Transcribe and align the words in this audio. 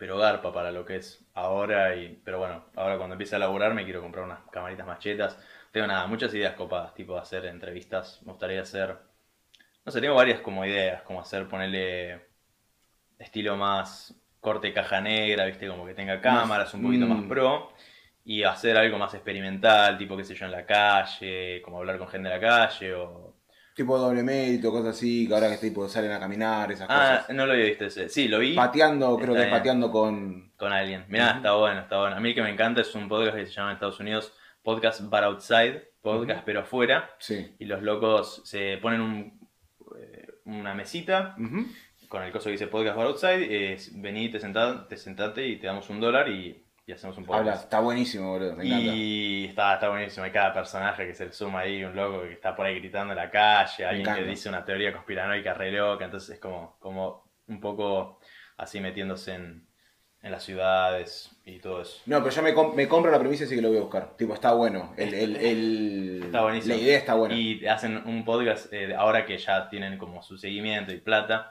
pero 0.00 0.16
garpa 0.16 0.50
para 0.50 0.72
lo 0.72 0.86
que 0.86 0.96
es 0.96 1.22
ahora. 1.34 1.94
y 1.94 2.18
Pero 2.24 2.38
bueno, 2.38 2.64
ahora 2.74 2.96
cuando 2.96 3.14
empiece 3.14 3.36
a 3.36 3.38
laburar 3.38 3.74
me 3.74 3.84
quiero 3.84 4.00
comprar 4.00 4.24
unas 4.24 4.40
camaritas 4.50 4.86
machetas. 4.86 5.38
Tengo 5.70 5.86
nada, 5.86 6.06
muchas 6.06 6.32
ideas 6.34 6.54
copadas, 6.54 6.94
tipo 6.94 7.18
hacer 7.18 7.44
entrevistas. 7.44 8.20
Me 8.24 8.32
gustaría 8.32 8.62
hacer. 8.62 8.96
No 9.84 9.92
sé, 9.92 10.00
tengo 10.00 10.14
varias 10.14 10.40
como 10.40 10.64
ideas, 10.64 11.02
como 11.02 11.20
hacer, 11.20 11.46
ponerle 11.48 12.26
estilo 13.18 13.56
más 13.56 14.14
corte 14.40 14.72
caja 14.72 15.02
negra, 15.02 15.44
viste, 15.44 15.68
como 15.68 15.84
que 15.84 15.92
tenga 15.94 16.18
cámaras, 16.22 16.72
un 16.72 16.82
poquito 16.82 17.06
más 17.06 17.18
Mm. 17.18 17.28
pro. 17.28 17.72
Y 18.24 18.42
hacer 18.44 18.78
algo 18.78 18.96
más 18.98 19.12
experimental, 19.14 19.98
tipo, 19.98 20.16
qué 20.16 20.24
sé 20.24 20.34
yo, 20.34 20.46
en 20.46 20.52
la 20.52 20.64
calle, 20.64 21.60
como 21.62 21.78
hablar 21.78 21.98
con 21.98 22.08
gente 22.08 22.28
en 22.30 22.34
la 22.34 22.40
calle 22.40 22.94
o 22.94 23.34
Tipo 23.80 23.98
doble 23.98 24.22
mérito, 24.22 24.70
cosas 24.70 24.94
así, 24.94 25.26
que 25.26 25.32
ahora 25.32 25.48
que 25.48 25.56
tipo 25.56 25.88
salen 25.88 26.12
a 26.12 26.20
caminar, 26.20 26.70
esas 26.70 26.86
Ah, 26.90 27.20
cosas. 27.22 27.34
no 27.34 27.46
lo 27.46 27.52
había 27.54 27.64
visto 27.64 27.86
ese. 27.86 28.10
Sí, 28.10 28.28
lo 28.28 28.38
vi 28.38 28.54
Pateando, 28.54 29.16
creo 29.16 29.28
Está 29.28 29.32
que 29.34 29.40
es 29.40 29.46
bien. 29.46 29.58
pateando 29.58 29.90
con. 29.90 30.52
con 30.58 30.70
alguien. 30.72 31.06
Mirá, 31.08 31.30
está 31.36 31.52
bueno, 31.54 31.80
está 31.80 31.98
bueno. 31.98 32.16
A 32.16 32.20
mí 32.20 32.28
el 32.28 32.34
que 32.34 32.42
me 32.42 32.50
encanta 32.50 32.82
es 32.82 32.94
un 32.94 33.08
podcast 33.08 33.36
que 33.38 33.46
se 33.46 33.52
llama 33.52 33.70
en 33.70 33.74
Estados 33.76 33.98
Unidos 34.00 34.34
Podcast 34.62 35.00
But 35.04 35.22
Outside, 35.22 35.82
podcast 36.02 36.42
pero 36.44 36.60
afuera. 36.60 37.08
Sí. 37.18 37.54
Y 37.58 37.64
los 37.64 37.80
locos 37.82 38.42
se 38.44 38.76
ponen 38.82 39.00
un, 39.00 39.48
eh, 39.98 40.26
una 40.44 40.74
mesita 40.74 41.34
con 42.08 42.22
el 42.22 42.32
coso 42.32 42.44
que 42.46 42.50
dice 42.52 42.66
Podcast 42.66 42.96
But 42.98 43.06
Outside. 43.06 43.72
Es, 43.72 43.98
vení, 43.98 44.28
te, 44.30 44.38
sentá- 44.40 44.86
te 44.88 44.98
sentate 44.98 45.46
y 45.48 45.56
te 45.58 45.68
damos 45.68 45.88
un 45.88 46.00
dólar 46.00 46.28
y, 46.28 46.62
y 46.90 46.92
hacemos 46.92 47.16
un 47.16 47.24
Habla, 47.24 47.36
podcast. 47.38 47.62
está 47.64 47.80
buenísimo, 47.80 48.30
boludo. 48.32 48.56
Me 48.56 48.66
encanta. 48.66 48.84
Y 48.84 49.44
está, 49.46 49.74
está 49.74 49.88
buenísimo. 49.88 50.24
Hay 50.24 50.32
cada 50.32 50.52
personaje 50.52 51.06
que 51.06 51.14
se 51.14 51.26
le 51.26 51.32
suma 51.32 51.60
ahí, 51.60 51.82
un 51.84 51.94
loco 51.96 52.22
que 52.22 52.32
está 52.32 52.54
por 52.54 52.66
ahí 52.66 52.78
gritando 52.80 53.12
en 53.12 53.18
la 53.18 53.30
calle, 53.30 53.84
alguien 53.86 54.14
que 54.14 54.24
dice 54.24 54.48
una 54.48 54.64
teoría 54.64 54.92
conspiranoica 54.92 55.54
re 55.54 55.70
loca. 55.72 56.04
Entonces 56.04 56.30
es 56.34 56.40
como, 56.40 56.76
como 56.80 57.24
un 57.48 57.60
poco 57.60 58.18
así 58.56 58.80
metiéndose 58.80 59.34
en, 59.34 59.66
en 60.22 60.30
las 60.32 60.42
ciudades 60.42 61.30
y 61.44 61.60
todo 61.60 61.80
eso. 61.82 62.02
No, 62.06 62.18
pero 62.22 62.30
yo 62.30 62.42
me 62.74 62.86
compro 62.88 63.10
la 63.10 63.18
premisa 63.18 63.44
y 63.44 63.46
sí 63.46 63.54
que 63.56 63.62
lo 63.62 63.68
voy 63.68 63.78
a 63.78 63.82
buscar. 63.82 64.16
Tipo, 64.16 64.34
está 64.34 64.52
bueno. 64.52 64.92
El, 64.96 65.14
el, 65.14 65.36
el- 65.36 66.22
Está 66.24 66.42
buenísimo. 66.42 66.74
La 66.74 66.80
idea 66.80 66.98
está 66.98 67.14
buena. 67.14 67.34
Y 67.34 67.66
hacen 67.66 68.02
un 68.06 68.24
podcast 68.24 68.72
eh, 68.72 68.94
ahora 68.94 69.24
que 69.24 69.38
ya 69.38 69.68
tienen 69.68 69.96
como 69.96 70.22
su 70.22 70.36
seguimiento 70.36 70.92
y 70.92 70.98
plata. 70.98 71.50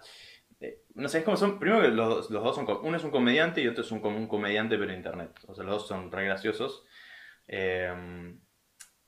Eh, 0.61 0.81
no 0.95 1.07
sé, 1.07 1.19
es 1.19 1.23
como 1.23 1.37
son. 1.37 1.59
Primero 1.59 1.81
que 1.81 1.89
los, 1.89 2.29
los 2.29 2.43
dos 2.43 2.55
son. 2.55 2.67
Uno 2.83 2.97
es 2.97 3.03
un 3.03 3.11
comediante 3.11 3.61
y 3.61 3.67
otro 3.67 3.83
es 3.83 3.91
un, 3.91 4.03
un 4.05 4.27
comediante 4.27 4.77
pero 4.77 4.93
internet. 4.93 5.31
O 5.47 5.55
sea, 5.55 5.63
los 5.63 5.75
dos 5.75 5.87
son 5.87 6.11
re 6.11 6.25
graciosos. 6.25 6.85
Eh, 7.47 8.35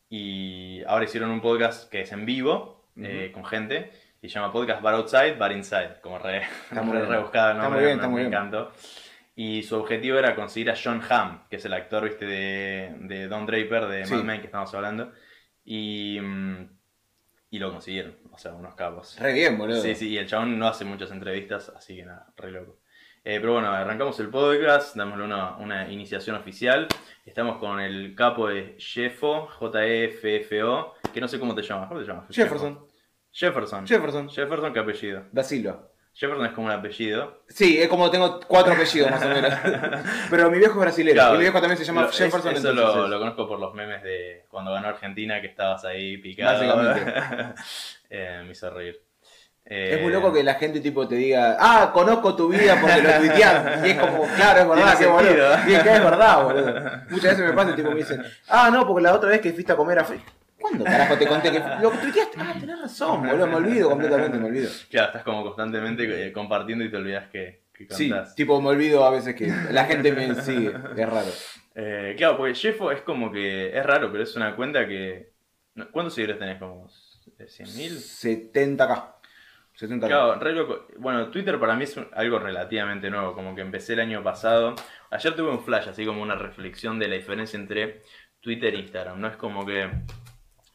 y 0.09 0.83
ahora 0.85 1.05
hicieron 1.05 1.29
un 1.29 1.41
podcast 1.41 1.89
que 1.89 2.01
es 2.01 2.11
en 2.11 2.25
vivo 2.25 2.91
eh, 2.97 3.31
con 3.33 3.45
gente. 3.45 3.91
Y 4.21 4.29
se 4.29 4.35
llama 4.35 4.51
Podcast 4.51 4.81
Bar 4.81 4.95
Outside, 4.95 5.37
Bar 5.37 5.51
Inside. 5.51 6.01
Como 6.01 6.19
re, 6.19 6.43
Está 6.69 6.81
muy 6.83 6.97
re 6.97 7.05
rebuscado 7.05 7.51
el 7.51 7.57
Está 7.57 7.69
muy 7.69 7.79
bien, 7.79 7.95
está 7.95 8.07
muy 8.07 8.25
bien. 8.25 8.67
Y 9.35 9.63
su 9.63 9.77
objetivo 9.77 10.19
era 10.19 10.35
conseguir 10.35 10.69
a 10.69 10.75
John 10.75 11.01
Hamm, 11.09 11.47
que 11.49 11.55
es 11.55 11.65
el 11.65 11.73
actor, 11.73 12.03
viste, 12.03 12.25
de, 12.25 12.93
de 12.99 13.27
Don 13.27 13.45
Draper, 13.45 13.87
de 13.87 14.05
Sí. 14.05 14.13
Mad 14.13 14.23
Men 14.23 14.39
que 14.41 14.47
estamos 14.47 14.73
hablando. 14.75 15.11
Y, 15.63 16.19
mm, 16.21 16.69
y 17.51 17.59
lo 17.59 17.71
consiguieron, 17.71 18.17
sea, 18.41 18.53
unos 18.53 18.73
capos. 18.75 19.17
Re 19.19 19.33
bien, 19.33 19.57
boludo. 19.57 19.81
Sí, 19.81 19.95
sí, 19.95 20.09
y 20.09 20.17
el 20.17 20.27
chabón 20.27 20.57
no 20.57 20.67
hace 20.67 20.83
muchas 20.85 21.11
entrevistas, 21.11 21.69
así 21.75 21.95
que 21.95 22.05
nada, 22.05 22.27
re 22.37 22.51
loco. 22.51 22.79
Eh, 23.23 23.37
pero 23.39 23.53
bueno, 23.53 23.69
arrancamos 23.69 24.19
el 24.19 24.29
podcast, 24.29 24.95
dámosle 24.95 25.23
una, 25.25 25.55
una 25.57 25.91
iniciación 25.91 26.35
oficial. 26.35 26.87
Estamos 27.23 27.57
con 27.59 27.79
el 27.79 28.15
capo 28.15 28.47
de 28.47 28.75
Jeffo, 28.79 29.45
J-E-F-F-O, 29.59 30.95
que 31.13 31.21
no 31.21 31.27
sé 31.27 31.39
cómo 31.39 31.53
te 31.53 31.61
llamas. 31.61 31.87
¿Cómo 31.87 31.99
te 31.99 32.07
llamas? 32.07 32.25
Jefferson. 32.31 32.79
Jefferson. 33.31 33.85
Jefferson. 33.87 34.27
Jefferson, 34.29 34.73
¿qué 34.73 34.79
apellido? 34.79 35.23
Da 35.31 35.43
Silva. 35.43 35.87
Jefferson 36.13 36.45
es 36.47 36.51
como 36.51 36.67
un 36.67 36.73
apellido. 36.73 37.43
Sí, 37.47 37.77
es 37.79 37.87
como 37.87 38.09
tengo 38.11 38.39
cuatro 38.47 38.73
apellidos 38.73 39.11
más 39.11 39.23
o 39.23 39.29
menos. 39.29 39.53
Pero 40.29 40.49
mi 40.51 40.57
viejo 40.57 40.73
es 40.73 40.79
brasilero. 40.79 41.13
Claro, 41.15 41.33
mi 41.35 41.39
viejo 41.41 41.59
también 41.61 41.77
se 41.77 41.85
llama 41.85 42.01
Lo- 42.01 42.09
es- 42.09 42.17
Jefferson. 42.17 42.51
eso 42.53 42.67
entonces 42.69 42.75
lo, 42.95 43.03
es- 43.05 43.09
lo 43.11 43.19
conozco 43.19 43.47
por 43.47 43.59
los 43.59 43.73
memes 43.75 44.01
de 44.03 44.45
cuando 44.49 44.73
ganó 44.73 44.87
Argentina, 44.89 45.39
que 45.39 45.47
estabas 45.47 45.85
ahí 45.85 46.17
picado. 46.17 46.53
Básicamente. 46.67 47.61
Eh, 48.13 48.41
me 48.45 48.51
hizo 48.51 48.69
reír. 48.69 48.99
Es 49.63 50.01
muy 50.01 50.11
loco 50.11 50.33
que 50.33 50.43
la 50.43 50.55
gente 50.55 50.81
tipo 50.81 51.07
te 51.07 51.15
diga, 51.15 51.55
ah, 51.59 51.91
conozco 51.93 52.35
tu 52.35 52.49
vida 52.49 52.77
porque 52.81 53.01
lo 53.01 53.11
tuiteás. 53.19 53.85
Y 53.87 53.91
es 53.91 53.99
como, 53.99 54.23
claro, 54.35 54.61
es 54.61 54.67
verdad, 54.67 54.97
qué 54.99 55.05
boludo. 55.05 55.55
Y 55.69 55.73
es 55.75 55.83
que 55.83 55.93
es 55.95 56.03
verdad, 56.03 56.43
boludo. 56.43 56.73
Muchas 57.09 57.31
veces 57.37 57.39
me 57.39 57.53
pasa 57.53 57.71
y 57.71 57.75
tipo 57.75 57.89
me 57.91 57.95
dicen, 57.97 58.21
ah, 58.49 58.69
no, 58.71 58.85
porque 58.85 59.03
la 59.03 59.13
otra 59.13 59.29
vez 59.29 59.39
que 59.39 59.53
fuiste 59.53 59.71
a 59.71 59.75
comer 59.77 59.99
a 59.99 60.05
¿Cuándo 60.59 60.83
carajo 60.83 61.17
te 61.17 61.25
conté 61.25 61.51
que 61.51 61.59
lo 61.81 61.89
tuiteaste? 61.91 62.37
Ah, 62.39 62.53
tenés 62.59 62.81
razón, 62.81 63.25
boludo, 63.25 63.47
me 63.47 63.55
olvido 63.55 63.89
completamente, 63.89 64.37
me 64.37 64.47
olvido. 64.47 64.69
Claro, 64.89 65.07
estás 65.07 65.23
como 65.23 65.43
constantemente 65.43 66.27
eh, 66.27 66.33
compartiendo 66.33 66.83
y 66.83 66.91
te 66.91 66.97
olvidas 66.97 67.29
que, 67.31 67.61
que 67.73 67.87
Sí, 67.91 68.09
contás. 68.09 68.35
tipo 68.35 68.61
me 68.61 68.69
olvido 68.69 69.05
a 69.05 69.09
veces 69.09 69.35
que 69.35 69.47
la 69.71 69.85
gente 69.85 70.11
me 70.11 70.35
sigue, 70.35 70.73
es 70.97 71.09
raro. 71.09 71.29
Eh, 71.75 72.13
claro, 72.17 72.37
porque 72.37 72.53
Jeffo 72.55 72.91
es 72.91 73.01
como 73.01 73.31
que 73.31 73.75
es 73.75 73.85
raro, 73.85 74.11
pero 74.11 74.23
es 74.23 74.35
una 74.35 74.55
cuenta 74.55 74.85
que. 74.87 75.31
¿Cuántos 75.91 76.13
seguidores 76.15 76.39
tenés? 76.39 76.59
¿Como 76.59 76.89
100.000? 77.47 77.97
70k. 78.53 79.15
70k. 79.79 80.07
Claro, 80.07 80.35
re 80.35 80.53
loco. 80.53 80.87
Bueno, 80.97 81.29
Twitter 81.29 81.59
para 81.59 81.75
mí 81.75 81.85
es 81.85 81.95
un- 81.97 82.07
algo 82.13 82.39
relativamente 82.39 83.09
nuevo, 83.09 83.33
como 83.33 83.55
que 83.55 83.61
empecé 83.61 83.93
el 83.93 84.01
año 84.01 84.21
pasado. 84.23 84.75
Ayer 85.09 85.35
tuve 85.35 85.49
un 85.49 85.63
flash, 85.63 85.87
así 85.89 86.05
como 86.05 86.21
una 86.21 86.35
reflexión 86.35 86.99
de 86.99 87.07
la 87.07 87.15
diferencia 87.15 87.57
entre 87.57 88.01
Twitter 88.41 88.73
e 88.75 88.79
Instagram. 88.79 89.19
No 89.19 89.27
es 89.27 89.37
como 89.37 89.65
que 89.65 89.89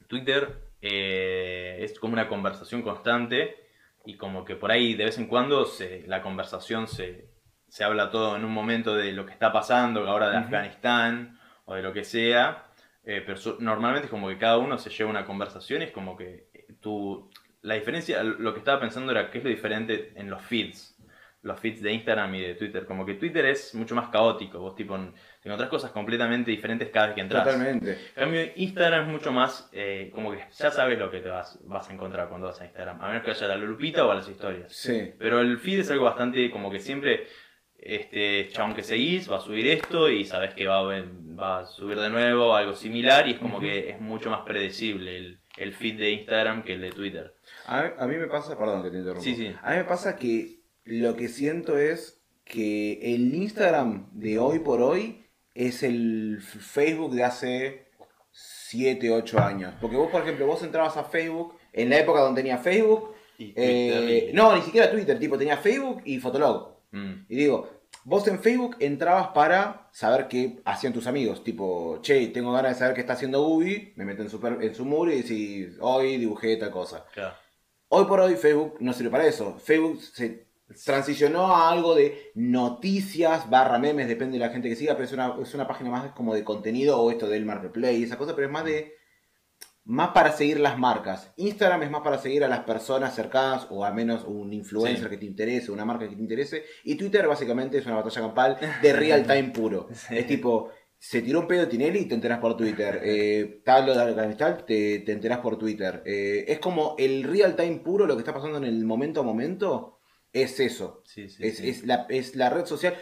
Twitter 0.08 0.62
eh, 0.82 1.78
es 1.80 1.98
como 1.98 2.12
una 2.14 2.28
conversación 2.28 2.82
constante 2.82 3.56
y 4.04 4.16
como 4.16 4.44
que 4.44 4.54
por 4.56 4.70
ahí 4.70 4.94
de 4.94 5.06
vez 5.06 5.18
en 5.18 5.26
cuando 5.26 5.64
se, 5.64 6.04
la 6.06 6.22
conversación 6.22 6.86
se, 6.86 7.28
se 7.68 7.82
habla 7.84 8.10
todo 8.10 8.36
en 8.36 8.44
un 8.44 8.52
momento 8.52 8.94
de 8.94 9.12
lo 9.12 9.26
que 9.26 9.32
está 9.32 9.52
pasando, 9.52 10.06
ahora 10.08 10.30
de 10.30 10.36
Ujú. 10.36 10.44
Afganistán 10.46 11.38
o 11.64 11.74
de 11.74 11.82
lo 11.82 11.92
que 11.92 12.04
sea. 12.04 12.64
Eh, 13.04 13.22
pero 13.24 13.38
normalmente 13.60 14.06
es 14.06 14.10
como 14.10 14.28
que 14.28 14.38
cada 14.38 14.58
uno 14.58 14.78
se 14.78 14.90
lleva 14.90 15.10
una 15.10 15.24
conversación 15.24 15.82
y 15.82 15.86
es 15.86 15.90
como 15.92 16.16
que 16.16 16.48
tú... 16.80 17.30
La 17.62 17.74
diferencia, 17.74 18.22
lo 18.22 18.52
que 18.52 18.60
estaba 18.60 18.80
pensando 18.80 19.10
era 19.10 19.30
qué 19.30 19.38
es 19.38 19.44
lo 19.44 19.50
diferente 19.50 20.12
en 20.14 20.30
los 20.30 20.40
feeds. 20.42 20.96
Los 21.42 21.58
feeds 21.58 21.82
de 21.82 21.92
Instagram 21.92 22.34
y 22.36 22.40
de 22.42 22.54
Twitter. 22.54 22.86
Como 22.86 23.04
que 23.04 23.14
Twitter 23.14 23.44
es 23.46 23.74
mucho 23.74 23.94
más 23.94 24.08
caótico. 24.08 24.60
Vos 24.60 24.76
tipo 24.76 24.96
te 24.96 25.48
encontrás 25.48 25.68
cosas 25.68 25.90
completamente 25.90 26.50
diferentes 26.50 26.90
cada 26.90 27.06
vez 27.06 27.14
que 27.16 27.20
entras. 27.22 27.44
Totalmente. 27.44 27.92
En 27.92 28.22
cambio, 28.22 28.42
Instagram 28.54 29.02
es 29.02 29.08
mucho 29.08 29.32
más 29.32 29.68
eh, 29.72 30.10
como 30.14 30.30
que 30.32 30.38
ya 30.52 30.70
sabes 30.70 30.98
lo 30.98 31.10
que 31.10 31.20
te 31.20 31.28
vas, 31.28 31.58
vas 31.64 31.88
a 31.88 31.92
encontrar 31.92 32.28
cuando 32.28 32.46
vas 32.46 32.60
a 32.60 32.66
Instagram. 32.66 33.00
A 33.00 33.08
menos 33.08 33.24
que 33.24 33.32
haya 33.32 33.48
la 33.48 33.56
lupita 33.56 34.06
o 34.06 34.10
a 34.12 34.16
las 34.16 34.28
historias. 34.28 34.72
Sí. 34.72 35.12
Pero 35.18 35.40
el 35.40 35.58
feed 35.58 35.80
es 35.80 35.90
algo 35.90 36.04
bastante 36.04 36.50
como 36.50 36.70
que 36.70 36.78
siempre 36.78 37.26
este 37.78 38.48
chabón 38.50 38.74
que 38.74 38.82
seguís 38.82 39.30
va 39.30 39.36
a 39.36 39.40
subir 39.40 39.66
esto 39.68 40.10
y 40.10 40.24
sabes 40.24 40.54
que 40.54 40.66
va 40.66 40.82
va 40.82 41.60
a 41.60 41.66
subir 41.66 41.98
de 41.98 42.10
nuevo 42.10 42.54
algo 42.54 42.74
similar 42.74 43.28
y 43.28 43.32
es 43.32 43.38
como 43.38 43.60
que 43.60 43.90
es 43.90 44.00
mucho 44.00 44.30
más 44.30 44.40
predecible 44.40 45.16
el, 45.16 45.38
el 45.56 45.72
feed 45.74 45.98
de 45.98 46.10
Instagram 46.12 46.62
que 46.64 46.74
el 46.74 46.80
de 46.82 46.90
Twitter. 46.90 47.34
A 47.66 47.82
mí, 47.82 47.88
a 47.98 48.06
mí 48.06 48.16
me 48.16 48.26
pasa, 48.26 48.58
perdón 48.58 48.82
que 48.82 48.90
te 48.90 48.96
interrumpo. 48.98 49.22
Sí, 49.22 49.34
sí. 49.36 49.54
A 49.62 49.70
mí 49.72 49.76
me 49.78 49.84
pasa 49.84 50.16
que 50.16 50.60
lo 50.84 51.16
que 51.16 51.28
siento 51.28 51.78
es 51.78 52.22
que 52.44 53.14
el 53.14 53.34
Instagram 53.34 54.08
de 54.12 54.38
hoy 54.38 54.60
por 54.60 54.80
hoy 54.82 55.24
es 55.54 55.82
el 55.82 56.38
Facebook 56.40 57.14
de 57.14 57.24
hace 57.24 57.86
7, 58.30 59.10
8 59.10 59.38
años. 59.40 59.74
Porque 59.80 59.96
vos, 59.96 60.10
por 60.10 60.22
ejemplo, 60.22 60.46
vos 60.46 60.62
entrabas 60.62 60.96
a 60.96 61.04
Facebook 61.04 61.54
en 61.72 61.90
la 61.90 61.98
época 61.98 62.20
donde 62.20 62.42
tenía 62.42 62.58
Facebook. 62.58 63.14
Y 63.38 63.52
eh, 63.56 64.28
y- 64.30 64.32
no, 64.34 64.54
ni 64.54 64.62
siquiera 64.62 64.90
Twitter, 64.90 65.18
tipo 65.18 65.36
tenía 65.38 65.56
Facebook 65.56 66.02
y 66.04 66.18
Fotolog. 66.18 66.76
Mm, 66.92 67.24
Y 67.28 67.36
digo, 67.36 67.75
vos 68.06 68.26
en 68.28 68.38
Facebook 68.38 68.76
entrabas 68.78 69.28
para 69.34 69.88
saber 69.92 70.28
qué 70.28 70.62
hacían 70.64 70.92
tus 70.92 71.08
amigos. 71.08 71.42
Tipo, 71.42 71.98
che, 72.02 72.28
tengo 72.28 72.52
ganas 72.52 72.74
de 72.74 72.78
saber 72.78 72.94
qué 72.94 73.00
está 73.00 73.14
haciendo 73.14 73.42
Ubi, 73.42 73.92
me 73.96 74.04
meto 74.04 74.22
en 74.22 74.30
su, 74.30 74.44
en 74.46 74.74
su 74.74 74.84
muro 74.84 75.10
y 75.12 75.22
decís, 75.22 75.76
hoy 75.80 76.16
dibujé 76.16 76.56
tal 76.56 76.70
cosa. 76.70 77.04
claro. 77.12 77.34
Hoy 77.88 78.04
por 78.06 78.18
hoy 78.18 78.34
Facebook 78.34 78.76
no 78.80 78.92
sirve 78.92 79.10
para 79.10 79.26
eso. 79.26 79.58
Facebook 79.58 80.02
se 80.02 80.48
transicionó 80.84 81.54
a 81.54 81.70
algo 81.70 81.94
de 81.94 82.32
noticias 82.34 83.48
barra 83.48 83.78
memes, 83.78 84.08
depende 84.08 84.38
de 84.38 84.44
la 84.44 84.52
gente 84.52 84.68
que 84.68 84.74
siga, 84.74 84.94
pero 84.94 85.04
es 85.04 85.12
una, 85.12 85.36
es 85.40 85.54
una 85.54 85.68
página 85.68 85.90
más 85.90 86.12
como 86.12 86.34
de 86.34 86.42
contenido 86.42 87.00
o 87.00 87.12
esto 87.12 87.28
del 87.28 87.44
marketplace 87.44 87.94
y 87.94 88.02
esa 88.02 88.18
cosa, 88.18 88.34
pero 88.34 88.48
es 88.48 88.52
más 88.52 88.64
de 88.64 88.95
más 89.88 90.10
para 90.10 90.32
seguir 90.32 90.58
las 90.60 90.76
marcas. 90.78 91.32
Instagram 91.36 91.84
es 91.84 91.90
más 91.90 92.02
para 92.02 92.18
seguir 92.18 92.42
a 92.44 92.48
las 92.48 92.60
personas 92.60 93.14
cercanas 93.14 93.66
o 93.70 93.84
al 93.84 93.94
menos 93.94 94.24
un 94.24 94.52
influencer 94.52 95.04
Sí. 95.04 95.10
que 95.10 95.16
te 95.18 95.26
interese, 95.26 95.70
una 95.70 95.84
marca 95.84 96.08
que 96.08 96.16
te 96.16 96.20
interese. 96.20 96.64
Y 96.84 96.96
Twitter 96.96 97.26
básicamente 97.28 97.78
es 97.78 97.86
una 97.86 97.96
batalla 97.96 98.20
campal 98.22 98.58
de 98.82 98.92
real 98.92 99.22
time 99.26 99.50
puro. 99.50 99.86
Sí. 99.94 100.16
Es 100.18 100.26
tipo, 100.26 100.70
se 100.98 101.22
tiró 101.22 101.40
un 101.40 101.46
pedo 101.46 101.68
Tinelli 101.68 102.00
y 102.00 102.06
te 102.08 102.14
enteras 102.16 102.40
por 102.40 102.56
Twitter. 102.56 103.00
Eh, 103.04 103.62
tal 103.64 103.86
de 103.86 103.92
Afganistán, 103.92 104.64
te, 104.66 104.98
te 105.00 105.12
enteras 105.12 105.38
por 105.38 105.56
Twitter. 105.56 106.02
Eh, 106.04 106.44
es 106.48 106.58
como 106.58 106.96
el 106.98 107.22
real 107.22 107.54
time 107.54 107.76
puro, 107.78 108.06
lo 108.06 108.16
que 108.16 108.22
está 108.22 108.34
pasando 108.34 108.58
en 108.58 108.64
el 108.64 108.84
momento 108.84 109.20
a 109.20 109.22
momento, 109.22 110.00
es 110.32 110.58
eso. 110.58 111.02
Sí, 111.04 111.28
sí, 111.28 111.46
Es, 111.46 111.60
es 111.60 111.84
la, 111.86 112.06
es 112.08 112.34
la 112.34 112.50
red 112.50 112.66
social, 112.66 112.94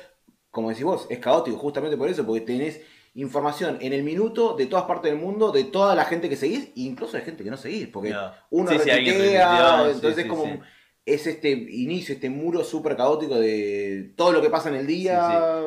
como 0.51 0.69
decís 0.69 0.85
vos, 0.85 1.07
es 1.09 1.19
caótico 1.19 1.57
justamente 1.57 1.97
por 1.97 2.09
eso, 2.11 2.27
porque 2.27 2.43
tenés 2.43 2.81
información 3.15 3.79
en 3.81 3.93
el 3.93 4.03
minuto 4.03 4.55
de 4.57 4.67
todas 4.67 4.85
partes 4.87 5.11
del 5.11 5.21
mundo, 5.21 5.53
de 5.53 5.65
toda 5.65 5.95
la 5.95 6.05
gente 6.05 6.29
que 6.29 6.37
seguís, 6.37 6.67
e 6.77 6.83
incluso 6.83 7.17
de 7.17 7.23
gente 7.23 7.45
que 7.45 7.51
no 7.51 7.57
seguís, 7.57 7.89
porque 7.89 8.15
uno 8.51 8.71
Sí, 8.71 8.79
retuitea, 8.79 9.85
sí, 9.85 9.91
entonces 9.95 10.15
sí, 10.15 10.21
es 10.23 10.27
como... 10.27 10.63
es 11.07 11.27
este 11.27 11.51
inicio, 11.51 12.15
este 12.15 12.31
muro 12.31 12.65
súper 12.65 12.97
caótico 12.97 13.37
de 13.39 14.13
todo 14.17 14.33
lo 14.33 14.43
que 14.43 14.51
pasa 14.51 14.69
en 14.69 14.77
el 14.77 14.87
día. 14.87 15.61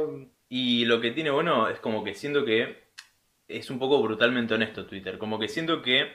Y 0.50 0.86
lo 0.86 1.00
que 1.00 1.12
tiene 1.12 1.30
bueno 1.30 1.70
es 1.70 1.80
como 1.80 2.04
que 2.04 2.14
siento 2.14 2.44
que 2.44 2.88
es 3.48 3.70
un 3.70 3.80
poco 3.80 4.02
brutalmente 4.02 4.54
honesto 4.54 4.86
Twitter. 4.86 5.18
Como 5.18 5.40
que 5.40 5.48
siento 5.48 5.82
que 5.82 6.08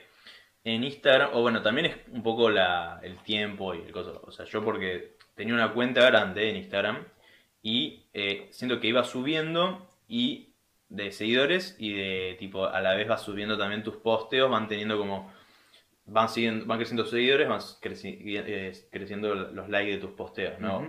en 0.65 0.85
Instagram, 0.85 1.31
o 1.35 1.41
bueno, 1.41 1.63
también 1.63 1.87
es 1.87 1.97
un 2.13 2.23
poco 2.23 2.51
la, 2.51 3.01
el 3.03 3.19
tiempo 3.23 3.75
y 3.75 3.79
el 3.83 3.93
cosa. 3.93 4.13
O 4.23 4.31
sea, 4.33 4.45
yo 4.45 4.63
porque 4.65 5.17
tenía 5.35 5.55
una 5.55 5.73
cuenta 5.73 6.05
grande 6.05 6.51
en 6.51 6.57
Instagram 6.57 7.05
y 7.63 8.07
eh, 8.13 8.49
siento 8.51 8.81
que 8.81 8.89
iba 8.89 9.05
subiendo 9.05 9.89
y 10.09 10.52
de 10.93 11.11
seguidores 11.11 11.75
y 11.79 11.95
de 11.95 12.37
tipo 12.39 12.67
a 12.67 12.81
la 12.83 12.95
vez 12.95 13.09
vas 13.09 13.23
subiendo 13.23 13.57
también 13.57 13.83
tus 13.83 13.97
posteos, 13.97 14.51
van 14.51 14.69
teniendo 14.69 14.99
como 14.99 15.33
van 16.05 16.29
siguiendo, 16.29 16.67
van 16.67 16.79
creciendo 16.79 17.07
seguidores, 17.07 17.49
van 17.49 17.61
eh, 17.83 18.73
creciendo 18.91 19.35
los 19.35 19.69
likes 19.71 19.93
de 19.93 19.99
tus 19.99 20.11
posteos, 20.11 20.61
¿no? 20.61 20.89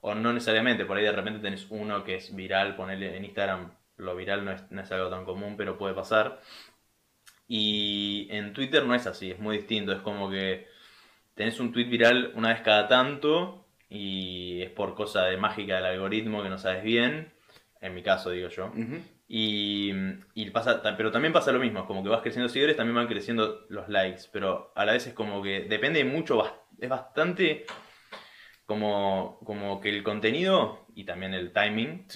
o, 0.00 0.14
no 0.14 0.32
necesariamente, 0.32 0.86
por 0.86 0.96
ahí 0.96 1.04
de 1.04 1.12
repente 1.12 1.40
tenés 1.40 1.66
uno 1.70 2.04
que 2.04 2.16
es 2.16 2.34
viral, 2.34 2.76
ponerle 2.76 3.16
en 3.16 3.24
Instagram, 3.24 3.72
lo 3.98 4.16
viral 4.16 4.44
no 4.44 4.52
es, 4.52 4.70
no 4.70 4.80
es 4.80 4.90
algo 4.92 5.10
tan 5.10 5.24
común, 5.24 5.56
pero 5.56 5.78
puede 5.78 5.94
pasar. 5.94 6.40
Y 7.46 8.26
en 8.30 8.52
Twitter 8.54 8.84
no 8.84 8.94
es 8.94 9.06
así, 9.06 9.30
es 9.30 9.38
muy 9.38 9.58
distinto, 9.58 9.92
es 9.92 10.00
como 10.00 10.30
que 10.30 10.66
tenés 11.34 11.60
un 11.60 11.72
tweet 11.72 11.86
viral 11.86 12.32
una 12.34 12.48
vez 12.48 12.62
cada 12.62 12.88
tanto 12.88 13.66
y 13.90 14.62
es 14.62 14.70
por 14.70 14.94
cosa 14.94 15.24
de 15.26 15.36
mágica 15.36 15.76
del 15.76 15.84
algoritmo 15.86 16.42
que 16.42 16.48
no 16.48 16.58
sabes 16.58 16.82
bien, 16.82 17.32
en 17.82 17.94
mi 17.94 18.02
caso 18.02 18.30
digo 18.30 18.48
yo. 18.48 18.72
Y, 19.26 19.92
pasa, 20.52 20.82
pero 20.96 21.10
también 21.10 21.32
pasa 21.32 21.50
lo 21.50 21.58
mismo, 21.58 21.86
como 21.86 22.02
que 22.02 22.08
vas 22.08 22.20
creciendo 22.20 22.48
seguidores, 22.48 22.76
también 22.76 22.94
van 22.94 23.08
creciendo 23.08 23.64
los 23.68 23.88
likes, 23.88 24.24
pero 24.32 24.72
a 24.74 24.84
la 24.84 24.92
vez 24.92 25.06
es 25.06 25.14
como 25.14 25.42
que 25.42 25.60
depende 25.60 26.04
mucho, 26.04 26.42
es 26.78 26.88
bastante 26.88 27.64
como, 28.66 29.40
como 29.44 29.80
que 29.80 29.88
el 29.88 30.02
contenido 30.02 30.86
y 30.94 31.04
también 31.04 31.34
el 31.34 31.52
timing 31.52 32.06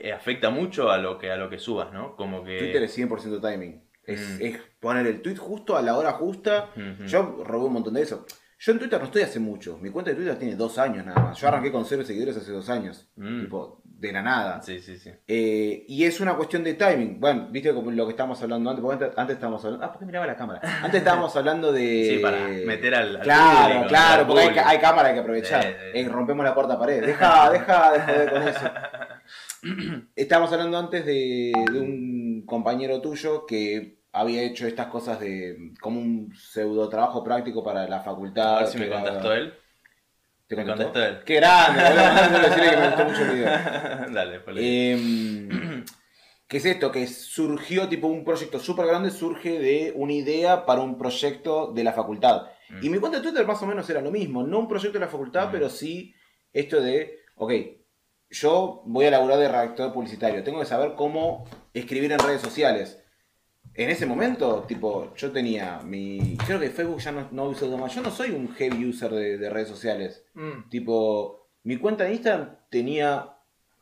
eh, 0.00 0.12
afecta 0.12 0.50
mucho 0.50 0.90
a 0.90 0.98
lo 0.98 1.18
que 1.18 1.30
a 1.30 1.36
lo 1.36 1.48
que 1.48 1.58
subas, 1.58 1.92
¿no? 1.92 2.16
Como 2.16 2.44
que 2.44 2.58
Twitter 2.58 2.82
es 2.82 2.98
100% 2.98 3.40
timing. 3.40 3.84
Es, 4.04 4.38
mm. 4.38 4.42
es, 4.42 4.60
poner 4.80 5.06
el 5.06 5.20
tweet 5.20 5.36
justo 5.36 5.76
a 5.76 5.82
la 5.82 5.96
hora 5.96 6.12
justa. 6.12 6.70
Yo 7.06 7.42
robé 7.44 7.66
un 7.66 7.74
montón 7.74 7.94
de 7.94 8.02
eso. 8.02 8.26
Yo 8.60 8.72
en 8.72 8.78
Twitter 8.80 8.98
no 8.98 9.04
estoy 9.04 9.22
hace 9.22 9.38
mucho. 9.38 9.78
Mi 9.78 9.90
cuenta 9.90 10.10
de 10.10 10.16
Twitter 10.16 10.36
tiene 10.36 10.56
dos 10.56 10.78
años 10.78 11.06
nada 11.06 11.20
más. 11.20 11.38
Yo 11.38 11.46
arranqué 11.46 11.70
con 11.70 11.84
cero 11.84 12.02
seguidores 12.04 12.36
hace 12.36 12.50
dos 12.50 12.68
años. 12.68 13.08
Mm. 13.14 13.42
Tipo, 13.42 13.80
de 13.84 14.12
la 14.12 14.20
nada. 14.20 14.60
Sí, 14.62 14.80
sí, 14.80 14.98
sí. 14.98 15.10
Eh, 15.28 15.84
y 15.86 16.02
es 16.04 16.20
una 16.20 16.34
cuestión 16.34 16.64
de 16.64 16.74
timing. 16.74 17.20
Bueno, 17.20 17.46
viste 17.52 17.72
como 17.72 17.92
lo 17.92 18.04
que 18.06 18.10
estábamos 18.10 18.42
hablando 18.42 18.70
antes. 18.70 18.82
Porque 18.82 19.12
antes, 19.16 19.36
estábamos 19.36 19.64
hablando. 19.64 19.86
Ah, 19.86 19.92
¿por 19.92 20.00
qué 20.00 20.06
miraba 20.06 20.26
la 20.26 20.36
cámara? 20.36 20.60
Antes 20.82 20.98
estábamos 20.98 21.34
hablando 21.36 21.72
de. 21.72 22.14
Sí, 22.16 22.18
para 22.20 22.48
meter 22.48 22.94
al. 22.96 23.20
claro, 23.20 23.86
claro, 23.86 24.26
porque 24.26 24.42
hay, 24.42 24.58
hay, 24.58 24.78
cámara 24.78 25.14
que 25.14 25.20
aprovechar. 25.20 25.64
Eh, 25.94 26.08
rompemos 26.08 26.44
la 26.44 26.52
cuarta 26.54 26.76
pared. 26.76 27.06
Deja, 27.06 27.50
deja 27.52 27.92
de 27.92 28.00
joder 28.00 28.30
con 28.30 28.42
eso. 28.42 28.70
estábamos 30.16 30.52
hablando 30.52 30.78
antes 30.78 31.06
de, 31.06 31.52
de 31.72 31.80
un 31.80 32.42
compañero 32.44 33.00
tuyo 33.00 33.46
que 33.46 33.97
había 34.18 34.42
hecho 34.42 34.66
estas 34.66 34.88
cosas 34.88 35.20
de 35.20 35.72
como 35.80 36.00
un 36.00 36.34
pseudo 36.34 36.88
trabajo 36.88 37.22
práctico 37.22 37.62
para 37.62 37.88
la 37.88 38.00
facultad. 38.00 38.56
A 38.56 38.58
ver 38.60 38.68
si 38.68 38.78
me 38.78 38.88
contestó 38.88 39.32
él. 39.32 39.54
¿Te 40.48 40.56
contestó? 40.56 41.04
él? 41.04 41.18
¡Qué 41.24 41.34
grande! 41.36 41.82
decirle 42.48 42.70
que 42.70 42.76
me 42.76 42.86
gustó 42.88 43.04
mucho 43.04 43.22
el 43.22 43.30
video. 43.30 43.50
Dale, 44.14 44.40
eh, 44.56 45.84
¿Qué 46.48 46.56
es 46.56 46.64
esto? 46.64 46.90
Que 46.90 47.06
surgió 47.06 47.88
tipo 47.88 48.06
un 48.06 48.24
proyecto 48.24 48.58
súper 48.58 48.86
grande, 48.86 49.10
surge 49.10 49.58
de 49.58 49.92
una 49.94 50.14
idea 50.14 50.64
para 50.64 50.80
un 50.80 50.96
proyecto 50.96 51.72
de 51.72 51.84
la 51.84 51.92
facultad. 51.92 52.46
Mm. 52.70 52.84
Y 52.84 52.90
mi 52.90 52.98
cuenta 52.98 53.18
de 53.18 53.24
Twitter 53.24 53.46
más 53.46 53.62
o 53.62 53.66
menos 53.66 53.88
era 53.90 54.00
lo 54.00 54.10
mismo. 54.10 54.42
No 54.42 54.58
un 54.58 54.68
proyecto 54.68 54.98
de 54.98 55.04
la 55.04 55.10
facultad, 55.10 55.48
mm. 55.48 55.52
pero 55.52 55.68
sí 55.68 56.14
esto 56.52 56.80
de, 56.80 57.20
ok, 57.36 57.52
yo 58.30 58.82
voy 58.86 59.06
a 59.06 59.10
laburar 59.10 59.38
de 59.38 59.48
redactor 59.48 59.92
publicitario. 59.92 60.42
Tengo 60.42 60.60
que 60.60 60.66
saber 60.66 60.94
cómo 60.96 61.44
escribir 61.74 62.10
en 62.10 62.18
redes 62.18 62.40
sociales 62.40 62.97
en 63.74 63.90
ese 63.90 64.06
momento, 64.06 64.64
tipo, 64.66 65.14
yo 65.14 65.30
tenía 65.30 65.80
mi. 65.84 66.36
Creo 66.46 66.58
que 66.58 66.70
Facebook 66.70 67.00
ya 67.00 67.12
no, 67.12 67.28
no 67.30 67.44
uso 67.44 67.76
más. 67.78 67.94
Yo 67.94 68.02
no 68.02 68.10
soy 68.10 68.30
un 68.30 68.52
heavy 68.54 68.86
user 68.86 69.10
de, 69.10 69.50
redes 69.50 69.68
sociales. 69.68 70.24
Mm. 70.34 70.68
Tipo, 70.68 71.48
mi 71.64 71.76
cuenta 71.76 72.04
de 72.04 72.14
Instagram 72.14 72.56
tenía 72.70 73.36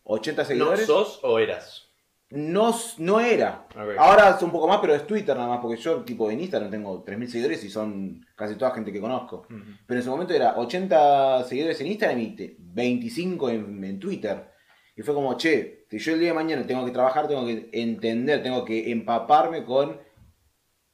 80 0.05 0.45
seguidores. 0.45 0.81
¿No 0.81 0.87
sos 0.87 1.21
o 1.23 1.39
eras? 1.39 1.87
No, 2.31 2.75
no 2.99 3.21
era. 3.21 3.67
Ahora 3.99 4.31
es 4.37 4.43
un 4.43 4.51
poco 4.51 4.67
más, 4.67 4.79
pero 4.81 4.95
es 4.95 5.07
Twitter 5.07 5.37
nada 5.37 5.49
más, 5.49 5.61
porque 5.61 5.81
yo, 5.81 6.03
tipo, 6.03 6.29
en 6.31 6.41
Instagram 6.41 6.71
tengo 6.71 7.05
3.000 7.05 7.27
seguidores 7.29 7.63
y 7.63 7.71
son 7.71 8.27
casi 8.35 8.57
toda 8.57 8.73
gente 8.73 8.93
que 8.93 9.01
conozco. 9.01 9.47
Pero 9.49 9.65
en 9.89 9.99
ese 9.99 10.11
momento 10.11 10.35
era 10.35 10.57
80 10.57 11.45
seguidores 11.45 11.81
en 11.81 11.87
Instagram 11.87 12.19
y 12.19 12.57
25 12.59 13.51
en, 13.51 13.85
en 13.85 14.01
Twitter. 14.01 14.56
Y 14.97 15.03
fue 15.03 15.15
como, 15.15 15.37
che, 15.37 15.85
si 15.91 15.99
yo 15.99 16.15
el 16.15 16.21
día 16.21 16.29
de 16.29 16.35
mañana 16.35 16.67
tengo 16.67 16.85
que 16.85 16.91
trabajar, 16.91 17.29
tengo 17.29 17.45
que 17.45 17.69
entender, 17.73 18.43
tengo 18.43 18.65
que 18.65 18.91
empaparme 18.91 19.65
con 19.65 20.01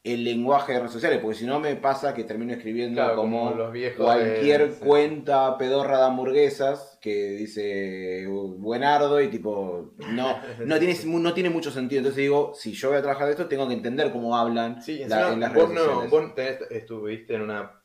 el 0.04 0.24
lenguaje 0.24 0.72
de 0.72 0.80
redes 0.80 0.92
sociales, 0.92 1.20
porque 1.22 1.38
si 1.38 1.46
no 1.46 1.60
me 1.60 1.76
pasa 1.76 2.12
que 2.12 2.24
termino 2.24 2.52
escribiendo 2.52 3.14
como, 3.14 3.54
cualquier 3.96 4.74
cuenta 4.74 5.56
pedorra 5.56 5.98
de 5.98 6.04
hamburguesas 6.06 6.98
que 7.00 7.30
dice 7.34 8.26
buenardo 8.26 9.20
y 9.20 9.28
tipo 9.28 9.92
no, 10.10 10.40
no, 10.66 10.78
tiene, 10.80 10.96
no 11.04 11.32
tiene 11.34 11.50
mucho 11.50 11.70
sentido. 11.70 12.00
Entonces 12.00 12.22
digo, 12.22 12.52
si 12.54 12.72
yo 12.72 12.88
voy 12.88 12.98
a 12.98 13.02
trabajar 13.02 13.26
de 13.26 13.32
esto, 13.32 13.46
tengo 13.46 13.68
que 13.68 13.74
entender 13.74 14.10
cómo 14.10 14.36
hablan 14.36 14.80
en 14.88 15.08
las 15.08 15.52
redes 15.52 15.68
sociales. 15.68 16.10
Vos 16.10 16.32
estuviste 16.70 17.36
en 17.36 17.42
una 17.42 17.80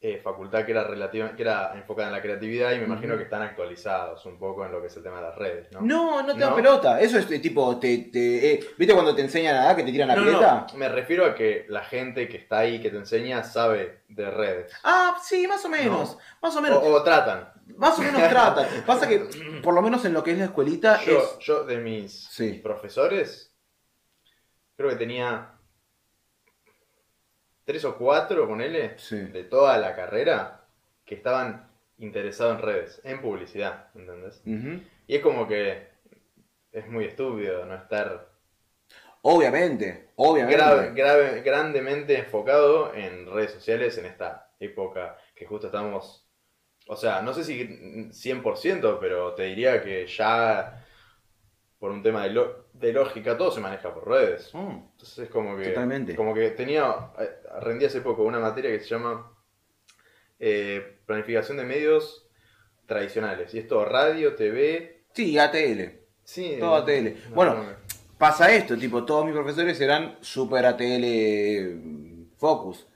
eh, 0.00 0.20
facultad 0.22 0.64
que 0.64 0.70
era 0.70 0.84
relativa, 0.84 1.34
que 1.34 1.42
era 1.42 1.72
enfocada 1.74 2.06
en 2.06 2.14
la 2.14 2.22
creatividad 2.22 2.70
y 2.70 2.78
me 2.78 2.84
imagino 2.84 3.16
que 3.16 3.24
están 3.24 3.42
actualizados 3.42 4.24
un 4.26 4.38
poco 4.38 4.64
en 4.64 4.70
lo 4.70 4.80
que 4.80 4.86
es 4.86 4.96
el 4.96 5.02
tema 5.02 5.16
de 5.16 5.22
las 5.22 5.34
redes, 5.34 5.72
¿no? 5.72 5.80
No, 5.80 6.22
no 6.22 6.34
te 6.34 6.40
da 6.40 6.54
pelota. 6.54 7.00
Eso 7.00 7.18
es 7.18 7.26
tipo, 7.42 7.80
te, 7.80 7.98
te 8.12 8.52
eh, 8.52 8.60
¿viste 8.78 8.94
cuando 8.94 9.12
te 9.12 9.22
enseñan 9.22 9.66
a 9.66 9.74
que 9.74 9.82
te 9.82 9.90
tiran 9.90 10.06
la 10.06 10.14
no, 10.14 10.66
me 10.76 10.88
refiero 10.88 11.26
a 11.26 11.34
que 11.34 11.66
la 11.68 11.82
gente 11.82 12.28
que 12.28 12.36
está 12.36 12.58
ahí, 12.58 12.80
que 12.80 12.90
te 12.90 12.96
enseña, 12.96 13.42
sabe 13.42 14.02
de 14.06 14.30
redes. 14.30 14.72
Ah, 14.84 15.18
sí, 15.20 15.48
más 15.48 15.64
o 15.64 15.68
menos. 15.68 16.16
Más 16.40 16.54
o 16.54 16.60
menos. 16.60 16.80
O, 16.80 17.02
tratan. 17.02 17.52
Más 17.76 17.98
o 17.98 18.02
menos 18.02 18.22
tratan. 18.28 18.66
Pasa 18.86 19.08
que, 19.08 19.28
por 19.64 19.74
lo 19.74 19.82
menos 19.82 20.04
en 20.04 20.12
lo 20.12 20.22
que 20.22 20.30
es 20.30 20.38
la 20.38 20.44
escuelita, 20.44 21.02
yo, 21.04 21.40
Yo, 21.40 21.64
de 21.64 21.78
mis 21.78 22.30
profesores, 22.62 23.52
creo 24.76 24.90
que 24.90 24.96
tenía 24.96 25.57
tres 27.68 27.84
o 27.84 27.98
cuatro, 27.98 28.48
ponele, 28.48 28.96
de 29.10 29.44
toda 29.44 29.76
la 29.76 29.94
carrera, 29.94 30.64
que 31.04 31.16
estaban 31.16 31.70
interesados 31.98 32.56
en 32.56 32.62
redes, 32.62 33.00
en 33.04 33.20
publicidad, 33.20 33.90
¿entendés? 33.94 34.40
Y 35.06 35.14
es 35.14 35.20
como 35.20 35.46
que 35.46 35.86
es 36.72 36.88
muy 36.88 37.04
estúpido 37.04 37.66
no 37.66 37.74
estar... 37.74 38.26
Obviamente, 39.20 40.08
obviamente. 40.16 40.94
Grave, 40.94 41.42
grandemente 41.42 42.16
enfocado 42.16 42.94
en 42.94 43.30
redes 43.30 43.50
sociales 43.52 43.98
en 43.98 44.06
esta 44.06 44.50
época 44.58 45.18
que 45.34 45.44
justo 45.44 45.66
estamos... 45.66 46.26
O 46.86 46.96
sea, 46.96 47.20
no 47.20 47.34
sé 47.34 47.44
si 47.44 47.68
100%, 47.68 48.96
pero 48.98 49.34
te 49.34 49.42
diría 49.42 49.82
que 49.82 50.06
ya 50.06 50.86
por 51.78 51.90
un 51.90 52.02
tema 52.02 52.26
de, 52.26 52.46
de 52.72 52.92
lógica 52.92 53.38
todo 53.38 53.50
se 53.50 53.60
maneja 53.60 53.94
por 53.94 54.08
redes. 54.08 54.52
Mm. 54.52 54.58
Entonces 54.92 55.18
es 55.18 55.30
como 55.30 55.56
que... 55.56 55.68
Totalmente. 55.68 56.16
Como 56.16 56.34
que 56.34 56.50
tenía... 56.50 57.12
Eh, 57.18 57.30
rendí 57.60 57.84
hace 57.84 58.00
poco 58.00 58.24
una 58.24 58.40
materia 58.40 58.70
que 58.70 58.80
se 58.80 58.88
llama 58.88 59.32
eh, 60.38 60.98
Planificación 61.06 61.56
de 61.56 61.64
Medios 61.64 62.28
Tradicionales. 62.86 63.54
Y 63.54 63.58
esto 63.58 63.84
radio, 63.84 64.34
TV... 64.34 65.04
Sí, 65.12 65.38
ATL. 65.38 65.98
Sí. 66.24 66.56
Todo 66.60 66.76
ATL. 66.76 67.08
bueno, 67.34 67.64
pasa 68.18 68.52
esto, 68.52 68.76
tipo, 68.76 69.04
todos 69.04 69.24
mis 69.24 69.34
profesores 69.34 69.80
eran 69.80 70.18
super 70.20 70.66
ATL 70.66 72.28
Focus. 72.36 72.86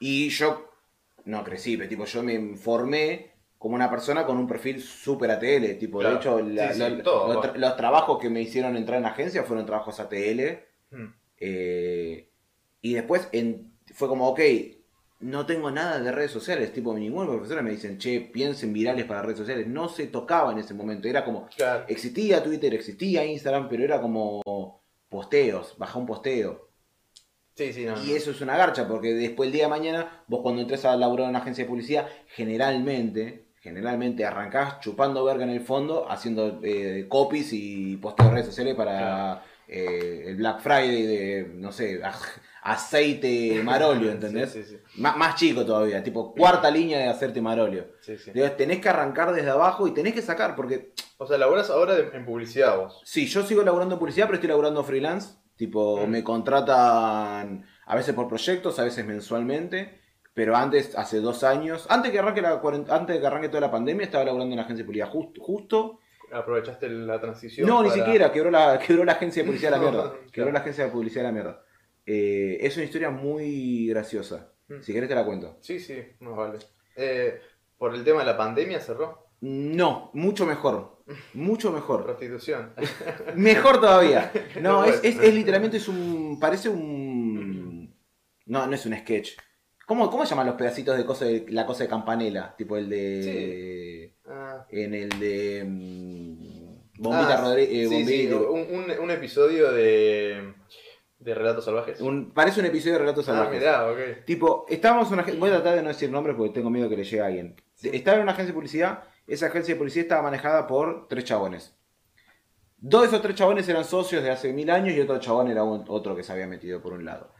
Y 0.00 0.28
yo 0.30 0.70
no 1.26 1.44
crecí, 1.44 1.76
pero 1.76 1.88
tipo, 1.88 2.04
yo 2.04 2.22
me 2.22 2.56
formé 2.56 3.31
como 3.62 3.76
una 3.76 3.88
persona 3.88 4.26
con 4.26 4.38
un 4.38 4.48
perfil 4.48 4.82
súper 4.82 5.30
ATL. 5.30 5.78
Tipo, 5.78 6.02
de 6.02 6.14
hecho, 6.14 6.40
los, 6.40 7.76
trabajos 7.76 8.18
que 8.18 8.28
me 8.28 8.42
hicieron 8.42 8.76
entrar 8.76 8.98
en 8.98 9.06
agencia 9.06 9.44
fueron 9.44 9.64
trabajos 9.64 10.00
ATL. 10.00 10.40
Hmm. 10.90 11.14
Eh, 11.38 12.28
y 12.80 12.94
después 12.94 13.28
fue 13.94 14.08
como, 14.08 14.28
ok, 14.30 14.40
no 15.20 15.46
tengo 15.46 15.70
nada 15.70 16.00
de 16.00 16.10
redes 16.10 16.32
sociales. 16.32 16.72
Tipo, 16.72 16.92
ningún 16.92 17.28
profesor 17.28 17.62
me 17.62 17.70
dicen, 17.70 17.98
che, 17.98 18.20
piensen 18.20 18.72
virales 18.72 19.04
para 19.04 19.22
redes 19.22 19.38
sociales. 19.38 19.68
No 19.68 19.88
se 19.88 20.08
tocaba 20.08 20.50
en 20.50 20.58
ese 20.58 20.74
momento. 20.74 21.06
Era 21.06 21.24
como, 21.24 21.48
existía 21.86 22.42
Twitter, 22.42 22.74
existía 22.74 23.24
Instagram, 23.24 23.68
pero 23.68 23.84
era 23.84 24.00
como 24.00 24.82
posteos, 25.08 25.78
baja 25.78 26.00
un 26.00 26.06
posteo. 26.06 26.68
Sí, 27.54 27.72
sí, 27.72 27.86
y 28.06 28.12
eso 28.12 28.32
es 28.32 28.40
una 28.40 28.56
garcha, 28.56 28.88
porque 28.88 29.14
después 29.14 29.46
el 29.46 29.52
día 29.52 29.64
de 29.64 29.70
mañana, 29.70 30.24
vos 30.26 30.40
cuando 30.42 30.62
entres 30.62 30.84
a 30.84 30.96
laburar 30.96 31.26
en 31.26 31.30
una 31.30 31.40
agencia 31.40 31.62
de 31.62 31.70
publicidad, 31.70 32.08
generalmente 32.26 33.51
generalmente 33.62 34.24
arrancás 34.26 34.80
chupando 34.80 35.24
verga 35.24 35.44
en 35.44 35.50
el 35.50 35.60
fondo, 35.60 36.10
haciendo 36.10 36.60
eh, 36.62 37.06
copies 37.08 37.52
y 37.52 37.96
posteos 37.96 38.28
de 38.28 38.34
redes 38.34 38.46
sociales 38.46 38.74
para 38.74 39.42
eh, 39.68 40.24
el 40.26 40.36
Black 40.36 40.60
Friday 40.60 41.02
de, 41.06 41.50
no 41.54 41.70
sé, 41.72 42.00
aceite 42.62 43.60
marolio, 43.64 44.10
¿entendés? 44.12 44.50
Sí, 44.52 44.62
sí, 44.64 44.76
sí. 44.76 45.00
Má- 45.00 45.16
más 45.16 45.36
chico 45.36 45.64
todavía, 45.64 46.02
tipo 46.02 46.34
cuarta 46.34 46.70
línea 46.70 46.98
de 46.98 47.08
hacerte 47.08 47.40
marolio. 47.40 47.86
sí, 48.00 48.16
sí. 48.18 48.30
Digo, 48.32 48.50
tenés 48.52 48.80
que 48.80 48.88
arrancar 48.88 49.32
desde 49.32 49.50
abajo 49.50 49.86
y 49.86 49.92
tenés 49.94 50.14
que 50.14 50.22
sacar, 50.22 50.56
porque 50.56 50.92
O 51.18 51.26
sea, 51.26 51.38
laburás 51.38 51.70
ahora 51.70 51.94
de- 51.94 52.16
en 52.16 52.24
publicidad 52.24 52.76
vos. 52.78 53.00
sí, 53.04 53.26
yo 53.26 53.42
sigo 53.44 53.62
laburando 53.62 53.94
en 53.94 53.98
publicidad, 54.00 54.26
pero 54.26 54.36
estoy 54.36 54.48
laburando 54.48 54.82
freelance. 54.84 55.34
Tipo, 55.56 56.04
Mm. 56.06 56.10
me 56.10 56.24
contratan 56.24 57.64
a 57.86 57.94
veces 57.96 58.14
por 58.14 58.26
proyectos, 58.26 58.78
a 58.78 58.84
veces 58.84 59.04
mensualmente. 59.06 60.00
Pero 60.34 60.56
antes, 60.56 60.96
hace 60.96 61.20
dos 61.20 61.44
años, 61.44 61.86
antes 61.90 62.10
que 62.10 62.18
arranque, 62.18 62.40
la, 62.40 62.60
antes 62.88 63.16
de 63.16 63.20
que 63.20 63.26
arranque 63.26 63.48
toda 63.48 63.60
la 63.60 63.70
pandemia, 63.70 64.04
estaba 64.04 64.24
laburando 64.24 64.52
en 64.52 64.58
una 64.58 64.62
agencia 64.62 64.82
de 64.82 64.86
publicidad. 64.86 65.10
Justo, 65.10 65.40
justo 65.42 65.98
Aprovechaste 66.32 66.88
la 66.88 67.20
transición. 67.20 67.68
No, 67.68 67.82
ni 67.82 67.90
siquiera, 67.90 68.32
quebró 68.32 68.50
la, 68.50 68.78
quebró 68.86 69.04
la 69.04 69.12
agencia 69.12 69.42
de 69.42 69.46
publicidad 69.46 69.74
a 69.74 69.76
la 69.76 69.82
mierda. 69.82 70.14
Quebró 70.32 70.50
la 70.50 70.60
agencia 70.60 70.84
de 70.84 70.90
publicidad 70.90 71.26
a 71.26 71.28
la 71.28 71.32
mierda. 71.32 71.64
Eh, 72.06 72.58
es 72.60 72.76
una 72.76 72.86
historia 72.86 73.10
muy 73.10 73.86
graciosa. 73.88 74.52
Mm. 74.68 74.80
Si 74.80 74.92
querés 74.92 75.08
te 75.08 75.14
la 75.14 75.24
cuento. 75.24 75.58
Sí, 75.60 75.78
sí, 75.78 76.02
más 76.20 76.36
vale. 76.36 76.58
Eh, 76.96 77.38
por 77.76 77.94
el 77.94 78.02
tema 78.02 78.20
de 78.20 78.26
la 78.26 78.36
pandemia 78.36 78.80
cerró. 78.80 79.28
No, 79.40 80.10
mucho 80.14 80.46
mejor. 80.46 81.02
Mucho 81.34 81.72
mejor. 81.72 82.04
Prostitución. 82.04 82.72
Mejor 83.34 83.80
todavía. 83.80 84.30
No, 84.60 84.84
es, 84.84 85.00
es, 85.02 85.18
es 85.18 85.34
literalmente 85.34 85.78
es 85.78 85.88
un. 85.88 86.38
Parece 86.40 86.68
un. 86.68 87.92
No, 88.46 88.66
no 88.68 88.74
es 88.74 88.86
un 88.86 88.96
sketch. 88.96 89.32
¿Cómo, 89.86 90.10
cómo 90.10 90.24
se 90.24 90.30
llaman 90.30 90.46
los 90.46 90.56
pedacitos 90.56 90.96
de, 90.96 91.04
cosa 91.04 91.24
de 91.24 91.44
la 91.48 91.66
cosa 91.66 91.84
de 91.84 91.90
campanela? 91.90 92.54
Tipo 92.56 92.76
el 92.76 92.88
de. 92.88 94.14
Ah, 94.26 94.64
En 94.70 94.94
el 94.94 95.08
de. 95.18 95.64
mm, 95.66 97.02
Bombita 97.02 97.38
ah, 97.38 97.40
Rodríguez. 97.40 97.88
sí, 97.88 98.04
sí, 98.04 98.26
un, 98.32 98.66
un- 98.70 98.98
un 99.00 99.10
episodio 99.10 99.72
de, 99.72 100.54
de 101.18 101.34
Relatos 101.34 101.64
Salvajes. 101.64 101.98
parece 102.32 102.60
un 102.60 102.66
episodio 102.66 102.92
de 102.94 102.98
Relatos 103.00 103.28
ah, 103.28 103.32
Salvajes. 103.32 103.58
mirá, 103.58 103.90
ok. 103.90 104.24
Tipo, 104.24 104.66
estábamos 104.68 105.08
en 105.08 105.14
una 105.14 105.24
Voy 105.38 105.50
a 105.50 105.54
tratar 105.54 105.74
de 105.76 105.82
no 105.82 105.88
decir 105.88 106.10
nombres 106.10 106.36
porque 106.36 106.52
tengo 106.52 106.70
miedo 106.70 106.88
que 106.88 106.96
le 106.96 107.04
llegue 107.04 107.20
a 107.20 107.26
alguien. 107.26 107.56
Sí. 107.74 107.90
Estaba 107.92 108.18
en 108.18 108.22
una 108.22 108.32
agencia 108.32 108.52
de 108.52 108.54
publicidad. 108.54 109.02
Esa 109.26 109.46
agencia 109.46 109.74
de 109.74 109.78
publicidad 109.78 110.02
estaba 110.04 110.22
manejada 110.22 110.66
por 110.66 111.08
tres 111.08 111.24
chabones. 111.24 111.74
Dos 112.78 113.02
de 113.02 113.08
esos 113.08 113.22
tres 113.22 113.36
chabones 113.36 113.68
eran 113.68 113.84
socios 113.84 114.22
de 114.22 114.30
hace 114.30 114.52
mil 114.52 114.68
años 114.70 114.94
y 114.94 115.00
otro 115.00 115.18
chabón 115.18 115.48
era 115.48 115.62
un- 115.64 115.84
otro 115.88 116.14
que 116.16 116.22
se 116.22 116.32
había 116.32 116.46
metido 116.46 116.80
por 116.82 116.92
un 116.92 117.04
lado. 117.04 117.32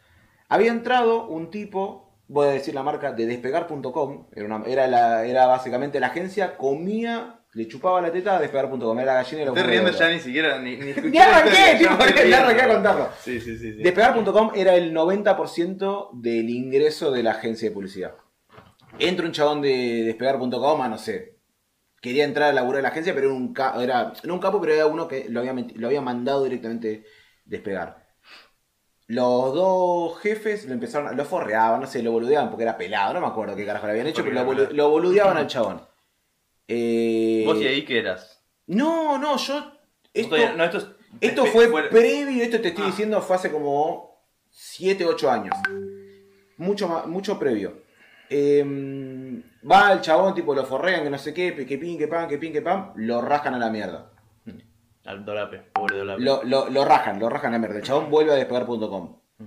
Había 0.49 0.71
entrado 0.71 1.27
un 1.27 1.51
tipo, 1.51 2.12
voy 2.33 2.49
a 2.49 2.51
decir 2.53 2.75
la 2.75 2.83
marca, 2.83 3.13
de 3.13 3.27
despegar.com. 3.27 4.29
Era, 4.35 4.47
una- 4.47 4.65
era, 4.67 4.87
la- 4.87 5.25
era 5.27 5.47
básicamente 5.47 6.01
la 6.01 6.09
agencia, 6.09 6.57
comía, 6.57 7.41
le 7.55 7.69
chupaba 7.69 8.01
la 8.01 8.11
teta 8.11 8.37
a 8.37 8.41
despegar.com. 8.41 8.99
Era 8.99 9.15
la 9.15 9.23
gallina 9.23 9.43
y 9.43 9.45
la 9.45 9.51
Estoy 9.53 9.63
riendo 9.71 9.91
ya 9.91 10.09
ni 10.09 10.19
siquiera. 10.21 10.59
Ni, 10.59 10.77
ni 10.77 10.91
escuché 10.91 11.11
Ni 11.11 11.19
arranqué, 11.19 11.77
tipo, 11.79 11.95
ya 12.17 12.25
ya 12.25 12.41
arranqué 12.43 12.63
a 12.63 12.69
contarlo. 12.75 13.09
Sí, 13.21 13.41
sí, 13.41 13.57
sí. 13.59 13.73
sí. 13.75 13.83
Despegar.com 13.83 14.53
era 14.55 14.75
el 14.75 14.93
90% 14.95 16.11
del 16.15 16.49
ingreso 16.51 17.11
de 17.11 17.23
la 17.23 17.33
agencia 17.33 17.69
de 17.69 17.75
publicidad. 17.75 18.15
Entra 18.99 19.27
un 19.27 19.33
chabón 19.33 19.61
de 19.63 20.03
despegar.com 20.05 20.83
a 20.83 20.89
no 20.89 20.99
sé. 20.99 21.37
Quería 22.01 22.25
entrar 22.25 22.51
a 22.51 22.53
laburar 22.53 22.79
en 22.81 22.83
la 22.85 22.89
agencia, 22.89 23.15
pero 23.15 23.29
era 23.29 23.37
un, 23.37 23.55
era, 23.83 24.13
no 24.25 24.35
un 24.35 24.41
capo, 24.41 24.61
pero 24.61 24.75
era 24.75 24.87
uno 24.87 25.07
que 25.07 25.27
lo 25.29 25.39
había, 25.41 25.55
lo 25.77 25.87
había 25.87 26.01
mandado 26.01 26.43
directamente 26.45 27.05
despegar. 27.45 28.02
Los 29.09 29.53
dos 29.55 30.19
jefes 30.21 30.65
lo 30.67 30.73
empezaron, 30.75 31.17
lo 31.17 31.25
forreaban, 31.25 31.81
no 31.81 31.87
sé, 31.87 32.03
lo 32.03 32.13
boludeaban 32.13 32.49
porque 32.51 32.63
era 32.63 32.79
pelado, 32.79 33.15
no 33.15 33.21
me 33.21 33.27
acuerdo 33.27 33.57
qué 33.57 33.67
carajo 33.67 33.87
le 33.87 33.93
habían 33.93 34.07
hecho, 34.07 34.23
pero 34.23 34.35
lo, 34.35 34.51
bolu- 34.53 34.71
lo 34.71 34.89
boludeaban 34.91 35.37
al 35.37 35.47
chabón. 35.49 35.83
Eh, 36.69 37.43
¿Vos 37.47 37.59
y 37.61 37.67
ahí 37.67 37.85
qué 37.85 37.99
eras? 37.99 38.43
No, 38.67 39.19
no, 39.19 39.37
yo. 39.37 39.73
Esto, 40.15 40.37
Esto, 40.37 40.57
no, 40.57 40.65
esto, 40.65 40.79
es- 40.79 40.87
esto 41.21 41.45
despe- 41.45 41.51
fue 41.71 41.89
previo, 41.91 42.43
esto 42.43 42.61
te 42.61 42.69
estoy 42.69 42.85
Ah. 42.85 42.89
diciendo, 42.89 43.21
fue 43.21 43.37
hace 43.37 43.51
como 43.51 44.25
7, 44.51 45.05
8 45.05 45.31
años. 45.31 45.55
Mucho, 46.59 46.89
mucho 47.07 47.39
previo. 47.39 47.83
Eh, 48.31 48.63
va 49.71 49.93
el 49.93 50.01
chabón, 50.01 50.35
tipo, 50.35 50.55
lo 50.55 50.65
forrean, 50.65 51.03
que 51.03 51.11
no 51.11 51.19
sé 51.19 51.35
qué, 51.35 51.55
que 51.67 51.77
pin, 51.79 51.99
que 51.99 52.09
pan, 52.09 52.29
que 52.29 52.39
pin, 52.39 52.53
que 52.53 52.63
pan, 52.63 52.93
lo 52.97 53.21
rajan 53.21 53.55
a 53.55 53.59
la 53.59 53.69
mierda. 53.69 54.11
Al 55.05 55.25
dolape, 55.25 55.59
pobre 55.73 55.99
dolape. 55.99 56.23
Lo, 56.23 56.43
lo, 56.45 56.69
lo 56.71 56.85
rajan, 56.85 57.19
lo 57.19 57.29
rajan 57.29 57.55
a 57.55 57.59
mierda. 57.59 57.77
El 57.77 57.83
chabón 57.83 58.11
vuelve 58.11 58.33
a 58.33 58.37
despegar.com. 58.37 59.19
Mm. 59.39 59.45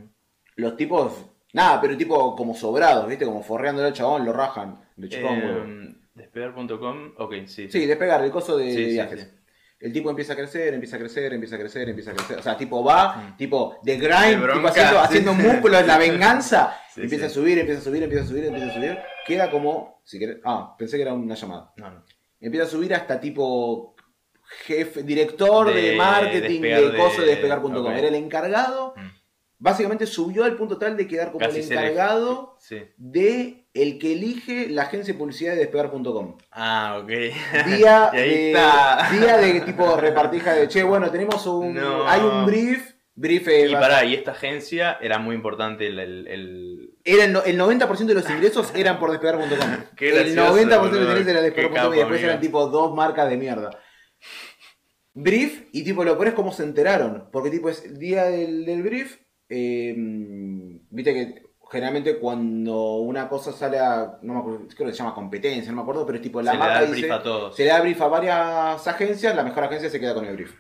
Los 0.57 0.75
tipos, 0.77 1.25
nada, 1.53 1.79
pero 1.81 1.95
tipo 1.97 2.35
como 2.35 2.53
sobrados, 2.55 3.07
¿viste? 3.07 3.25
Como 3.25 3.41
forreándole 3.43 3.87
al 3.89 3.93
chabón, 3.93 4.25
lo 4.25 4.33
rajan. 4.33 4.79
Eh, 5.01 5.95
despegar.com, 6.13 7.13
ok, 7.17 7.33
sí. 7.45 7.69
Sí, 7.69 7.85
despegar, 7.85 8.23
el 8.23 8.31
coso 8.31 8.57
de 8.57 8.71
Sí, 8.71 8.85
viajes. 8.85 9.21
sí. 9.21 9.27
El 9.79 9.91
tipo 9.91 10.09
empieza 10.09 10.33
a 10.33 10.35
crecer, 10.37 10.73
empieza 10.73 10.95
a 10.95 10.99
crecer, 10.99 11.33
empieza 11.33 11.55
a 11.57 11.59
crecer, 11.59 11.89
empieza 11.89 12.11
a 12.11 12.13
crecer. 12.15 12.39
O 12.39 12.41
sea, 12.41 12.57
tipo 12.57 12.83
va, 12.83 13.15
Mm. 13.17 13.37
tipo 13.37 13.77
de 13.83 13.97
grind, 13.97 14.41
tipo 14.53 14.67
haciendo, 14.67 14.99
haciendo 14.99 15.33
músculos, 15.33 15.85
la 15.85 15.97
venganza. 15.97 16.77
Empieza 16.95 17.25
a 17.25 17.29
subir, 17.29 17.59
empieza 17.59 17.81
a 17.81 17.83
subir, 17.83 18.03
empieza 18.03 18.23
a 18.23 18.27
subir, 18.27 18.45
empieza 18.45 18.67
a 18.67 18.73
subir. 18.73 18.97
Queda 19.27 19.51
como, 19.51 20.01
si 20.05 20.17
querés, 20.17 20.37
ah, 20.45 20.75
pensé 20.77 20.95
que 20.95 21.01
era 21.03 21.13
una 21.13 21.35
llamada. 21.35 21.73
No, 21.75 21.89
no. 21.91 22.03
Empieza 22.39 22.65
a 22.67 22.69
subir 22.69 22.93
hasta 22.93 23.19
tipo 23.19 23.94
jefe, 24.65 25.03
director 25.03 25.73
de, 25.73 25.81
De 25.91 25.95
marketing 25.95 26.61
de 26.61 26.89
de- 26.91 26.97
coso 26.97 27.21
de 27.21 27.27
despegar.com. 27.27 27.91
Era 27.91 28.07
el 28.07 28.15
encargado. 28.15 28.93
Mm. 28.97 29.09
Básicamente 29.57 30.05
subió 30.05 30.43
al 30.43 30.55
punto 30.57 30.77
tal 30.77 30.97
de 30.97 31.07
quedar 31.07 31.31
como 31.31 31.39
Casi 31.45 31.61
el 31.61 31.71
encargado 31.71 32.57
Sí. 32.59 32.81
de 32.97 33.67
el 33.73 33.97
que 33.99 34.11
elige 34.13 34.67
la 34.69 34.83
agencia 34.83 35.13
de 35.13 35.17
publicidad 35.19 35.53
de 35.53 35.59
despegar.com. 35.59 36.37
Ah, 36.51 36.99
ok. 37.01 37.07
Día 37.65 38.11
Y 38.13 38.17
ahí 38.17 38.29
de, 38.29 38.51
está. 38.51 39.09
día 39.11 39.37
de 39.37 39.61
tipo 39.61 39.95
repartija 39.97 40.53
de 40.53 40.67
che, 40.67 40.83
bueno, 40.83 41.09
tenemos 41.09 41.45
un. 41.47 41.73
No. 41.73 42.07
Hay 42.07 42.21
un 42.21 42.45
brief. 42.45 42.93
Brief 43.17 43.47
eh, 43.47 43.69
Y 43.69 43.73
va- 43.73 43.79
pará, 43.79 44.03
y 44.03 44.13
esta 44.13 44.31
agencia 44.31 44.97
era 45.01 45.19
muy 45.19 45.35
importante 45.35 45.87
el... 45.87 45.99
el, 45.99 46.27
el- 46.27 46.89
era 47.05 47.23
el, 47.23 47.37
el 47.45 47.57
90% 47.57 48.05
de 48.07 48.13
los 48.13 48.29
ingresos 48.29 48.73
eran 48.75 48.99
por 48.99 49.09
despegar.com. 49.11 49.47
El 49.97 50.13
gracioso, 50.35 50.53
90% 50.57 50.67
de 50.67 50.99
los 50.99 51.19
ingresos 51.21 51.27
era 51.27 51.39
Qué 51.39 51.45
despegar.com 51.45 51.93
y 51.93 51.97
después 51.97 52.17
amigo. 52.19 52.27
eran 52.29 52.39
tipo 52.41 52.67
dos 52.67 52.93
marcas 52.93 53.29
de 53.29 53.37
mierda. 53.37 53.69
Brief, 55.15 55.67
y 55.71 55.83
tipo 55.83 56.03
lo 56.03 56.15
peor 56.15 56.27
es 56.29 56.33
cómo 56.33 56.51
se 56.51 56.63
enteraron. 56.63 57.29
Porque 57.31 57.49
tipo 57.49 57.69
es 57.69 57.83
el 57.85 57.97
día 57.97 58.25
del, 58.25 58.65
del 58.65 58.83
brief. 58.83 59.17
eh, 59.49 59.95
Viste 60.89 61.13
que 61.13 61.43
generalmente 61.71 62.17
cuando 62.19 62.97
una 62.97 63.27
cosa 63.27 63.51
sale 63.51 63.79
a. 63.79 64.19
No 64.21 64.33
me 64.33 64.39
acuerdo, 64.39 64.59
creo 64.75 64.87
que 64.87 64.93
se 64.93 64.99
llama 64.99 65.15
competencia, 65.15 65.71
no 65.71 65.77
me 65.77 65.81
acuerdo, 65.81 66.05
pero 66.05 66.17
es 66.17 66.21
tipo 66.21 66.41
la 66.41 66.51
se 66.51 66.57
le 66.57 66.59
marca 66.63 66.75
da 66.75 66.81
el 66.81 66.87
dice. 66.93 67.01
brief 67.07 67.13
a 67.19 67.23
todos. 67.23 67.55
Se 67.55 67.63
le 67.63 67.69
da 67.69 67.81
brief 67.81 68.01
a 68.01 68.07
varias 68.07 68.87
agencias, 68.87 69.35
la 69.35 69.43
mejor 69.43 69.63
agencia 69.63 69.89
se 69.89 69.99
queda 69.99 70.13
con 70.13 70.25
el 70.25 70.35
brief. 70.35 70.53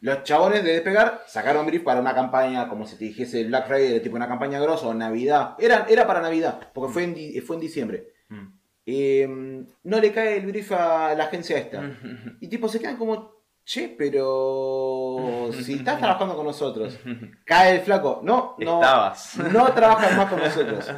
Los 0.00 0.22
chabones 0.22 0.62
de 0.64 0.72
despegar 0.74 1.22
sacaron 1.26 1.64
brief 1.64 1.82
para 1.82 2.00
una 2.00 2.14
campaña, 2.14 2.68
como 2.68 2.86
si 2.86 2.96
te 2.96 3.06
dijese 3.06 3.40
el 3.40 3.46
Black 3.48 3.68
Friday, 3.68 4.00
tipo 4.00 4.16
una 4.16 4.28
campaña 4.28 4.60
grosa 4.60 4.88
o 4.88 4.92
Navidad. 4.94 5.54
Era, 5.58 5.86
era 5.88 6.06
para 6.06 6.20
Navidad, 6.20 6.72
porque 6.74 6.92
fue 6.92 7.04
en, 7.04 7.42
fue 7.42 7.56
en 7.56 7.60
diciembre. 7.62 8.08
Mm. 8.28 8.46
Eh, 8.86 9.64
no 9.84 10.00
le 10.00 10.12
cae 10.12 10.36
el 10.36 10.46
brief 10.46 10.72
a 10.72 11.14
la 11.14 11.24
agencia 11.24 11.56
esta. 11.56 11.96
Y 12.40 12.48
tipo 12.48 12.68
se 12.68 12.80
quedan 12.80 12.98
como, 12.98 13.32
che, 13.64 13.94
pero 13.96 15.50
si 15.62 15.74
estás 15.76 15.98
trabajando 15.98 16.36
con 16.36 16.46
nosotros, 16.46 16.98
cae 17.44 17.76
el 17.76 17.80
flaco. 17.80 18.20
No, 18.22 18.54
no. 18.58 18.74
Estabas. 18.80 19.36
No 19.52 19.72
trabajas 19.72 20.16
más 20.16 20.28
con 20.30 20.38
nosotros. 20.40 20.90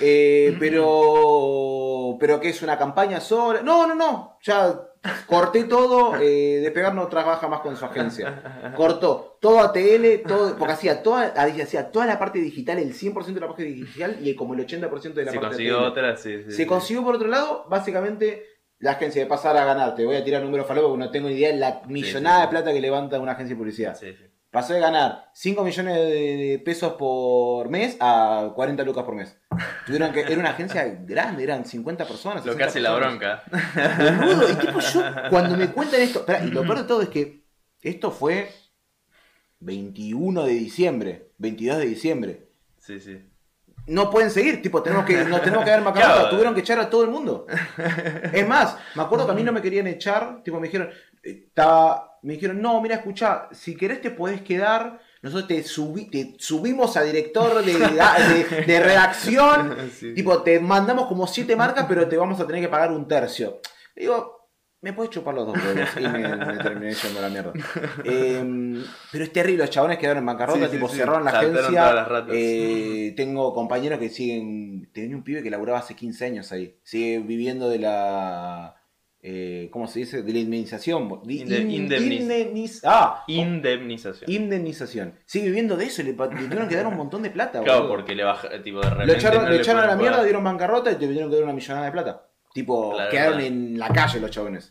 Eh, 0.00 0.56
pero. 0.60 2.16
Pero 2.18 2.40
que 2.40 2.50
es 2.50 2.62
una 2.62 2.78
campaña 2.78 3.20
sola. 3.20 3.62
No, 3.62 3.86
no, 3.86 3.94
no. 3.94 4.38
Ya 4.42 4.80
corté 5.26 5.64
todo. 5.64 6.16
eh, 6.20 6.60
Despegar 6.62 6.94
no 6.94 7.06
trabaja 7.08 7.46
más 7.48 7.60
con 7.60 7.76
su 7.76 7.84
agencia. 7.84 8.72
Cortó 8.76 9.38
todo 9.40 9.60
ATL, 9.60 10.22
todo. 10.26 10.56
Porque 10.56 10.72
hacía 10.74 11.02
toda, 11.02 11.26
hacía 11.36 11.90
toda 11.90 12.06
la 12.06 12.18
parte 12.18 12.38
digital, 12.38 12.78
el 12.78 12.92
100% 12.94 13.24
de 13.34 13.40
la 13.40 13.46
parte 13.46 13.62
digital 13.64 14.16
y 14.20 14.34
como 14.34 14.54
el 14.54 14.66
80% 14.66 15.12
de 15.12 15.24
la 15.24 15.32
Se 15.32 15.38
parte 15.38 15.48
consiguió 15.56 15.78
ATL. 15.80 15.86
otra, 15.90 16.16
sí, 16.16 16.42
sí. 16.44 16.50
Se 16.50 16.56
sí. 16.56 16.66
consiguió 16.66 17.04
por 17.04 17.14
otro 17.16 17.28
lado, 17.28 17.66
básicamente, 17.68 18.44
la 18.78 18.92
agencia 18.92 19.22
de 19.22 19.28
pasar 19.28 19.56
a 19.56 19.64
ganar. 19.64 19.94
Te 19.94 20.04
voy 20.04 20.16
a 20.16 20.24
tirar 20.24 20.42
números 20.42 20.66
falopa 20.66 20.88
porque 20.88 21.04
no 21.04 21.10
tengo 21.10 21.30
idea 21.30 21.50
de 21.50 21.56
la 21.56 21.82
millonada 21.86 22.40
sí. 22.40 22.42
de 22.42 22.48
plata 22.48 22.72
que 22.72 22.80
levanta 22.80 23.20
una 23.20 23.32
agencia 23.32 23.54
de 23.54 23.58
publicidad. 23.58 23.96
Sí, 23.96 24.12
sí. 24.12 24.24
Pasó 24.50 24.72
de 24.72 24.80
ganar 24.80 25.30
5 25.34 25.64
millones 25.64 25.96
de, 25.96 26.62
pesos 26.64 26.94
por 26.94 27.68
mes 27.68 27.96
a 28.00 28.52
40 28.54 28.84
lucas 28.84 29.04
por 29.04 29.14
mes. 29.14 29.36
Tuvieron 29.84 30.12
que, 30.12 30.20
era 30.20 30.38
una 30.38 30.50
agencia 30.50 30.84
grande, 31.04 31.42
eran 31.42 31.66
50 31.66 32.06
personas. 32.06 32.46
Lo 32.46 32.56
que 32.56 32.64
60 32.64 32.66
hace 32.66 32.80
la 32.80 32.94
bronca. 32.94 33.42
Boludo, 34.18 34.50
y 34.50 34.54
tipo 34.54 34.80
yo, 34.80 35.02
cuando 35.30 35.58
me 35.58 35.68
cuentan 35.68 36.00
esto, 36.00 36.24
y 36.42 36.50
lo 36.52 36.62
peor 36.62 36.78
de 36.78 36.84
todo 36.84 37.02
es 37.02 37.10
que 37.10 37.44
esto 37.82 38.10
fue 38.10 38.50
21 39.60 40.44
de 40.44 40.52
diciembre, 40.54 41.32
22 41.36 41.78
de 41.78 41.86
diciembre. 41.86 42.48
Sí, 42.78 42.98
sí. 42.98 43.20
No 43.86 44.10
pueden 44.10 44.30
seguir, 44.30 44.60
tipo, 44.62 44.82
tenemos 44.82 45.04
que, 45.04 45.24
nos 45.24 45.40
tenemos 45.42 45.64
que 45.64 45.70
dar 45.70 45.80
macabro, 45.84 46.14
Claro. 46.14 46.30
tuvieron 46.30 46.54
que 46.54 46.60
echar 46.60 46.78
a 46.80 46.90
todo 46.90 47.02
el 47.04 47.10
mundo. 47.10 47.46
Es 48.32 48.46
más, 48.48 48.76
me 48.94 49.02
acuerdo 49.02 49.26
que 49.26 49.32
a 49.32 49.34
mí 49.34 49.42
no 49.44 49.52
me 49.52 49.62
querían 49.62 49.86
echar, 49.86 50.42
tipo, 50.42 50.58
me 50.58 50.66
dijeron, 50.68 50.90
estaba, 51.22 52.18
me 52.22 52.34
dijeron, 52.34 52.60
no, 52.60 52.80
mira, 52.80 52.96
escucha, 52.96 53.48
si 53.52 53.76
querés 53.76 54.00
te 54.00 54.10
podés 54.10 54.42
quedar, 54.42 55.00
nosotros 55.22 55.48
te, 55.48 55.62
subi- 55.64 56.10
te 56.10 56.34
subimos 56.38 56.96
a 56.96 57.02
director 57.02 57.64
de, 57.64 57.72
de- 57.74 58.64
de 58.66 58.80
redacción, 58.84 59.76
Sí. 59.92 60.14
tipo, 60.14 60.42
te 60.42 60.58
mandamos 60.60 61.06
como 61.06 61.26
siete 61.26 61.54
marcas, 61.56 61.86
pero 61.88 62.08
te 62.08 62.16
vamos 62.16 62.40
a 62.40 62.46
tener 62.46 62.62
que 62.62 62.68
pagar 62.68 62.92
un 62.92 63.06
tercio. 63.08 63.60
Digo, 63.94 64.35
me 64.82 64.92
puedes 64.92 65.10
chupar 65.10 65.34
los 65.34 65.46
dos 65.46 65.56
huevos. 65.56 65.88
Y 65.98 66.02
me, 66.06 66.36
me 66.36 66.56
terminé 66.58 66.92
yendo 66.94 67.18
a 67.18 67.22
la 67.22 67.28
mierda. 67.28 67.52
Eh, 68.04 68.84
pero 69.10 69.24
es 69.24 69.32
terrible, 69.32 69.58
los 69.64 69.70
chabones 69.70 69.98
quedaron 69.98 70.18
en 70.18 70.26
bancarrota, 70.26 70.60
Sí, 70.60 70.64
sí, 70.66 70.70
tipo 70.72 70.88
sí. 70.88 70.96
cerraron 70.98 71.24
la 71.24 71.30
Saltaron 71.32 71.56
agencia. 71.56 71.80
todas 71.80 71.94
las 71.94 72.08
ratas. 72.08 72.34
Eh, 72.36 73.14
tengo 73.16 73.52
compañeros 73.54 73.98
que 73.98 74.08
siguen. 74.10 74.90
Tenía 74.92 75.16
un 75.16 75.22
pibe 75.24 75.42
que 75.42 75.50
laburaba 75.50 75.78
hace 75.78 75.94
15 75.94 76.24
años 76.26 76.52
ahí. 76.52 76.78
Sigue 76.82 77.18
viviendo 77.20 77.68
de 77.68 77.78
la. 77.80 78.76
eh, 79.22 79.68
¿Cómo 79.72 79.88
se 79.88 80.00
dice? 80.00 80.22
De 80.22 80.32
la 80.32 80.38
indemnización. 80.38 81.08
De- 81.24 81.34
indemniz- 81.34 82.20
indemniz- 82.20 82.80
ah, 82.84 83.24
Indemnización. 83.26 84.30
indemnización. 84.30 85.14
Sigue 85.24 85.46
viviendo 85.46 85.76
de 85.76 85.86
eso. 85.86 86.02
Le, 86.02 86.10
le 86.12 86.14
tuvieron 86.14 86.68
que 86.68 86.76
dar 86.76 86.86
un 86.86 86.96
montón 86.96 87.22
de 87.22 87.30
plata. 87.30 87.60
Claro, 87.62 87.80
boludo. 87.82 87.96
porque 87.96 88.14
le 88.14 88.22
baja, 88.24 88.48
tipo, 88.62 88.80
de 88.80 89.04
Lo 89.06 89.12
echaron, 89.12 89.44
no 89.44 89.50
le 89.50 89.56
echaron 89.56 89.82
a 89.82 89.86
la 89.88 89.96
mierda, 89.96 90.22
dieron 90.22 90.44
bancarrota 90.44 90.92
y 90.92 90.94
te 90.94 91.06
tuvieron 91.06 91.28
que 91.30 91.36
dar 91.36 91.44
una 91.44 91.52
millonada 91.54 91.86
de 91.86 91.92
plata. 91.92 92.25
Tipo, 92.56 92.94
Claro, 92.94 93.10
quedaron 93.10 93.32
verdad. 93.36 93.46
en 93.52 93.78
la 93.78 93.88
calle 93.90 94.18
los 94.18 94.30
chabones. 94.30 94.70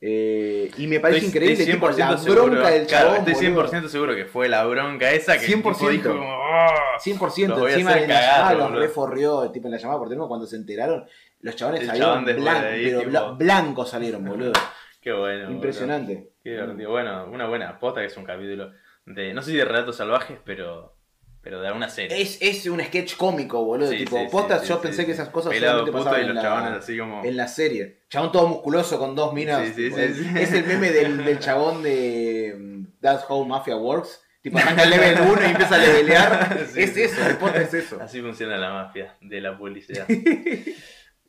Eh, 0.00 0.70
y 0.78 0.86
me 0.86 0.98
parece 1.00 1.18
Estoy- 1.26 1.28
increíble, 1.28 1.62
estoy 1.62 1.74
tipo, 1.74 1.88
la 1.90 1.94
100% 1.94 2.18
seguro, 2.22 2.44
bronca 2.46 2.70
del 2.70 2.86
claro, 2.86 3.06
chabón. 3.08 3.18
estoy 3.18 3.34
boludo. 3.34 3.68
100% 3.68 3.88
seguro 3.90 4.14
que 4.16 4.24
fue 4.24 4.48
la 4.48 4.64
bronca 4.64 5.10
esa 5.12 5.34
que 5.34 5.40
el 5.44 5.46
100%. 5.46 5.90
tipo 5.90 6.08
dijo 6.08 6.18
como, 6.18 6.32
"Ah". 6.42 6.96
100%, 6.98 7.48
Los 7.50 7.60
voy 7.60 7.70
a 7.70 7.74
encima 7.74 7.92
en 7.98 8.08
la 8.08 8.20
llamada 8.22 8.54
los 8.54 8.72
reforrió, 8.80 9.50
tipo 9.50 9.66
en 9.68 9.72
la 9.72 9.78
llamada 9.78 9.98
por 9.98 10.08
teléfono 10.08 10.28
cuando 10.28 10.46
se 10.46 10.56
enteraron, 10.56 11.04
los 11.40 11.54
chabones 11.54 11.82
El 11.82 11.86
salieron 11.88 12.10
chabón 12.10 12.24
después 12.24 12.46
blan- 12.46 12.60
de 12.62 12.68
ahí, 12.68 12.84
pero 12.86 12.98
tipo- 13.00 13.10
bla- 13.10 13.36
blancos 13.36 13.90
salieron, 13.90 14.24
boludo. 14.24 14.52
Qué 15.02 15.12
bueno. 15.12 15.40
boludo. 15.40 15.52
Impresionante. 15.52 16.30
Qué 16.42 16.50
divertido. 16.52 16.90
Bueno, 16.90 17.26
una 17.30 17.46
buena 17.46 17.68
aposta 17.68 18.00
que 18.00 18.06
es 18.06 18.16
un 18.16 18.24
capítulo 18.24 18.72
de, 19.04 19.34
no 19.34 19.42
sé 19.42 19.50
si 19.50 19.56
de 19.58 19.64
relatos 19.66 19.96
salvajes, 19.96 20.38
pero, 20.46 20.94
pero 21.42 21.60
de 21.60 21.68
alguna 21.68 21.88
serie. 21.88 22.20
Es, 22.20 22.38
es 22.42 22.66
un 22.66 22.80
sketch 22.80 23.16
cómico, 23.16 23.64
boludo. 23.64 23.90
Sí, 23.90 23.98
tipo, 23.98 24.18
sí, 24.18 24.24
sí, 24.24 24.30
postas, 24.30 24.62
sí, 24.62 24.68
yo 24.68 24.80
pensé 24.80 25.06
que 25.06 25.12
esas 25.12 25.30
cosas 25.30 25.52
Pelado 25.52 25.86
solamente 25.86 25.98
pasaban 25.98 26.26
y 26.26 26.28
en 26.28 26.34
la, 26.34 26.42
chabones 26.42 26.72
así 26.72 26.98
como... 26.98 27.24
en 27.24 27.36
la 27.36 27.48
serie. 27.48 28.02
Chabón 28.08 28.32
todo 28.32 28.48
musculoso 28.48 28.98
con 28.98 29.14
dos 29.14 29.32
minas. 29.32 29.66
Sí, 29.68 29.74
sí, 29.74 29.82
tipo, 29.84 29.96
sí, 29.96 30.02
es, 30.02 30.18
es 30.36 30.52
el 30.52 30.66
meme 30.66 30.90
del, 30.90 31.24
del 31.24 31.38
chabón 31.38 31.82
de 31.82 32.54
mm, 32.58 33.00
That's 33.00 33.24
How 33.28 33.44
Mafia 33.46 33.76
Works. 33.76 34.22
Tipo, 34.42 34.58
arranca 34.58 34.84
el 34.84 34.90
level 34.90 35.20
1 35.20 35.42
y 35.42 35.50
empieza 35.50 35.74
a 35.74 35.78
levelear. 35.78 36.58
Es 36.76 36.96
eso, 36.96 37.26
el 37.26 37.36
posta 37.36 37.60
es 37.60 37.74
eso. 37.74 38.00
Así 38.00 38.22
funciona 38.22 38.56
la 38.56 38.72
mafia 38.72 39.16
de 39.20 39.40
la 39.40 39.56
publicidad. 39.56 40.06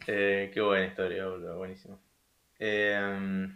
Eh, 0.07 0.49
qué 0.51 0.59
buena 0.59 0.87
historia, 0.87 1.27
boludo, 1.27 1.59
buenísimo. 1.59 2.01
Eh, 2.57 3.47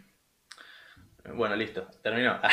bueno, 1.34 1.56
listo, 1.56 1.86
terminó. 2.02 2.38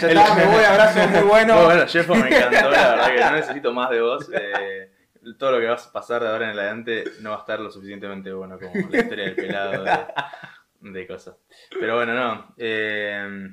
Ya 0.00 0.08
está, 0.08 0.34
me 0.34 0.46
voy, 0.46 0.64
abrazo 0.64 1.08
muy 1.08 1.20
bueno. 1.22 1.64
bueno, 1.64 1.86
Jeffo 1.86 2.14
me 2.14 2.28
encantó, 2.28 2.70
la 2.70 2.88
verdad 2.90 3.14
que 3.14 3.20
no 3.24 3.30
necesito 3.36 3.72
más 3.72 3.90
de 3.90 4.00
vos. 4.00 4.30
eh, 4.32 4.90
todo 5.38 5.52
lo 5.52 5.58
que 5.60 5.66
va 5.66 5.74
a 5.74 5.92
pasar 5.92 6.22
de 6.22 6.28
ahora 6.28 6.50
en 6.50 6.58
adelante 6.58 7.04
no 7.20 7.30
va 7.30 7.36
a 7.36 7.40
estar 7.40 7.60
lo 7.60 7.70
suficientemente 7.70 8.32
bueno 8.32 8.58
como 8.58 8.88
la 8.88 8.98
historia 8.98 9.24
del 9.24 9.34
pelado 9.34 9.84
de, 9.84 10.90
de 10.90 11.06
cosas. 11.06 11.36
Pero 11.78 11.96
bueno, 11.96 12.14
no. 12.14 12.54
eh, 12.56 13.48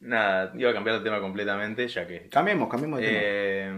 nada, 0.00 0.52
iba 0.56 0.70
a 0.70 0.74
cambiar 0.74 0.98
de 0.98 1.04
tema 1.04 1.20
completamente, 1.20 1.86
ya 1.88 2.06
que 2.06 2.28
Cambiemos, 2.28 2.68
cambiemos 2.68 3.00
de 3.00 3.06
tema. 3.06 3.20
eh, 3.22 3.72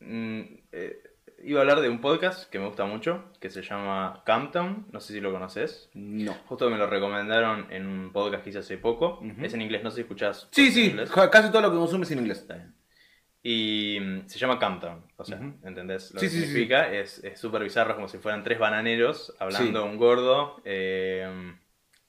mm, 0.00 0.40
eh, 0.72 1.02
iba 1.44 1.60
a 1.60 1.62
hablar 1.62 1.80
de 1.80 1.88
un 1.88 2.00
podcast 2.00 2.50
que 2.50 2.58
me 2.58 2.66
gusta 2.66 2.84
mucho, 2.84 3.24
que 3.40 3.50
se 3.50 3.62
llama 3.62 4.22
Camptown, 4.26 4.86
no 4.92 5.00
sé 5.00 5.12
si 5.12 5.20
lo 5.20 5.32
conoces. 5.32 5.88
No. 5.94 6.34
Justo 6.46 6.68
me 6.70 6.78
lo 6.78 6.86
recomendaron 6.86 7.66
en 7.70 7.86
un 7.86 8.12
podcast 8.12 8.42
que 8.44 8.50
hice 8.50 8.58
hace 8.60 8.78
poco. 8.78 9.20
Ujú. 9.20 9.44
Es 9.44 9.54
en 9.54 9.62
inglés, 9.62 9.82
no 9.82 9.90
sé 9.90 9.96
si 9.96 10.00
escuchás. 10.02 10.48
Sí, 10.50 10.70
sí, 10.70 10.94
casi 11.30 11.50
todo 11.50 11.62
lo 11.62 11.70
que 11.70 11.76
consumes 11.78 12.08
es 12.08 12.12
en 12.12 12.18
inglés. 12.20 12.38
Está 12.38 12.54
bien. 12.54 12.74
Y 13.42 13.98
mm, 14.00 14.26
se 14.26 14.38
llama 14.38 14.58
Camptown, 14.58 15.04
o 15.16 15.24
sea, 15.24 15.36
Ujú. 15.38 15.54
¿entendés? 15.64 16.10
Lo 16.12 16.20
Sí, 16.20 16.26
que 16.26 16.30
sí, 16.30 16.40
significa 16.40 16.92
es 16.92 17.22
es 17.22 17.38
súper 17.38 17.62
bizarro, 17.62 17.94
como 17.94 18.08
si 18.08 18.18
fueran 18.18 18.42
tres 18.42 18.58
bananeros 18.58 19.32
hablando 19.38 19.84
un 19.84 19.96
gordo 19.96 20.60
eh, 20.64 21.54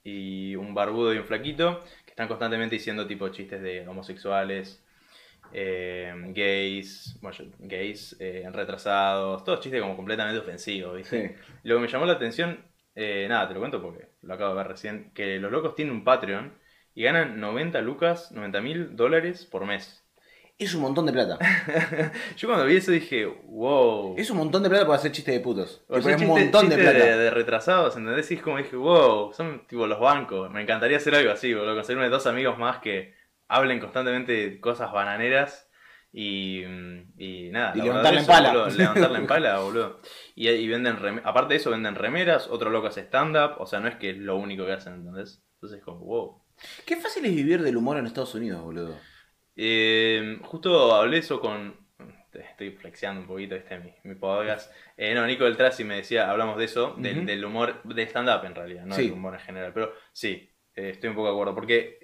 y 0.02 0.56
un 0.56 0.74
barbudo 0.74 1.14
y 1.14 1.18
un 1.18 1.24
flaquito 1.24 1.84
que 2.04 2.10
están 2.10 2.26
constantemente 2.26 2.74
diciendo 2.76 3.06
tipo 3.06 3.28
chistes 3.28 3.62
de 3.62 3.86
homosexuales, 3.86 4.82
eh, 5.52 6.12
gays, 6.28 7.18
bueno, 7.20 7.38
gays, 7.58 8.16
eh, 8.20 8.48
retrasados, 8.52 9.44
todos 9.44 9.60
chistes 9.60 9.80
como 9.80 9.96
completamente 9.96 10.38
ofensivos, 10.40 10.96
¿viste? 10.96 11.28
Sí. 11.28 11.34
Lo 11.64 11.76
que 11.76 11.82
me 11.82 11.88
llamó 11.88 12.06
la 12.06 12.14
atención, 12.14 12.64
eh, 12.94 13.26
nada, 13.28 13.48
te 13.48 13.54
lo 13.54 13.60
cuento 13.60 13.80
porque 13.82 14.08
lo 14.22 14.34
acabo 14.34 14.50
de 14.50 14.56
ver 14.58 14.68
recién, 14.68 15.10
que 15.14 15.38
los 15.38 15.50
locos 15.50 15.74
tienen 15.74 15.94
un 15.94 16.04
Patreon 16.04 16.52
y 16.94 17.02
ganan 17.04 17.40
90 17.40 17.80
lucas, 17.82 18.32
90 18.32 18.60
mil 18.60 18.96
dólares 18.96 19.46
por 19.46 19.64
mes. 19.66 20.04
Es 20.58 20.74
un 20.74 20.82
montón 20.82 21.06
de 21.06 21.12
plata. 21.12 21.38
Yo 22.36 22.46
cuando 22.46 22.66
vi 22.66 22.76
eso 22.76 22.92
dije, 22.92 23.24
wow. 23.24 24.14
Es 24.18 24.28
un 24.28 24.36
montón 24.36 24.62
de 24.62 24.68
plata 24.68 24.84
para 24.84 24.98
hacer 24.98 25.10
chistes 25.10 25.32
de 25.34 25.40
putos. 25.40 25.82
O 25.88 25.94
Tipo, 25.94 26.02
sea, 26.02 26.16
es 26.16 26.20
un 26.20 26.28
montón 26.28 26.68
de 26.68 26.76
plata. 26.76 26.98
De, 26.98 27.16
de 27.16 27.30
retrasados, 27.30 27.96
¿entendés? 27.96 28.30
Y 28.30 28.34
es 28.34 28.42
como 28.42 28.58
dije, 28.58 28.76
wow, 28.76 29.32
son 29.32 29.66
tipo 29.66 29.86
los 29.86 29.98
bancos. 29.98 30.50
Me 30.50 30.60
encantaría 30.60 30.98
hacer 30.98 31.14
algo 31.14 31.32
así, 31.32 31.54
boludo. 31.54 31.74
Conseguirme 31.76 32.10
dos 32.10 32.26
amigos 32.26 32.58
más 32.58 32.78
que 32.80 33.14
hablen 33.50 33.80
constantemente 33.80 34.32
de 34.32 34.60
cosas 34.60 34.90
bananeras 34.92 35.68
y, 36.12 36.62
y 37.18 37.50
nada. 37.50 37.72
Y 37.76 37.80
verdad, 37.82 38.14
en 38.14 38.26
pala. 38.26 38.48
boludo, 38.52 38.70
levantarla 38.70 39.18
en 39.18 39.26
pala, 39.26 39.58
boludo. 39.60 40.00
Y, 40.34 40.48
y 40.48 40.68
venden, 40.68 40.96
rem- 40.96 41.20
aparte 41.24 41.54
de 41.54 41.60
eso, 41.60 41.70
venden 41.70 41.94
remeras. 41.94 42.48
Otro 42.48 42.70
loco 42.70 42.86
hace 42.86 43.02
stand-up. 43.02 43.56
O 43.58 43.66
sea, 43.66 43.80
no 43.80 43.88
es 43.88 43.96
que 43.96 44.10
es 44.10 44.16
lo 44.18 44.36
único 44.36 44.64
que 44.66 44.72
hacen, 44.72 44.94
¿entendés? 44.94 45.44
Entonces, 45.54 45.82
como, 45.84 46.00
wow. 46.00 46.42
Qué 46.86 46.96
fácil 46.96 47.24
es 47.26 47.34
vivir 47.34 47.62
del 47.62 47.76
humor 47.76 47.96
en 47.98 48.06
Estados 48.06 48.34
Unidos, 48.34 48.62
boludo. 48.62 48.96
Eh, 49.56 50.38
justo 50.42 50.94
hablé 50.94 51.18
eso 51.18 51.40
con. 51.40 51.78
Estoy 52.32 52.70
flexeando 52.70 53.22
un 53.22 53.26
poquito, 53.26 53.56
este 53.56 53.78
mi, 53.80 53.92
mi 54.04 54.14
podcast. 54.14 54.72
Eh, 54.96 55.14
no, 55.14 55.26
Nico 55.26 55.44
del 55.44 55.56
Trasi 55.56 55.82
me 55.84 55.96
decía, 55.96 56.30
hablamos 56.30 56.56
de 56.58 56.64
eso, 56.64 56.94
del, 56.96 57.44
humor, 57.44 57.82
de 57.82 58.02
stand-up 58.04 58.44
en 58.44 58.54
realidad, 58.54 58.84
no 58.86 58.94
Sí. 58.94 59.02
del 59.04 59.12
humor 59.12 59.34
en 59.34 59.40
general. 59.40 59.72
Pero 59.74 59.92
sí, 60.12 60.48
eh, 60.74 60.90
estoy 60.90 61.10
un 61.10 61.16
poco 61.16 61.26
de 61.28 61.32
acuerdo. 61.32 61.54
Porque 61.54 61.98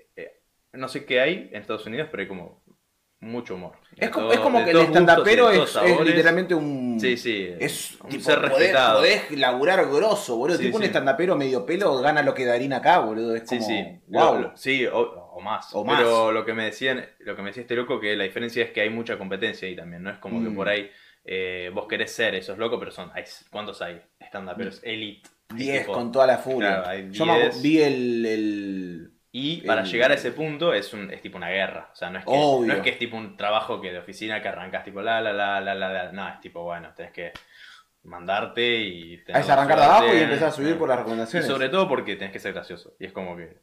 no 0.76 0.88
sé 0.88 1.04
qué 1.04 1.20
hay 1.20 1.48
en 1.52 1.60
Estados 1.60 1.86
Unidos, 1.86 2.08
pero 2.10 2.22
hay 2.22 2.28
como 2.28 2.64
mucho 3.20 3.54
humor. 3.54 3.72
Es 3.96 4.10
como, 4.10 4.26
todo- 4.26 4.34
es 4.34 4.40
como 4.40 4.62
que 4.64 4.70
el 4.72 4.76
estandapero 4.76 5.50
es, 5.50 5.74
es 5.76 6.00
literalmente 6.00 6.54
un. 6.54 6.98
Sí, 7.00 7.16
sí. 7.16 7.48
Es 7.58 7.98
un 8.02 8.10
tipo, 8.10 8.22
ser 8.24 8.38
podés, 8.40 8.50
respetado. 8.58 8.98
podés 8.98 9.30
laburar 9.32 9.86
grosso, 9.88 10.36
boludo. 10.36 10.58
Sí, 10.58 10.64
tipo 10.64 10.76
un 10.76 10.82
sí. 10.82 10.86
estandapero 10.88 11.34
medio 11.36 11.64
pelo 11.64 11.98
gana 11.98 12.22
lo 12.22 12.34
que 12.34 12.44
Darín 12.44 12.72
acá, 12.74 12.98
boludo. 12.98 13.34
Es 13.34 13.48
Sí, 13.48 13.56
como. 13.58 13.68
sí. 13.68 13.84
Wow. 14.08 14.38
Lo- 14.40 14.56
sí, 14.56 14.86
o, 14.86 14.98
o 15.00 15.40
más. 15.40 15.74
O 15.74 15.82
más. 15.84 15.96
Pero 15.98 16.30
lo 16.30 16.44
que 16.44 16.52
me 16.52 16.64
decían, 16.66 17.04
lo 17.20 17.34
que 17.34 17.42
me 17.42 17.48
decía 17.48 17.62
este 17.62 17.74
loco, 17.74 17.98
que 18.00 18.14
la 18.16 18.24
diferencia 18.24 18.62
es 18.62 18.70
que 18.70 18.82
hay 18.82 18.90
mucha 18.90 19.16
competencia 19.18 19.66
ahí 19.66 19.74
también. 19.74 20.02
No 20.02 20.10
es 20.10 20.18
como 20.18 20.42
que 20.42 20.50
Mm. 20.50 20.54
por 20.56 20.68
ahí 20.68 20.90
eh, 21.24 21.70
vos 21.74 21.86
querés 21.88 22.12
ser 22.12 22.34
esos 22.36 22.58
locos, 22.58 22.78
pero 22.78 22.90
son. 22.92 23.10
Hay, 23.14 23.24
¿Cuántos 23.50 23.80
hay? 23.82 24.00
Stand 24.20 24.52
pero 24.56 24.68
es 24.68 24.80
elite. 24.84 25.28
Hay 25.50 25.56
10 25.58 25.80
tipo- 25.80 25.92
con 25.94 26.12
toda 26.12 26.26
la 26.26 26.38
furia. 26.38 26.82
Claro, 26.82 27.08
Yo 27.10 27.24
me 27.26 27.32
acu- 27.32 27.40
10. 27.50 27.62
vi 27.62 27.82
el. 27.82 28.26
el- 28.26 29.12
Y 29.38 29.60
para 29.66 29.82
el- 29.82 29.86
llegar 29.86 30.10
a 30.10 30.14
ese 30.14 30.32
punto 30.32 30.72
es 30.72 30.92
un 30.94 31.10
es 31.10 31.20
tipo 31.20 31.36
una 31.36 31.50
guerra. 31.50 31.90
O 31.92 31.94
sea, 31.96 32.08
no 32.10 32.18
es, 32.18 32.24
que, 32.24 32.30
Obvio. 32.34 32.68
no 32.68 32.74
es 32.74 32.80
que 32.82 32.90
es 32.90 32.98
tipo 32.98 33.16
un 33.16 33.36
trabajo 33.36 33.80
que 33.80 33.92
de 33.92 33.98
oficina 33.98 34.40
que 34.40 34.48
arrancas 34.48 34.82
tipo 34.84 35.02
la 35.02 35.20
la 35.20 35.32
la 35.32 35.60
la 35.60 35.74
la 35.74 35.88
la. 35.90 36.12
No, 36.12 36.28
es 36.28 36.40
tipo, 36.40 36.62
bueno, 36.62 36.92
tenés 36.94 37.12
que 37.12 37.32
mandarte 38.04 38.62
y. 38.80 39.22
Es 39.26 39.48
arrancar 39.50 39.78
de 39.78 39.84
abajo 39.84 40.14
y 40.14 40.18
empezar 40.20 40.48
a 40.48 40.52
subir 40.52 40.74
Ah. 40.74 40.78
por 40.78 40.88
las 40.88 40.96
Y 40.96 41.00
recomendaciones. 41.00 41.46
sobre 41.48 41.68
todo 41.68 41.88
porque 41.88 42.16
tenés 42.16 42.32
que 42.32 42.38
ser 42.38 42.52
gracioso. 42.52 42.94
Y 42.98 43.06
es 43.06 43.12
como 43.12 43.36
que. 43.36 43.58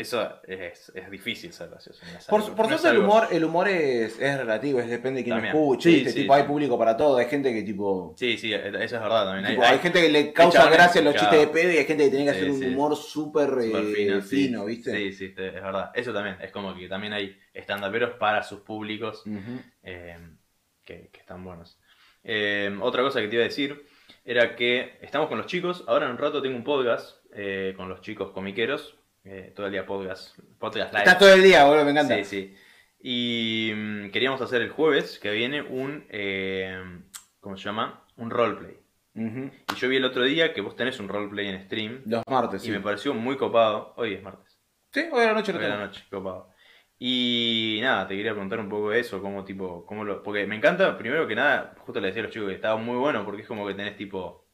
Eso 0.00 0.40
es, 0.46 0.92
es 0.94 1.10
difícil 1.10 1.52
ser 1.52 1.70
gracioso. 1.70 2.00
Por, 2.28 2.54
por 2.54 2.68
suerte 2.68 2.88
el 2.88 2.98
humor, 2.98 3.26
el 3.32 3.44
humor 3.44 3.68
es, 3.68 4.18
es 4.20 4.38
relativo, 4.38 4.78
es 4.78 4.88
depende 4.88 5.18
de 5.20 5.24
quién 5.24 5.36
lo 5.36 5.42
También. 5.42 5.54
escuche, 5.56 5.90
Sí, 5.90 5.94
¿viste? 5.96 6.10
sí, 6.12 6.20
tipo, 6.20 6.34
hay 6.34 6.44
público 6.44 6.78
para 6.78 6.96
todo, 6.96 7.16
hay 7.16 7.26
gente 7.26 7.52
que 7.52 7.62
tipo, 7.62 8.14
Sí, 8.16 8.38
sí, 8.38 8.54
eso 8.54 8.68
es 8.78 8.92
verdad 8.92 9.24
también. 9.24 9.46
Hay, 9.46 9.52
tipo, 9.54 9.64
hay 9.64 9.72
hay- 9.72 9.78
gente 9.80 10.00
que 10.00 10.08
le 10.08 10.32
causa 10.32 10.70
gracia 10.70 11.02
los 11.02 11.14
chistes 11.16 11.40
de 11.40 11.46
pedo 11.48 11.72
y 11.72 11.76
hay 11.78 11.84
gente 11.84 12.04
que 12.04 12.10
tiene 12.10 12.24
que 12.26 12.30
hacer 12.30 12.50
un 12.50 12.64
humor 12.64 12.96
súper 12.96 13.50
eh, 13.60 14.22
fino, 14.22 14.64
¿viste? 14.66 14.94
Sí, 14.96 15.12
sí, 15.12 15.24
es 15.36 15.52
verdad. 15.54 15.90
Eso 15.94 16.12
también. 16.12 16.36
Es 16.40 16.52
como 16.52 16.76
que 16.76 16.88
también 16.88 17.12
hay 17.12 17.36
estandaperos 17.52 18.12
para 18.18 18.42
sus 18.44 18.60
públicos 18.60 19.24
eh, 19.82 20.16
que, 20.84 21.08
que 21.12 21.20
están 21.20 21.44
buenos. 21.44 21.78
Eh, 22.22 22.70
otra 22.80 23.02
cosa 23.02 23.20
que 23.20 23.28
te 23.28 23.34
iba 23.34 23.42
a 23.44 23.48
decir 23.48 23.84
era 24.24 24.54
que 24.54 24.98
estamos 25.00 25.28
con 25.28 25.38
los 25.38 25.46
chicos. 25.46 25.82
Ahora 25.88 26.06
en 26.06 26.12
un 26.12 26.18
rato 26.18 26.40
tengo 26.40 26.56
un 26.56 26.64
podcast 26.64 27.16
eh, 27.32 27.74
con 27.76 27.88
los 27.88 28.00
chicos 28.00 28.30
comiqueros. 28.30 28.94
Eh, 29.30 29.52
todo 29.54 29.66
el 29.66 29.72
día 29.72 29.84
podcast. 29.86 30.38
Podcast 30.58 30.92
live. 30.92 31.04
Estás 31.04 31.18
todo 31.18 31.32
el 31.34 31.42
día, 31.42 31.64
boludo, 31.64 31.84
me 31.84 31.90
encanta. 31.92 32.16
Sí, 32.16 32.24
sí. 32.24 32.56
Y 33.00 33.72
mm, 33.74 34.10
queríamos 34.10 34.40
hacer 34.40 34.62
el 34.62 34.70
jueves 34.70 35.18
que 35.18 35.30
viene 35.30 35.62
un. 35.62 36.06
eh, 36.08 36.82
¿Cómo 37.40 37.56
se 37.56 37.64
llama? 37.64 38.04
Un 38.16 38.30
roleplay. 38.30 38.76
Ujú. 39.14 39.50
Y 39.72 39.76
yo 39.76 39.88
vi 39.88 39.96
el 39.96 40.04
otro 40.04 40.22
día 40.24 40.52
que 40.52 40.60
vos 40.60 40.76
tenés 40.76 40.98
un 41.00 41.08
roleplay 41.08 41.48
en 41.48 41.64
stream. 41.64 42.02
Los 42.06 42.22
martes, 42.28 42.62
Y 42.62 42.66
sí. 42.66 42.72
me 42.72 42.80
pareció 42.80 43.14
muy 43.14 43.36
copado. 43.36 43.94
Hoy 43.96 44.14
es 44.14 44.22
martes. 44.22 44.58
Sí, 44.92 45.04
hoy 45.12 45.22
a 45.22 45.26
la 45.26 45.34
noche 45.34 45.52
lo 45.52 45.58
Hoy 45.58 45.64
a 45.64 45.68
la 45.68 45.74
tengo. 45.74 45.86
noche, 45.86 46.04
copado. 46.10 46.50
Y 46.98 47.78
nada, 47.80 48.08
te 48.08 48.16
quería 48.16 48.32
preguntar 48.32 48.58
un 48.58 48.68
poco 48.68 48.90
de 48.90 48.98
eso, 49.00 49.20
cómo 49.22 49.44
tipo, 49.44 49.86
cómo 49.86 50.04
lo. 50.04 50.22
Porque 50.22 50.46
me 50.46 50.56
encanta, 50.56 50.98
primero 50.98 51.28
que 51.28 51.36
nada, 51.36 51.74
justo 51.78 52.00
le 52.00 52.08
decía 52.08 52.22
a 52.22 52.24
los 52.24 52.32
chicos 52.32 52.48
que 52.48 52.54
estaba 52.56 52.76
muy 52.76 52.96
bueno 52.96 53.24
porque 53.24 53.42
es 53.42 53.48
como 53.48 53.66
que 53.66 53.74
tenés 53.74 53.96
tipo. 53.96 54.47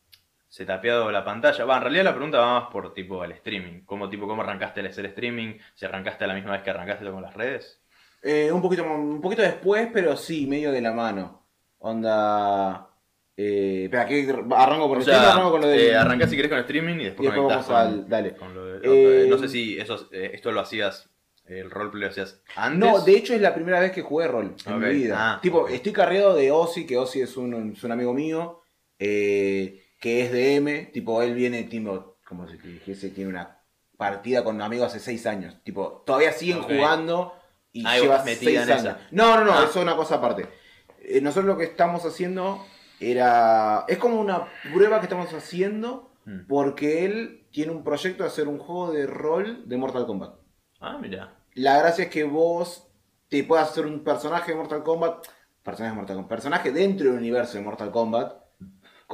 Se 0.55 0.65
tapeado 0.65 1.11
la 1.11 1.25
pantalla. 1.25 1.65
Va, 1.65 1.79
en 1.79 1.83
realidad 1.83 2.05
la 2.05 2.13
pregunta 2.15 2.39
va 2.39 2.61
más 2.61 2.71
por 2.71 2.95
tipo 2.95 3.25
el 3.25 3.33
streaming. 3.33 3.81
Cómo 3.85 4.09
tipo, 4.09 4.29
cómo 4.29 4.43
arrancaste 4.43 4.79
el 4.79 4.87
hacer 4.87 5.07
streaming, 5.07 5.55
si 5.75 5.85
arrancaste 5.85 6.23
a 6.23 6.27
la 6.29 6.35
misma 6.35 6.53
vez 6.53 6.63
que 6.63 6.71
arrancaste 6.71 7.05
con 7.11 7.23
las 7.23 7.35
redes. 7.35 7.83
Eh, 8.23 8.53
un, 8.53 8.63
poquito, 8.63 8.85
un 8.85 9.21
poquito 9.21 9.43
después, 9.43 9.89
pero 9.93 10.17
sí, 10.17 10.47
medio 10.47 10.71
de 10.71 10.81
la 10.81 10.93
mano. 10.93 11.43
Onda. 11.81 12.89
Eh, 13.37 13.83
espera, 13.87 14.07
¿qué 14.07 14.29
arranco 14.55 14.87
con 14.89 14.99
O 14.99 15.01
el 15.01 15.05
sea, 15.05 15.33
arranco 15.33 15.51
con 15.51 15.61
lo 15.63 15.67
de. 15.67 15.89
eh, 15.89 15.97
arrancás 15.97 16.31
si 16.31 16.37
querés 16.37 16.53
con 16.53 16.61
streaming 16.61 16.99
y 16.99 17.01
y 17.01 17.05
después 17.07 17.29
después 17.33 17.49
vamos 17.49 17.67
con, 17.67 17.75
al. 17.77 18.09
Dale. 18.09 18.37
con 18.37 18.55
lo 18.55 18.65
de- 18.65 19.25
Eh, 19.25 19.27
no 19.29 19.37
sé 19.39 19.49
si 19.49 19.77
eso, 19.77 20.09
eh, 20.13 20.31
esto 20.35 20.53
lo 20.53 20.61
hacías, 20.61 21.11
el 21.47 21.69
roleplay 21.69 22.03
lo 22.03 22.09
hacías 22.11 22.41
antes. 22.55 22.79
No, 22.79 23.01
de 23.01 23.17
hecho 23.17 23.35
es 23.35 23.41
la 23.41 23.53
primera 23.57 23.81
vez 23.81 23.91
que 23.91 24.03
jugué 24.03 24.29
rol 24.29 24.55
en 24.67 24.79
mi 24.79 24.89
vida. 24.91 25.17
Ah, 25.19 25.41
tipo, 25.43 25.67
estoy 25.67 25.93
carreado 25.93 26.33
de 26.37 26.53
Ozzy, 26.53 26.87
que 26.87 26.97
Ozzy 26.97 27.23
es 27.23 27.37
un, 27.37 27.73
es 27.73 27.83
un 27.83 27.91
amigo 27.91 28.15
mío, 28.15 28.63
eh, 29.01 29.84
que 30.05 30.23
es 30.23 30.31
de 30.33 30.57
M. 30.57 30.91
Tipo, 30.93 31.23
él 31.23 31.33
viene, 31.35 31.63
tipo, 31.63 32.19
como 32.29 32.47
si 32.47 32.59
te 32.59 32.69
dijese, 32.69 33.09
tiene 33.09 33.31
una 33.31 33.59
partida 33.97 34.45
con 34.45 34.61
amigos 34.61 34.89
hace 34.89 35.01
seis 35.01 35.25
años. 35.27 35.57
Tipo, 35.65 36.03
todavía 36.05 36.31
siguen 36.33 36.61
jugando 36.63 37.33
y 37.73 37.81
y 37.81 37.85
vos 37.85 37.95
lleva 38.03 38.23
seis 38.23 38.43
en 38.43 38.59
años. 38.71 38.81
esa. 38.81 38.99
No, 39.13 39.37
no, 39.39 39.45
no, 39.47 39.53
Ah. 39.55 39.61
eso 39.65 39.79
es 39.79 39.83
una 39.83 39.97
cosa 39.97 40.17
aparte. 40.17 40.47
Eh, 41.01 41.23
nosotros 41.23 41.47
lo 41.47 41.57
que 41.57 41.65
estamos 41.65 42.05
haciendo 42.05 42.63
era. 43.01 43.85
Es 43.89 43.97
como 43.99 44.21
una 44.21 44.47
prueba 44.73 44.99
que 45.01 45.05
estamos 45.07 45.33
haciendo 45.33 46.11
Mm. 46.27 46.47
porque 46.49 47.05
él 47.07 47.47
tiene 47.51 47.73
un 47.73 47.83
proyecto 47.85 48.23
de 48.25 48.29
hacer 48.29 48.47
un 48.49 48.59
juego 48.59 48.93
de 48.93 49.07
rol 49.07 49.67
de 49.69 49.77
Mortal 49.79 50.07
Kombat. 50.07 50.35
Ah, 50.81 50.99
mira. 51.01 51.35
La 51.55 51.79
gracia 51.79 52.05
es 52.05 52.11
que 52.11 52.25
vos 52.25 52.89
te 53.29 53.43
puedas 53.45 53.71
hacer 53.71 53.87
un 53.87 54.05
personaje 54.05 54.53
de 54.53 54.57
Mortal 54.59 54.83
Kombat, 54.83 55.27
personaje 55.63 55.93
de 55.93 55.97
Mortal 55.97 56.17
Kombat, 56.17 56.29
personaje 56.31 56.73
dentro 56.73 57.07
del 57.09 57.17
universo 57.19 57.57
de 57.59 57.65
Mortal 57.65 57.91
Kombat, 57.91 58.44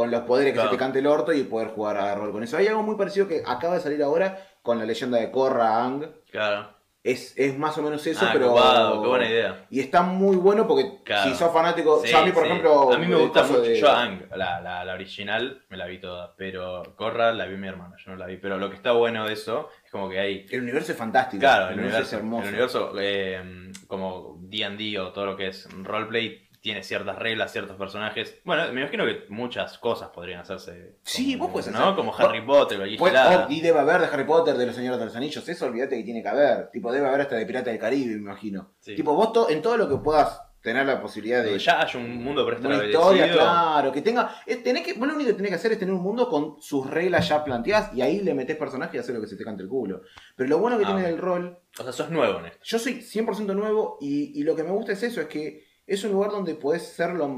con 0.00 0.10
los 0.10 0.22
poderes 0.22 0.52
que 0.52 0.54
Claro. 0.54 0.70
se 0.70 0.76
te 0.76 0.78
cante 0.78 0.98
el 1.00 1.06
orto 1.06 1.30
y 1.34 1.42
poder 1.42 1.68
jugar 1.68 1.98
a 1.98 2.14
rol 2.14 2.32
con 2.32 2.42
eso. 2.42 2.56
Hay 2.56 2.66
algo 2.66 2.82
muy 2.82 2.96
parecido 2.96 3.28
que 3.28 3.42
acaba 3.44 3.74
de 3.74 3.80
salir 3.80 4.02
ahora 4.02 4.38
con 4.62 4.78
la 4.78 4.86
leyenda 4.86 5.18
de 5.18 5.30
Korra 5.30 5.84
Ang. 5.84 6.06
Claro. 6.30 6.70
Es, 7.02 7.34
es 7.36 7.58
más 7.58 7.76
o 7.76 7.82
menos 7.82 8.06
eso, 8.06 8.24
ah, 8.26 8.30
pero. 8.32 8.48
copado, 8.48 9.02
qué 9.02 9.08
buena 9.08 9.28
idea. 9.28 9.66
Y 9.68 9.80
está 9.80 10.00
muy 10.02 10.36
bueno 10.36 10.66
porque 10.66 11.02
Claro. 11.04 11.30
si 11.30 11.36
sos 11.36 11.52
fanático. 11.52 12.00
Sí, 12.02 12.14
a 12.14 12.22
mí, 12.24 12.32
por 12.32 12.44
sí. 12.44 12.48
ejemplo. 12.48 12.92
A 12.94 12.96
mí 12.98 13.06
me 13.06 13.16
gusta 13.16 13.42
mucho. 13.42 13.60
de- 13.60 13.78
Yo 13.78 13.90
Ang, 13.90 14.22
la, 14.36 14.60
la, 14.62 14.84
la 14.86 14.94
original, 14.94 15.62
me 15.68 15.76
la 15.76 15.84
vi 15.86 15.98
toda. 16.00 16.34
Pero 16.36 16.82
Corra 16.96 17.32
la 17.34 17.44
vi 17.44 17.56
mi 17.58 17.68
hermana, 17.68 17.96
yo 18.02 18.10
no 18.12 18.16
la 18.16 18.24
vi. 18.26 18.38
Pero 18.38 18.56
lo 18.56 18.70
que 18.70 18.76
está 18.76 18.92
bueno 18.92 19.26
de 19.26 19.34
eso 19.34 19.68
es 19.84 19.90
como 19.90 20.08
que 20.08 20.18
hay. 20.18 20.46
El 20.50 20.62
universo 20.62 20.92
es 20.92 20.98
fantástico. 20.98 21.40
Claro, 21.40 21.68
el 21.72 21.78
universo, 21.80 22.00
es 22.02 22.12
hermoso. 22.14 22.42
el 22.44 22.48
universo 22.54 22.92
eh, 22.98 23.72
como 23.86 24.36
D&D 24.40 24.98
o 24.98 25.12
todo 25.12 25.26
lo 25.26 25.36
que 25.36 25.48
es 25.48 25.68
roleplay 25.82 26.49
tiene 26.60 26.82
ciertas 26.82 27.18
reglas, 27.18 27.52
ciertos 27.52 27.76
personajes. 27.76 28.38
Bueno, 28.44 28.70
me 28.72 28.82
imagino 28.82 29.06
que 29.06 29.24
muchas 29.30 29.78
cosas 29.78 30.10
podrían 30.10 30.40
hacerse. 30.40 30.96
Sí, 31.02 31.38
como- 31.38 31.54
vos 31.54 31.66
¿no? 31.68 31.78
hacer- 31.78 31.94
Como 31.96 32.10
vos- 32.12 32.20
Harry 32.20 32.42
Potter 32.44 32.80
o 32.80 32.84
Pues, 32.98 33.14
oh, 33.14 33.46
y 33.48 33.60
debe 33.60 33.78
haber 33.78 34.00
de 34.02 34.06
Harry 34.08 34.24
Potter, 34.24 34.56
de 34.56 34.66
los 34.66 34.74
Señores 34.74 34.98
de 34.98 35.06
los 35.06 35.16
Anillos, 35.16 35.48
eso 35.48 35.66
olvídate 35.66 35.96
que 35.96 36.04
tiene 36.04 36.22
que 36.22 36.28
haber. 36.28 36.70
Tipo, 36.70 36.92
debe 36.92 37.08
haber 37.08 37.22
hasta 37.22 37.36
de 37.36 37.46
Pirata 37.46 37.70
del 37.70 37.78
Caribe, 37.78 38.14
me 38.16 38.20
imagino. 38.20 38.72
Sí. 38.80 38.94
Tipo, 38.94 39.14
vos 39.14 39.32
to- 39.32 39.48
en 39.48 39.62
todo 39.62 39.76
lo 39.78 39.88
que 39.88 39.96
puedas 39.96 40.42
tener 40.62 40.84
la 40.84 41.00
posibilidad 41.00 41.42
de, 41.42 41.58
ya 41.58 41.80
haya 41.80 41.98
un 41.98 42.22
mundo 42.22 42.44
de 42.44 42.54
una 42.66 42.84
historia, 42.84 43.32
claro, 43.32 43.90
que 43.90 44.02
tenga. 44.02 44.30
es- 44.44 44.62
tenés 44.62 44.82
que, 44.84 44.92
vos 44.92 45.08
lo 45.08 45.14
único 45.14 45.28
que 45.30 45.34
tenés 45.36 45.48
que 45.52 45.54
hacer 45.56 45.72
es 45.72 45.78
tener 45.78 45.94
un 45.94 46.02
mundo 46.02 46.28
con 46.28 46.60
sus 46.60 46.86
reglas 46.90 47.26
ya 47.30 47.42
planteadas 47.42 47.94
y 47.94 48.02
ahí 48.02 48.20
le 48.20 48.34
metés 48.34 48.58
personaje 48.58 48.98
y 48.98 49.00
haces 49.00 49.14
lo 49.14 49.22
que 49.22 49.26
se 49.26 49.36
te 49.36 49.44
cante 49.44 49.62
el 49.62 49.70
culo. 49.70 50.02
Pero 50.36 50.50
lo 50.50 50.58
bueno 50.58 50.76
que 50.76 50.84
Ah, 50.84 50.88
tiene 50.88 51.00
bueno. 51.00 51.14
el 51.16 51.22
rol, 51.22 51.58
O 51.78 51.82
sea, 51.82 51.92
sos 51.92 52.10
nuevo 52.10 52.40
en 52.40 52.44
esto. 52.44 52.58
yo 52.62 52.78
soy 52.78 53.00
100% 53.00 53.54
nuevo 53.54 53.96
y, 54.02 54.38
y 54.38 54.42
lo 54.42 54.54
que 54.54 54.62
me 54.64 54.70
gusta 54.72 54.92
es 54.92 55.02
eso, 55.02 55.22
es 55.22 55.28
que 55.28 55.69
es 55.94 56.04
un 56.04 56.12
lugar 56.12 56.30
donde 56.30 56.54
podés 56.54 56.86
serlo. 56.86 57.28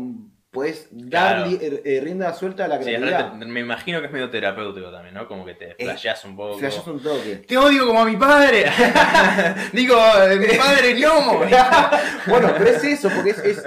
Podés 0.51 0.89
dar 0.91 1.37
Claro. 1.37 1.47
li- 1.47 1.59
eh, 1.63 2.01
rienda 2.05 2.31
suelta 2.35 2.67
a 2.67 2.69
la 2.69 2.77
Sí, 2.77 2.85
creatividad. 2.85 3.33
re- 3.39 3.47
me 3.47 3.61
imagino 3.61 4.01
que 4.01 4.07
es 4.09 4.13
medio 4.13 4.29
terapéutico 4.29 4.91
también, 4.91 5.15
¿no? 5.15 5.27
Como 5.27 5.47
que 5.47 5.55
te 5.55 5.75
flasheás 5.77 6.23
un 6.27 6.37
poco. 6.37 6.59
Flashás 6.59 6.87
un 6.89 7.03
toque. 7.03 7.37
Te 7.37 7.57
odio 7.57 7.87
como 7.87 8.01
a 8.03 8.05
mi 8.05 8.19
padre. 8.19 8.67
Digo, 9.73 9.97
mi 10.39 10.59
padre 10.59 10.93
gnomo. 11.01 11.39
bueno, 12.27 12.51
pero 12.59 12.67
es 12.69 12.85
eso, 12.85 13.09
porque 13.15 13.31
es. 13.31 13.39
es- 13.39 13.65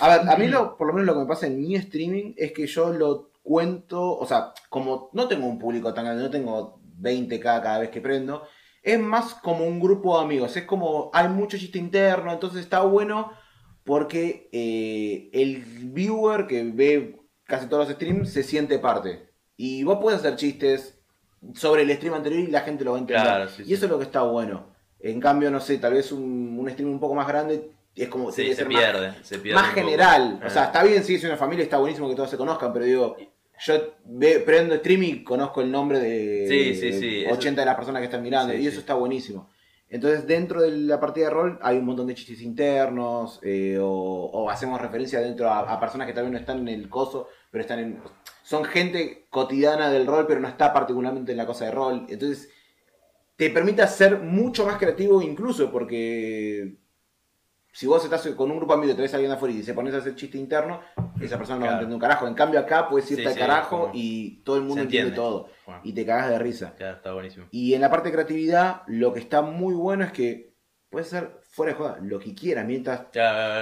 a 0.00 0.08
ver, 0.08 0.28
a 0.28 0.36
mí 0.36 0.46
lo, 0.46 0.76
por 0.76 0.86
lo 0.86 0.92
menos 0.92 1.06
lo 1.08 1.14
que 1.14 1.20
me 1.20 1.26
pasa 1.26 1.48
en 1.48 1.60
mi 1.60 1.74
streaming 1.74 2.34
es 2.36 2.52
que 2.52 2.66
yo 2.68 2.90
lo 2.92 3.30
cuento, 3.42 4.16
o 4.16 4.24
sea, 4.26 4.52
como 4.68 5.10
no 5.12 5.26
tengo 5.26 5.46
un 5.48 5.58
público 5.58 5.92
tan 5.92 6.04
grande, 6.04 6.22
no 6.22 6.30
tengo 6.30 6.80
20k 7.00 7.40
cada 7.42 7.78
vez 7.80 7.90
que 7.90 8.00
prendo, 8.00 8.46
es 8.84 9.00
más 9.00 9.34
como 9.34 9.64
un 9.64 9.80
grupo 9.80 10.16
de 10.18 10.24
amigos, 10.26 10.56
es 10.56 10.64
como 10.64 11.10
hay 11.12 11.28
mucho 11.28 11.58
chiste 11.58 11.78
interno, 11.78 12.32
entonces 12.32 12.60
está 12.60 12.82
bueno 12.82 13.32
porque 13.90 14.48
eh, 14.52 15.30
el 15.32 15.64
viewer 15.92 16.46
que 16.46 16.62
ve 16.62 17.16
casi 17.42 17.66
todos 17.66 17.88
los 17.88 17.96
streams 17.96 18.32
se 18.32 18.44
siente 18.44 18.78
parte. 18.78 19.28
Y 19.56 19.82
vos 19.82 19.98
puedes 20.00 20.20
hacer 20.20 20.36
chistes 20.36 20.96
sobre 21.54 21.82
el 21.82 21.92
stream 21.96 22.14
anterior 22.14 22.40
y 22.40 22.46
la 22.52 22.60
gente 22.60 22.84
lo 22.84 22.92
va 22.92 22.98
a 22.98 23.00
entender. 23.00 23.24
Claro, 23.24 23.48
sí, 23.48 23.62
y 23.62 23.64
sí. 23.64 23.74
eso 23.74 23.86
es 23.86 23.90
lo 23.90 23.98
que 23.98 24.04
está 24.04 24.22
bueno. 24.22 24.68
En 25.00 25.18
cambio, 25.18 25.50
no 25.50 25.58
sé, 25.58 25.78
tal 25.78 25.94
vez 25.94 26.12
un, 26.12 26.56
un 26.56 26.70
stream 26.70 26.88
un 26.88 27.00
poco 27.00 27.16
más 27.16 27.26
grande 27.26 27.72
es 27.96 28.06
como 28.06 28.30
Sí, 28.30 28.54
se 28.54 28.64
más- 28.64 28.74
pierde. 28.80 29.12
Se 29.24 29.40
pierde 29.40 29.60
más, 29.60 29.70
poco. 29.70 29.80
general. 29.80 30.38
O 30.40 30.46
Ah. 30.46 30.50
sea, 30.50 30.64
está 30.66 30.84
bien 30.84 31.02
si 31.02 31.16
es 31.16 31.24
una 31.24 31.36
familia, 31.36 31.64
está 31.64 31.78
buenísimo 31.78 32.08
que 32.08 32.14
todos 32.14 32.30
se 32.30 32.36
conozcan, 32.36 32.72
pero 32.72 32.84
digo, 32.84 33.16
yo 33.66 33.74
ve- 34.04 34.38
prendo 34.46 34.76
stream 34.76 35.02
y 35.02 35.24
conozco 35.24 35.62
el 35.62 35.70
nombre 35.72 35.98
de 35.98 36.46
Sí, 36.48 36.74
sí, 36.76 36.92
sí, 36.92 37.22
eso- 37.24 37.34
80 37.34 37.62
de 37.62 37.66
las 37.66 37.74
personas 37.74 37.98
que 38.00 38.04
están 38.06 38.22
mirando, 38.22 38.54
y 38.54 38.64
eso 38.68 38.78
está 38.78 38.94
buenísimo. 38.94 39.50
Entonces, 39.90 40.24
dentro 40.26 40.62
de 40.62 40.70
la 40.70 41.00
partida 41.00 41.26
de 41.26 41.30
rol 41.32 41.58
hay 41.62 41.78
un 41.78 41.84
montón 41.84 42.06
de 42.06 42.14
chistes 42.14 42.40
internos, 42.42 43.40
eh, 43.42 43.76
o, 43.82 44.48
hacemos 44.48 44.80
referencia 44.80 45.20
dentro 45.20 45.50
a, 45.50 45.80
personas 45.80 46.06
que 46.06 46.12
vez 46.12 46.30
no 46.30 46.38
están 46.38 46.60
en 46.60 46.68
el 46.68 46.88
coso, 46.88 47.28
pero 47.50 47.62
están 47.62 47.80
en. 47.80 48.00
Son 48.44 48.64
gente 48.64 49.26
cotidiana 49.30 49.90
del 49.90 50.06
rol, 50.06 50.26
pero 50.28 50.40
no 50.40 50.46
está 50.48 50.72
particularmente 50.72 51.32
en 51.32 51.38
la 51.38 51.46
cosa 51.46 51.64
de 51.64 51.72
rol. 51.72 52.06
Entonces, 52.08 52.48
te 53.34 53.50
permite 53.50 53.86
ser 53.88 54.18
mucho 54.20 54.64
más 54.64 54.78
creativo, 54.78 55.22
incluso, 55.22 55.72
porque 55.72 56.76
si 57.72 57.86
vos 57.86 58.02
estás 58.04 58.26
con 58.36 58.50
un 58.50 58.56
grupo 58.58 58.72
de 58.72 58.78
amigos 58.78 58.94
y 58.94 58.96
traes 58.96 59.12
a 59.14 59.16
alguien 59.16 59.32
afuera 59.32 59.54
y 59.54 59.62
se 59.62 59.74
pones 59.74 59.94
a 59.94 59.98
hacer 59.98 60.14
chiste 60.14 60.38
interno, 60.38 60.80
esa 61.20 61.36
persona 61.38 61.58
no 61.58 61.66
va 61.66 61.66
a 61.66 61.70
Claro. 61.70 61.72
entender 61.74 61.94
un 61.94 62.00
carajo. 62.00 62.26
En 62.26 62.34
cambio, 62.34 62.60
acá 62.60 62.88
puedes 62.88 63.10
irte 63.10 63.22
Sí, 63.22 63.28
al 63.28 63.34
sí, 63.34 63.38
carajo 63.40 63.90
y 63.94 64.42
todo 64.42 64.56
el 64.56 64.62
mundo 64.62 64.82
entiende 64.82 65.10
entiende. 65.10 65.16
todo. 65.16 65.48
Bueno, 65.66 65.80
Y 65.84 65.92
te 65.92 66.04
cagas 66.06 66.30
de 66.30 66.38
risa. 66.38 66.74
ya 66.78 66.90
está 66.92 67.12
buenísimo. 67.12 67.46
Y 67.50 67.74
en 67.74 67.80
la 67.80 67.90
parte 67.90 68.08
de 68.08 68.14
creatividad, 68.14 68.82
lo 68.86 69.12
que 69.12 69.20
está 69.20 69.42
muy 69.42 69.74
bueno 69.74 70.04
es 70.04 70.12
que 70.12 70.50
puedes 70.88 71.06
hacer 71.14 71.38
fuera 71.42 71.72
de 71.72 71.78
joda 71.78 71.98
lo 72.02 72.18
que 72.18 72.34
quieras. 72.34 72.66
Mientras, 72.66 73.02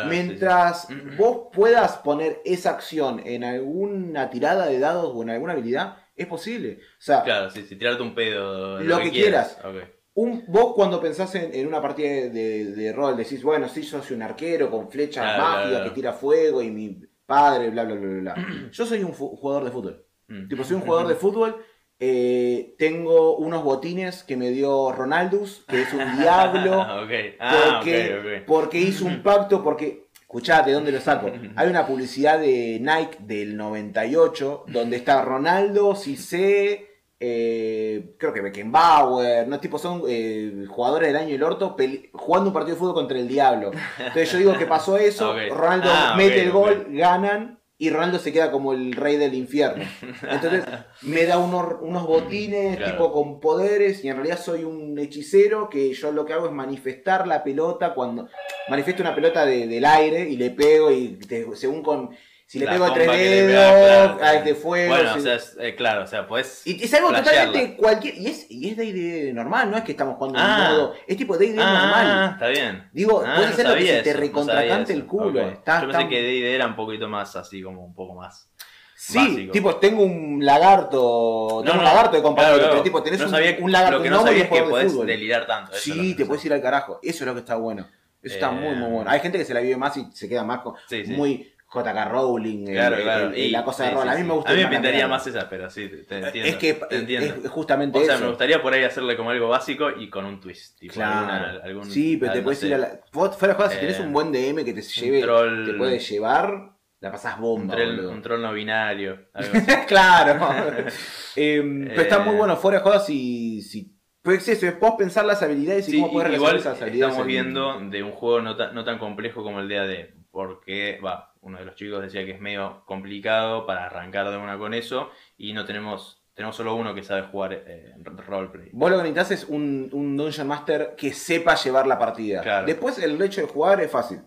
mientras 0.08 0.86
sí. 0.86 0.94
vos 1.18 1.48
puedas 1.52 1.98
poner 1.98 2.40
esa 2.44 2.70
acción 2.70 3.20
en 3.24 3.44
alguna 3.44 4.30
tirada 4.30 4.66
de 4.66 4.78
dados 4.78 5.12
o 5.14 5.22
en 5.22 5.30
alguna 5.30 5.52
habilidad, 5.52 5.96
es 6.16 6.26
posible. 6.26 6.78
O 6.80 7.00
sea, 7.02 7.22
Claro, 7.22 7.50
sí, 7.50 7.62
sí, 7.68 7.76
tirarte 7.76 8.02
un 8.02 8.14
pedo. 8.14 8.80
Lo 8.80 8.98
que 9.00 9.10
quieras. 9.10 9.58
Ok. 9.64 9.76
Un, 10.20 10.44
vos 10.48 10.74
cuando 10.74 11.00
pensás 11.00 11.34
en, 11.36 11.54
en 11.54 11.66
una 11.66 11.80
partida 11.80 12.08
de, 12.08 12.30
de- 12.30 12.64
de 12.72 12.92
rol, 12.92 13.16
decís, 13.16 13.42
bueno, 13.42 13.68
sí, 13.68 13.82
yo 13.82 14.02
soy 14.02 14.16
un 14.16 14.22
arquero 14.22 14.70
con 14.70 14.90
flechas 14.90 15.24
Claro, 15.24 15.42
mágicas 15.42 15.70
claro, 15.70 15.84
que 15.84 15.90
tira 15.94 16.12
fuego 16.12 16.62
y 16.62 16.70
mi 16.70 17.00
padre, 17.26 17.70
bla, 17.70 17.84
bla, 17.84 17.94
bla, 17.94 18.20
bla. 18.34 18.46
Yo 18.72 18.86
soy 18.86 19.02
un 19.02 19.12
jugador 19.12 19.64
de 19.64 19.70
fútbol. 19.70 20.06
Mm. 20.28 20.48
Tipo, 20.48 20.64
soy 20.64 20.76
un 20.76 20.82
jugador 20.82 21.08
de 21.08 21.14
fútbol. 21.14 21.56
eh, 22.00 22.74
tengo 22.78 23.36
unos 23.36 23.62
botines 23.64 24.22
que 24.24 24.36
me 24.36 24.50
dio 24.50 24.92
Ronaldus, 24.92 25.64
que 25.68 25.82
es 25.82 25.92
un 25.92 26.18
diablo. 26.18 26.80
ok. 27.04 27.10
Ah, 27.40 27.72
porque, 27.74 28.14
ok, 28.14 28.24
ok. 28.42 28.46
porque 28.46 28.78
hizo 28.78 29.04
un 29.04 29.22
pacto, 29.22 29.62
porque, 29.62 30.08
escuchate, 30.20 30.72
¿dónde 30.72 30.92
lo 30.92 31.00
saco? 31.00 31.30
Hay 31.56 31.68
una 31.68 31.86
publicidad 31.86 32.38
de 32.40 32.78
Nike 32.80 33.18
del 33.20 33.56
98, 33.56 34.64
donde 34.68 34.96
está 34.96 35.22
Ronaldo, 35.22 35.94
Cissé, 35.96 36.87
eh, 37.20 38.14
creo 38.18 38.32
que 38.32 38.40
Beckenbauer, 38.40 39.48
¿no? 39.48 39.58
Tipo, 39.60 39.78
son 39.78 40.02
eh, 40.08 40.64
jugadores 40.68 41.08
del 41.08 41.16
año 41.16 41.30
del 41.32 41.42
orto 41.42 41.74
pele- 41.76 42.10
jugando 42.12 42.50
un 42.50 42.54
partido 42.54 42.74
de 42.76 42.78
fútbol 42.80 42.94
contra 42.94 43.18
el 43.18 43.26
diablo. 43.28 43.72
Entonces 43.98 44.30
yo 44.32 44.38
digo 44.38 44.56
que 44.58 44.66
pasó 44.66 44.96
eso, 44.96 45.30
Ok. 45.32 45.38
Ronaldo 45.50 45.88
Ah, 45.92 46.14
mete 46.16 46.42
el 46.42 46.50
gol, 46.52 46.86
ganan. 46.90 47.56
Y 47.80 47.90
Ronaldo 47.90 48.18
se 48.18 48.32
queda 48.32 48.50
como 48.50 48.72
el 48.72 48.92
rey 48.92 49.16
del 49.18 49.34
infierno. 49.34 49.84
Entonces 50.28 50.64
me 51.02 51.26
da 51.26 51.38
unos, 51.38 51.76
unos 51.80 52.08
botines 52.08 52.76
Claro. 52.76 52.90
tipo 52.92 53.12
con 53.12 53.38
poderes 53.38 54.04
y 54.04 54.08
en 54.08 54.16
realidad 54.16 54.40
soy 54.40 54.64
un 54.64 54.98
hechicero 54.98 55.68
que 55.68 55.94
yo 55.94 56.10
lo 56.10 56.24
que 56.24 56.32
hago 56.32 56.46
es 56.46 56.52
manifestar 56.52 57.28
la 57.28 57.44
pelota 57.44 57.94
cuando 57.94 58.26
manifiesto 58.68 59.02
una 59.04 59.14
pelota 59.14 59.46
de- 59.46 59.68
del 59.68 59.84
aire 59.84 60.28
y 60.28 60.36
le 60.36 60.50
pego 60.50 60.90
y 60.90 61.20
te- 61.20 61.46
según 61.54 61.84
con 61.84 62.10
si 62.50 62.58
le 62.58 62.64
La 62.64 62.72
pego 62.72 62.84
a 62.86 62.94
tres 62.94 63.06
dedos 63.12 64.16
claro. 64.16 64.38
es 64.38 64.44
de 64.46 64.54
fuego 64.54 64.94
Bueno, 64.94 65.12
si- 65.12 65.18
o 65.18 65.22
sea, 65.22 65.34
es- 65.34 65.56
eh, 65.60 65.74
claro, 65.76 66.04
o 66.04 66.06
sea, 66.06 66.26
pues. 66.26 66.62
y 66.66 66.82
es 66.82 66.94
algo 66.94 67.10
flashearla. 67.10 67.44
totalmente 67.44 67.76
cualquier 67.76 68.14
y 68.16 68.26
es 68.26 68.46
y 68.50 68.70
es 68.70 68.76
de 68.78 68.84
ID 68.86 69.32
normal 69.34 69.70
no 69.70 69.76
es 69.76 69.84
que 69.84 69.92
estamos 69.92 70.16
jugando 70.16 70.38
Ah. 70.40 70.56
en 70.70 70.72
modo 70.76 70.94
es 71.06 71.16
tipo 71.18 71.36
de 71.36 71.46
ID 71.46 71.58
Ah, 71.60 71.82
normal 71.82 72.30
está 72.32 72.48
bien. 72.48 72.88
digo 72.92 73.22
Ah, 73.24 73.34
puedes 73.36 73.50
no 73.50 73.52
hacer 73.54 73.68
lo 73.68 73.74
que 73.74 73.86
se 73.86 74.02
te 74.02 74.14
no 74.14 74.20
recontracante 74.20 74.86
sabía 74.92 75.02
el 75.02 75.06
culo. 75.06 75.40
Está- 75.48 75.80
Yo 75.82 75.86
pensé 75.88 75.98
está- 75.98 76.08
que 76.08 76.22
D&D 76.22 76.54
era 76.54 76.66
un 76.66 76.74
poquito 76.76 77.06
más 77.08 77.36
así, 77.36 77.62
como 77.62 77.84
un 77.84 77.94
poco 77.94 78.14
más. 78.14 78.48
Sí, 78.96 79.16
básico. 79.18 79.52
tipo, 79.52 79.76
tengo 79.76 80.02
un 80.02 80.44
lagarto. 80.44 81.60
Tengo 81.62 81.64
No, 81.64 81.72
un 81.72 81.76
no, 81.78 81.82
lagarto 81.84 82.16
de 82.16 82.22
compañero. 82.22 82.54
claro, 82.56 82.70
pero 82.72 82.82
tipo, 82.82 83.00
tenés 83.02 83.20
No 83.20 83.26
un, 83.26 83.70
lagarto 83.70 83.98
Lo 83.98 84.02
que 84.02 84.10
no 84.10 84.22
sabía 84.22 84.42
es 84.44 84.48
que 84.50 84.56
de 84.62 84.62
podés 84.68 85.06
delirar 85.06 85.46
tanto. 85.46 85.72
Sí, 85.74 86.14
te 86.16 86.24
puedes 86.24 86.44
ir 86.46 86.52
al 86.52 86.60
carajo. 86.62 86.98
Eso 87.02 87.22
es 87.24 87.26
lo 87.28 87.34
que 87.34 87.40
está 87.40 87.54
bueno. 87.56 87.86
Eso 88.20 88.34
está 88.34 88.50
muy, 88.50 88.74
muy 88.74 88.88
Eh, 88.88 88.92
bueno. 88.92 89.10
Hay 89.10 89.20
gente 89.20 89.38
que 89.38 89.44
se 89.44 89.54
la 89.54 89.60
vive 89.60 89.76
más 89.76 89.96
y 89.98 90.08
se 90.12 90.28
queda 90.28 90.42
más 90.42 90.60
con. 90.62 90.74
Sí, 90.88 91.04
sí. 91.06 91.12
Muy 91.12 91.52
JK 91.72 92.04
Rowling. 92.10 92.64
Claro, 92.66 92.96
el- 92.96 93.02
claro. 93.02 93.26
el- 93.28 93.38
Y- 93.38 93.50
la 93.50 93.62
cosa 93.64 93.84
de 93.84 93.90
sí, 93.90 93.96
sí, 94.02 94.08
a 94.08 94.14
mí 94.14 94.22
me 94.24 94.32
gusta. 94.32 94.50
A 94.50 94.54
mí 94.54 94.62
me 94.64 94.68
pintaría 94.70 95.06
más 95.06 95.26
esa, 95.26 95.48
pero 95.50 95.68
sí, 95.68 95.88
te, 95.88 95.96
te 96.04 96.18
entiendo. 96.18 96.48
Es 96.50 96.56
que 96.56 96.74
te 96.74 96.96
entiendo. 96.96 97.34
es 97.44 97.50
justamente 97.50 97.98
o 97.98 98.04
sea, 98.04 98.14
eso. 98.14 98.22
me 98.24 98.28
gustaría 98.30 98.62
por 98.62 98.72
ahí 98.72 98.84
hacerle 98.84 99.16
como 99.16 99.30
algo 99.30 99.48
básico 99.48 99.90
y 99.90 100.08
con 100.08 100.24
un 100.24 100.40
twist. 100.40 100.78
Tipo 100.78 100.94
Claro. 100.94 101.30
alguna- 101.32 101.64
algún, 101.64 101.90
sí, 101.90 102.16
pero 102.16 102.32
te 102.32 102.42
puedes 102.42 102.62
ir 102.64 102.74
a 102.74 102.78
la. 102.78 103.00
vos, 103.12 103.36
Fuera 103.36 103.52
de 103.54 103.58
joda, 103.58 103.70
si 103.70 103.76
Eh, 103.76 103.80
tenés 103.80 104.00
un 104.00 104.12
buen 104.12 104.32
DM 104.32 104.64
que 104.64 104.72
te 104.72 104.80
lleve, 104.82 105.22
troll- 105.22 105.66
te 105.66 105.74
puede 105.74 105.98
llevar. 105.98 106.72
la 107.00 107.12
pasás 107.12 107.36
Un 107.36 107.42
bomba. 107.42 107.76
troll, 107.76 108.00
un 108.06 108.22
troll 108.22 108.40
no 108.42 108.52
binario. 108.52 109.28
algo 109.34 109.52
así. 109.54 109.86
claro. 109.86 110.40
Em, 111.36 111.86
pero 111.88 112.02
está 112.02 112.18
muy 112.20 112.34
Eh. 112.34 112.38
bueno, 112.38 112.56
fuera 112.56 112.78
de 112.78 112.82
jodas, 112.84 113.06
si. 113.06 113.62
si 113.62 113.94
pues 114.22 114.42
es 114.48 114.58
eso, 114.58 114.66
es 114.66 114.78
vos 114.80 114.94
pensar 114.98 115.24
las 115.24 115.42
habilidades 115.42 115.88
y 115.88 115.92
Sí, 115.92 116.00
cómo 116.00 116.12
puedes 116.12 116.34
igual 116.34 116.54
resolver 116.54 116.72
esas 116.74 116.82
habilidades. 116.82 117.12
estamos 117.14 117.28
en- 117.28 117.28
viendo 117.28 117.80
de 117.90 118.02
un 118.02 118.12
juego 118.12 118.42
no 118.42 118.56
tan, 118.56 118.74
no 118.74 118.84
tan 118.84 118.98
complejo 118.98 119.42
como 119.42 119.60
el 119.60 119.68
de 119.68 120.14
porque 120.30 121.00
va, 121.04 121.27
uno 121.42 121.58
de 121.58 121.64
los 121.64 121.74
chicos 121.74 122.02
decía 122.02 122.24
que 122.24 122.32
es 122.32 122.40
medio 122.40 122.84
complicado 122.86 123.66
para 123.66 123.86
arrancar 123.86 124.30
de 124.30 124.36
una 124.36 124.58
con 124.58 124.74
eso 124.74 125.10
y 125.36 125.52
no 125.52 125.64
tenemos 125.64 126.18
tenemos 126.38 126.54
solo 126.54 126.76
uno 126.76 126.94
que 126.94 127.02
sabe 127.02 127.22
jugar 127.22 127.52
eh, 127.52 127.96
roleplay. 128.24 128.70
Vos 128.72 128.92
lo 128.92 128.98
que 128.98 129.02
necesitas 129.02 129.32
es 129.32 129.48
un, 129.48 129.90
un 129.92 130.16
Dungeon 130.16 130.46
Master 130.46 130.94
que 130.96 131.12
sepa 131.12 131.56
llevar 131.56 131.88
la 131.88 131.98
partida. 131.98 132.42
Claro. 132.42 132.64
Después 132.64 132.96
el 133.00 133.20
hecho 133.20 133.40
de 133.40 133.48
jugar 133.48 133.80
es 133.80 133.90
fácil. 133.90 134.20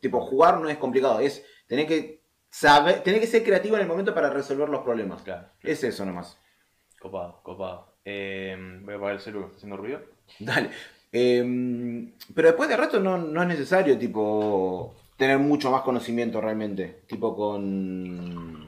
Tipo, 0.00 0.20
jugar 0.20 0.60
no 0.60 0.68
es 0.68 0.76
complicado, 0.76 1.18
es 1.18 1.44
tener 1.66 1.88
que 1.88 2.22
saber, 2.48 3.02
tener 3.02 3.20
que 3.20 3.26
ser 3.26 3.42
creativo 3.42 3.74
en 3.74 3.82
el 3.82 3.88
momento 3.88 4.14
para 4.14 4.30
resolver 4.30 4.68
los 4.68 4.84
problemas. 4.84 5.22
Claro. 5.22 5.48
Es 5.60 5.82
eso 5.82 6.04
nomás. 6.04 6.38
Copado, 7.00 7.40
copado. 7.42 7.96
Eh, 8.04 8.56
voy 8.82 8.94
a 8.94 8.96
apagar 8.96 9.16
el 9.16 9.20
celular, 9.20 9.46
está 9.46 9.56
haciendo 9.56 9.76
ruido. 9.76 10.02
Dale. 10.38 10.70
Em, 11.10 12.12
pero 12.32 12.46
después 12.46 12.68
de 12.68 12.76
rato 12.76 13.00
no, 13.00 13.18
no 13.18 13.42
es 13.42 13.48
necesario, 13.48 13.98
tipo, 13.98 14.94
tener 15.16 15.38
mucho 15.38 15.70
más 15.70 15.82
conocimiento 15.82 16.40
realmente. 16.40 17.00
Tipo, 17.06 17.34
con. 17.36 18.66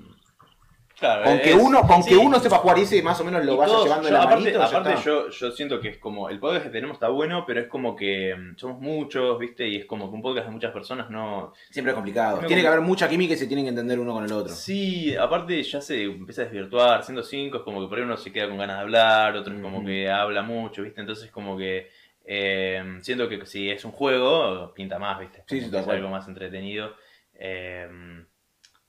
Claro, 0.98 1.22
Con 1.26 1.38
que 1.38 1.50
es- 1.50 1.56
uno, 1.62 1.82
con 1.86 2.02
sí. 2.02 2.10
que 2.10 2.16
uno 2.16 2.40
sepa 2.40 2.56
jugar 2.56 2.76
y 2.78 2.80
ese 2.82 3.00
más 3.04 3.20
o 3.20 3.24
menos 3.24 3.44
lo 3.44 3.56
vaya 3.56 3.72
llevando 3.84 4.08
yo- 4.08 4.14
la 4.14 4.22
aparte, 4.24 4.40
manito, 4.42 4.62
aparte 4.64 4.94
yo, 5.04 5.28
yo 5.30 5.50
siento 5.52 5.80
que 5.80 5.90
es 5.90 5.98
como, 5.98 6.28
el 6.28 6.40
podcast 6.40 6.64
que 6.64 6.70
tenemos 6.70 6.94
está 6.94 7.08
bueno, 7.08 7.44
pero 7.46 7.60
es 7.60 7.68
como 7.68 7.94
que 7.94 8.34
mm, 8.34 8.56
somos 8.56 8.80
muchos, 8.80 9.38
¿viste? 9.38 9.68
Y 9.68 9.76
es 9.76 9.84
como 9.86 10.08
que 10.10 10.16
un 10.16 10.22
podcast 10.22 10.48
de 10.48 10.52
muchas 10.54 10.72
personas 10.72 11.08
no... 11.08 11.52
Siempre 11.70 11.92
es 11.92 11.94
complicado. 11.94 12.40
Tiene 12.48 12.62
que 12.62 12.66
haber 12.66 12.80
mucha 12.80 13.08
química 13.08 13.34
y 13.34 13.36
se 13.36 13.46
tienen 13.46 13.64
que 13.66 13.68
entender 13.68 13.96
uno 14.00 14.12
con 14.12 14.24
el 14.24 14.32
otro. 14.32 14.52
Sí, 14.52 15.14
aparte 15.14 15.62
ya 15.62 15.80
se 15.80 16.02
empieza 16.02 16.42
a 16.42 16.44
desvirtuar, 16.46 17.04
siendo 17.04 17.22
cinco 17.22 17.58
es 17.58 17.62
como 17.62 17.80
que 17.80 17.86
por 17.86 17.96
ahí 17.98 18.02
uno 18.04 18.16
se 18.16 18.32
queda 18.32 18.48
con 18.48 18.58
ganas 18.58 18.78
de 18.78 18.82
hablar, 18.82 19.36
otro 19.36 19.54
es 19.54 19.62
como 19.62 19.84
que 19.84 20.10
habla 20.10 20.42
mucho, 20.42 20.82
¿viste? 20.82 21.00
Entonces 21.00 21.30
como 21.30 21.56
que 21.56 21.90
eh, 22.30 22.98
siento 23.00 23.28
que 23.28 23.46
si 23.46 23.70
es 23.70 23.84
un 23.86 23.92
juego, 23.92 24.72
pinta 24.74 24.98
más, 24.98 25.18
¿viste? 25.18 25.42
Sí, 25.46 25.60
sí, 25.62 25.70
tal 25.70 25.80
es 25.80 25.86
cual. 25.86 25.96
algo 25.96 26.10
más 26.10 26.28
entretenido. 26.28 26.94
Eh, 27.32 27.88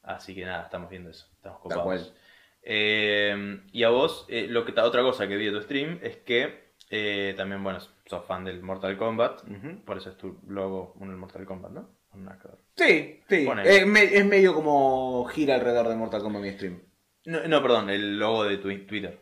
así 0.04 0.36
que 0.36 0.46
nada, 0.46 0.64
estamos 0.64 0.90
viendo 0.90 1.10
eso, 1.10 1.28
estamos 1.36 1.60
Tal 1.62 1.78
copados. 1.78 1.84
cual. 1.84 2.14
Eh, 2.62 3.62
y 3.72 3.84
a 3.84 3.90
vos, 3.90 4.26
eh, 4.28 4.48
lo 4.50 4.66
que 4.66 4.80
otra 4.80 5.02
cosa 5.02 5.28
que 5.28 5.38
vi 5.38 5.46
de 5.46 5.52
tu 5.52 5.62
stream 5.62 6.00
es 6.04 6.18
que 6.18 6.74
eh, 6.90 7.34
también, 7.38 7.64
bueno, 7.64 7.80
sos 7.80 8.26
fan 8.26 8.44
del 8.44 8.62
Mortal 8.62 8.98
Kombat, 8.98 9.44
por 9.86 9.98
eso 9.98 10.10
es 10.10 10.18
tu 10.18 10.40
logo 10.48 10.96
en 11.02 11.10
el 11.12 11.16
Mortal 11.18 11.46
Kombat, 11.46 11.72
¿no? 11.72 11.90
Sí, 12.76 13.22
sí. 13.30 13.48
Me- 13.86 14.04
es 14.18 14.26
medio 14.26 14.54
como 14.54 15.26
gira 15.26 15.56
alrededor 15.56 15.88
de 15.90 15.96
Mortal 15.96 16.22
Kombat 16.22 16.42
mi 16.42 16.52
stream. 16.52 16.82
No, 17.26 17.48
no, 17.48 17.62
perdón, 17.62 17.90
el 17.90 18.18
logo 18.18 18.44
de 18.46 18.58
tu 18.58 18.70
Twitter. 18.86 19.20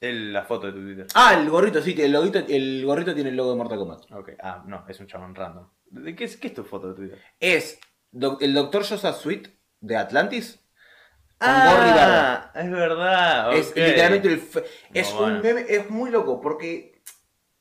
El- 0.00 0.32
la 0.32 0.44
foto 0.44 0.68
de 0.68 0.72
tu 0.74 0.80
Twitter. 0.80 1.06
Ah, 1.14 1.34
el 1.38 1.48
gorrito, 1.50 1.82
sí, 1.82 1.94
el, 1.98 2.12
loguito, 2.12 2.38
el 2.38 2.84
gorrito 2.86 3.14
tiene 3.14 3.30
el 3.30 3.36
logo 3.36 3.50
de 3.50 3.56
Mortal 3.56 3.78
Kombat. 3.78 4.12
Ok, 4.12 4.30
ah, 4.42 4.62
no, 4.66 4.84
es 4.88 5.00
un 5.00 5.06
chabón 5.06 5.34
random. 5.34 5.68
¿De 5.90 6.14
qué 6.14 6.24
es, 6.24 6.36
qué 6.36 6.48
es 6.48 6.54
tu 6.54 6.64
foto 6.64 6.88
de 6.90 6.94
Twitter? 6.94 7.18
Es 7.40 7.80
doc- 8.12 8.42
el 8.42 8.54
Dr. 8.54 8.84
Joseph 8.84 9.16
Sweet 9.16 9.48
de 9.80 9.96
Atlantis. 9.96 10.60
Con 11.38 11.48
gorri 11.52 11.90
barba. 11.90 12.50
es 12.54 12.70
verdad. 12.70 13.52
Es 13.54 13.66
literalmente 13.76 14.28
el. 14.28 14.42
Es 14.92 15.12
No, 15.12 15.18
bueno. 15.20 15.36
un 15.36 15.42
meme, 15.42 15.64
es 15.68 15.88
muy 15.88 16.10
loco 16.10 16.40
porque 16.40 17.00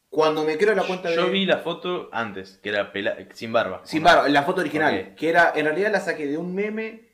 cuando 0.10 0.44
me 0.44 0.58
creo 0.58 0.74
la 0.74 0.84
cuenta 0.84 1.14
Yo 1.14 1.26
de. 1.26 1.30
vi 1.32 1.46
la 1.46 1.60
foto 1.60 2.10
antes, 2.12 2.58
que 2.64 2.70
era 2.70 2.92
pela- 2.92 3.16
sin 3.34 3.54
barba. 3.54 3.82
Sin 3.84 4.02
barba, 4.04 4.28
la 4.30 4.42
foto 4.44 4.62
original. 4.62 5.14
Que 5.16 5.30
era, 5.30 5.54
en 5.56 5.66
realidad 5.66 5.92
la 5.92 6.00
saqué 6.02 6.26
de 6.26 6.38
un 6.38 6.56
meme 6.56 7.07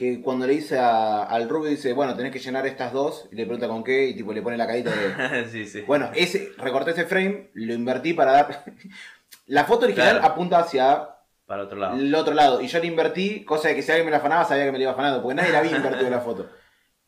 que 0.00 0.22
cuando 0.22 0.46
le 0.46 0.54
dice 0.54 0.78
a- 0.78 1.24
al 1.24 1.46
Rubio 1.46 1.68
dice, 1.68 1.92
bueno, 1.92 2.16
tenés 2.16 2.32
que 2.32 2.38
llenar 2.38 2.66
estas 2.66 2.90
dos, 2.90 3.28
y 3.30 3.34
le 3.36 3.44
pregunta 3.44 3.68
con 3.68 3.84
qué, 3.84 4.08
y 4.08 4.14
tipo 4.14 4.32
le 4.32 4.40
pone 4.40 4.56
la 4.56 4.66
carita 4.66 4.90
de. 4.90 5.44
sí, 5.52 5.66
sí. 5.66 5.82
Bueno, 5.82 6.10
ese, 6.14 6.52
recorté 6.56 6.92
ese 6.92 7.04
frame, 7.04 7.50
lo 7.52 7.74
invertí 7.74 8.14
para 8.14 8.32
dar. 8.32 8.64
la 9.46 9.64
foto 9.64 9.84
original 9.84 10.18
Claro. 10.18 10.26
apunta 10.26 10.58
hacia 10.60 11.08
Para 11.44 11.64
otro 11.64 11.78
lado. 11.78 11.96
el 11.98 12.14
otro 12.14 12.32
lado. 12.32 12.62
Y 12.62 12.66
yo 12.68 12.78
la 12.78 12.86
invertí, 12.86 13.44
cosa 13.44 13.68
de 13.68 13.74
que 13.74 13.82
si 13.82 13.90
alguien 13.92 14.06
me 14.06 14.10
la 14.10 14.16
afanaba, 14.16 14.44
sabía 14.46 14.64
que 14.64 14.72
me 14.72 14.78
la 14.78 14.84
iba 14.84 14.92
afanando, 14.92 15.20
porque 15.20 15.34
nadie 15.34 15.52
la 15.52 15.58
había 15.58 15.76
invertido 15.76 16.08
la 16.08 16.20
foto. 16.20 16.48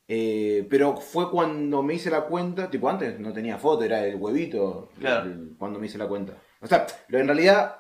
Eh, 0.07 0.67
pero 0.69 0.97
fue 0.99 1.31
cuando 1.31 1.83
me 1.83 1.95
hice 1.95 2.11
la 2.11 2.23
cuenta, 2.23 2.69
tipo 2.69 2.91
antes 2.91 3.19
no 3.19 3.33
tenía 3.33 3.57
foto, 3.57 3.85
era 3.85 4.05
el 4.05 4.17
huevito 4.17 4.91
Claro. 4.99 5.25
el- 5.31 5.55
cuando 5.59 5.79
me 5.79 5.87
hice 5.87 5.97
la 5.97 6.07
cuenta. 6.09 6.35
O 6.61 6.67
sea, 6.67 6.87
lo, 7.09 7.19
en 7.19 7.27
realidad 7.27 7.77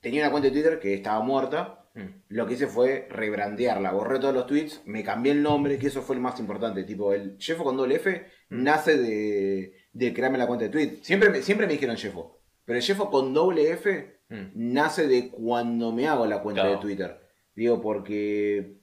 tenía 0.00 0.22
una 0.22 0.30
cuenta 0.32 0.48
de 0.48 0.52
Twitter 0.52 0.80
que 0.80 0.94
estaba 0.94 1.20
muerta. 1.20 1.83
Lo 2.28 2.44
que 2.46 2.54
hice 2.54 2.66
fue 2.66 3.06
rebrandearla, 3.08 3.92
borré 3.92 4.18
todos 4.18 4.34
los 4.34 4.46
tweets, 4.48 4.82
me 4.84 5.04
cambié 5.04 5.30
el 5.32 5.42
nombre, 5.44 5.78
que 5.78 5.86
eso 5.86 6.02
fue 6.02 6.16
el 6.16 6.20
más 6.22 6.40
importante. 6.40 6.82
Tipo, 6.82 7.12
el 7.12 7.36
Jeffo 7.38 7.62
con 7.64 7.76
doble 7.76 7.94
F 7.96 8.26
Mm. 8.50 8.62
nace 8.64 8.96
de, 8.98 9.74
de 9.92 10.12
crearme 10.12 10.36
la 10.38 10.46
cuenta 10.48 10.64
de 10.64 10.70
tweet. 10.70 10.98
Siempre 11.02 11.30
me, 11.30 11.40
siempre 11.40 11.66
me 11.68 11.72
dijeron 11.74 11.96
Jeffo, 11.96 12.40
pero 12.64 12.78
el 12.78 12.84
Jeffo 12.84 13.10
con 13.10 13.32
doble 13.32 13.70
F 13.70 14.18
Mm. 14.28 14.50
nace 14.54 15.06
de 15.06 15.30
cuando 15.30 15.92
me 15.92 16.08
hago 16.08 16.26
la 16.26 16.42
cuenta 16.42 16.62
Claro. 16.62 16.76
de 16.76 16.82
Twitter. 16.82 17.20
Digo, 17.54 17.80
porque 17.80 18.78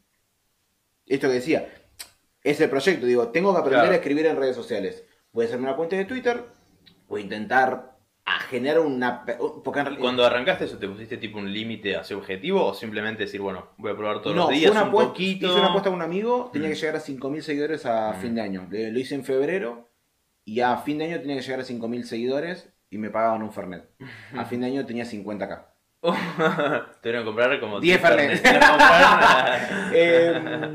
esto 1.05 1.27
que 1.27 1.33
decía, 1.33 1.67
es 2.43 2.61
el 2.61 2.69
proyecto. 2.69 3.05
Digo, 3.05 3.27
tengo 3.29 3.51
que 3.53 3.59
aprender 3.59 3.81
Claro. 3.81 3.93
a 3.93 3.97
escribir 3.97 4.25
en 4.27 4.37
redes 4.37 4.55
sociales. 4.55 5.03
Voy 5.33 5.43
a 5.43 5.47
hacerme 5.47 5.65
una 5.67 5.75
cuenta 5.75 5.97
de 5.97 6.05
Twitter, 6.05 6.43
voy 7.09 7.21
a 7.21 7.23
intentar 7.25 7.90
a 8.35 8.39
generar 8.41 8.79
una... 8.79 9.23
Porque 9.25 9.79
en 9.79 9.85
realidad... 9.85 10.01
Cuando 10.01 10.25
arrancaste 10.25 10.65
eso, 10.65 10.77
¿te 10.77 10.87
pusiste 10.87 11.17
tipo 11.17 11.37
un 11.39 11.51
límite 11.51 11.95
hacia 11.95 12.15
objetivo 12.17 12.65
o 12.65 12.73
simplemente 12.73 13.23
decir, 13.23 13.41
bueno, 13.41 13.69
voy 13.77 13.91
a 13.91 13.95
probar 13.95 14.21
todos 14.21 14.35
no, 14.35 14.43
los 14.43 14.51
días 14.51 14.71
una 14.71 14.83
un 14.83 14.87
apuesta, 14.89 15.09
poquito? 15.11 15.47
hice 15.47 15.59
una 15.59 15.67
apuesta 15.69 15.89
con 15.89 15.97
un 15.99 16.05
amigo, 16.05 16.49
tenía 16.53 16.67
Mm. 16.69 16.71
que 16.71 16.77
llegar 16.79 16.95
a 16.95 16.99
5.000 16.99 17.41
seguidores 17.41 17.85
a 17.85 18.11
Mm. 18.13 18.21
fin 18.21 18.35
de 18.35 18.41
año. 18.41 18.67
Lo 18.69 18.99
hice 18.99 19.15
en 19.15 19.23
febrero 19.25 19.89
y 20.45 20.59
a 20.61 20.77
fin 20.77 20.97
de 20.97 21.05
año 21.05 21.19
tenía 21.21 21.35
que 21.35 21.41
llegar 21.43 21.59
a 21.59 21.63
5.000 21.63 22.03
seguidores 22.03 22.69
y 22.89 22.97
me 22.97 23.09
pagaban 23.09 23.41
un 23.43 23.51
Fernet. 23.51 23.89
A 24.37 24.45
fin 24.45 24.61
de 24.61 24.67
año 24.67 24.85
tenía 24.85 25.05
50k. 25.05 25.67
Te 27.01 27.09
dieron 27.09 27.21
que 27.21 27.25
comprar 27.25 27.59
como 27.59 27.79
10 27.79 28.01
Fernet. 28.01 28.43
Comprar- 28.43 29.91
Eh, 29.93 30.73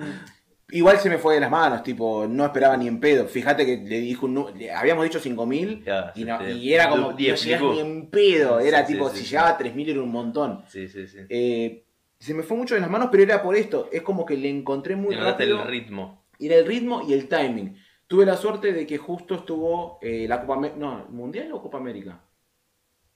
igual 0.71 0.99
se 0.99 1.09
me 1.09 1.19
fue 1.19 1.35
de 1.35 1.41
las 1.41 1.51
manos, 1.51 1.83
tipo, 1.83 2.27
no 2.29 2.45
esperaba 2.45 2.77
ni 2.77 2.89
en 2.89 2.99
pedo. 3.01 3.27
Fíjate 3.27 3.65
que 3.65 3.77
le 3.79 4.01
dijo 4.01 4.27
un 4.27 4.47
le 4.59 4.73
habíamos 4.73 5.05
dicho 5.05 5.21
5000 5.21 5.85
Ya, 5.85 6.13
y, 6.15 6.25
no- 6.25 6.41
era 6.41 6.89
como, 6.89 7.13
no 7.13 7.17
llegás 7.17 7.45
ni 7.63 7.81
en 7.81 8.07
pedo. 8.11 8.61
Era 8.61 8.85
Sí, 8.87 8.93
tipo, 8.95 9.09
sí, 9.11 9.19
si 9.19 9.25
llegaba 9.31 9.51
a 9.51 9.59
3000 9.59 9.91
era 9.91 10.03
un 10.03 10.11
montón. 10.11 10.65
Sí, 10.69 10.89
sí, 10.89 11.07
sí. 11.07 11.19
Eh, 11.29 11.85
se 12.19 12.35
me 12.35 12.43
fue 12.43 12.57
mucho 12.57 12.75
de 12.75 12.81
las 12.81 12.91
manos, 12.91 13.09
pero 13.11 13.23
era 13.23 13.43
por 13.43 13.55
esto. 13.57 13.89
Es 13.93 14.03
como 14.03 14.25
que 14.27 14.37
le 14.37 14.49
encontré 14.51 14.97
muy 14.97 15.15
rápido. 15.15 15.63
el 15.63 15.69
ritmo. 15.69 16.25
Era 16.39 16.57
el 16.57 16.67
ritmo 16.67 17.03
y 17.09 17.13
el 17.15 17.29
timing. 17.29 17.77
Tuve 18.07 18.25
la 18.25 18.37
suerte 18.37 18.73
de 18.73 18.87
que 18.87 18.99
justo 18.99 19.35
estuvo 19.35 19.99
eh, 20.01 20.27
la 20.29 20.41
Copa 20.41 20.55
América. 20.55 20.79
No, 20.79 21.07
¿Mundial 21.11 21.51
o 21.53 21.61
Copa 21.63 21.79
América? 21.79 22.21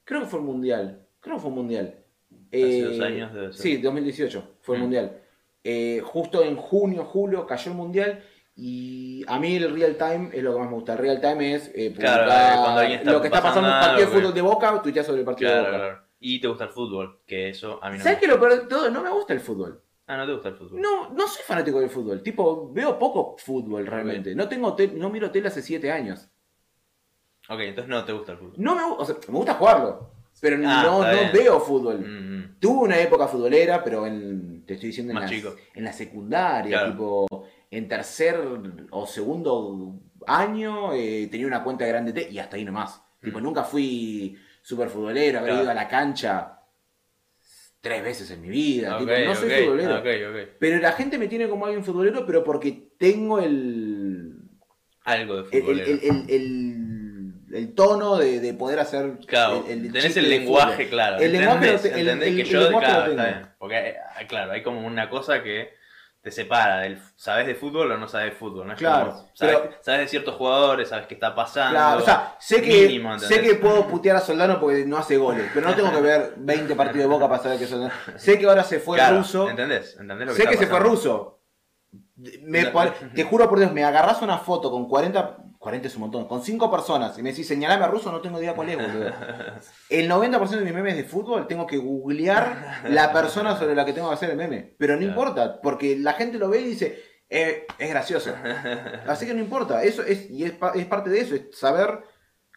Creo 0.04 0.20
que 0.20 0.26
fue 0.26 0.40
el 0.40 0.44
Mundial. 0.44 1.06
Creo 1.20 1.36
que 1.36 1.42
fue 1.42 1.50
Mundial. 1.50 1.94
Hace 2.48 2.82
dos 2.82 3.00
años 3.00 3.32
debe 3.32 3.52
ser. 3.52 3.62
Sí, 3.62 3.76
2018 3.76 4.56
fue 4.60 4.76
el 4.76 4.80
Mm. 4.80 4.82
Mundial. 4.84 5.20
Eh, 5.64 6.00
justo 6.04 6.42
en 6.42 6.56
junio, 6.56 7.04
julio 7.04 7.46
cayó 7.46 7.70
el 7.72 7.76
Mundial. 7.76 8.24
Y 8.56 9.24
a 9.26 9.38
mí 9.38 9.56
el 9.56 9.72
real 9.74 9.96
time 9.96 10.30
es 10.32 10.42
lo 10.42 10.52
que 10.52 10.58
más 10.60 10.68
me 10.68 10.74
gusta. 10.74 10.92
El 10.92 10.98
real 10.98 11.20
time 11.20 11.54
es 11.54 11.70
eh, 11.74 11.92
Claro, 11.96 12.24
publicar 12.24 12.84
eh, 12.90 12.94
está 12.96 13.12
lo 13.12 13.20
que 13.20 13.26
está 13.28 13.42
pasando 13.42 13.68
en 13.68 13.74
un 13.74 13.80
partido 13.80 14.06
de 14.10 14.14
fútbol 14.16 14.34
de 14.34 14.42
Boca, 14.42 14.82
tuitear 14.82 15.04
sobre 15.04 15.20
el 15.20 15.24
partido 15.24 15.50
Claro, 15.50 15.64
de 15.64 15.70
Boca. 15.70 15.84
claro. 15.86 16.02
Y 16.22 16.40
te 16.40 16.48
gusta 16.48 16.64
el 16.64 16.70
fútbol, 16.70 17.20
que 17.26 17.48
eso 17.48 17.78
a 17.82 17.88
mí 17.90 17.96
no 17.96 18.04
¿Sabes 18.04 18.18
me 18.18 18.20
qué 18.20 18.26
lo 18.26 18.38
peor 18.38 18.60
de 18.60 18.66
todo? 18.66 18.90
No 18.90 19.02
me 19.02 19.10
gusta 19.10 19.32
el 19.32 19.40
fútbol. 19.40 19.82
Ah, 20.06 20.16
no 20.18 20.26
te 20.26 20.32
gusta 20.32 20.48
el 20.48 20.56
fútbol. 20.56 20.80
No, 20.80 21.08
no 21.10 21.26
soy 21.28 21.42
fanático 21.46 21.80
del 21.80 21.88
fútbol. 21.88 22.22
Tipo, 22.22 22.70
veo 22.72 22.98
poco 22.98 23.36
fútbol 23.38 23.86
realmente. 23.86 24.34
No 24.34 24.48
tengo 24.48 24.76
no 24.96 25.08
miro 25.08 25.30
tele 25.30 25.48
hace 25.48 25.62
7 25.62 25.90
años. 25.90 26.28
Ok, 27.48 27.60
entonces 27.60 27.88
no 27.88 28.04
te 28.04 28.12
gusta 28.12 28.32
el 28.32 28.38
fútbol. 28.38 28.54
No 28.56 28.74
me, 28.74 28.82
o 28.82 29.04
sea, 29.04 29.16
me 29.28 29.36
gusta 29.38 29.54
jugarlo, 29.54 30.10
pero 30.40 30.56
Ah, 30.66 30.82
no, 30.84 31.00
no 31.00 31.32
veo 31.32 31.60
fútbol. 31.60 32.00
Mm, 32.00 32.36
mm. 32.36 32.56
Tuve 32.60 32.84
una 32.86 32.98
época 33.00 33.28
futbolera, 33.28 33.82
pero 33.84 34.06
en, 34.06 34.64
te 34.66 34.74
estoy 34.74 34.88
diciendo 34.88 35.12
en, 35.12 35.20
la, 35.20 35.52
en 35.74 35.84
la 35.84 35.92
secundaria, 35.92 36.78
Claro. 36.78 36.92
tipo 36.92 37.46
en 37.70 37.86
tercer 37.88 38.38
o 38.90 39.06
segundo 39.06 40.00
año 40.26 40.92
eh, 40.92 41.28
tenía 41.30 41.46
una 41.46 41.62
cuenta 41.62 41.84
de 41.84 41.90
grande 41.90 42.12
T 42.12 42.28
y 42.30 42.38
hasta 42.38 42.56
ahí 42.56 42.64
nomás. 42.64 43.02
Tipo, 43.22 43.38
Mm. 43.38 43.42
nunca 43.42 43.64
fui 43.64 44.36
super 44.62 44.88
futbolero, 44.88 45.38
haber 45.38 45.50
Claro. 45.50 45.62
ido 45.64 45.70
a 45.70 45.74
la 45.74 45.88
cancha 45.88 46.56
tres 47.80 48.02
veces 48.02 48.30
en 48.30 48.40
mi 48.42 48.48
vida. 48.48 48.98
Tipo, 48.98 49.10
no 49.26 49.34
soy 49.34 49.50
futbolero. 49.50 49.98
ok. 49.98 50.48
Pero 50.58 50.78
la 50.80 50.92
gente 50.92 51.18
me 51.18 51.28
tiene 51.28 51.48
como 51.48 51.64
alguien 51.66 51.84
futbolero, 51.84 52.26
pero 52.26 52.44
porque 52.44 52.90
tengo 52.98 53.38
el. 53.38 54.34
Algo 55.04 55.42
de 55.44 55.58
el, 55.58 55.68
el- 55.80 55.80
el- 55.80 56.00
el- 56.02 56.26
el 57.52 57.74
tono 57.74 58.16
de, 58.16 58.40
de 58.40 58.54
poder 58.54 58.78
hacer. 58.80 59.18
Claro, 59.26 59.64
el- 59.68 59.86
el 59.86 59.92
tenés 59.92 60.16
el 60.16 60.28
lenguaje 60.30 60.88
claro. 60.88 61.18
El 61.18 61.32
lenguaje 61.32 61.72
lo 61.72 61.78
te- 61.80 61.88
el- 61.92 61.98
¿Entendés 62.08 62.28
el- 62.28 62.36
que 62.36 62.44
yo, 62.44 62.68
claro, 62.68 63.04
tengo. 63.04 63.10
está 63.10 63.24
bien. 63.24 63.48
Porque, 63.58 63.88
eh, 63.88 63.96
claro, 64.28 64.52
hay 64.52 64.62
como 64.62 64.86
una 64.86 65.08
cosa 65.10 65.42
que 65.42 65.78
te 66.22 66.30
separa 66.30 66.80
del 66.80 67.00
sabes 67.16 67.46
de 67.46 67.54
fútbol 67.54 67.90
o 67.92 67.96
no 67.96 68.06
sabes 68.06 68.32
de 68.32 68.36
fútbol, 68.38 68.66
¿no? 68.66 68.74
Es 68.74 68.78
Claro, 68.78 69.10
como, 69.12 69.30
sabes, 69.32 69.56
pero- 69.56 69.74
sabes 69.80 70.00
de 70.02 70.08
ciertos 70.08 70.34
jugadores, 70.34 70.88
sabes 70.90 71.06
qué 71.06 71.14
está 71.14 71.34
pasando. 71.34 71.70
Claro, 71.78 72.00
o 72.02 72.04
sea, 72.04 72.36
sé 72.38 72.60
que, 72.60 72.86
mínimo, 72.88 73.18
sé 73.18 73.40
que 73.40 73.54
puedo 73.54 73.86
putear 73.88 74.16
a 74.16 74.20
Soldano 74.20 74.60
porque 74.60 74.84
no 74.84 74.98
hace 74.98 75.16
goles, 75.16 75.46
pero 75.54 75.66
no 75.68 75.74
tengo 75.74 75.90
que 75.90 76.00
ver 76.02 76.34
20 76.36 76.74
partidos 76.76 77.04
de 77.08 77.14
Boca 77.14 77.26
para 77.26 77.42
saber 77.42 77.58
que 77.58 77.66
Soldano. 77.66 77.92
Sé 78.18 78.38
que 78.38 78.44
ahora 78.46 78.62
se 78.64 78.80
fue 78.80 78.98
Claro, 78.98 79.16
ruso. 79.16 79.48
¿Entendés? 79.48 79.96
¿Entendés 79.98 80.26
lo 80.28 80.32
que 80.34 80.36
Sé 80.36 80.42
está 80.42 80.50
que 80.52 80.58
se 80.58 80.66
fue 80.66 80.78
ruso. 80.80 81.40
Me 82.42 82.64
te 83.14 83.24
juro 83.24 83.48
por 83.48 83.58
Dios, 83.58 83.72
me 83.72 83.82
agarras 83.82 84.20
una 84.20 84.36
foto 84.38 84.70
con 84.70 84.86
40, 84.88 85.38
40 85.60 85.88
es 85.88 85.94
un 85.94 86.00
montón, 86.00 86.26
con 86.26 86.42
5 86.42 86.70
personas 86.70 87.18
y 87.18 87.22
me 87.22 87.30
decís 87.30 87.46
señalame 87.46 87.84
a 87.84 87.88
ruso, 87.88 88.10
no 88.10 88.22
tengo 88.22 88.40
idea 88.40 88.54
cuál 88.54 88.70
es, 88.70 88.76
boludo. 88.78 89.10
El 89.90 90.10
90% 90.10 90.48
de 90.48 90.64
mis 90.64 90.72
memes 90.72 90.96
de 90.96 91.04
fútbol 91.04 91.46
tengo 91.46 91.66
que 91.66 91.76
googlear 91.76 92.80
la 92.88 93.12
persona 93.12 93.54
sobre 93.58 93.74
la 93.74 93.84
que 93.84 93.92
tengo 93.92 94.08
que 94.08 94.14
hacer 94.14 94.30
el 94.30 94.38
meme. 94.38 94.74
Pero 94.78 94.96
no 94.96 95.02
importa, 95.02 95.60
porque 95.60 95.98
la 95.98 96.14
gente 96.14 96.38
lo 96.38 96.48
ve 96.48 96.60
y 96.62 96.64
dice, 96.64 97.02
"Eh, 97.28 97.66
es 97.78 97.90
gracioso. 97.90 98.34
Así 99.06 99.26
que 99.26 99.34
no 99.34 99.40
importa, 99.40 99.82
eso 99.82 100.02
es, 100.02 100.30
y 100.30 100.44
es, 100.44 100.54
es 100.74 100.86
parte 100.86 101.10
de 101.10 101.20
eso, 101.20 101.34
es 101.34 101.42
saber 101.52 102.04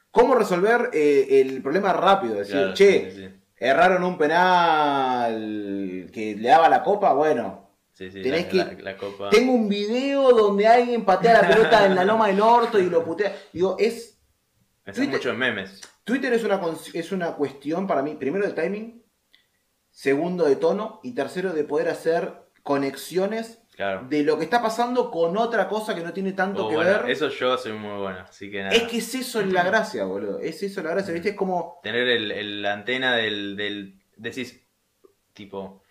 cómo 0.10 0.34
resolver 0.36 0.89
eh, 0.94 1.42
el 1.42 1.62
problema 1.62 1.92
rápido. 1.92 2.36
Decir, 2.36 2.54
Claro, 2.56 2.74
che, 2.74 3.12
sí, 3.12 3.18
sí, 3.18 3.30
erraron 3.58 4.06
un 4.06 4.18
penal 4.18 6.10
que 6.13 6.36
le 6.39 6.48
daba 6.48 6.70
la 6.70 6.84
copa, 6.84 7.12
bueno. 7.12 7.62
Sí, 7.93 8.12
sí, 8.12 8.21
tenés 8.21 8.53
la, 8.53 8.69
que- 8.69 8.75
la- 8.84 8.91
la 8.91 8.97
copa. 8.97 9.29
Tengo 9.29 9.53
un 9.53 9.69
video 9.69 10.32
donde 10.32 10.67
alguien 10.67 11.06
patea 11.06 11.41
la 11.41 11.47
pelota 11.47 11.86
en 11.86 11.95
la 11.95 12.03
loma 12.03 12.27
del 12.27 12.41
orto 12.41 12.79
y 12.79 12.89
lo 12.89 13.03
putea. 13.06 13.36
Digo, 13.53 13.75
es. 13.79 14.19
Mucho 14.97 15.29
en 15.29 15.38
memes. 15.38 15.79
Twitter 16.03 16.34
es 16.34 16.43
una, 16.43 16.60
es 16.93 17.12
una 17.13 17.36
cuestión 17.36 17.88
para 17.88 18.01
mí, 18.01 18.15
primero 18.15 18.45
de 18.45 18.51
timing, 18.51 19.01
segundo 19.89 20.43
de 20.45 20.58
tono 20.58 20.99
y 21.03 21.13
tercero 21.13 21.53
de 21.53 21.63
poder 21.63 21.88
hacer 21.89 22.34
conexiones 22.63 23.60
Claro. 23.75 24.06
de 24.08 24.21
lo 24.23 24.38
que 24.38 24.43
está 24.43 24.62
pasando 24.62 25.10
con 25.10 25.36
otra 25.38 25.67
cosa 25.67 25.95
que 25.95 26.01
no 26.01 26.13
tiene 26.13 26.34
tanto 26.34 26.65
Oh, 26.65 26.69
que 26.69 26.75
bueno, 26.75 26.91
ver. 27.01 27.10
Eso 27.10 27.29
yo 27.29 27.58
soy 27.58 27.71
muy 27.73 27.99
bueno, 28.01 28.19
así 28.19 28.51
que 28.51 28.60
nada. 28.62 28.71
Es 28.75 28.84
que 28.84 28.97
es 28.97 29.15
eso 29.15 29.41
la 29.41 29.63
gracia, 29.63 30.03
boludo. 30.03 30.38
Es 30.39 30.62
eso 30.62 30.84
la 30.84 30.91
gracia, 30.91 31.12
¿viste? 31.13 31.29
Es 31.29 31.36
como. 31.36 31.79
Tener 31.82 32.08
el, 32.08 32.32
el- 32.32 32.62
la 32.62 32.73
antena 32.73 33.15
del, 33.15 33.56
del. 33.56 33.99
Decís, 34.15 34.62
tipo. 35.34 35.82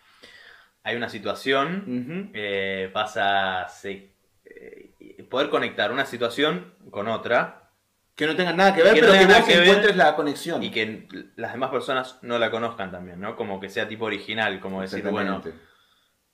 Hay 0.84 0.96
una 0.96 1.08
situación, 1.08 2.30
eh, 2.34 2.90
pasa. 2.92 3.68
se- 3.68 4.10
eh, 4.44 5.22
poder 5.30 5.48
conectar 5.48 5.92
una 5.92 6.04
situación 6.04 6.74
con 6.90 7.08
otra 7.08 7.70
Que 8.14 8.26
no 8.26 8.36
tengan 8.36 8.56
nada 8.56 8.74
que 8.74 8.82
ver, 8.82 8.94
Que 8.94 9.00
no 9.00 9.06
pero 9.08 9.18
que 9.20 9.26
vos 9.34 9.46
que 9.46 9.62
encuentres 9.62 9.96
la 9.96 10.14
conexión. 10.16 10.62
y 10.62 10.70
que 10.70 11.08
las 11.36 11.52
demás 11.52 11.70
personas 11.70 12.18
no 12.22 12.38
la 12.38 12.50
conozcan 12.50 12.90
también, 12.90 13.18
¿no? 13.20 13.36
Como 13.36 13.58
que 13.60 13.68
sea 13.70 13.88
tipo 13.88 14.04
original, 14.04 14.60
como 14.60 14.82
decir, 14.82 15.02
bueno, 15.08 15.40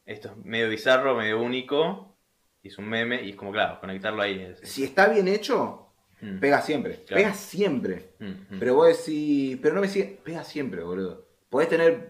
esto 0.07 0.29
es 0.31 0.37
medio 0.45 0.69
bizarro, 0.69 1.15
medio 1.15 1.41
único, 1.41 2.17
y 2.63 2.69
es 2.69 2.79
un 2.79 2.89
meme, 2.89 3.23
y 3.23 3.31
es 3.31 3.37
como, 3.37 3.53
claro, 3.53 3.79
conectarlo 3.81 4.23
ahí 4.23 4.41
es. 4.41 4.69
Si 4.69 4.83
está 4.85 5.09
bien 5.09 5.29
hecho, 5.29 5.85
Mm, 6.21 6.41
pega 6.41 6.61
siempre. 6.61 6.95
Claro. 7.07 7.23
Pega 7.23 7.33
siempre. 7.35 8.15
mm, 8.19 8.25
mm. 8.27 8.59
Pero 8.59 8.75
vos 8.75 8.89
decís, 8.89 9.57
pero 9.63 9.77
no 9.77 9.81
me 9.81 9.87
sigue, 9.87 10.19
pega 10.25 10.43
siempre, 10.43 10.83
boludo. 10.83 11.29
Podés 11.49 11.69
tener, 11.69 12.09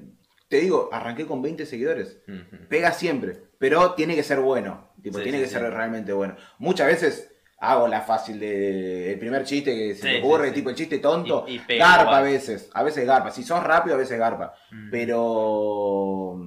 te 0.49 0.61
digo, 0.61 0.89
arranqué 0.93 1.27
con 1.27 1.43
20 1.43 1.67
seguidores. 1.67 2.21
Pega 2.69 2.93
siempre, 2.93 3.43
pero 3.59 3.95
tiene 3.95 4.15
que 4.15 4.23
ser 4.23 4.41
bueno. 4.41 4.89
Tipo, 5.03 5.19
Sí, 5.19 5.25
tiene 5.25 5.39
sí, 5.39 5.45
que 5.45 5.49
sí. 5.49 5.55
ser 5.55 5.71
realmente 5.73 6.13
bueno. 6.13 6.37
Muchas 6.59 6.87
veces 6.89 7.35
hago 7.61 7.89
la 7.89 8.01
fácil 8.03 8.39
de 8.41 9.13
el 9.13 9.19
primer 9.19 9.45
chiste 9.45 9.75
que 9.75 9.95
se 9.95 10.09
sí, 10.09 10.17
ocurre, 10.21 10.51
tipo 10.53 10.71
el 10.71 10.77
chiste 10.77 10.99
tonto. 10.99 11.45
Y- 11.49 11.61
garpa 11.79 12.19
a 12.19 12.23
veces, 12.23 12.71
a 12.73 12.83
veces 12.83 13.07
garpa. 13.07 13.31
Si 13.31 13.43
sos 13.43 13.63
rápido, 13.63 13.95
a 13.97 13.99
veces 13.99 14.19
garpa. 14.19 14.55
Mm. 14.71 14.91
Pero 14.91 16.41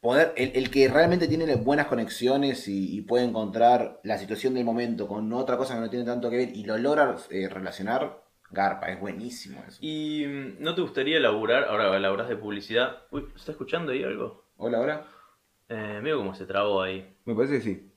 poder, 0.00 0.32
el, 0.36 0.52
el 0.54 0.70
que 0.70 0.88
realmente 0.88 1.28
tiene 1.28 1.54
buenas 1.56 1.86
conexiones 1.86 2.66
y, 2.68 2.96
y 2.96 3.02
puede 3.02 3.24
encontrar 3.24 4.00
la 4.02 4.18
situación 4.18 4.54
del 4.54 4.64
momento 4.64 5.06
con 5.06 5.32
otra 5.32 5.56
cosa 5.56 5.74
que 5.74 5.80
no 5.80 5.90
tiene 5.90 6.04
tanto 6.04 6.28
que 6.30 6.36
ver 6.38 6.48
y 6.56 6.64
lo 6.64 6.76
logra 6.78 7.16
eh, 7.30 7.48
relacionar, 7.48 8.21
garpa, 8.52 8.86
es 8.90 9.00
buenísimo 9.00 9.62
eso. 9.66 9.78
¿Y 9.80 10.24
mm, 10.26 10.62
no 10.62 10.74
te 10.74 10.82
gustaría 10.82 11.16
elaborar, 11.16 11.64
ahora 11.64 11.96
elaborás 11.96 12.28
de 12.28 12.36
publicidad? 12.36 12.98
Uy, 13.10 13.26
¿se 13.32 13.38
¿está 13.38 13.52
escuchando 13.52 13.90
ahí 13.92 14.04
algo? 14.04 14.44
Hola, 14.58 14.80
hola. 14.80 15.04
Eh, 15.68 16.00
veo 16.02 16.18
cómo 16.18 16.34
se 16.34 16.44
trabó 16.46 16.82
ahí. 16.82 17.16
Me 17.24 17.34
parece 17.34 17.54
que 17.54 17.60
sí. 17.62 17.92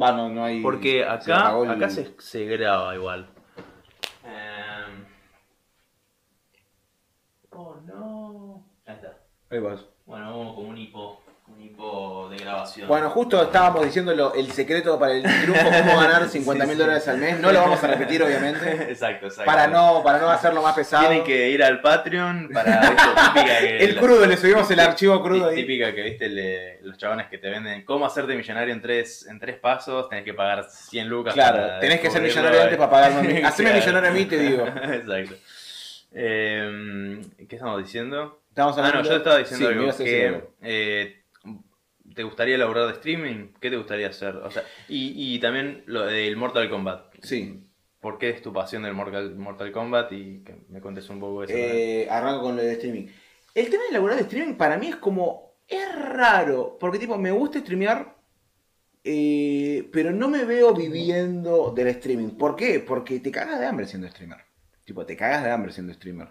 Va, 0.00 0.12
no, 0.12 0.28
no 0.28 0.44
hay. 0.44 0.60
Porque 0.62 0.98
se 1.20 1.32
acá, 1.32 1.56
el- 1.62 1.70
acá 1.70 1.88
se, 1.90 2.14
se 2.18 2.44
graba 2.46 2.94
igual. 2.94 3.28
Em. 4.24 5.04
Oh 7.50 7.76
no. 7.86 8.64
Ahí 8.86 8.94
está. 8.96 9.18
Ahí 9.50 9.58
vas. 9.58 9.84
Bueno, 10.06 10.36
vamos 10.38 10.54
con 10.56 10.66
un 10.66 10.78
hipo. 10.78 11.19
De 11.80 12.36
grabación. 12.36 12.86
Bueno, 12.88 13.08
justo 13.10 13.42
estábamos 13.42 13.84
diciendo 13.84 14.32
el 14.34 14.52
secreto 14.52 14.98
para 14.98 15.12
el 15.14 15.22
triunfo, 15.22 15.64
cómo 15.64 15.96
ganar 16.00 16.28
50 16.28 16.64
mil 16.66 16.72
Sí, 16.74 16.76
sí. 16.76 16.80
dólares 16.82 17.08
al 17.08 17.18
mes. 17.18 17.40
No 17.40 17.50
lo 17.52 17.60
vamos 17.60 17.82
a 17.82 17.86
repetir, 17.86 18.22
obviamente. 18.22 18.70
exacto, 18.90 19.26
exacto. 19.26 19.46
Para 19.50 19.66
no, 19.66 20.02
para 20.04 20.18
no 20.18 20.28
hacerlo 20.28 20.60
más 20.62 20.74
pesado. 20.74 21.06
Tienen 21.08 21.24
que 21.24 21.48
ir 21.48 21.62
al 21.64 21.80
Patreon 21.80 22.50
para 22.52 22.80
esto, 22.82 23.44
que 23.46 23.78
El 23.84 23.96
crudo, 23.96 24.26
le 24.26 24.36
subimos 24.36 24.70
el 24.70 24.80
archivo 24.80 25.22
crudo 25.22 25.48
ahí. 25.48 25.56
Típica 25.56 25.94
que 25.94 26.02
viste 26.02 26.28
le- 26.28 26.82
los 26.82 26.98
chabones 26.98 27.28
que 27.28 27.38
te 27.38 27.48
venden 27.48 27.84
cómo 27.84 28.04
hacerte 28.04 28.34
millonario 28.34 28.74
en 28.74 28.82
tres, 28.82 29.26
en 29.26 29.38
tres 29.40 29.56
pasos, 29.56 30.08
tenés 30.10 30.24
que 30.24 30.34
pagar 30.34 30.64
100 30.68 31.08
lucas. 31.08 31.32
Claro, 31.34 31.78
tenés 31.80 32.00
que 32.00 32.10
ser 32.10 32.20
millonario 32.20 32.62
antes 32.62 32.76
para 32.78 32.90
pagarme. 32.90 33.42
Haceme 33.44 33.70
Claro. 33.70 33.84
millonario 33.84 34.10
a 34.10 34.12
mí, 34.12 34.24
te 34.26 34.38
digo. 34.38 34.66
Exacto. 34.66 35.34
Eh, 36.12 37.20
¿Qué 37.48 37.54
estamos 37.56 37.82
diciendo? 37.82 38.40
Estamos 38.50 38.76
Ah, 38.76 38.80
no, 38.82 38.86
hablando- 38.88 39.10
yo 39.10 39.16
estaba 39.16 39.38
diciendo 39.38 39.68
Sí, 39.68 39.72
algo 39.74 39.96
que 39.96 40.42
eh, 40.62 41.19
¿Te 42.20 42.24
gustaría 42.24 42.56
elaborar 42.56 42.86
de 42.88 42.92
streaming? 42.92 43.54
¿Qué 43.58 43.70
te 43.70 43.78
gustaría 43.78 44.08
hacer? 44.08 44.36
O 44.36 44.50
sea, 44.50 44.62
y, 44.88 45.14
y 45.36 45.38
también 45.40 45.82
lo 45.86 46.04
del 46.04 46.36
Mortal 46.36 46.68
Kombat. 46.68 47.14
Sí. 47.22 47.64
¿Por 47.98 48.18
qué 48.18 48.28
es 48.28 48.42
tu 48.42 48.52
pasión 48.52 48.82
del 48.82 48.92
Mortal, 48.92 49.34
Mortal 49.36 49.72
Kombat? 49.72 50.12
Y 50.12 50.40
que 50.44 50.66
me 50.68 50.82
cuentes 50.82 51.08
un 51.08 51.18
poco 51.18 51.44
eso. 51.44 51.54
Eh, 51.56 52.06
arranco 52.10 52.42
con 52.42 52.56
lo 52.56 52.62
de 52.62 52.72
streaming. 52.72 53.06
El 53.54 53.70
tema 53.70 53.84
de 53.84 53.92
laburar 53.92 54.16
de 54.16 54.22
streaming 54.24 54.54
para 54.56 54.76
mí 54.76 54.88
es 54.88 54.96
como. 54.96 55.54
Es 55.66 55.94
raro. 55.94 56.76
Porque, 56.78 56.98
tipo, 56.98 57.16
me 57.16 57.30
gusta 57.30 57.60
streamear. 57.60 58.18
eh, 59.02 59.88
pero 59.92 60.12
no 60.12 60.28
me 60.28 60.44
veo 60.44 60.74
viviendo 60.74 61.72
del 61.74 61.88
streaming. 61.88 62.36
¿Por 62.36 62.54
qué? 62.54 62.80
Porque 62.80 63.20
te 63.20 63.30
cagas 63.30 63.58
de 63.58 63.64
hambre 63.66 63.86
siendo 63.86 64.08
streamer. 64.08 64.40
Tipo, 64.84 65.06
te 65.06 65.16
cagas 65.16 65.42
de 65.42 65.50
hambre 65.52 65.72
siendo 65.72 65.94
streamer. 65.94 66.28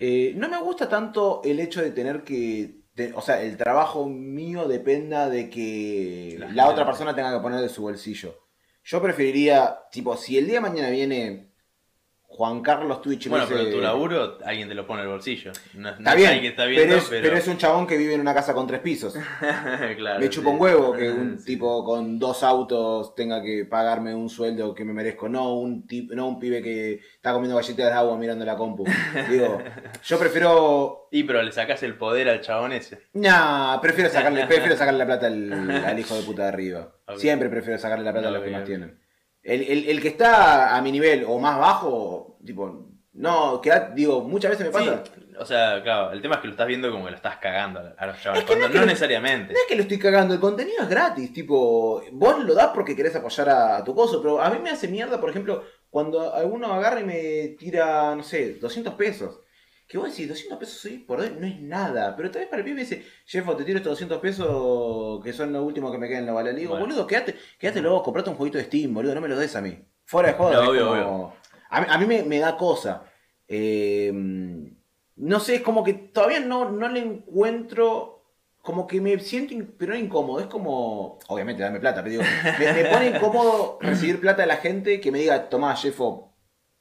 Eh, 0.00 0.32
no 0.36 0.48
me 0.48 0.58
gusta 0.62 0.88
tanto 0.88 1.42
el 1.44 1.60
hecho 1.60 1.82
de 1.82 1.90
tener 1.90 2.22
que. 2.24 2.85
De- 2.96 3.12
o 3.14 3.20
sea, 3.20 3.42
el 3.42 3.56
trabajo 3.56 4.06
mío 4.08 4.66
dependa 4.66 5.28
de 5.28 5.48
que 5.50 6.36
La 6.38 6.48
la, 6.50 6.68
otra 6.68 6.86
persona 6.86 7.14
tenga 7.14 7.32
que 7.36 7.42
poner 7.42 7.60
de 7.60 7.68
su 7.68 7.82
bolsillo. 7.82 8.34
Yo 8.82 9.02
preferiría, 9.02 9.80
tipo, 9.90 10.16
si 10.16 10.38
el 10.38 10.46
día 10.46 10.54
de 10.56 10.60
mañana 10.62 10.90
viene 10.90 11.50
Juan 12.36 12.60
Carlos 12.60 13.00
Twitch 13.00 13.28
bueno, 13.28 13.46
pero 13.48 13.70
tu 13.70 13.80
laburo 13.80 14.38
alguien 14.44 14.68
te 14.68 14.74
lo 14.74 14.86
pone 14.86 15.00
en 15.00 15.06
el 15.06 15.12
bolsillo. 15.12 15.52
No, 15.72 15.88
Está 15.88 16.10
es 16.10 16.16
bien, 16.16 16.40
que 16.42 16.48
está 16.48 16.66
viendo, 16.66 16.86
pero, 16.86 16.98
es, 16.98 17.08
pero... 17.08 17.22
pero 17.22 17.36
es 17.38 17.48
un 17.48 17.56
chabón 17.56 17.86
que 17.86 17.96
vive 17.96 18.12
en 18.12 18.20
una 18.20 18.34
casa 18.34 18.52
con 18.52 18.66
tres 18.66 18.80
pisos. 18.80 19.14
claro, 19.96 20.20
me 20.20 20.28
chupa 20.28 20.50
sí. 20.50 20.54
un 20.54 20.60
huevo 20.60 20.92
que 20.92 21.10
un 21.10 21.38
Sí. 21.38 21.46
tipo 21.46 21.82
con 21.82 22.18
dos 22.18 22.42
autos 22.42 23.14
tenga 23.14 23.42
que 23.42 23.64
pagarme 23.64 24.14
un 24.14 24.28
sueldo 24.28 24.74
que 24.74 24.84
me 24.84 24.92
merezco, 24.92 25.30
no 25.30 25.54
un 25.54 25.86
tip, 25.86 26.12
no 26.12 26.28
un 26.28 26.38
pibe 26.38 26.62
que 26.62 27.00
está 27.14 27.32
comiendo 27.32 27.56
galletitas 27.56 27.86
de 27.86 27.92
agua 27.92 28.18
mirando 28.18 28.44
la 28.44 28.54
compu. 28.56 28.84
Digo, 29.30 29.58
yo 30.04 30.18
prefiero. 30.18 31.08
Y 31.10 31.24
pero 31.24 31.42
le 31.42 31.52
sacás 31.52 31.82
el 31.84 31.94
poder 31.94 32.28
al 32.28 32.42
chabón 32.42 32.72
ese. 32.72 33.06
Nah, 33.14 33.80
prefiero 33.80 34.10
sacarle, 34.10 34.44
prefiero 34.46 34.76
sacarle 34.76 34.98
la 34.98 35.06
plata 35.06 35.26
al, 35.28 35.70
al 35.86 35.98
hijo 35.98 36.14
de 36.14 36.22
puta 36.22 36.42
de 36.42 36.48
arriba. 36.48 36.92
Siempre 37.16 37.48
prefiero 37.48 37.78
sacarle 37.78 38.04
la 38.04 38.12
plata 38.12 38.28
a 38.28 38.30
los 38.30 38.42
que 38.42 38.50
más 38.50 38.64
tienen. 38.64 38.98
El, 39.46 39.62
el- 39.62 39.88
el 39.88 40.00
que 40.02 40.08
está 40.08 40.76
a 40.76 40.82
mi 40.82 40.90
nivel 40.92 41.24
o 41.26 41.38
más 41.38 41.58
bajo, 41.58 42.38
tipo, 42.44 42.88
no, 43.12 43.60
queda, 43.60 43.92
digo, 43.94 44.22
muchas 44.22 44.50
veces 44.50 44.66
me 44.66 44.72
pasa. 44.72 45.02
Sí, 45.04 45.22
o 45.38 45.44
sea, 45.44 45.82
claro, 45.82 46.12
el 46.12 46.20
tema 46.22 46.34
es 46.36 46.40
que 46.40 46.46
lo 46.48 46.52
estás 46.52 46.66
viendo 46.66 46.90
como 46.90 47.04
que 47.04 47.10
lo 47.10 47.16
estás 47.16 47.36
cagando 47.36 47.80
a- 47.96 48.06
los 48.06 48.20
chavales. 48.20 48.44
Es 48.44 48.48
que 48.48 48.54
no 48.56 48.60
cuando 48.60 48.66
es 48.66 48.70
que 48.72 48.78
no 48.78 48.80
lo- 48.82 48.86
necesariamente. 48.86 49.52
No 49.52 49.58
es 49.58 49.64
que 49.68 49.76
lo 49.76 49.82
estoy 49.82 49.98
cagando, 49.98 50.34
el 50.34 50.40
contenido 50.40 50.82
es 50.82 50.88
gratis, 50.88 51.32
tipo, 51.32 52.02
vos 52.12 52.44
lo 52.44 52.54
das 52.54 52.68
porque 52.74 52.96
querés 52.96 53.14
apoyar 53.16 53.48
a, 53.48 53.76
a 53.76 53.84
tu 53.84 53.94
coso, 53.94 54.20
pero 54.20 54.40
a 54.40 54.50
mí 54.50 54.58
me 54.62 54.70
hace 54.70 54.88
mierda, 54.88 55.20
por 55.20 55.30
ejemplo, 55.30 55.62
cuando 55.90 56.34
alguno 56.34 56.72
agarra 56.74 57.00
y 57.00 57.04
me 57.04 57.48
tira, 57.58 58.14
no 58.16 58.22
sé, 58.22 58.54
200 58.54 58.94
pesos. 58.94 59.40
Que 59.88 59.98
vos 59.98 60.10
decís, 60.10 60.28
200 60.28 60.58
pesos 60.58 60.84
hoy 60.84 60.98
por 60.98 61.20
hoy 61.20 61.36
no 61.38 61.46
es 61.46 61.60
nada, 61.60 62.16
pero 62.16 62.30
tal 62.30 62.40
vez 62.40 62.48
para 62.48 62.58
el 62.58 62.64
pibe 62.64 62.74
me 62.74 62.80
dice, 62.82 63.04
Jeffo, 63.24 63.54
te 63.56 63.62
tiro 63.64 63.78
estos 63.78 63.92
200 63.92 64.18
pesos 64.18 65.22
que 65.24 65.32
son 65.32 65.52
lo 65.52 65.62
último 65.62 65.92
que 65.92 65.98
me 65.98 66.08
queda 66.08 66.18
en 66.18 66.26
la 66.26 66.32
bala. 66.32 66.50
Le 66.52 66.58
digo, 66.60 66.72
Bueno. 66.72 66.86
boludo, 66.86 67.06
quédate, 67.06 67.36
quédate 67.58 67.80
luego, 67.80 68.02
comprate 68.02 68.30
un 68.30 68.36
jueguito 68.36 68.58
de 68.58 68.64
Steam, 68.64 68.92
boludo, 68.92 69.14
no 69.14 69.20
me 69.20 69.28
lo 69.28 69.36
des 69.38 69.54
a 69.54 69.60
mí. 69.62 69.78
Fuera 70.04 70.28
de 70.30 70.34
joda, 70.34 70.54
No, 70.56 70.62
es 70.62 70.68
obvio, 70.82 71.04
como- 71.04 71.34
A 71.70 71.80
mí, 71.80 71.86
a 71.90 71.98
mí 71.98 72.06
me, 72.06 72.22
me 72.24 72.38
da 72.40 72.56
cosa. 72.56 73.04
Eh, 73.48 74.12
no 74.12 75.40
sé, 75.40 75.56
es 75.56 75.62
como 75.62 75.82
que 75.84 75.94
todavía 75.94 76.40
no, 76.40 76.70
no 76.70 76.88
le 76.88 77.00
encuentro. 77.00 78.12
Como 78.62 78.86
que 78.88 79.00
me 79.00 79.18
siento, 79.20 79.54
pero 79.78 79.92
no 79.92 79.98
incómodo. 79.98 80.40
Es 80.40 80.46
como. 80.46 81.18
Obviamente, 81.28 81.62
dame 81.62 81.78
plata, 81.80 82.02
pero 82.02 82.10
digo. 82.10 82.22
Me, 82.58 82.72
me 82.72 82.84
pone 82.86 83.06
incómodo 83.16 83.78
recibir 83.80 84.20
plata 84.20 84.42
de 84.42 84.48
la 84.48 84.56
gente 84.56 85.00
que 85.00 85.12
me 85.12 85.18
diga, 85.20 85.48
tomá, 85.48 85.74
Jeffo, 85.76 86.32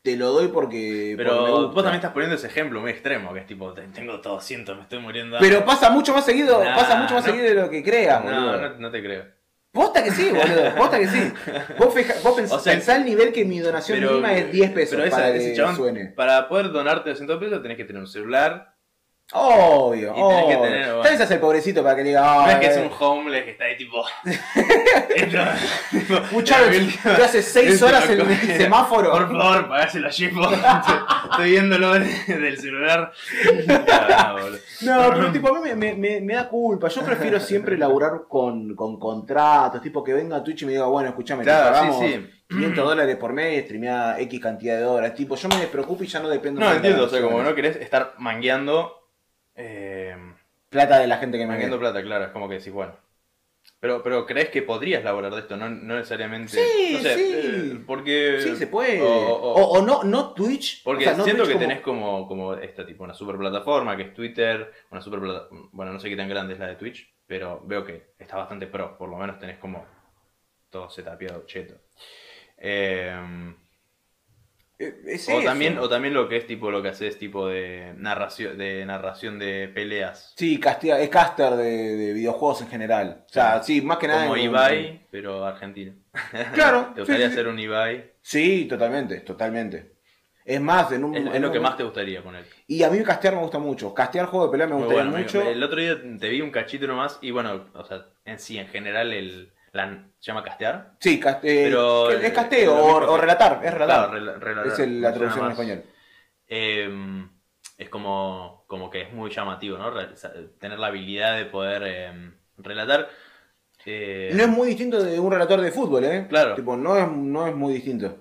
te 0.05 0.15
lo 0.15 0.31
doy 0.31 0.47
porque. 0.47 1.15
Pero 1.17 1.31
porque 1.39 1.51
vos 1.51 1.61
gusta". 1.65 1.81
también 1.81 1.95
estás 1.95 2.11
poniendo 2.13 2.35
ese 2.37 2.47
ejemplo 2.47 2.79
muy 2.79 2.91
extremo, 2.91 3.33
que 3.33 3.39
es 3.39 3.47
tipo, 3.47 3.73
te- 3.73 3.81
tengo 3.87 4.21
todo 4.21 4.35
200, 4.35 4.77
me 4.77 4.83
estoy 4.83 4.99
muriendo. 4.99 5.37
Pero 5.41 5.65
pasa 5.65 5.89
mucho 5.89 6.13
más 6.13 6.23
seguido, 6.23 6.63
Nah, 6.63 6.75
pasa 6.75 6.95
mucho 6.95 7.15
más 7.15 7.25
no. 7.25 7.31
seguido 7.33 7.49
de 7.53 7.61
lo 7.61 7.69
que 7.69 7.83
creas, 7.83 8.23
no, 8.23 8.31
boludo. 8.31 8.61
no, 8.69 8.69
no 8.77 8.91
te 8.91 9.03
creo. 9.03 9.25
Posta 9.71 10.01
que 10.03 10.11
sí, 10.11 10.29
boludo. 10.29 10.73
Posta 10.77 10.99
que 10.99 11.07
sí. 11.07 11.33
Vos, 11.77 11.93
fija- 11.93 12.13
vos 12.23 12.37
pens- 12.39 12.51
O 12.53 12.59
sea, 12.59 12.73
pensá 12.73 12.95
el 12.95 13.03
nivel 13.03 13.33
que 13.33 13.43
mi 13.43 13.59
donación 13.59 13.97
Pero- 13.99 14.11
mínima 14.11 14.33
es 14.33 14.49
10 14.51 14.71
pesos 14.71 14.95
pero 14.95 15.03
esa- 15.07 15.17
para 15.17 15.29
ese 15.31 15.49
que 15.49 15.55
chabón, 15.57 15.75
suene. 15.75 16.05
Para 16.15 16.47
poder 16.47 16.71
donarte 16.71 17.09
200 17.09 17.37
pesos 17.39 17.61
tenés 17.61 17.75
que 17.75 17.83
tener 17.83 18.01
un 18.01 18.07
celular. 18.07 18.74
Obvio, 19.33 20.11
Y 20.11 20.21
tenés 20.21 20.45
que 20.45 20.55
obvio. 20.55 20.61
tener, 20.61 20.85
bueno. 20.85 21.01
Tal 21.01 21.11
vez 21.13 21.21
hace 21.21 21.33
el 21.33 21.39
pobrecito 21.39 21.83
para 21.83 21.95
que 21.95 22.03
le 22.03 22.09
diga. 22.09 22.21
No 22.21 22.47
es 22.47 22.53
"Ay, 22.55 22.59
que 22.61 22.67
es 22.67 22.77
un 22.77 22.91
homeless 22.99 23.43
que 23.43 23.51
está 23.51 23.63
ahí 23.65 23.75
tipo. 23.75 24.03
El- 25.15 26.93
que 27.15 27.23
hace 27.23 27.41
6 27.41 27.71
Esto 27.73 27.87
horas 27.87 28.09
en 28.09 28.21
el 28.21 28.37
semáforo. 28.57 29.11
Por 29.11 29.27
favor, 29.31 29.67
pagáselo 29.67 30.07
a 30.07 30.11
Jimbo. 30.11 30.47
Estoy 31.31 31.51
viéndolo 31.51 31.93
del 31.93 32.57
celular. 32.59 33.11
Ah. 33.79 34.35
No, 34.81 35.09
pero 35.13 35.31
tipo, 35.31 35.49
a 35.49 35.59
mí 35.59 35.69
me, 35.69 35.75
me- 35.75 35.95
me- 35.95 36.21
me 36.21 36.33
da 36.35 36.47
culpa. 36.47 36.87
Yo 36.87 37.01
prefiero 37.03 37.39
siempre 37.39 37.77
laburar 37.77 38.25
con, 38.29 38.75
con 38.75 38.99
contratos, 38.99 39.81
tipo 39.81 40.03
que 40.03 40.13
venga 40.13 40.37
a 40.37 40.43
Twitch 40.43 40.61
y 40.61 40.65
me 40.65 40.73
diga, 40.73 40.85
bueno, 40.85 41.09
escúchame, 41.09 41.43
Claro, 41.43 41.93
sí, 41.99 42.07
sí. 42.13 42.29
500 42.49 42.85
dólares 42.85 43.15
por 43.17 43.33
mes, 43.33 43.63
streameada 43.65 44.19
X 44.19 44.39
cantidad 44.39 44.75
de 44.77 44.83
dólares. 44.83 45.15
Tipo, 45.15 45.35
yo 45.35 45.49
me 45.49 45.57
despreocupo 45.57 46.03
y 46.03 46.07
ya 46.07 46.19
no 46.19 46.29
dependo 46.29 46.61
No, 46.61 46.71
entiendo, 46.71 47.05
o 47.05 47.09
sea, 47.09 47.21
como 47.21 47.41
no 47.41 47.55
querés 47.55 47.75
estar 47.77 48.13
mangueando. 48.19 49.01
Eh, 49.55 50.15
Plata 50.69 50.99
de 50.99 51.07
la 51.07 51.17
gente 51.17 51.37
que 51.37 51.43
me 51.45 51.49
mangueando 51.51 51.79
plata, 51.79 52.01
claro, 52.03 52.25
es 52.25 52.31
como 52.31 52.49
que 52.49 52.55
decís, 52.55 52.73
bueno. 52.73 52.93
Pero, 53.79 54.03
pero 54.03 54.25
crees 54.25 54.49
que 54.49 54.61
podrías 54.61 55.03
laburar 55.03 55.33
de 55.33 55.39
esto, 55.41 55.57
no, 55.57 55.69
no 55.69 55.95
necesariamente. 55.95 56.51
Sí, 56.57 56.93
no 56.93 56.99
sé, 56.99 57.15
sí. 57.15 57.23
eh, 57.35 57.83
porque. 57.85 58.39
Sí, 58.41 58.55
se 58.55 58.67
puede. 58.67 59.01
O, 59.01 59.07
O, 59.07 59.53
o- 59.53 59.79
o 59.79 59.81
no, 59.85 60.03
no 60.03 60.33
Twitch. 60.33 60.83
Porque 60.83 61.03
o 61.05 61.07
sea, 61.07 61.17
no 61.17 61.23
siento 61.23 61.43
Twitch 61.43 61.53
que 61.53 61.59
como- 61.59 61.67
tenés 61.69 61.83
como, 61.83 62.27
como 62.27 62.53
esta 62.55 62.85
tipo, 62.85 63.03
una 63.03 63.13
super 63.13 63.37
plataforma 63.37 63.95
que 63.95 64.03
es 64.03 64.13
Twitter, 64.13 64.71
una 64.91 65.01
super 65.01 65.19
plata- 65.19 65.47
bueno, 65.71 65.93
no 65.93 65.99
sé 65.99 66.09
qué 66.09 66.15
tan 66.15 66.29
grande 66.29 66.53
es 66.53 66.59
la 66.59 66.67
de 66.67 66.75
Twitch, 66.75 67.07
pero 67.25 67.61
veo 67.65 67.83
que 67.85 68.13
está 68.19 68.37
bastante 68.37 68.67
pro, 68.67 68.97
por 68.97 69.09
lo 69.09 69.17
menos 69.17 69.39
tenés 69.39 69.57
como 69.57 69.85
todo 70.69 70.89
setapeado 70.89 71.45
cheto. 71.45 71.75
Eh, 72.57 73.15
es 74.77 75.29
o 75.29 75.39
eso. 75.39 75.43
también, 75.43 75.77
o 75.77 75.87
también 75.87 76.13
lo 76.13 76.27
que 76.27 76.37
es 76.37 76.45
tipo 76.47 76.69
lo 76.69 76.81
que 76.81 76.89
haces 76.89 77.17
tipo 77.17 77.47
de 77.47 77.93
narración, 77.97 78.57
de 78.57 78.85
narración 78.85 79.39
de 79.39 79.69
peleas. 79.73 80.33
Sí, 80.35 80.59
es 80.61 81.09
caster 81.09 81.51
de, 81.53 81.95
de 81.95 82.13
videojuegos 82.13 82.61
en 82.61 82.67
general. 82.67 83.23
O 83.25 83.33
sea, 83.33 83.63
sí, 83.63 83.81
más 83.81 83.97
que 83.97 84.07
nada. 84.07 84.23
Como 84.23 84.37
Ibai, 84.37 85.07
pero 85.09 85.45
argentino. 85.45 85.93
Claro. 86.53 86.91
¿Te 86.95 87.01
gustaría 87.01 87.27
sí, 87.27 87.33
sí. 87.33 87.39
hacer 87.39 87.47
un 87.47 87.59
Ibai? 87.59 88.11
Sí, 88.21 88.65
totalmente, 88.65 89.21
totalmente. 89.21 89.95
Es 90.43 90.61
más, 90.61 90.91
en 90.91 91.03
un. 91.03 91.15
Es, 91.15 91.33
es 91.35 91.41
lo 91.41 91.47
un- 91.47 91.53
que 91.53 91.59
más 91.59 91.75
te 91.77 91.83
gustaría 91.83 92.21
poner. 92.21 92.45
Y 92.67 92.83
a 92.83 92.89
mí 92.89 93.01
castear 93.01 93.33
me 93.35 93.41
gusta 93.41 93.57
mucho. 93.57 93.93
Castear 93.93 94.27
juego 94.27 94.45
de 94.47 94.51
pelea 94.51 94.67
me 94.67 94.75
gustaría 94.75 95.03
bueno, 95.03 95.17
mucho. 95.17 95.43
me- 95.43 95.51
el 95.51 95.63
otro 95.63 95.79
día 95.81 95.97
te 96.19 96.29
vi 96.29 96.41
un 96.41 96.51
cachito 96.51 96.85
nomás 96.85 97.17
y 97.21 97.31
bueno, 97.31 97.67
o 97.73 97.83
sea, 97.83 98.05
en 98.25 98.37
sí, 98.39 98.57
en 98.59 98.67
general, 98.67 99.11
el, 99.13 99.53
la, 99.75 99.89
¿se 100.19 100.31
llama 100.31 100.43
castear? 100.43 100.93
Sí, 100.99 101.19
cast- 101.19 101.39
eh, 101.43 101.65
Pero, 101.65 102.09
es 102.11 102.31
casteo 102.33 102.75
o, 102.75 103.17
relatar, 103.17 103.61
es 103.63 103.73
relatar. 103.73 104.09
Claro, 104.39 104.63
es 104.65 104.79
el- 104.79 105.01
la 105.01 105.13
traducción 105.13 105.45
en 105.45 105.51
español. 105.51 105.83
Eh, 106.47 107.25
es 107.77 107.89
como, 107.89 108.63
como 108.67 108.89
que 108.89 109.01
es 109.01 109.13
muy 109.13 109.29
llamativo, 109.31 109.77
¿no? 109.77 109.91
Re- 109.91 110.13
Tener 110.59 110.79
la 110.79 110.87
habilidad 110.87 111.35
de 111.37 111.45
poder 111.45 111.83
eh, 111.85 112.31
relatar. 112.57 113.09
eh, 113.85 114.31
No 114.33 114.43
es 114.43 114.49
muy 114.49 114.67
distinto 114.69 115.03
de 115.03 115.19
un 115.19 115.31
relator 115.31 115.59
de 115.61 115.71
fútbol, 115.71 116.03
¿eh? 116.05 116.25
Claro. 116.29 116.55
Tipo, 116.55 116.77
no 116.77 116.97
es, 116.97 117.11
no 117.11 117.45
es 117.47 117.55
muy 117.55 117.73
distinto. 117.73 118.17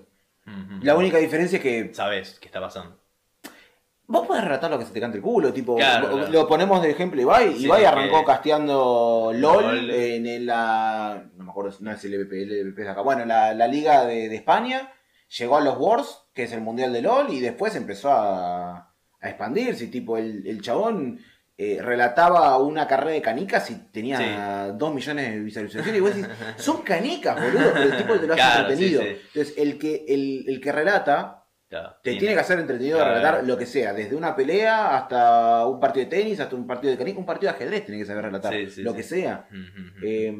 La 0.81 0.95
única 0.95 1.17
diferencia 1.17 1.57
es 1.57 1.63
que 1.63 1.93
Sabes 1.93 2.37
qué 2.39 2.47
está 2.47 2.59
pasando. 2.61 2.99
Vos 4.07 4.27
podés 4.27 4.43
relatar 4.43 4.69
lo 4.71 4.77
que 4.79 4.85
se 4.85 4.91
te 4.93 4.99
cante 4.99 5.17
el 5.17 5.23
culo. 5.23 5.51
Tipo, 5.53 5.75
Claro, 5.75 6.07
lo- 6.09 6.15
claro. 6.17 6.31
lo 6.31 6.47
ponemos 6.47 6.81
de 6.81 6.91
ejemplo 6.91 7.21
Ibai. 7.21 7.55
Sí, 7.55 7.65
Ibai 7.65 7.81
que- 7.81 7.87
arrancó 7.87 8.23
casteando 8.23 9.31
LOL, 9.33 9.63
LOL. 9.63 9.91
en 9.91 10.45
la. 10.45 11.23
No 11.35 11.43
me 11.43 11.51
acuerdo, 11.51 11.75
no 11.81 11.91
es 11.91 12.03
el 12.05 12.13
LVP, 12.13 12.43
el 12.43 12.67
LVP 12.69 12.81
es 12.83 12.89
acá. 12.89 13.01
Bueno, 13.01 13.25
la, 13.25 13.53
la 13.53 13.67
Liga 13.67 14.05
de, 14.05 14.29
de 14.29 14.35
España. 14.35 14.91
Llegó 15.39 15.57
a 15.57 15.61
los 15.61 15.75
Wars, 15.79 16.21
que 16.33 16.43
es 16.43 16.51
el 16.53 16.61
mundial 16.61 16.93
de 16.93 17.01
LOL, 17.01 17.31
y 17.31 17.39
después 17.39 17.75
empezó 17.75 18.11
a, 18.11 18.77
a 19.19 19.27
expandirse. 19.29 19.87
Tipo, 19.87 20.17
el, 20.17 20.45
el 20.45 20.61
chabón 20.61 21.19
eh, 21.57 21.79
relataba 21.81 22.57
una 22.59 22.87
carrera 22.87 23.11
de 23.11 23.21
canicas 23.23 23.69
y 23.71 23.75
tenía 23.91 24.71
dos 24.73 24.93
millones 24.93 25.31
de 25.31 25.39
visualizaciones. 25.39 25.97
Y 25.97 25.99
vos 25.99 26.13
decís, 26.15 26.29
son 26.57 26.83
canicas, 26.83 27.35
boludo, 27.41 27.71
pero 27.73 27.83
el 27.91 27.97
tipo 27.97 28.13
te 28.19 28.27
lo 28.27 28.33
hace 28.33 28.41
Claro, 28.41 28.61
entretenido. 28.69 29.01
sí, 29.01 29.07
sí. 29.07 29.21
Entonces, 29.33 29.53
el 29.57 29.79
que, 29.79 30.05
el, 30.07 30.45
el 30.47 30.61
que 30.61 30.71
relata 30.71 31.44
Claro, 31.67 31.95
te 32.03 32.11
tiene- 32.11 32.19
tiene 32.19 32.33
que 32.35 32.39
hacer 32.41 32.59
entretenido 32.59 32.97
Claro. 32.99 33.13
relatar 33.15 33.43
lo 33.43 33.57
que 33.57 33.65
sea, 33.65 33.91
desde 33.91 34.15
una 34.15 34.35
pelea 34.35 34.95
hasta 34.97 35.65
un 35.65 35.79
partido 35.79 36.05
de 36.05 36.15
tenis, 36.15 36.39
hasta 36.39 36.55
un 36.55 36.67
partido 36.67 36.91
de 36.91 36.97
canica, 36.97 37.17
un 37.19 37.25
partido 37.25 37.51
de 37.51 37.55
ajedrez 37.57 37.85
tiene 37.85 37.99
que 38.01 38.05
saber 38.05 38.25
relatar, 38.25 38.53
Sí, 38.53 38.69
sí, 38.69 38.83
lo 38.83 38.91
sí. 38.91 38.97
que 38.97 39.03
sea. 39.03 39.47
Eh, 40.03 40.31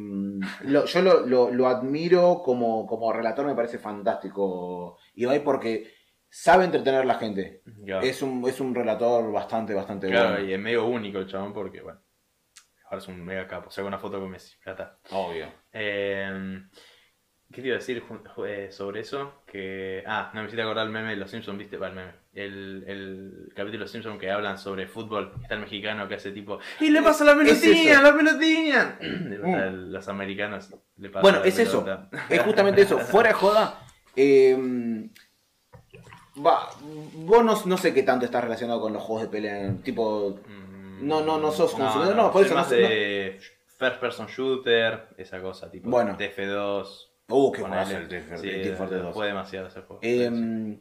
lo- 0.66 0.86
yo 0.86 1.02
lo, 1.02 1.26
lo- 1.26 1.50
lo 1.52 1.68
admiro 1.68 2.42
como, 2.44 2.86
como 2.86 3.12
relator, 3.12 3.46
me 3.46 3.56
parece 3.56 3.80
fantástico. 3.80 4.98
Ibai 5.16 5.44
porque 5.44 5.92
sabe 6.30 6.66
entretener 6.66 7.02
a 7.02 7.06
la 7.06 7.16
gente. 7.16 7.64
Claro. 7.86 8.06
Es 8.06 8.22
un, 8.22 8.48
es 8.48 8.60
un 8.60 8.76
relator 8.76 9.32
bastante, 9.32 9.74
bastante 9.74 10.08
Claro, 10.08 10.30
bueno. 10.34 10.46
y 10.46 10.54
es 10.54 10.60
medio 10.60 10.86
único 10.86 11.18
el 11.18 11.28
chabón 11.28 11.54
porque, 11.54 11.82
bueno, 11.82 12.02
ahora 12.86 12.98
es 13.00 13.08
un 13.08 13.24
mega 13.26 13.48
capo. 13.48 13.72
Saca 13.72 13.88
una 13.88 13.98
foto 13.98 14.20
con 14.20 14.30
Messi, 14.30 14.56
ya 14.64 14.72
está. 14.74 15.00
Obvio. 15.12 15.48
Eh, 15.72 16.62
¿Qué 17.56 17.62
te 17.62 17.68
iba 17.70 17.78
a 17.78 17.80
decir 17.80 18.03
eh, 18.45 18.68
sobre 18.70 18.99
eso? 18.99 19.41
Que. 19.47 20.03
Ah, 20.06 20.30
no 20.34 20.41
me 20.41 20.47
hiciste 20.47 20.62
acordar 20.62 20.86
el 20.86 20.91
meme 20.91 21.12
de 21.12 21.16
los 21.16 21.32
Simpsons, 21.32 21.58
¿viste? 21.58 21.78
Va, 21.78 21.88
el 21.88 21.95
meme. 21.95 22.12
El, 22.34 22.84
el 22.86 23.47
capítulo 23.56 23.72
de 23.72 23.78
los 23.78 23.91
Simpsons 23.91 24.20
que 24.20 24.30
hablan 24.30 24.58
sobre 24.58 24.88
fútbol. 24.88 25.32
Está 25.41 25.53
el 25.56 25.62
mexicano 25.62 26.06
que 26.10 26.16
hace 26.16 26.32
tipo. 26.32 26.60
¡Y 26.82 26.89
le 26.89 27.01
pasa 27.01 27.24
la 27.24 27.32
Es 27.43 27.64
eso. 27.64 27.72
¡La! 28.01 28.10
Está 28.10 28.97
el- 29.68 29.93
Los 29.93 30.08
americanos 30.10 30.70
le 30.97 31.08
pasan 31.10 31.22
Bueno, 31.22 31.39
la 31.39 31.45
es 31.47 31.58
eso. 31.58 31.86
Es 32.30 32.41
justamente 32.41 32.82
eso. 32.82 32.99
Fuera 32.99 33.30
de 33.30 33.36
joda. 33.36 33.80
eh, 34.18 35.08
va, 36.45 36.70
vos 36.82 37.43
no, 37.45 37.66
no 37.66 37.78
sé 37.78 37.93
qué 37.93 38.03
tanto 38.03 38.26
estás 38.26 38.43
relacionado 38.43 38.82
con 38.82 38.91
los 38.93 39.01
juegos 39.01 39.24
de 39.24 39.30
pelea. 39.30 39.74
Tipo, 39.84 40.39
Mm, 40.47 41.08
No, 41.08 41.22
no, 41.22 41.38
no 41.39 41.51
sos 41.51 41.74
consumidor, 41.74 42.16
no, 42.16 42.32
por 42.32 42.41
soy 42.41 42.45
eso 42.47 42.56
más 42.56 42.72
no- 42.72 42.78
de 42.78 43.39
first 43.78 43.97
person 43.99 44.28
shooter, 44.28 45.08
esa 45.18 45.41
cosa, 45.41 45.70
tipo 45.70 45.89
Bueno. 45.89 46.18
TF2. 46.18 47.10
Uh, 47.30 47.52
qué 47.52 47.62
juegazo 47.62 47.98
el 47.98 48.08
Team 48.08 48.24
Sí, 48.42 48.50
Team 48.64 48.76
Fortress 48.78 49.02
2. 49.04 49.14
Fue 49.14 49.28
demasiado 49.28 49.68
ese 49.68 49.82
juego. 49.82 50.00
Eh, 50.02 50.80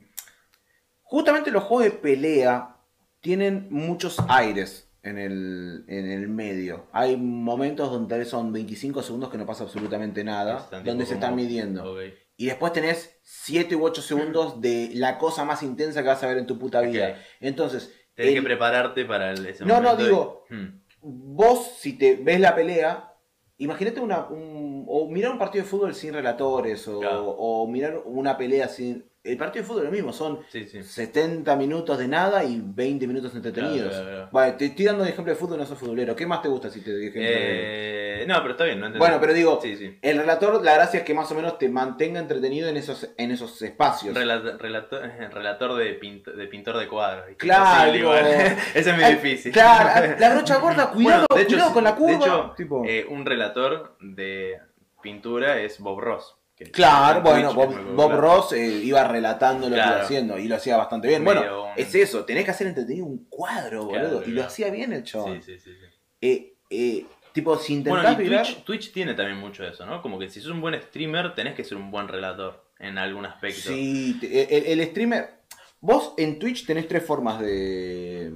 justamente 1.03 1.51
los 1.51 1.63
juegos 1.65 1.85
de 1.85 1.91
pelea 1.99 2.77
tienen 3.21 3.69
muchos 3.71 4.17
aires 4.29 4.91
en 5.03 5.19
el, 5.19 5.85
en 5.89 6.11
el 6.11 6.29
medio. 6.29 6.87
Hay 6.93 7.17
momentos 7.17 7.91
donde 7.91 8.09
tal 8.09 8.19
vez 8.21 8.29
son 8.29 8.53
25 8.53 9.03
segundos 9.03 9.31
que 9.31 9.39
no 9.39 9.47
pasa 9.47 9.65
absolutamente 9.65 10.25
nada, 10.25 10.69
donde 10.85 11.07
se 11.07 11.15
están 11.15 11.35
midiendo. 11.35 11.93
Ok. 11.93 12.01
Y 12.37 12.47
después 12.47 12.73
tenés 12.73 13.17
7 13.23 13.77
u 13.77 13.85
8 13.85 14.03
segundos 14.03 14.61
de 14.61 14.91
la 14.95 15.19
cosa 15.19 15.45
más 15.45 15.63
intensa 15.63 16.03
que 16.03 16.09
vas 16.09 16.23
a 16.23 16.27
ver 16.27 16.39
en 16.39 16.47
tu 16.47 16.59
puta 16.59 16.81
vida. 16.81 17.11
Ok. 17.11 17.17
Entonces, 17.41 17.95
Tenés 18.15 18.31
el- 18.33 18.39
que 18.41 18.43
prepararte 18.43 19.05
para 19.05 19.31
el, 19.31 19.45
ese 19.47 19.65
No, 19.65 19.81
no, 19.81 19.95
digo- 19.97 20.45
Hmm. 20.51 20.81
vos, 21.01 21.77
si 21.79 21.93
te 21.99 22.17
ves 22.17 22.41
la 22.41 22.55
pelea, 22.55 23.14
imagínate 23.59 24.01
una, 24.01 24.27
un, 24.29 24.85
o 24.89 25.09
mirar 25.09 25.33
un 25.33 25.39
partido 25.39 25.65
de 25.65 25.71
fútbol 25.71 25.95
sin 25.95 26.13
relatores, 26.15 26.87
o, 26.89 27.01
Claro. 27.01 27.31
o 27.31 27.67
mirar 27.67 28.03
una 28.05 28.37
pelea 28.37 28.69
sin... 28.69 29.05
El 29.25 29.39
partido 29.39 29.63
de 29.63 29.67
fútbol 29.67 29.83
es 29.85 29.87
lo 29.87 29.91
mismo, 29.91 30.13
son 30.13 30.41
Sí, 30.51 30.67
sí. 30.67 30.83
70 30.83 31.57
minutos 31.57 31.97
de 31.97 32.07
nada 32.07 32.45
y 32.45 32.61
20 32.63 33.07
minutos 33.07 33.35
entretenidos. 33.35 33.89
Claro, 33.89 34.05
claro, 34.05 34.11
claro. 34.17 34.29
Vale, 34.31 34.53
te 34.53 34.67
estoy 34.67 34.85
dando 34.85 35.03
un 35.03 35.09
ejemplo 35.09 35.33
de 35.33 35.39
fútbol, 35.41 35.59
no 35.59 35.65
sos 35.65 35.79
futbolero. 35.79 36.15
¿Qué 36.15 36.27
más 36.27 36.43
te 36.43 36.49
gusta 36.49 36.69
si 36.69 36.83
te 36.83 36.93
doy 36.93 37.07
ejemplo 37.07 37.31
de- 37.31 38.23
Eh, 38.23 38.27
no, 38.29 38.35
pero 38.43 38.51
está 38.51 38.65
bien, 38.65 38.81
no 38.81 38.87
entendí. 38.87 38.99
Bueno, 38.99 39.19
pero 39.21 39.33
digo, 39.33 39.59
Sí, 39.63 39.99
el 40.03 40.19
relator, 40.19 40.63
la 40.63 40.75
gracia 40.75 40.99
es 41.01 41.07
que 41.07 41.15
más 41.15 41.33
o 41.33 41.35
menos 41.35 41.57
te 41.59 41.71
mantenga 41.71 42.21
entretenido 42.21 42.69
en 42.69 42.77
esos, 42.77 43.09
en 43.17 43.31
esos 43.31 43.63
espacios. 43.63 44.15
Relata- 44.15 44.59
relator, 44.59 45.01
relator 45.33 45.75
de, 45.77 45.99
pint- 45.99 46.31
de 46.31 46.47
pintor 46.47 46.77
de 46.77 46.87
cuadros. 46.87 47.25
Claro, 47.39 47.93
digo- 47.93 48.13
Ese 48.75 48.91
es 48.91 48.95
muy 48.95 49.05
Ay, 49.05 49.15
difícil. 49.15 49.53
Claro, 49.53 50.17
la 50.21 50.35
brocha 50.35 50.59
gorda, 50.59 50.91
cuidado, 50.91 51.25
Bueno, 51.31 51.35
de 51.35 51.43
hecho, 51.43 51.57
cuidado 51.57 51.73
con 51.73 51.85
la 51.85 51.93
de 51.93 51.97
curva. 51.97 52.17
hecho, 52.27 52.55
tipo. 52.59 52.85
Eh, 52.87 53.07
un 53.09 53.25
relator 53.25 53.97
de 54.01 54.59
pintura 55.03 55.59
es 55.61 55.79
Bob 55.81 56.01
Ross. 56.01 56.37
Que 56.57 56.71
Claro, 56.71 57.19
en 57.19 57.25
bueno, 57.25 57.53
Twitch 57.55 57.79
Bob. 57.95 58.13
Ross 58.13 58.53
eh, 58.53 58.81
iba 58.85 59.03
relatando 59.09 59.69
lo 59.69 59.75
que 59.75 59.81
iba 59.83 60.01
haciendo 60.03 60.39
y 60.39 60.47
lo 60.49 60.57
hacía 60.57 60.77
bastante 60.77 61.09
bien. 61.09 61.25
Medio 61.25 61.41
Bueno, 61.41 61.65
un- 61.65 61.71
es 61.77 61.95
eso, 61.95 62.25
tenés 62.25 62.45
que 62.45 62.51
hacer 62.53 62.67
entretenido 62.69 63.07
un 63.07 63.27
cuadro, 63.29 63.89
Claro, 63.89 64.09
boludo. 64.09 64.29
Y 64.29 64.33
lo 64.33 64.45
hacía 64.45 64.71
bien 64.71 64.93
el 64.93 65.03
chabón. 65.03 65.43
Sí, 65.43 65.59
sí, 65.59 65.59
sí. 65.59 65.71
sí. 65.75 65.87
Eh, 66.21 66.57
eh, 66.71 67.07
tipo, 67.33 67.57
si 67.59 67.81
Bueno, 67.83 67.99
intentás 67.99 68.19
y 68.21 68.23
vibrar- 68.23 68.45
Twitch, 68.47 68.65
Twitch 68.65 68.93
tiene 68.93 69.15
también 69.15 69.39
mucho 69.39 69.63
de 69.65 69.71
eso, 69.71 69.85
¿no? 69.85 70.01
Como 70.01 70.19
que 70.19 70.31
si 70.31 70.41
sos 70.41 70.53
un 70.53 70.61
buen 70.61 70.81
streamer, 70.81 71.35
tenés 71.35 71.55
que 71.55 71.65
ser 71.65 71.77
un 71.77 71.91
buen 71.91 72.07
relator 72.09 72.65
en 72.79 72.99
algún 72.99 73.27
aspecto. 73.27 73.71
Sí, 73.71 74.19
el, 74.23 74.81
el 74.81 74.89
streamer. 74.89 75.41
Vos 75.81 76.15
en 76.17 76.39
Twitch 76.39 76.65
tenés 76.67 76.89
tres 76.89 77.05
formas 77.05 77.41
de, 77.41 78.33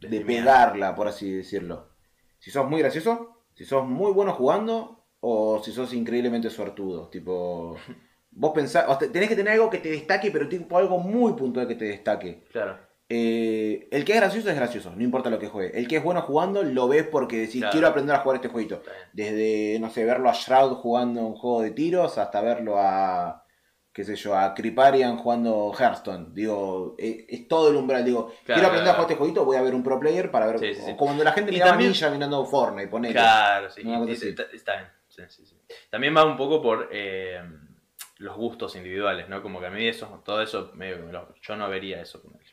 De 0.00 0.20
pegarla, 0.20 0.94
por 0.94 1.08
así 1.08 1.30
decirlo. 1.30 1.88
Si 2.38 2.50
sos 2.50 2.68
muy 2.68 2.80
gracioso, 2.80 3.42
si 3.54 3.64
sos 3.64 3.84
muy 3.86 4.12
bueno 4.12 4.32
jugando, 4.34 5.03
o 5.26 5.62
si 5.62 5.72
sos 5.72 5.92
increíblemente 5.94 6.50
suertudo. 6.50 7.08
Tipo, 7.08 7.76
vos 8.30 8.52
pensás, 8.54 8.84
o 8.88 8.98
te- 8.98 9.08
tenés 9.08 9.28
que 9.28 9.36
tener 9.36 9.52
algo 9.54 9.70
que 9.70 9.78
te 9.78 9.90
destaque, 9.90 10.30
pero 10.30 10.48
tipo 10.48 10.76
algo 10.76 10.98
muy 10.98 11.32
puntual 11.34 11.66
que 11.68 11.74
te 11.76 11.86
destaque. 11.86 12.44
Claro. 12.52 12.78
Eh, 13.08 13.86
el 13.90 14.04
que 14.04 14.12
es 14.14 14.18
gracioso 14.20 14.48
es 14.50 14.56
gracioso, 14.56 14.90
no 14.96 15.02
importa 15.02 15.28
lo 15.30 15.38
que 15.38 15.48
juegue. 15.48 15.78
El 15.78 15.86
que 15.86 15.96
es 15.98 16.02
bueno 16.02 16.22
jugando, 16.22 16.62
lo 16.62 16.88
ves 16.88 17.06
porque 17.06 17.36
decís, 17.36 17.60
Claro. 17.60 17.72
quiero 17.72 17.86
aprender 17.88 18.16
a 18.16 18.20
jugar 18.20 18.36
este 18.36 18.48
jueguito. 18.48 18.82
Desde, 19.12 19.78
no 19.78 19.90
sé, 19.90 20.04
verlo 20.04 20.28
a 20.30 20.32
Shroud 20.32 20.76
jugando 20.76 21.20
un 21.26 21.34
juego 21.34 21.60
de 21.62 21.70
tiros 21.70 22.16
hasta 22.18 22.40
verlo 22.40 22.76
a, 22.78 23.44
qué 23.92 24.04
sé 24.04 24.16
yo, 24.16 24.36
a 24.36 24.54
Kriparian 24.54 25.18
jugando 25.18 25.72
Hearthstone. 25.78 26.28
Digo, 26.32 26.94
es, 26.98 27.26
es 27.28 27.46
todo 27.46 27.68
el 27.68 27.76
umbral. 27.76 28.04
Digo, 28.04 28.32
quiero 28.44 28.66
aprender 28.66 28.88
a 28.88 28.94
jugar 28.94 29.02
este 29.10 29.16
jueguito, 29.16 29.44
voy 29.44 29.58
a 29.58 29.62
ver 29.62 29.74
un 29.74 29.82
pro 29.84 30.00
player 30.00 30.30
para 30.30 30.46
ver. 30.46 30.58
Sí, 30.58 30.74
sí, 30.74 30.80
sí. 30.80 30.92
o 30.92 30.96
Como 30.96 31.08
cuando 31.10 31.24
la 31.24 31.32
gente 31.32 31.52
miraba 31.52 31.72
también- 31.72 31.90
Ninja 31.92 32.10
mirando 32.10 32.44
Fortnite, 32.46 32.88
ponele. 32.88 33.12
Claro, 33.14 33.70
sí. 33.70 33.82
Y- 33.84 34.20
está 34.56 34.72
bien. 34.76 34.88
Sí, 35.16 35.22
sí, 35.28 35.46
sí. 35.46 35.56
También 35.90 36.16
va 36.16 36.24
un 36.24 36.36
poco 36.36 36.60
por 36.60 36.88
eh, 36.92 37.40
los 38.18 38.36
gustos 38.36 38.74
individuales, 38.76 39.28
¿no? 39.28 39.42
Como 39.42 39.60
que 39.60 39.66
a 39.66 39.70
mí 39.70 39.86
eso, 39.86 40.22
todo 40.24 40.42
eso, 40.42 40.72
medio 40.74 41.10
yo 41.40 41.56
no 41.56 41.68
vería 41.68 42.00
eso 42.00 42.22
con 42.22 42.34
él. 42.34 42.46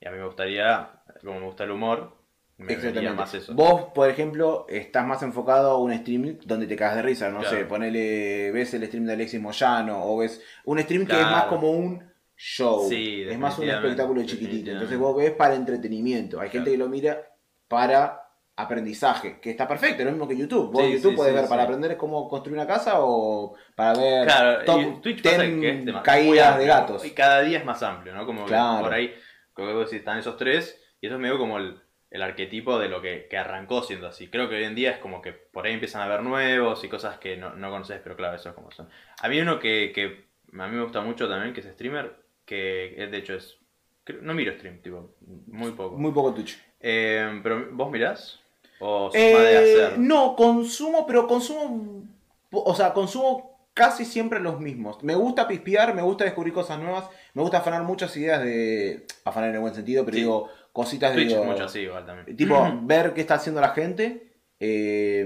Y 0.00 0.06
a 0.06 0.10
mí 0.10 0.18
me 0.18 0.26
gustaría, 0.26 1.02
como 1.22 1.40
me 1.40 1.46
gusta 1.46 1.64
el 1.64 1.70
humor, 1.70 2.16
me 2.56 2.72
Exactamente. 2.72 3.14
más 3.16 3.34
eso. 3.34 3.54
Vos, 3.54 3.86
por 3.94 4.08
ejemplo, 4.08 4.66
estás 4.68 5.06
más 5.06 5.22
enfocado 5.22 5.70
a 5.70 5.78
un 5.78 5.92
stream 5.96 6.38
donde 6.44 6.66
te 6.66 6.76
cagas 6.76 6.96
de 6.96 7.02
risa, 7.02 7.28
no 7.30 7.40
Claro. 7.40 7.56
sé, 7.56 7.64
ponele, 7.64 8.50
ves 8.52 8.74
el 8.74 8.86
stream 8.86 9.06
de 9.06 9.14
Alexis 9.14 9.40
Moyano 9.40 10.04
o 10.04 10.18
ves 10.18 10.40
un 10.64 10.78
stream 10.80 11.06
que 11.06 11.20
es 11.20 11.26
más 11.26 11.44
como 11.46 11.70
un 11.70 12.12
show, 12.36 12.88
Sí, 12.88 13.22
es 13.28 13.38
más 13.38 13.58
un 13.58 13.68
espectáculo 13.68 14.22
chiquitito, 14.24 14.70
entonces 14.72 14.98
vos 14.98 15.16
ves 15.16 15.32
para 15.32 15.54
entretenimiento, 15.54 16.40
hay 16.40 16.48
gente 16.50 16.70
Claro. 16.70 16.72
que 16.72 16.78
lo 16.78 16.88
mira 16.88 17.28
para 17.68 18.23
aprendizaje, 18.56 19.40
que 19.40 19.50
está 19.50 19.66
perfecto, 19.66 19.98
es 20.00 20.04
lo 20.06 20.12
mismo 20.12 20.28
que 20.28 20.36
YouTube, 20.36 20.70
vos 20.72 20.84
Sí, 20.84 20.92
YouTube 20.94 21.16
sí, 21.16 21.28
sí, 21.28 21.34
ver 21.34 21.48
para 21.48 21.64
aprender 21.64 21.96
cómo 21.96 22.28
construir 22.28 22.56
una 22.58 22.66
casa 22.66 22.94
o 23.00 23.54
para 23.74 23.94
ver 23.98 24.24
Claro, 24.26 24.64
top 24.64 25.00
Twitch 25.02 25.22
pasa 25.22 25.42
10 25.42 25.60
que 25.60 25.90
es 25.90 25.96
caídas 26.02 26.58
de 26.58 26.66
gatos. 26.66 27.04
Y 27.04 27.10
cada 27.10 27.40
día 27.42 27.58
es 27.58 27.64
más 27.64 27.82
amplio, 27.82 28.14
¿no? 28.14 28.24
Como 28.26 28.42
que 28.44 28.48
Claro. 28.50 28.84
por 28.84 28.92
ahí, 28.94 29.12
como 29.52 29.68
que 29.68 29.74
decís, 29.74 29.94
están 29.94 30.18
esos 30.18 30.36
tres, 30.36 30.80
y 31.00 31.06
eso 31.06 31.16
es 31.16 31.20
medio 31.20 31.36
como 31.36 31.58
el, 31.58 31.80
el 32.10 32.22
arquetipo 32.22 32.78
de 32.78 32.88
lo 32.88 33.02
que, 33.02 33.26
que 33.28 33.36
arrancó 33.36 33.82
siendo 33.82 34.06
así. 34.06 34.28
Creo 34.28 34.48
que 34.48 34.54
hoy 34.54 34.64
en 34.64 34.76
día 34.76 34.92
es 34.92 34.98
como 34.98 35.20
que 35.20 35.32
por 35.32 35.66
ahí 35.66 35.72
empiezan 35.72 36.02
a 36.02 36.06
ver 36.08 36.22
nuevos 36.22 36.84
y 36.84 36.88
cosas 36.88 37.18
que 37.18 37.36
no, 37.36 37.54
no 37.56 37.70
conoces, 37.70 38.00
pero 38.04 38.14
claro, 38.16 38.36
eso 38.36 38.50
es 38.50 38.54
como 38.54 38.70
son. 38.70 38.88
A 39.20 39.28
mí 39.28 39.40
uno 39.40 39.58
que, 39.58 39.90
que 39.92 40.26
a 40.56 40.66
mí 40.68 40.76
me 40.76 40.82
gusta 40.84 41.00
mucho 41.00 41.28
también, 41.28 41.52
que 41.52 41.60
es 41.60 41.66
streamer, 41.66 42.14
que 42.44 43.02
es, 43.02 43.10
de 43.10 43.16
hecho 43.18 43.34
es... 43.34 43.58
creo- 44.04 44.22
No 44.22 44.32
miro 44.32 44.52
stream, 44.52 44.80
tipo, 44.80 45.16
muy 45.48 45.72
poco. 45.72 45.96
Muy 45.96 46.12
poco 46.12 46.32
Twitch. 46.34 46.56
Eh, 46.78 47.40
pero 47.42 47.68
¿vos 47.72 47.90
mirás? 47.90 48.40
¿O 48.80 49.10
de 49.10 49.18
Eh, 49.18 49.56
hacer? 49.86 49.98
no, 49.98 50.34
consumo, 50.36 51.06
pero 51.06 51.26
consumo. 51.26 52.04
O 52.50 52.74
sea, 52.74 52.92
consumo 52.92 53.50
casi 53.74 54.04
siempre 54.04 54.40
los 54.40 54.60
mismos. 54.60 55.02
Me 55.02 55.14
gusta 55.14 55.48
pispear, 55.48 55.94
me 55.94 56.02
gusta 56.02 56.24
descubrir 56.24 56.52
cosas 56.52 56.78
nuevas, 56.78 57.04
me 57.34 57.42
gusta 57.42 57.58
afanar 57.58 57.82
muchas 57.82 58.16
ideas 58.16 58.42
de. 58.42 59.06
afanar 59.24 59.48
en 59.50 59.56
el 59.56 59.60
buen 59.60 59.74
sentido, 59.74 60.04
pero 60.04 60.14
Sí. 60.16 60.20
digo, 60.22 60.48
cositas 60.72 61.10
de. 61.10 61.16
Twitch 61.22 61.32
es 61.32 61.38
digo, 61.40 61.50
mucho 61.50 61.64
así 61.64 61.80
igual 61.80 62.04
también. 62.06 62.36
Tipo, 62.36 62.56
ver 62.82 63.12
qué 63.14 63.20
está 63.22 63.34
haciendo 63.34 63.60
la 63.60 63.70
gente. 63.70 64.30
eh, 64.60 65.24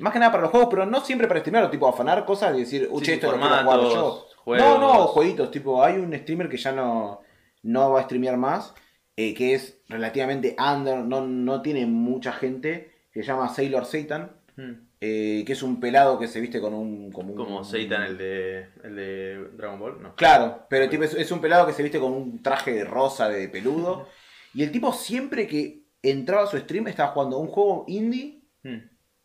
más 0.00 0.12
que 0.12 0.18
nada 0.18 0.30
para 0.30 0.42
los 0.42 0.50
juegos, 0.50 0.68
pero 0.70 0.84
no 0.84 1.00
siempre 1.00 1.26
para 1.28 1.40
streamear, 1.40 1.70
tipo 1.70 1.88
afanar 1.88 2.24
cosas 2.26 2.54
y 2.56 2.60
decir, 2.60 2.88
uche, 2.90 3.06
Sí, 3.06 3.12
esto 3.12 3.30
lo 3.32 3.38
quiero 3.38 3.48
jugar 3.62 3.64
yo. 3.80 3.80
formatos, 3.90 4.36
juegos. 4.44 4.68
No, 4.68 4.78
no, 4.78 5.06
jueguitos, 5.06 5.50
tipo, 5.50 5.82
hay 5.82 5.94
un 5.96 6.12
streamer 6.14 6.48
que 6.50 6.56
ya 6.58 6.72
no, 6.72 7.20
no 7.62 7.90
va 7.92 8.00
a 8.00 8.02
streamear 8.02 8.36
más, 8.36 8.74
eh, 9.18 9.34
que 9.34 9.54
es 9.54 9.80
relativamente 9.88 10.54
under, 10.58 10.98
no, 10.98 11.26
no 11.26 11.60
tiene 11.60 11.86
mucha 11.86 12.32
gente, 12.32 12.92
que 13.12 13.22
se 13.22 13.26
llama 13.28 13.48
Sailor 13.48 13.84
Satan, 13.84 14.32
Hmm. 14.56 14.88
eh, 15.00 15.44
que 15.46 15.52
es 15.52 15.62
un 15.62 15.78
pelado 15.78 16.18
que 16.18 16.26
se 16.26 16.40
viste 16.40 16.60
con 16.60 16.74
un... 16.74 17.12
Como, 17.12 17.30
un- 17.32 17.36
Como 17.36 17.62
Satan, 17.62 18.02
el 18.02 18.18
de, 18.18 18.66
el 18.82 18.96
de 18.96 19.48
Dragon 19.56 19.78
Ball, 19.78 20.02
no. 20.02 20.16
Claro, 20.16 20.66
pero 20.68 20.88
tipo, 20.88 21.04
es, 21.04 21.14
es 21.14 21.30
un 21.30 21.40
pelado 21.40 21.64
que 21.66 21.72
se 21.72 21.82
viste 21.84 22.00
con 22.00 22.12
un 22.12 22.42
traje 22.42 22.72
de 22.72 22.84
rosa 22.84 23.28
de 23.28 23.48
peludo, 23.48 24.08
y 24.54 24.64
el 24.64 24.72
tipo 24.72 24.92
siempre 24.92 25.46
que 25.46 25.84
entraba 26.02 26.42
a 26.44 26.46
su 26.48 26.58
stream 26.58 26.88
estaba 26.88 27.12
jugando 27.12 27.38
un 27.38 27.48
juego 27.48 27.84
indie 27.86 28.42
Hmm, 28.64 28.78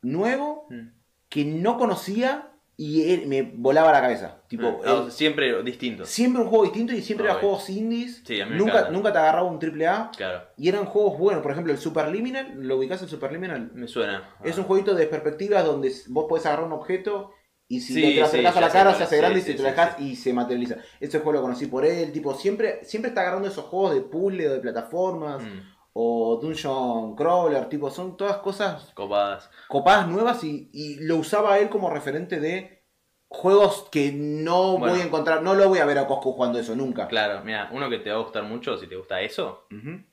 nuevo 0.04 0.68
hmm. 0.70 0.90
que 1.30 1.46
no 1.46 1.78
conocía 1.80 2.53
y 2.76 3.12
él- 3.12 3.28
me 3.28 3.42
volaba 3.44 3.92
la 3.92 4.02
cabeza. 4.02 4.42
Tipo, 4.48 4.82
Ah, 4.86 5.04
él- 5.06 5.12
siempre 5.12 5.62
distintos. 5.64 6.10
siempre 6.10 6.42
un 6.42 6.48
juego 6.50 6.64
distinto 6.66 6.94
y 6.94 7.02
siempre 7.02 7.28
eran 7.28 7.40
juegos 7.40 7.70
indies. 7.70 8.22
Sí, 8.26 8.42
a 8.42 8.46
mí 8.46 8.52
me 8.52 8.58
nunca, 8.58 8.72
encanta. 8.74 8.92
nunca 8.92 9.12
te 9.14 9.20
agarraba 9.20 9.48
un 9.48 9.60
triple 9.60 9.88
A 9.88 10.10
Claro, 10.16 10.44
y 10.58 10.70
eran 10.70 10.86
juegos 10.86 11.18
buenos. 11.20 11.44
Por 11.44 11.52
ejemplo, 11.52 11.72
el 11.72 11.80
Superliminal, 11.80 12.54
¿lo 12.58 12.78
ubicás 12.78 13.02
el 13.02 13.10
Superliminal? 13.10 13.72
me 13.74 13.88
suena. 13.88 14.30
Es 14.44 14.58
Ah. 14.58 14.62
un 14.62 14.68
jueguito 14.68 14.96
de 14.96 15.06
perspectivas 15.08 15.66
donde 15.66 15.92
vos 16.08 16.26
podés 16.28 16.46
agarrar 16.46 16.66
un 16.66 16.74
objeto 16.74 17.32
y 17.68 17.80
si 17.80 17.94
Sí, 17.94 18.02
te 18.02 18.08
lo 18.08 18.14
sí, 18.14 18.22
acercás 18.22 18.58
a 18.58 18.62
la 18.62 18.70
cara 18.70 18.94
se 18.94 19.04
hace 19.04 19.18
grande 19.18 19.40
y 19.40 19.42
si 19.42 19.54
te 19.54 19.62
lo 19.64 19.70
dejás 19.70 20.00
y 20.00 20.16
se 20.16 20.34
materializa. 20.34 20.78
Ese 21.00 21.20
juego 21.20 21.34
lo 21.34 21.42
conocí 21.42 21.66
por 21.68 21.86
él, 21.86 22.12
tipo, 22.12 22.34
siempre, 22.36 22.84
siempre 22.84 23.10
está 23.10 23.22
agarrando 23.22 23.48
esos 23.48 23.66
juegos 23.66 23.96
de 23.96 24.02
puzzle 24.02 24.50
o 24.50 24.54
de 24.54 24.60
plataformas 24.60 25.42
Hmm, 25.42 25.60
o 25.94 26.40
Dungeon 26.42 27.16
Crawler, 27.16 27.70
tipo, 27.70 27.90
son 27.92 28.18
todas 28.18 28.38
cosas 28.38 28.92
Copadas. 28.96 29.50
copadas 29.68 30.08
nuevas 30.08 30.44
y, 30.44 30.70
y 30.74 30.96
lo 31.02 31.18
usaba 31.18 31.60
él 31.60 31.70
como 31.70 31.90
referente 31.90 32.40
de 32.40 32.84
juegos 33.28 33.90
que 33.92 34.12
no 34.12 34.78
Bueno. 34.78 34.94
voy 34.94 35.02
a 35.02 35.06
encontrar, 35.06 35.42
no 35.44 35.54
lo 35.56 35.68
voy 35.70 35.80
a 35.80 35.86
ver 35.86 35.98
a 36.00 36.08
Cosco 36.08 36.34
jugando 36.34 36.60
eso 36.60 36.76
nunca. 36.76 37.08
Claro, 37.08 37.44
mira, 37.44 37.70
uno 37.72 37.90
que 37.90 38.00
te 38.00 38.10
va 38.12 38.18
a 38.18 38.22
gustar 38.24 38.44
mucho 38.44 38.78
si 38.78 38.88
te 38.88 38.96
gusta 38.96 39.22
eso 39.22 39.68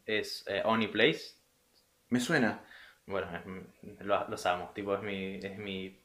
es 0.07 0.45
eh, 0.49 0.63
Oni 0.65 0.89
Place. 0.89 1.35
Me 2.09 2.21
suena. 2.21 2.65
Bueno, 3.07 3.29
es- 3.83 4.05
lo- 4.07 4.29
los 4.29 4.47
amo. 4.47 4.71
Tipo, 4.75 4.95
es 4.95 5.03
mi. 5.03 5.37
Es 5.37 5.59
mi 5.59 5.99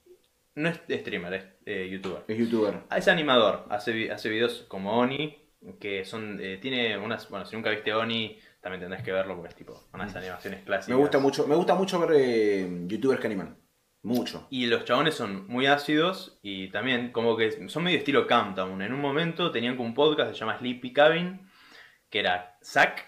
no 0.56 0.70
es 0.70 0.78
streamer, 0.90 1.34
es 1.34 1.44
eh, 1.66 1.90
youtuber. 1.92 2.24
Es 2.28 2.38
youtuber. 2.38 2.84
Ah, 2.90 2.98
Es 2.98 3.08
animador, 3.10 3.66
hace, 3.70 4.10
hace 4.12 4.30
videos 4.30 4.64
como 4.70 4.98
Oni, 4.98 5.38
que 5.82 6.06
son, 6.06 6.40
eh, 6.42 6.58
tiene 6.62 6.98
unas, 6.98 7.30
bueno, 7.30 7.46
si 7.46 7.56
nunca 7.58 7.70
viste 7.72 7.94
Oni, 7.94 8.40
también 8.66 8.82
tendrás 8.82 9.04
que 9.04 9.12
verlo 9.12 9.36
porque 9.36 9.50
es 9.50 9.56
tipo 9.56 9.80
unas 9.94 10.16
animaciones 10.16 10.64
clásicas. 10.64 10.90
Me 10.90 10.96
gusta 10.96 11.20
mucho, 11.20 11.46
me 11.46 11.54
gusta 11.54 11.76
mucho 11.76 12.00
ver 12.00 12.10
eh, 12.16 12.68
youtubers 12.88 13.22
que 13.22 13.28
animan. 13.28 13.60
Mucho. 14.02 14.48
Y 14.50 14.66
los 14.66 14.86
chabones 14.86 15.14
son 15.14 15.48
muy 15.48 15.68
ácidos 15.68 16.40
y 16.42 16.70
también 16.70 17.12
como 17.12 17.38
que 17.38 17.70
son 17.70 17.84
medio 17.84 18.00
estilo 18.00 18.26
Countdown. 18.26 18.82
En 18.82 18.92
un 18.92 19.02
momento 19.02 19.52
tenían 19.52 19.80
un 19.80 19.94
podcast 19.94 20.30
que 20.30 20.34
se 20.34 20.40
llama 20.40 20.58
Sleepy 20.58 20.94
Cabin, 20.94 21.48
que 22.10 22.18
era 22.18 22.58
Zack, 22.64 23.06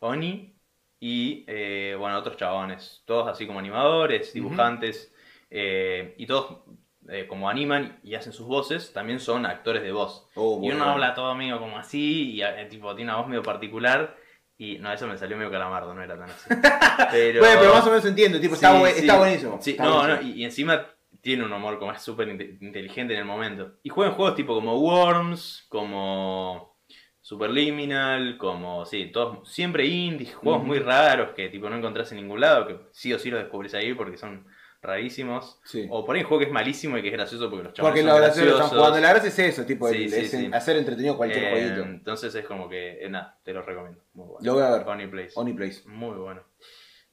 Oni 0.00 0.58
y, 0.98 1.44
eh, 1.48 1.94
bueno, 1.98 2.16
otros 2.16 2.38
chabones. 2.38 3.02
Todos 3.04 3.28
así 3.28 3.46
como 3.46 3.58
animadores, 3.58 4.32
dibujantes, 4.32 5.14
eh, 5.50 6.14
y 6.16 6.26
todos 6.26 6.62
eh, 7.10 7.26
como 7.28 7.50
animan 7.50 8.00
y 8.02 8.14
hacen 8.14 8.32
sus 8.32 8.46
voces, 8.46 8.94
también 8.94 9.20
son 9.20 9.44
actores 9.44 9.82
de 9.82 9.92
voz. 9.92 10.30
Oh, 10.34 10.58
Y 10.62 10.70
uno 10.70 10.84
habla 10.84 11.12
todo 11.12 11.34
medio 11.34 11.58
como 11.58 11.76
así, 11.76 12.40
y 12.40 12.68
tipo 12.70 12.96
tiene 12.96 13.10
una 13.10 13.20
voz 13.20 13.28
medio 13.28 13.42
particular. 13.42 14.16
Y 14.60 14.78
no, 14.78 14.92
eso 14.92 15.06
me 15.06 15.16
salió 15.16 15.36
medio 15.36 15.50
calamardo, 15.52 15.94
no 15.94 16.02
era 16.02 16.18
tan 16.18 16.28
así. 16.30 16.48
Pero, 17.12 17.40
Bueno, 17.40 17.60
pero 17.60 17.74
más 17.74 17.86
o 17.86 17.90
menos 17.90 18.04
entiendo, 18.04 18.40
tipo, 18.40 18.54
está, 18.56 18.72
Sí, 18.72 18.78
buen- 18.80 18.92
sí. 18.94 19.00
está 19.02 19.16
buenísimo. 19.18 19.58
Sí, 19.62 19.70
Está 19.70 19.84
no, 19.84 19.94
buenísimo. 19.98 20.20
no, 20.22 20.28
y, 20.36 20.40
y 20.40 20.44
encima 20.44 20.84
tiene 21.20 21.44
un 21.44 21.52
humor 21.52 21.78
como 21.78 21.92
es 21.92 22.02
súper 22.02 22.28
inte- 22.28 22.58
inteligente 22.60 23.14
en 23.14 23.20
el 23.20 23.24
momento. 23.24 23.74
Y 23.84 23.88
juegan 23.88 24.14
juegos 24.14 24.34
tipo 24.34 24.54
como 24.54 24.76
Worms, 24.78 25.64
como 25.68 26.76
Superliminal, 27.20 28.36
como, 28.36 28.84
sí, 28.84 29.06
todos 29.12 29.48
siempre 29.48 29.86
indies, 29.86 30.34
juegos 30.34 30.64
muy 30.64 30.78
raros 30.80 31.30
que 31.36 31.48
tipo 31.50 31.68
no 31.70 31.76
encontrás 31.76 32.10
en 32.10 32.18
ningún 32.18 32.40
lado, 32.40 32.66
que 32.66 32.78
sí 32.90 33.12
o 33.12 33.18
sí 33.18 33.30
los 33.30 33.40
descubrís 33.40 33.74
ahí 33.74 33.94
porque 33.94 34.16
son 34.16 34.44
rarísimos. 34.80 35.60
Sí. 35.64 35.86
O 35.90 36.04
por 36.04 36.14
ahí 36.16 36.22
un 36.22 36.28
juego 36.28 36.40
que 36.40 36.46
es 36.46 36.52
malísimo 36.52 36.96
y 36.98 37.02
que 37.02 37.08
es 37.08 37.12
gracioso 37.14 37.48
porque 37.50 37.64
los 37.64 37.72
chavales 37.74 37.92
Porque 37.92 38.00
son 38.08 38.08
lo 38.10 38.24
gracioso 38.24 38.44
lo 38.44 38.50
están 38.52 38.58
graciosos. 38.68 38.78
jugando. 38.86 39.00
La 39.06 39.12
gracia 39.12 39.28
es 39.28 39.38
eso, 39.54 39.64
tipo, 39.66 39.88
Sí, 39.88 40.04
el- 40.04 40.10
sí, 40.10 40.46
es 40.46 40.52
hacer 40.54 40.76
entretenido 40.76 41.16
cualquier 41.16 41.44
Eh, 41.44 41.50
jueguito. 41.50 41.82
Entonces 41.82 42.34
es 42.34 42.46
como 42.46 42.68
que, 42.68 43.04
eh, 43.04 43.08
nada, 43.08 43.38
te 43.42 43.52
lo 43.52 43.62
recomiendo. 43.62 44.02
Muy 44.14 44.26
bueno. 44.26 44.38
Lo 44.42 44.54
voy 44.54 44.62
a 44.62 44.70
ver. 44.70 44.84
Funny 44.84 45.06
Place. 45.08 45.32
Oni 45.34 45.52
Place. 45.52 45.82
Muy 45.86 46.16
bueno. 46.16 46.42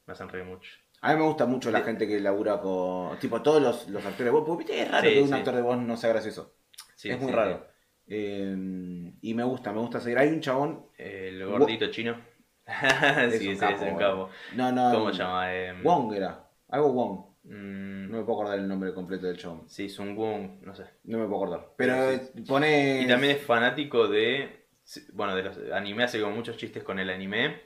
Me 0.05 0.13
hacen 0.13 0.29
reír 0.29 0.45
mucho. 0.45 0.69
A 1.01 1.13
mí 1.13 1.19
me 1.19 1.25
gusta 1.25 1.45
mucho 1.45 1.69
la 1.71 1.81
gente 1.81 2.07
que 2.07 2.19
labura 2.19 2.59
con. 2.61 3.19
Tipo, 3.19 3.41
todos 3.41 3.61
los, 3.61 3.89
los 3.89 4.03
actores 4.05 4.25
de 4.25 4.29
voz. 4.31 4.43
Porque 4.45 4.63
viste, 4.63 4.81
es 4.81 4.89
raro 4.91 5.07
que 5.07 5.21
un 5.21 5.33
actor 5.33 5.55
de 5.55 5.61
voz 5.61 5.77
no 5.77 5.97
sea 5.97 6.09
gracioso. 6.11 6.55
Es 7.03 7.19
muy 7.19 7.31
raro. 7.31 7.67
Eh, 8.07 8.55
y 9.21 9.33
me 9.33 9.43
gusta, 9.43 9.71
me 9.71 9.79
gusta 9.79 9.99
seguir. 9.99 10.17
Hay 10.19 10.29
un 10.29 10.41
chabón. 10.41 10.85
El 10.97 11.45
gordito 11.45 11.87
chino. 11.91 12.15
sí, 13.31 13.37
sí, 13.39 13.49
es 13.51 13.61
un 13.81 13.97
capo. 13.97 14.29
No, 14.55 14.71
no. 14.71 14.91
¿Cómo 14.93 15.11
se 15.11 15.19
llama? 15.19 15.53
Eh, 15.53 15.73
Wong 15.83 16.13
era. 16.13 16.47
Algo 16.69 16.91
Wong. 16.93 17.34
Mm, 17.45 18.09
No 18.11 18.17
me 18.19 18.23
puedo 18.23 18.39
acordar 18.41 18.59
el 18.59 18.67
nombre 18.67 18.93
completo 18.93 19.27
del 19.27 19.37
chabón. 19.37 19.63
sí, 19.67 19.89
Sun 19.89 20.17
Wung, 20.17 20.61
no 20.61 20.75
sé. 20.75 20.85
No 21.05 21.17
me 21.19 21.25
puedo 21.27 21.43
acordar. 21.43 21.73
Pero 21.77 22.11
Sí. 22.17 22.41
pone. 22.47 23.01
Y 23.01 23.07
también 23.07 23.37
es 23.37 23.41
fanático 23.43 24.07
de. 24.07 24.65
Bueno, 25.13 25.35
de 25.35 25.43
los 25.43 25.57
anime, 25.73 26.03
hace 26.03 26.21
como 26.21 26.35
muchos 26.35 26.57
chistes 26.57 26.83
con 26.83 26.99
el 26.99 27.09
anime. 27.09 27.61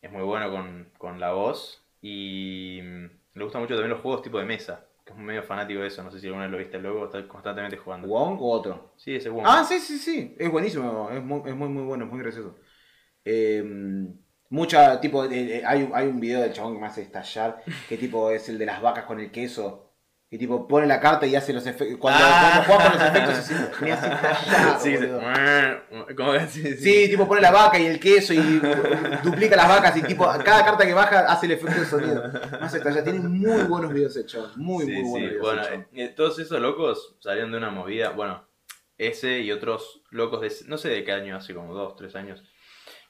Es 0.00 0.10
muy 0.10 0.22
bueno 0.22 0.50
con, 0.50 0.90
con 0.98 1.20
la 1.20 1.32
voz. 1.32 1.82
Y 2.00 2.80
mm, 2.82 3.06
le 3.34 3.44
gustan 3.44 3.62
mucho 3.62 3.74
también 3.74 3.90
los 3.90 4.00
juegos 4.00 4.22
tipo 4.22 4.38
de 4.38 4.44
mesa. 4.44 4.86
Que 5.04 5.12
es 5.12 5.18
medio 5.18 5.42
fanático 5.42 5.80
de 5.80 5.88
eso. 5.88 6.02
No 6.02 6.10
sé 6.10 6.18
si 6.20 6.26
alguna 6.26 6.44
vez 6.44 6.52
lo 6.52 6.58
viste 6.58 6.78
luego. 6.78 7.04
Está 7.06 7.26
constantemente 7.28 7.76
jugando. 7.76 8.08
¿Wong 8.08 8.38
o 8.40 8.50
otro? 8.50 8.92
Sí, 8.96 9.14
ese 9.16 9.28
Wung. 9.30 9.44
Ah, 9.46 9.64
sí, 9.68 9.78
sí, 9.78 9.98
sí. 9.98 10.34
Es 10.38 10.50
buenísimo. 10.50 11.10
Es 11.10 11.22
muy, 11.22 11.42
es 11.50 11.54
muy, 11.54 11.68
muy 11.68 11.82
bueno, 11.84 12.04
es 12.06 12.10
muy 12.10 12.20
gracioso. 12.20 12.56
Eh, 13.26 13.62
mucha, 14.54 15.00
tipo, 15.00 15.24
eh, 15.24 15.30
eh, 15.58 15.62
hay, 15.66 15.82
un- 15.82 15.92
hay 15.94 16.06
un 16.06 16.20
video 16.20 16.40
del 16.40 16.52
chabón 16.52 16.74
que 16.74 16.80
me 16.80 16.86
hace 16.86 17.02
estallar. 17.02 17.62
Que 17.88 17.96
tipo 17.96 18.30
es 18.30 18.48
el 18.48 18.56
de 18.58 18.66
las 18.66 18.80
vacas 18.80 19.04
con 19.04 19.18
el 19.20 19.30
queso. 19.30 19.80
Y 20.30 20.38
tipo 20.38 20.66
pone 20.66 20.86
la 20.86 20.98
carta 20.98 21.26
y 21.26 21.36
hace 21.36 21.52
los 21.52 21.64
efectos. 21.66 21.98
Cuando, 21.98 22.20
Ah. 22.24 22.64
cuando 22.66 22.82
juega 22.84 22.90
con 22.90 22.98
los 22.98 23.08
efectos 23.08 23.38
así, 23.38 23.54
me 23.84 23.92
hace 23.92 24.06
estallar, 24.08 24.80
Sí, 24.80 24.96
boludo. 24.96 25.20
¿Cómo 26.16 26.32
que 26.32 26.46
sí, 26.48 26.76
Sí, 26.76 27.08
tipo 27.08 27.28
pone 27.28 27.40
la 27.40 27.52
vaca 27.52 27.78
y 27.78 27.86
el 27.86 28.00
queso 28.00 28.32
y 28.34 28.60
duplica 29.22 29.54
las 29.56 29.68
vacas 29.68 29.96
y 29.96 30.02
tipo 30.02 30.24
cada 30.44 30.64
carta 30.64 30.84
que 30.86 30.94
baja 30.94 31.20
hace 31.30 31.46
el 31.46 31.52
efecto 31.52 31.80
de 31.80 31.86
sonido. 31.86 32.22
Me 32.50 32.66
hace 32.66 32.78
estallar. 32.78 33.04
Tiene 33.04 33.20
muy 33.20 33.62
buenos 33.64 33.92
videos 33.92 34.16
hechos. 34.16 34.56
Muy, 34.56 34.86
Sí, 34.86 34.92
muy 34.92 35.02
buenos 35.10 35.30
videos 35.30 35.42
bueno, 35.42 35.62
hechos. 35.62 35.84
eh, 35.94 36.08
todos 36.16 36.38
esos 36.40 36.60
locos 36.60 37.16
salieron 37.20 37.52
de 37.52 37.58
una 37.58 37.70
movida, 37.70 38.10
bueno, 38.10 38.44
ese 38.98 39.40
y 39.40 39.52
otros 39.52 40.02
locos 40.10 40.40
de, 40.40 40.52
no 40.68 40.78
sé 40.78 40.88
de 40.88 41.04
qué 41.04 41.12
año, 41.12 41.36
hace 41.36 41.54
como 41.54 41.74
dos, 41.74 41.94
tres 41.96 42.14
años, 42.16 42.42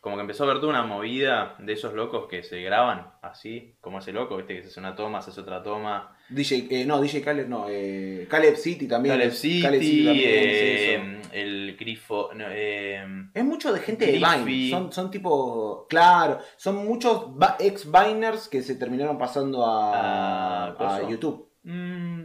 como 0.05 0.16
que 0.16 0.20
empezó 0.20 0.44
a 0.44 0.48
haber 0.48 0.61
toda 0.61 0.68
una 0.74 0.82
movida 0.82 1.57
de 1.61 1.72
esos 1.72 1.94
locos 1.94 2.26
que 2.28 2.42
se 2.42 2.61
graban 2.61 3.11
así, 3.22 3.74
como 3.80 4.00
ese 4.00 4.12
loco, 4.12 4.36
viste, 4.36 4.55
que 4.55 4.62
se 4.62 4.68
hace 4.68 4.78
una 4.80 4.94
toma, 4.94 5.22
se 5.22 5.30
hace 5.30 5.40
otra 5.40 5.62
toma, 5.62 6.14
DJ, 6.28 6.68
eh, 6.70 6.84
no, 6.84 7.00
DJ 7.00 7.22
Caleb, 7.22 7.48
no, 7.48 7.66
eh, 7.70 8.26
Caleb 8.28 8.57
City 8.57 8.86
también. 8.86 9.14
Caleb 9.14 9.32
City, 9.32 9.62
Caleb 9.62 9.80
City 9.80 10.05
también 10.05 10.30
eh, 10.30 11.22
el 11.32 11.76
Grifo, 11.78 12.30
no, 12.34 12.44
eh, 12.50 13.02
Es 13.32 13.44
mucho 13.44 13.72
de 13.72 13.80
gente 13.80 14.05
de. 14.07 14.12
Vine. 14.12 14.68
Son, 14.70 14.92
son 14.92 15.11
tipo. 15.11 15.86
Claro, 15.88 16.38
son 16.59 16.84
muchos 16.84 17.30
va- 17.30 17.57
ex-Viners 17.59 18.48
que 18.48 18.61
se 18.62 18.74
terminaron 18.76 19.16
pasando 19.16 19.64
a, 19.66 20.66
Ah. 20.78 21.02
YouTube. 21.09 21.50
mm, 21.62 22.22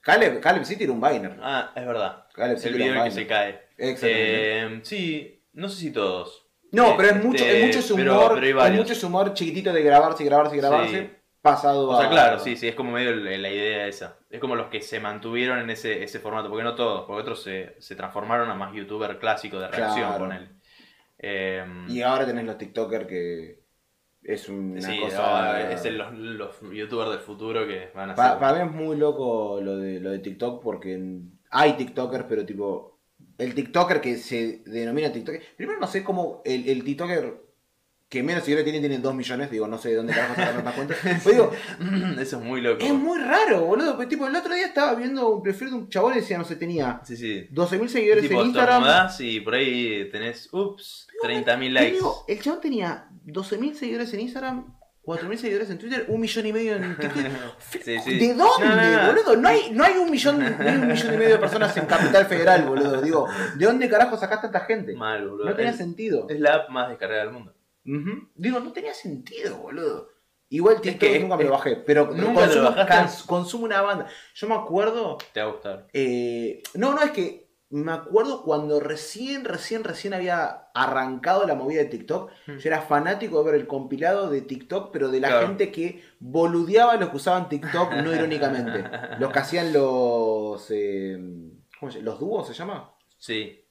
Caleb, 0.00 0.40
Caleb 0.40 0.64
City 0.64 0.84
era 0.84 0.92
un 0.94 1.00
Viner. 1.02 1.36
ah, 1.42 1.72
es 1.76 1.86
verdad, 1.86 2.24
Caleb 2.32 2.56
el 2.56 2.62
City 2.62 2.72
video 2.74 2.86
en 2.86 2.92
era 2.94 3.02
que 3.02 3.08
un 3.10 3.14
se 3.14 3.20
Viner. 3.20 3.28
cae. 3.36 3.50
Exactamente. 3.76 4.62
Eh, 4.76 4.80
sí, 4.82 5.42
no 5.52 5.68
sé 5.68 5.76
si 5.80 5.92
todos. 5.92 6.47
No, 6.72 6.96
pero 6.96 7.08
es 7.10 7.24
mucho, 7.24 7.44
este, 7.44 7.60
es 7.60 7.66
mucho 7.66 7.78
ese 7.80 7.94
pero- 7.94 8.18
humor. 8.18 8.38
pero 8.40 8.62
hay 8.62 8.72
es 8.72 8.78
mucho 8.78 8.92
ese 8.92 9.06
humor 9.06 9.32
chiquitito 9.34 9.72
de 9.72 9.82
grabarse 9.82 10.22
y 10.22 10.26
grabarse 10.26 10.54
y 10.56 10.58
grabarse. 10.58 11.00
Sí. 11.06 11.10
Pasado 11.40 11.88
O 11.88 11.96
sea, 11.98 12.08
a. 12.08 12.10
claro, 12.10 12.38
sí, 12.40 12.56
sí, 12.56 12.66
es 12.68 12.74
como 12.74 12.90
medio 12.92 13.14
la 13.14 13.48
idea 13.48 13.86
esa. 13.86 14.18
Es 14.28 14.40
como 14.40 14.56
los 14.56 14.66
que 14.66 14.80
se 14.80 14.98
mantuvieron 15.00 15.60
en 15.60 15.70
ese, 15.70 16.02
ese 16.02 16.18
formato, 16.18 16.48
porque 16.50 16.64
no 16.64 16.74
todos, 16.74 17.04
porque 17.06 17.22
otros 17.22 17.42
se, 17.42 17.76
se 17.78 17.94
transformaron 17.94 18.50
a 18.50 18.54
más 18.54 18.74
youtuber 18.74 19.18
clásico 19.18 19.58
de 19.60 19.68
reacción 19.68 20.08
Claro. 20.08 20.18
con 20.18 20.32
él. 20.32 20.48
Eh, 21.18 21.64
Y 21.88 22.02
ahora 22.02 22.26
tenés 22.26 22.44
los 22.44 22.58
TikTokers 22.58 23.06
que. 23.06 23.60
Es 24.22 24.48
una 24.48 24.80
sí, 24.82 24.98
cosa. 25.00 25.52
no, 25.52 25.56
es 25.70 25.84
el- 25.84 25.96
los, 25.96 26.12
los 26.12 26.60
youtubers 26.72 27.10
del 27.10 27.20
futuro 27.20 27.66
que 27.66 27.90
van 27.94 28.10
a 28.10 28.16
ser. 28.16 28.38
para 28.38 28.52
mí 28.64 28.68
es 28.68 28.74
muy 28.74 28.96
loco 28.96 29.60
lo 29.62 29.76
de, 29.78 30.00
lo 30.00 30.10
de 30.10 30.18
TikTok 30.18 30.60
porque 30.62 31.00
hay 31.50 31.72
TikTokers, 31.74 32.24
pero 32.28 32.44
tipo. 32.44 32.97
El 33.38 33.54
TikToker 33.54 34.00
que 34.00 34.16
se 34.18 34.62
denomina 34.66 35.12
TikToker. 35.12 35.40
Primero 35.56 35.78
no 35.80 35.86
sé 35.86 36.02
cómo 36.04 36.42
el, 36.44 36.68
el 36.68 36.84
TikToker 36.84 37.46
que 38.08 38.22
menos 38.22 38.42
seguidores 38.42 38.64
tiene 38.64 38.80
tiene 38.80 38.98
2 39.02 39.14
millones. 39.14 39.50
Digo, 39.50 39.68
no 39.68 39.76
sé 39.78 39.90
de 39.90 39.96
dónde 39.96 40.14
carajo 40.14 40.34
sacar 40.34 40.54
tantas 40.54 40.74
cuentas. 40.74 40.96
Pero 41.24 41.30
digo, 41.30 41.52
Eso 42.20 42.38
es 42.38 42.42
muy 42.44 42.60
loco. 42.62 42.82
es 42.82 42.94
muy 42.94 43.18
raro, 43.20 43.66
boludo. 43.66 43.96
Pero, 43.98 44.08
tipo, 44.08 44.26
el 44.26 44.34
otro 44.34 44.54
día 44.54 44.66
estaba 44.66 44.94
viendo 44.94 45.28
un 45.28 45.42
perfil 45.42 45.68
de 45.70 45.74
un 45.76 45.88
chabón 45.90 46.14
y 46.14 46.16
decía, 46.20 46.38
no 46.38 46.44
sé, 46.44 46.56
tenía 46.56 47.00
Sí, 47.04 47.16
sí. 47.18 47.46
12.000 47.52 47.88
seguidores 47.88 48.22
tipo, 48.26 48.40
en 48.40 48.46
Instagram. 48.46 49.10
y 49.20 49.40
por 49.40 49.54
ahí 49.54 50.08
tenés, 50.10 50.48
ups, 50.52 51.06
30.000 51.22 51.44
Te 51.58 51.68
likes. 51.70 51.92
digo, 51.96 52.24
el 52.26 52.40
chabón 52.40 52.60
tenía 52.62 53.08
12.000 53.26 53.74
seguidores 53.74 54.14
en 54.14 54.20
Instagram. 54.20 54.77
4.000 55.08 55.36
seguidores 55.38 55.70
en 55.70 55.78
Twitter, 55.78 56.04
un 56.08 56.20
millón 56.20 56.46
y 56.46 56.52
medio 56.52 56.76
en 56.76 56.96
TikTok. 56.98 57.22
Sí, 57.82 57.98
sí. 57.98 58.18
¿De 58.18 58.34
dónde, 58.34 58.66
No, 58.66 58.76
no, 58.76 59.02
no. 59.02 59.06
boludo? 59.12 59.36
No 59.36 59.48
hay, 59.48 59.70
no 59.72 59.84
hay 59.84 59.94
un 59.96 60.10
millón, 60.10 60.36
un 60.36 60.86
millón 60.88 61.14
y 61.14 61.16
medio 61.16 61.30
de 61.34 61.38
personas 61.38 61.74
en 61.76 61.86
Capital 61.86 62.26
Federal, 62.26 62.64
boludo. 62.64 63.00
Digo, 63.00 63.26
¿de 63.56 63.64
dónde 63.64 63.88
carajo 63.88 64.16
sacás 64.18 64.42
tanta 64.42 64.60
gente? 64.60 64.94
Mal, 64.94 65.26
boludo. 65.26 65.46
No 65.46 65.54
tenía 65.56 65.70
es, 65.70 65.78
sentido. 65.78 66.26
es 66.28 66.38
la 66.38 66.54
app 66.56 66.68
más 66.70 66.90
descargada 66.90 67.22
del 67.22 67.32
mundo. 67.32 67.54
Digo, 68.34 68.60
no 68.60 68.72
tenía 68.72 68.92
sentido, 68.92 69.56
boludo. 69.56 70.10
Igual 70.50 70.80
TikTok 70.80 71.00
que- 71.10 71.20
nunca 71.20 71.36
me 71.36 71.44
lo 71.44 71.50
es- 71.50 71.58
bajé, 71.58 71.76
pero 71.76 72.06
¿Nunca 72.06 72.46
lo 72.46 72.52
consumo, 72.52 72.74
cans- 72.86 73.22
consumo 73.24 73.64
una 73.64 73.82
banda. 73.82 74.06
Yo 74.34 74.46
me 74.48 74.54
acuerdo. 74.54 75.18
Te 75.32 75.40
va 75.42 75.48
a 75.48 75.52
gustar. 75.52 75.86
eh, 75.92 76.62
no, 76.74 76.94
no, 76.94 77.02
es 77.02 77.10
que 77.10 77.47
me 77.70 77.92
acuerdo 77.92 78.42
cuando 78.44 78.80
recién, 78.80 79.44
recién, 79.44 79.84
recién 79.84 80.14
había 80.14 80.68
arrancado 80.74 81.46
la 81.46 81.54
movida 81.54 81.80
de 81.80 81.86
TikTok. 81.88 82.30
Hmm. 82.46 82.56
Yo 82.58 82.68
era 82.70 82.80
fanático 82.80 83.38
de 83.44 83.50
ver 83.52 83.60
el 83.60 83.66
compilado 83.66 84.30
de 84.30 84.40
TikTok, 84.40 84.90
pero 84.90 85.08
de 85.10 85.20
la 85.20 85.28
Claro. 85.28 85.46
gente 85.48 85.70
que 85.70 86.02
boludeaba 86.18 86.92
a 86.92 86.96
los 86.96 87.10
que 87.10 87.16
usaban 87.16 87.48
TikTok 87.50 87.92
no 87.96 88.14
irónicamente. 88.14 88.82
Los 89.20 89.30
que 89.32 89.38
hacían 89.38 89.72
los. 89.74 90.66
eh, 90.70 91.18
¿Cómo 91.78 91.92
se 91.92 91.98
llama? 91.98 92.10
¿Los 92.10 92.20
dúos 92.20 92.46
se 92.48 92.54
llama? 92.54 92.92
Sí. 93.18 93.64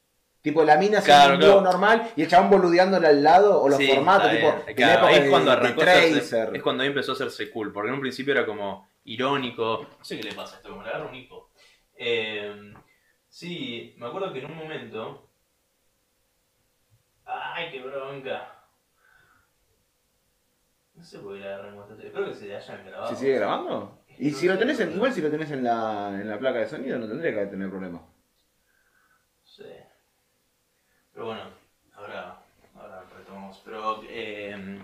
Tipo, 0.44 0.64
la 0.64 0.78
mina 0.78 1.00
haciendo 1.00 1.20
Claro, 1.24 1.34
un 1.34 1.40
dúo 1.42 1.50
claro. 1.62 1.72
normal 1.72 2.12
y 2.16 2.22
el 2.22 2.28
chabón 2.30 2.50
boludeándole 2.52 3.08
al 3.08 3.22
lado, 3.24 3.62
o 3.62 3.68
los 3.68 3.78
Sí, 3.80 3.88
formatos, 3.88 4.32
tipo. 4.32 4.48
es 4.68 4.76
de- 5.24 5.30
cuando 5.30 5.52
arrancó 5.52 5.82
Tracer. 5.82 6.52
es 6.56 6.62
cuando 6.64 6.84
ahí 6.84 6.90
empezó 6.90 7.12
a 7.14 7.16
hacerse 7.16 7.50
cool, 7.52 7.74
porque 7.74 7.90
en 7.90 7.96
un 7.96 8.02
principio 8.02 8.32
era 8.34 8.46
como 8.46 8.88
irónico. 9.04 9.88
No 9.98 10.06
sé 10.06 10.18
qué 10.20 10.24
le 10.30 10.36
pasa 10.36 10.54
a 10.56 10.58
esto, 10.60 10.70
como 10.70 10.84
le 10.84 10.90
agarra 10.90 11.10
un 11.10 11.16
hipo. 11.16 11.50
Eh, 11.98 12.74
sí, 13.38 13.94
me 13.98 14.08
acuerdo 14.08 14.34
que 14.34 14.40
en 14.40 14.52
un 14.52 14.58
momento. 14.58 15.30
¡Ay, 17.26 17.70
qué 17.72 17.82
bronca! 17.82 18.54
No 20.96 21.04
sé 21.04 21.20
por 21.20 21.38
qué 21.38 21.44
agarran 21.44 21.78
bastante. 21.78 22.08
Espero 22.08 22.30
que 22.30 22.34
se 22.34 22.56
hayan 22.56 22.86
grabado. 22.86 23.10
¿Se 23.10 23.16
sigue 23.16 23.36
grabando? 23.36 24.04
Y 24.18 24.32
si 24.32 24.48
lo 24.48 24.58
tenés 24.58 24.80
en, 24.80 24.94
igual 24.94 25.14
si 25.14 25.22
lo 25.22 25.30
tenés 25.30 25.52
en 25.52 25.64
la, 25.64 26.10
en 26.20 26.28
la 26.28 26.40
placa 26.40 26.60
de 26.60 26.68
sonido 26.68 26.98
no 26.98 27.08
tendría 27.08 27.36
que 27.36 27.46
tener 27.46 27.70
problema. 27.70 28.02
Sí. 29.44 29.64
Pero 31.14 31.28
bueno, 31.28 31.44
ahora, 31.94 32.42
ahora 32.76 33.04
retomamos. 33.16 33.62
Pero, 33.64 34.02
eh, 34.10 34.82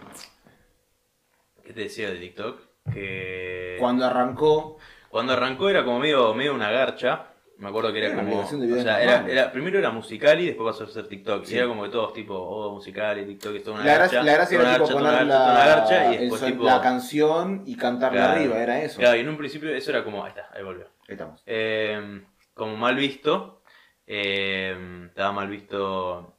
¿qué 1.64 1.74
te 1.74 1.82
decía 1.82 2.12
de 2.12 2.20
TikTok? 2.20 2.62
Que 2.93 3.78
Cuando 3.80 4.06
arrancó, 4.06 4.78
cuando 5.10 5.34
arrancó 5.34 5.70
era 5.70 5.84
como 5.84 5.99
medio, 5.99 6.36
medio 6.36 6.54
una 6.54 6.70
garcha. 6.70 7.32
Me 7.58 7.70
acuerdo 7.70 7.93
que 7.93 7.99
era 7.99 8.08
Era 8.08 8.16
como. 8.18 8.39
o 8.39 8.45
sea, 8.47 9.01
era, 9.01 9.26
era- 9.30 9.51
primero 9.51 9.78
era 9.80 9.91
musical 9.91 10.39
y 10.41 10.47
después 10.47 10.72
pasó 10.74 10.84
a 10.84 10.93
ser 10.93 11.08
TikTok. 11.08 11.45
Sí. 11.45 11.56
Y 11.56 11.58
era 11.60 11.68
como 11.68 11.84
que 11.84 11.89
todos 11.89 12.12
tipo, 12.14 12.34
oh, 12.36 12.74
musical 12.74 13.20
y 13.20 13.26
TikTok 13.26 13.56
es 13.56 13.64
toda 13.64 13.76
una 13.78 13.86
la 13.86 13.97
garcha. 13.99 14.16
gracia, 14.16 14.24
la 14.24 14.34
gracia 14.34 14.60
era 14.60 14.74
tipo 14.74 14.89
poner 14.99 15.26
la, 15.28 15.38
garcha, 15.66 16.14
y 16.14 16.18
después 16.18 16.41
son- 16.41 16.51
tipo. 16.51 16.64
la 16.66 16.82
canción 16.82 17.64
y 17.66 17.76
cantarla 17.78 18.20
Claro. 18.20 18.34
arriba, 18.39 18.58
era 18.62 18.82
eso. 18.82 18.99
Claro, 18.99 19.16
y 19.18 19.20
en 19.22 19.30
un 19.30 19.38
principio 19.38 19.70
eso 19.74 19.91
era 19.91 20.04
como. 20.04 20.24
Ahí 20.24 20.30
está, 20.30 20.49
ahí 20.54 20.64
volvió. 20.64 20.86
Ahí 21.08 21.14
estamos. 21.14 21.41
Eh, 21.45 22.22
como 22.54 22.76
mal 22.76 22.95
visto. 22.95 23.62
eh, 24.06 25.06
estaba 25.08 25.32
mal 25.32 25.47
visto. 25.47 26.36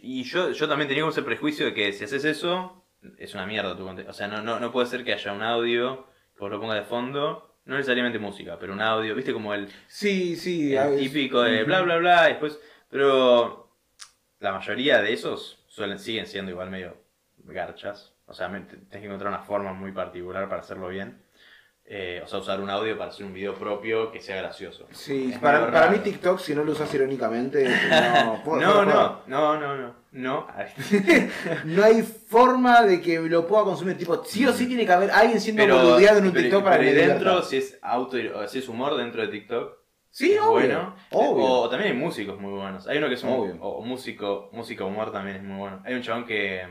Y 0.00 0.22
yo, 0.24 0.50
yo 0.52 0.68
también 0.68 0.88
tenía 0.88 1.02
como 1.02 1.10
ese 1.12 1.22
prejuicio 1.22 1.66
de 1.66 1.74
que 1.74 1.92
si 1.92 2.04
haces 2.04 2.24
eso, 2.24 2.84
es 3.18 3.34
una 3.34 3.46
mierda 3.46 3.76
tu 3.76 3.84
contenido. 3.84 4.10
O 4.10 4.14
sea, 4.14 4.28
no, 4.28 4.40
no, 4.42 4.58
no 4.58 4.72
puede 4.72 4.86
ser 4.86 5.04
que 5.04 5.12
haya 5.12 5.32
un 5.32 5.42
audio, 5.42 6.06
que 6.34 6.40
vos 6.40 6.50
lo 6.50 6.58
pongas 6.60 6.76
de 6.78 6.84
fondo. 6.84 7.51
No 7.64 7.76
necesariamente 7.76 8.18
música, 8.18 8.58
pero 8.58 8.72
un 8.72 8.80
audio, 8.80 9.14
viste 9.14 9.32
como 9.32 9.54
el, 9.54 9.68
Sí, 9.86 10.34
sí. 10.36 10.72
el 10.72 10.78
a 10.78 10.86
veces- 10.88 11.00
típico 11.12 11.40
de 11.42 11.62
bla 11.64 11.82
bla 11.82 11.96
bla. 11.98 12.24
Después. 12.26 12.58
Pero 12.90 13.70
la 14.40 14.52
mayoría 14.52 15.00
de 15.00 15.12
esos 15.12 15.64
suelen, 15.68 15.98
siguen 15.98 16.26
siendo 16.26 16.50
igual 16.50 16.70
medio 16.70 16.96
garchas. 17.38 18.12
O 18.26 18.34
sea, 18.34 18.48
tenés 18.48 18.68
que 18.90 19.04
encontrar 19.04 19.28
una 19.32 19.42
forma 19.42 19.72
muy 19.72 19.92
particular 19.92 20.48
para 20.48 20.60
hacerlo 20.62 20.88
bien. 20.88 21.21
Eh, 21.94 22.22
o 22.24 22.26
sea, 22.26 22.38
usar 22.38 22.58
un 22.58 22.70
audio 22.70 22.96
para 22.96 23.10
hacer 23.10 23.26
un 23.26 23.34
video 23.34 23.54
propio 23.54 24.10
que 24.10 24.18
sea 24.18 24.36
gracioso. 24.36 24.86
Sí, 24.92 25.30
Es 25.34 25.38
para, 25.38 25.70
para 25.70 25.90
mí 25.90 25.98
TikTok, 25.98 26.38
si 26.38 26.54
no 26.54 26.64
lo 26.64 26.72
usas 26.72 26.92
irónicamente, 26.94 27.64
no, 28.24 28.42
puedo- 28.42 28.60
No, 28.62 28.72
puedo. 28.72 28.84
no, 28.86 29.20
no, 29.26 29.60
no, 29.60 29.76
no, 29.76 29.94
no. 30.12 30.46
No 31.64 31.84
hay 31.84 32.00
forma 32.02 32.80
de 32.82 33.00
que 33.02 33.20
lo 33.20 33.46
pueda 33.46 33.64
consumir. 33.64 33.98
Tipo, 33.98 34.24
sí 34.24 34.46
o 34.46 34.52
sí 34.54 34.66
tiene 34.66 34.86
que 34.86 34.92
haber 34.92 35.10
alguien 35.10 35.38
siendo 35.38 35.66
boludeado 35.66 36.18
en 36.18 36.24
un 36.26 36.32
pero- 36.32 36.42
TikTok 36.44 36.64
para 36.64 36.78
pero 36.78 36.90
que 36.90 36.96
y 37.02 37.06
dentro, 37.06 37.42
si 37.42 37.56
es 37.58 37.78
auto, 37.82 38.16
o 38.36 38.48
si 38.48 38.58
es 38.60 38.68
humor 38.70 38.96
dentro 38.96 39.20
de 39.20 39.28
TikTok, 39.28 39.72
Sí, 40.08 40.36
obvio. 40.38 40.50
bueno. 40.52 40.94
obvio. 41.10 41.44
O 41.44 41.68
también 41.68 41.92
hay 41.92 41.98
músicos 41.98 42.38
muy 42.40 42.52
buenos. 42.52 42.86
Hay 42.88 42.98
uno 42.98 43.08
que 43.08 43.14
es 43.14 43.22
un 43.22 43.30
Obvio. 43.32 43.56
o 43.60 43.82
músico, 43.82 44.48
músico 44.52 44.86
humor 44.86 45.10
también 45.12 45.36
es 45.38 45.42
muy 45.42 45.58
bueno. 45.58 45.82
Hay 45.84 45.92
un 45.94 46.02
chabón 46.02 46.24
que 46.24 46.66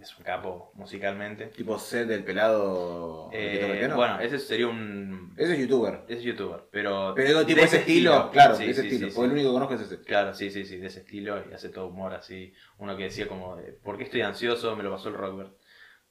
es 0.00 0.16
un 0.18 0.24
capo 0.24 0.70
musicalmente. 0.74 1.46
Tipo 1.46 1.78
set 1.78 2.06
del 2.08 2.24
pelado. 2.24 3.30
Eh, 3.32 3.90
bueno, 3.94 4.20
ese 4.20 4.38
sería 4.38 4.68
un 4.68 5.34
Ese 5.36 5.54
es 5.54 5.58
youtuber. 5.60 6.04
es 6.08 6.22
youtuber, 6.22 6.64
pero 6.70 7.12
Pero 7.14 7.28
digo, 7.28 7.46
tipo 7.46 7.60
de 7.60 7.66
ese 7.66 7.78
estilo, 7.78 8.30
claro, 8.30 8.54
Sí, 8.54 8.64
de 8.66 8.70
ese 8.70 8.82
sí, 8.82 8.88
estilo. 8.88 9.08
sí, 9.08 9.14
porque 9.16 9.26
el 9.26 9.32
único 9.32 9.48
que 9.48 9.52
conozco 9.54 9.74
es 9.74 9.80
ese. 9.82 10.00
Claro, 10.02 10.34
sí, 10.34 10.50
sí, 10.50 10.64
sí, 10.64 10.76
de 10.78 10.86
ese 10.86 11.00
estilo 11.00 11.42
y 11.50 11.54
hace 11.54 11.68
todo 11.68 11.86
humor 11.88 12.14
así. 12.14 12.52
Uno 12.78 12.96
que 12.96 13.04
decía 13.04 13.26
como, 13.28 13.56
de, 13.56 13.72
¿por 13.72 13.96
qué 13.98 14.04
estoy 14.04 14.20
ansioso? 14.22 14.74
Me 14.76 14.82
lo 14.82 14.90
pasó 14.92 15.08
el 15.08 15.14
Rockbert. 15.14 15.52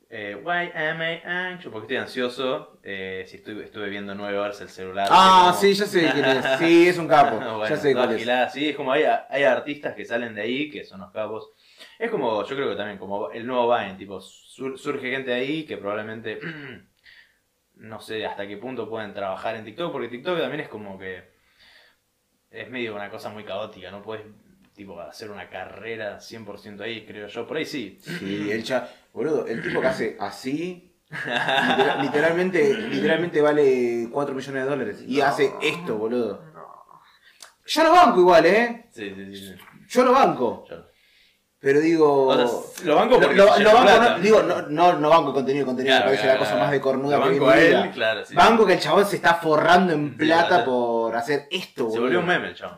Eh, 0.10 0.36
Why 0.42 0.72
am 0.74 1.02
I 1.02 1.22
anxious? 1.26 1.70
¿Por 1.72 1.82
qué 1.82 1.86
estoy 1.88 1.98
ansioso? 1.98 2.80
Eh, 2.82 3.26
si 3.28 3.36
estuve, 3.38 3.66
estuve 3.66 3.90
viendo 3.90 4.16
nueve 4.16 4.38
horas 4.38 4.62
el 4.62 4.70
celular. 4.70 5.08
Ah, 5.12 5.48
como- 5.50 5.60
sí, 5.62 5.74
ya 5.74 5.86
sé 5.86 6.10
quién 6.14 6.24
es. 6.24 6.46
Sí, 6.60 6.88
es 6.88 6.98
un 6.98 7.08
capo. 7.10 7.36
Bueno, 7.58 7.68
ya 7.68 7.76
sé 7.76 7.94
cuál 7.94 8.14
es. 8.14 8.20
gilada, 8.20 8.50
Sí, 8.50 8.70
es 8.70 8.76
como 8.78 8.94
hay, 8.94 9.04
hay 9.30 9.44
artistas 9.44 9.96
que 9.96 10.06
salen 10.06 10.34
de 10.34 10.42
ahí, 10.44 10.70
que 10.70 10.86
son 10.86 11.02
los 11.02 11.12
capos. 11.12 11.50
Es 12.00 12.12
como, 12.12 12.44
yo 12.44 12.56
creo 12.56 12.70
que 12.70 12.76
también, 12.76 12.98
como 13.00 13.32
el 13.32 13.46
nuevo 13.48 13.76
Vine, 13.76 13.96
tipo, 13.96 14.22
sur- 14.22 14.78
surge 14.78 15.10
gente 15.12 15.34
ahí 15.34 15.66
que 15.66 15.78
probablemente, 15.78 16.40
no 17.76 18.00
sé 18.00 18.26
hasta 18.26 18.48
qué 18.48 18.58
punto 18.58 18.90
pueden 18.90 19.14
trabajar 19.14 19.56
en 19.56 19.66
TikTok, 19.66 19.92
porque 19.92 20.08
TikTok 20.10 20.40
también 20.40 20.62
es 20.62 20.70
como 20.70 20.98
que 21.00 21.24
es 22.52 22.70
medio 22.70 22.96
una 22.96 23.10
cosa 23.10 23.30
muy 23.30 23.44
caótica, 23.44 23.92
no 23.92 24.02
puedes, 24.02 24.26
tipo, 24.76 25.00
hacer 25.02 25.32
una 25.32 25.50
carrera 25.50 26.20
100% 26.20 26.82
ahí, 26.82 27.06
creo 27.06 27.28
yo. 27.28 27.48
Por 27.48 27.58
ahí 27.58 27.66
sí. 27.66 27.98
Sí, 28.02 28.52
el. 28.52 28.64
Boludo, 29.14 29.48
el 29.48 29.62
tipo 29.64 29.82
que 29.82 29.88
hace 29.88 30.18
así 30.20 30.84
Literal- 31.10 32.02
literalmente, 32.04 32.74
literalmente 32.90 33.42
vale 33.42 34.08
4 34.12 34.36
millones 34.36 34.64
de 34.64 34.70
dólares. 34.70 35.04
Y 35.08 35.18
No. 35.18 35.26
hace 35.26 35.52
esto, 35.62 35.98
boludo. 35.98 36.44
No. 36.54 36.68
Yo 37.66 37.84
lo 37.84 37.92
banco 37.92 38.20
igual, 38.20 38.46
¿eh? 38.46 38.86
Sí, 38.92 39.14
sí, 39.16 39.36
sí. 39.36 39.48
sí. 39.48 39.56
Yo 39.90 40.04
lo 40.06 40.12
banco. 40.12 40.66
Yo- 40.70 40.86
Pero 41.60 41.80
digo. 41.80 42.28
O 42.28 42.36
sea, 42.36 42.86
lo 42.86 42.96
banco 42.96 43.20
porque 43.20 43.36
lo- 43.36 43.54
se 43.56 43.64
lo 43.64 43.74
banco, 43.74 43.84
plata. 43.86 44.18
no, 44.18 44.24
digo, 44.24 44.44
no, 44.44 44.62
no, 44.64 44.94
no 45.00 45.10
banco 45.10 45.34
contenido, 45.34 45.66
contenido 45.66 45.92
Claro, 45.96 46.06
me 46.06 46.10
parece 46.10 46.24
claro, 46.24 46.34
la 46.36 46.40
cosa 46.40 46.52
claro. 46.52 46.64
más 46.66 46.72
de 46.72 46.82
cornuda 46.82 47.16
que 47.24 47.30
banco 47.30 47.50
a 47.50 47.56
vida. 47.56 47.84
él, 47.86 47.92
claro, 47.92 48.26
sí. 48.26 48.36
Banco 48.36 48.66
que 48.68 48.74
el 48.74 48.80
chabón 48.80 49.06
se 49.08 49.16
está 49.16 49.36
forrando 49.36 49.94
en 49.94 50.16
plata 50.16 50.64
por 50.64 51.16
hacer 51.16 51.48
esto, 51.50 51.76
Se 51.76 51.84
boludo. 51.84 52.02
volvió 52.02 52.20
un 52.20 52.26
meme 52.28 52.48
el 52.50 52.56
chabón. 52.56 52.78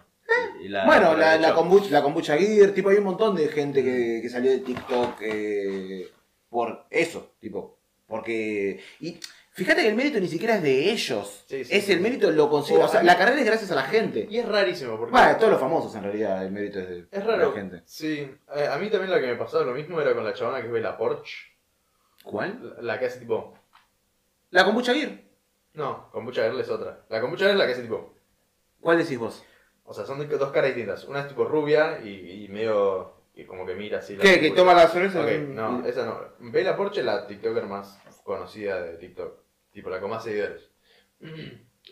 Y 0.64 0.70
la- 0.70 0.86
Bueno, 0.86 1.16
la, 1.18 1.38
la, 1.38 1.54
kombucha, 1.54 1.90
la 1.92 2.02
kombucha 2.02 2.38
gear, 2.38 2.70
tipo, 2.72 2.90
hay 2.90 2.98
un 2.98 3.04
montón 3.04 3.36
de 3.36 3.48
gente 3.50 3.84
que, 3.84 4.20
que 4.22 4.30
salió 4.30 4.52
de 4.52 4.60
TikTok 4.60 5.18
eh, 5.22 6.10
por 6.50 6.86
eso, 6.90 7.32
tipo, 7.40 7.78
porque... 8.08 8.80
Y 9.02 9.20
fíjate 9.60 9.82
que 9.84 9.90
el 9.90 9.96
mérito 9.96 10.20
ni 10.20 10.28
siquiera 10.28 10.56
es 10.56 10.64
de 10.64 10.92
ellos, 10.92 11.44
Sí, 11.48 11.64
sí, 11.66 11.76
es 11.76 11.86
sí. 11.86 11.92
el 11.92 12.02
mérito 12.02 12.32
lo 12.32 12.50
consigue, 12.50 12.80
O 12.84 12.88
sea, 12.88 13.04
la 13.04 13.18
carrera 13.18 13.40
es 13.40 13.46
gracias 13.46 13.72
a 13.72 13.76
la 13.76 13.84
gente. 13.84 14.28
Y 14.30 14.38
es 14.40 14.48
rarísimo 14.48 14.98
porque. 14.98 15.12
Bueno, 15.12 15.28
de 15.30 15.36
todos 15.36 15.52
los 15.52 15.60
famosos 15.60 15.94
en 15.96 16.04
realidad, 16.04 16.44
el 16.46 16.52
mérito 16.52 16.80
es 16.80 16.90
de, 16.90 17.06
Es 17.12 17.26
raro. 17.26 17.50
la 17.50 17.54
gente. 17.56 17.82
Sí, 17.86 18.30
eh, 18.56 18.68
a 18.72 18.78
mí 18.78 18.90
también 18.90 19.12
lo 19.12 19.20
que 19.20 19.28
me 19.28 19.36
pasaba 19.36 19.64
lo 19.66 19.74
mismo 19.74 20.00
era 20.02 20.14
con 20.14 20.24
la 20.26 20.34
chabona 20.34 20.62
que 20.62 20.68
ve 20.68 20.82
la 20.82 20.98
Porsche. 20.98 21.38
¿Cuál? 22.24 22.76
La, 22.78 22.94
la 22.94 23.00
que 23.00 23.06
hace 23.06 23.20
tipo. 23.20 23.54
La 24.52 24.66
kombucha 24.66 24.94
gear. 24.94 25.12
No, 25.74 26.10
kombucha 26.12 26.44
girl 26.44 26.60
es 26.60 26.70
otra. 26.70 27.06
La 27.10 27.22
kombucha 27.22 27.46
girl 27.46 27.54
es 27.54 27.60
la 27.60 27.66
que 27.68 27.74
hace 27.74 27.82
tipo. 27.84 28.14
¿Cuál 28.82 28.98
decís 28.98 29.18
vos? 29.18 29.44
O 29.84 29.94
sea, 29.94 30.06
son 30.06 30.28
dos 30.28 30.52
caras 30.52 30.70
distintas. 30.76 31.06
Una 31.06 31.22
es 31.22 31.28
tipo 31.28 31.46
rubia 31.46 32.00
y, 32.04 32.44
y 32.46 32.48
medio. 32.50 33.14
que 33.34 33.46
como 33.48 33.66
que 33.66 33.74
mira 33.76 34.00
así. 34.00 34.16
la 34.16 34.22
¿Qué? 34.22 34.40
¿Que 34.40 34.52
toma 34.52 34.74
la 34.74 34.88
cerveza? 34.88 35.24
No, 35.48 35.86
esa 35.86 36.06
no. 36.06 36.20
Ve 36.40 36.64
la 36.64 36.76
Porsche, 36.76 37.04
la 37.04 37.26
TikToker 37.28 37.66
más 37.66 38.00
conocida 38.24 38.82
de 38.82 38.98
TikTok. 38.98 39.34
Tipo, 39.72 39.90
la 39.90 40.00
con 40.00 40.10
más 40.10 40.24
seguidores. 40.24 40.70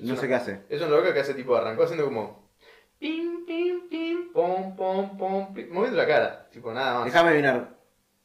No 0.02 0.16
sé 0.16 0.28
qué 0.28 0.36
hace. 0.36 0.64
Es 0.70 0.82
una 0.82 0.92
loca 0.92 1.14
que 1.14 1.20
hace 1.20 1.34
tipo, 1.34 1.56
arrancó 1.56 1.84
haciendo 1.84 2.06
como. 2.06 2.52
Pim, 3.00 3.46
pim, 3.46 3.88
pim, 3.90 4.32
pom, 4.32 4.76
pom, 4.76 5.18
pom, 5.18 5.54
pim, 5.54 5.70
moviendo 5.72 5.98
la 5.98 6.08
cara. 6.08 6.50
Tipo, 6.50 6.74
nada 6.74 6.96
más. 6.96 7.06
Déjame 7.06 7.30
adivinar, 7.30 7.78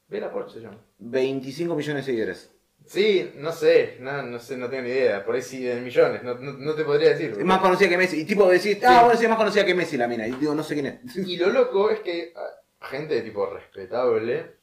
Ve 0.08 0.20
la 0.20 0.30
Porsche, 0.30 0.60
llama. 0.60 0.78
25 0.98 1.74
millones 1.74 2.04
de 2.04 2.12
seguidores. 2.12 2.54
Sí, 2.84 3.32
no 3.36 3.52
sé, 3.52 3.96
no, 4.00 4.22
no 4.22 4.38
sé, 4.38 4.56
no 4.56 4.68
tengo 4.68 4.82
ni 4.82 4.90
idea. 4.90 5.24
Por 5.24 5.34
ahí 5.34 5.42
sí 5.42 5.68
en 5.68 5.84
millones, 5.84 6.22
no, 6.22 6.34
no, 6.34 6.52
no 6.52 6.74
te 6.74 6.84
podría 6.84 7.10
decir. 7.10 7.30
Es 7.38 7.44
más 7.44 7.60
conocida 7.60 7.88
que 7.88 7.96
Messi. 7.96 8.20
Y 8.20 8.24
tipo 8.24 8.48
decís, 8.48 8.78
ah, 8.84 9.02
bueno, 9.04 9.16
sí, 9.18 9.24
es 9.24 9.30
más 9.30 9.38
conocida 9.38 9.64
que 9.64 9.74
Messi 9.74 9.96
la 9.96 10.08
mina. 10.08 10.26
Y 10.26 10.32
digo, 10.32 10.54
no 10.54 10.62
sé 10.62 10.74
quién 10.74 10.86
es. 10.86 11.16
Y 11.26 11.36
lo 11.36 11.50
loco 11.50 11.90
es 11.90 12.00
que 12.00 12.32
ah, 12.36 12.86
gente 12.86 13.14
de 13.14 13.22
tipo 13.22 13.46
respetable, 13.46 14.56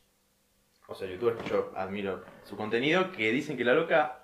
O 0.88 0.96
sea, 0.96 1.08
youtubers 1.08 1.42
que 1.42 1.50
yo 1.50 1.72
admiro 1.76 2.24
su 2.44 2.56
contenido, 2.56 3.12
que 3.12 3.32
dicen 3.32 3.58
que 3.58 3.64
la 3.64 3.74
loca, 3.74 4.19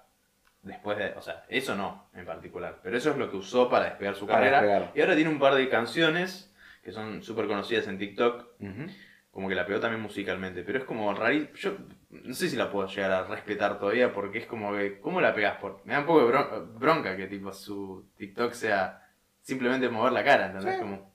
después 0.66 0.98
de. 0.98 1.14
O 1.16 1.22
sea, 1.22 1.46
eso 1.48 1.76
no 1.76 2.10
en 2.14 2.26
particular, 2.26 2.80
pero 2.84 2.98
eso 2.98 3.12
es 3.12 3.18
lo 3.18 3.32
que 3.32 3.38
usó 3.38 3.70
para 3.70 3.86
despegar 3.86 4.16
su 4.16 4.28
Para 4.28 4.40
carrera. 4.40 4.62
despegar. 4.62 4.92
Y 4.94 5.02
ahora 5.02 5.16
tiene 5.16 5.30
un 5.30 5.40
par 5.40 5.56
de 5.56 5.70
canciones 5.70 6.54
que 6.84 6.92
son 6.92 7.24
súper 7.24 7.48
conocidas 7.48 7.88
en 7.88 7.98
TikTok, 7.98 8.46
como 9.32 9.50
que 9.50 9.56
la 9.56 9.66
pegó 9.66 9.80
también 9.80 10.02
musicalmente, 10.02 10.64
pero 10.64 10.78
es 10.80 10.84
como 10.86 11.14
rarísimo. 11.14 11.56
Yo 11.56 11.78
no 12.10 12.34
sé 12.34 12.50
si 12.50 12.56
la 12.56 12.72
puedo 12.72 12.88
llegar 12.88 13.12
a 13.12 13.24
respetar 13.26 13.80
todavía, 13.80 14.14
porque 14.14 14.40
es 14.40 14.46
como 14.46 14.76
que. 14.76 15.00
¿Cómo 15.00 15.22
la 15.22 15.34
pegás? 15.34 15.58
Por... 15.58 15.82
Me 15.86 15.94
da 15.94 16.02
un 16.02 16.06
poco 16.06 16.26
de 16.26 16.34
bron- 16.34 16.78
bronca 16.80 17.16
que 17.18 17.28
tipo 17.28 17.52
su 17.54 18.06
TikTok 18.18 18.54
sea 18.54 19.02
simplemente 19.42 19.90
mover 19.90 20.12
la 20.14 20.24
cara, 20.24 20.48
¿entendés? 20.48 20.76
Sí. 20.76 20.82
Como... 20.82 21.14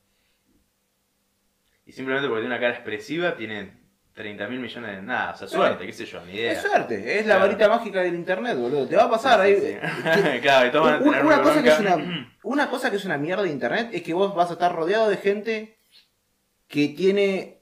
Y 1.87 1.93
simplemente 1.93 2.29
porque 2.29 2.43
tiene 2.43 2.55
una 2.55 2.61
cara 2.61 2.75
expresiva, 2.75 3.35
tiene 3.37 3.80
30 4.15 4.49
mil 4.49 4.61
millones 4.61 4.97
de. 4.97 5.03
Nada, 5.03 5.33
o 5.33 5.37
sea, 5.37 5.49
suerte, 5.49 5.87
qué 5.87 5.93
sé 5.93 6.05
yo, 6.05 6.25
ni 6.27 6.33
idea. 6.35 6.53
Es 6.53 6.63
suerte, 6.63 7.19
es 7.19 7.27
la 7.27 7.37
Claro. 7.37 7.41
varita 7.49 7.69
mágica 7.69 8.01
del 8.03 8.15
internet, 8.15 8.57
boludo. 8.59 8.87
Te 8.87 8.97
va 8.97 9.05
a 9.05 9.11
pasar 9.11 9.41
Sí, 9.47 9.53
ahí. 9.55 9.61
sí, 9.61 10.41
claro, 10.43 10.67
y 10.69 10.71
todos 10.71 10.85
van 10.85 10.95
a 10.95 10.99
Una, 11.07 11.21
una 11.23 11.43
cosa 11.43 11.63
que 11.63 11.69
es 11.71 11.79
una, 11.81 12.31
una 12.43 12.71
cosa 12.71 12.91
que 12.91 12.97
es 12.97 13.05
una 13.05 13.19
mierda 13.19 13.43
de 13.45 13.51
internet 13.51 13.89
es 13.93 14.03
que 14.03 14.13
vos 14.15 14.35
vas 14.35 14.51
a 14.51 14.55
estar 14.55 14.75
rodeado 14.75 15.09
de 15.09 15.17
gente 15.17 15.77
que 16.69 16.89
tiene 16.89 17.61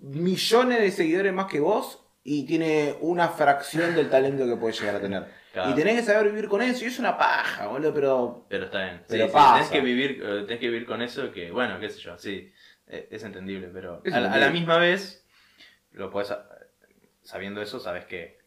millones 0.00 0.80
de 0.80 0.90
seguidores 0.90 1.32
más 1.32 1.46
que 1.46 1.60
vos 1.60 2.04
y 2.24 2.44
tiene 2.46 2.94
una 3.00 3.28
fracción 3.28 3.94
del 3.94 4.10
talento 4.10 4.46
que 4.46 4.56
puedes 4.56 4.78
llegar 4.80 4.96
a 4.96 5.00
tener. 5.00 5.24
Claro. 5.52 5.70
Y 5.70 5.74
tenés 5.74 5.96
que 5.96 6.02
saber 6.02 6.26
vivir 6.30 6.46
con 6.48 6.60
eso 6.60 6.84
y 6.84 6.88
es 6.88 6.98
una 6.98 7.16
paja, 7.16 7.66
boludo, 7.68 7.94
pero 7.94 8.46
Pero 8.48 8.66
está 8.66 8.84
bien. 8.84 9.02
Pero 9.08 9.32
pasa. 9.32 9.54
tenés 9.54 9.70
que 9.70 9.80
vivir, 9.80 10.22
eh, 10.22 10.42
tenés 10.46 10.60
que 10.60 10.68
vivir 10.68 10.86
con 10.86 11.00
eso 11.00 11.32
que, 11.32 11.50
bueno, 11.50 11.80
qué 11.80 11.88
sé 11.88 11.98
yo, 12.00 12.18
sí, 12.18 12.52
es 13.10 13.22
entendible, 13.22 13.68
pero 13.72 14.00
Es 14.04 14.12
a, 14.14 14.20
la- 14.20 14.28
a 14.28 14.30
la 14.30 14.36
entendible. 14.46 14.60
misma 14.60 14.78
vez, 14.78 15.26
lo 15.92 16.10
a- 16.30 16.48
sabiendo 17.22 17.60
eso, 17.62 17.78
sabes 17.80 18.04
que 18.06 18.38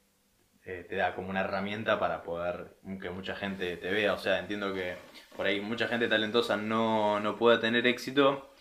eh, 0.64 0.86
te 0.88 0.96
da 0.96 1.16
como 1.16 1.30
una 1.30 1.42
herramienta 1.42 2.00
para 2.00 2.22
poder 2.24 2.76
que 3.02 3.10
mucha 3.10 3.36
gente 3.36 3.78
te 3.78 3.90
vea. 3.92 4.14
O 4.14 4.18
sea, 4.20 4.38
entiendo 4.40 4.74
que 4.74 4.96
por 5.36 5.46
ahí 5.48 5.60
mucha 5.60 5.88
gente 5.88 6.08
talentosa 6.08 6.56
no, 6.58 7.20
no 7.20 7.36
pueda 7.36 7.60
tener 7.60 7.86
éxito, 7.88 8.52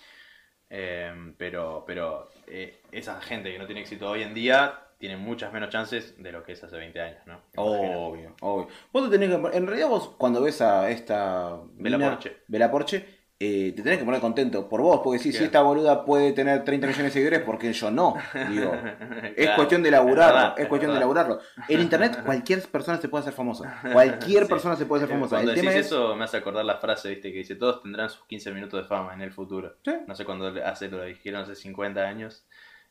eh, 0.71 1.35
pero, 1.37 1.85
pero 1.87 2.31
eh, 2.47 2.81
esa 2.93 3.21
gente 3.21 3.53
que 3.53 3.59
no 3.59 3.67
tiene 3.67 3.81
éxito 3.83 4.09
hoy 4.11 4.23
en 4.23 4.35
día 4.35 4.81
tiene 4.99 5.17
muchas 5.17 5.53
menos 5.53 5.71
chances 5.71 6.23
de 6.23 6.31
lo 6.33 6.43
que 6.45 6.53
es 6.53 6.63
hace 6.63 6.77
20 6.77 7.01
años, 7.01 7.27
¿no? 7.27 7.41
Obvio, 7.57 8.37
obvio. 8.41 8.69
Vos 8.93 9.05
te 9.11 9.19
tenés 9.19 9.35
que. 9.35 9.57
En 9.57 9.67
realidad, 9.67 9.89
vos 9.89 10.15
cuando 10.19 10.43
ves 10.43 10.61
a 10.61 10.91
esta. 10.91 11.57
Mina, 11.75 11.99
Porche. 12.11 12.37
Porche, 12.71 13.20
eh, 13.43 13.73
te 13.75 13.83
tenés 13.83 13.99
que 13.99 14.05
poner 14.05 14.21
contento 14.21 14.69
por 14.69 14.83
vos, 14.83 15.01
porque 15.03 15.19
sí, 15.19 15.31
si 15.33 15.39
Claro. 15.39 15.47
esta 15.47 15.63
boluda 15.63 16.05
puede 16.05 16.33
tener 16.33 16.63
30 16.63 16.87
millones 16.89 17.07
de 17.07 17.11
seguidores, 17.13 17.41
¿por 17.41 17.59
qué 17.59 17.73
yo 17.73 17.91
no? 17.91 18.15
Digo. 18.51 18.71
Es 19.37 19.51
cuestión 19.51 19.83
de 19.83 19.91
laburarlo, 19.91 20.57
es 20.59 20.67
cuestión 20.69 20.93
de 20.93 21.01
laburarlo. 21.01 21.41
En 21.69 21.81
internet 21.81 22.23
cualquier 22.27 22.61
persona 22.69 22.99
se 22.99 23.09
puede 23.09 23.23
hacer 23.23 23.33
famosa. 23.33 23.81
Cualquier 23.93 24.43
Sí. 24.47 24.49
persona 24.51 24.77
se 24.77 24.85
puede 24.85 25.05
hacer 25.05 25.15
famosa. 25.15 25.37
Cuando 25.37 25.53
El 25.53 25.57
decís 25.57 25.71
tema 25.71 25.81
es. 25.81 25.87
eso 25.87 26.15
me 26.17 26.25
hace 26.25 26.37
acordar 26.37 26.65
la 26.67 26.77
frase, 26.77 27.09
viste, 27.09 27.33
que 27.33 27.39
dice 27.39 27.55
todos 27.55 27.83
tendrán 27.83 28.11
sus 28.11 28.27
15 28.27 28.53
minutos 28.53 28.83
de 28.83 28.87
fama 28.87 29.15
en 29.15 29.23
el 29.23 29.33
futuro. 29.33 29.75
Sí. 29.85 29.93
No 30.07 30.15
sé 30.15 30.25
cuándo 30.27 30.53
hace 30.63 30.89
lo 30.89 31.03
dijeron 31.03 31.43
hace 31.43 31.55
50 31.55 32.01
años. 32.03 32.45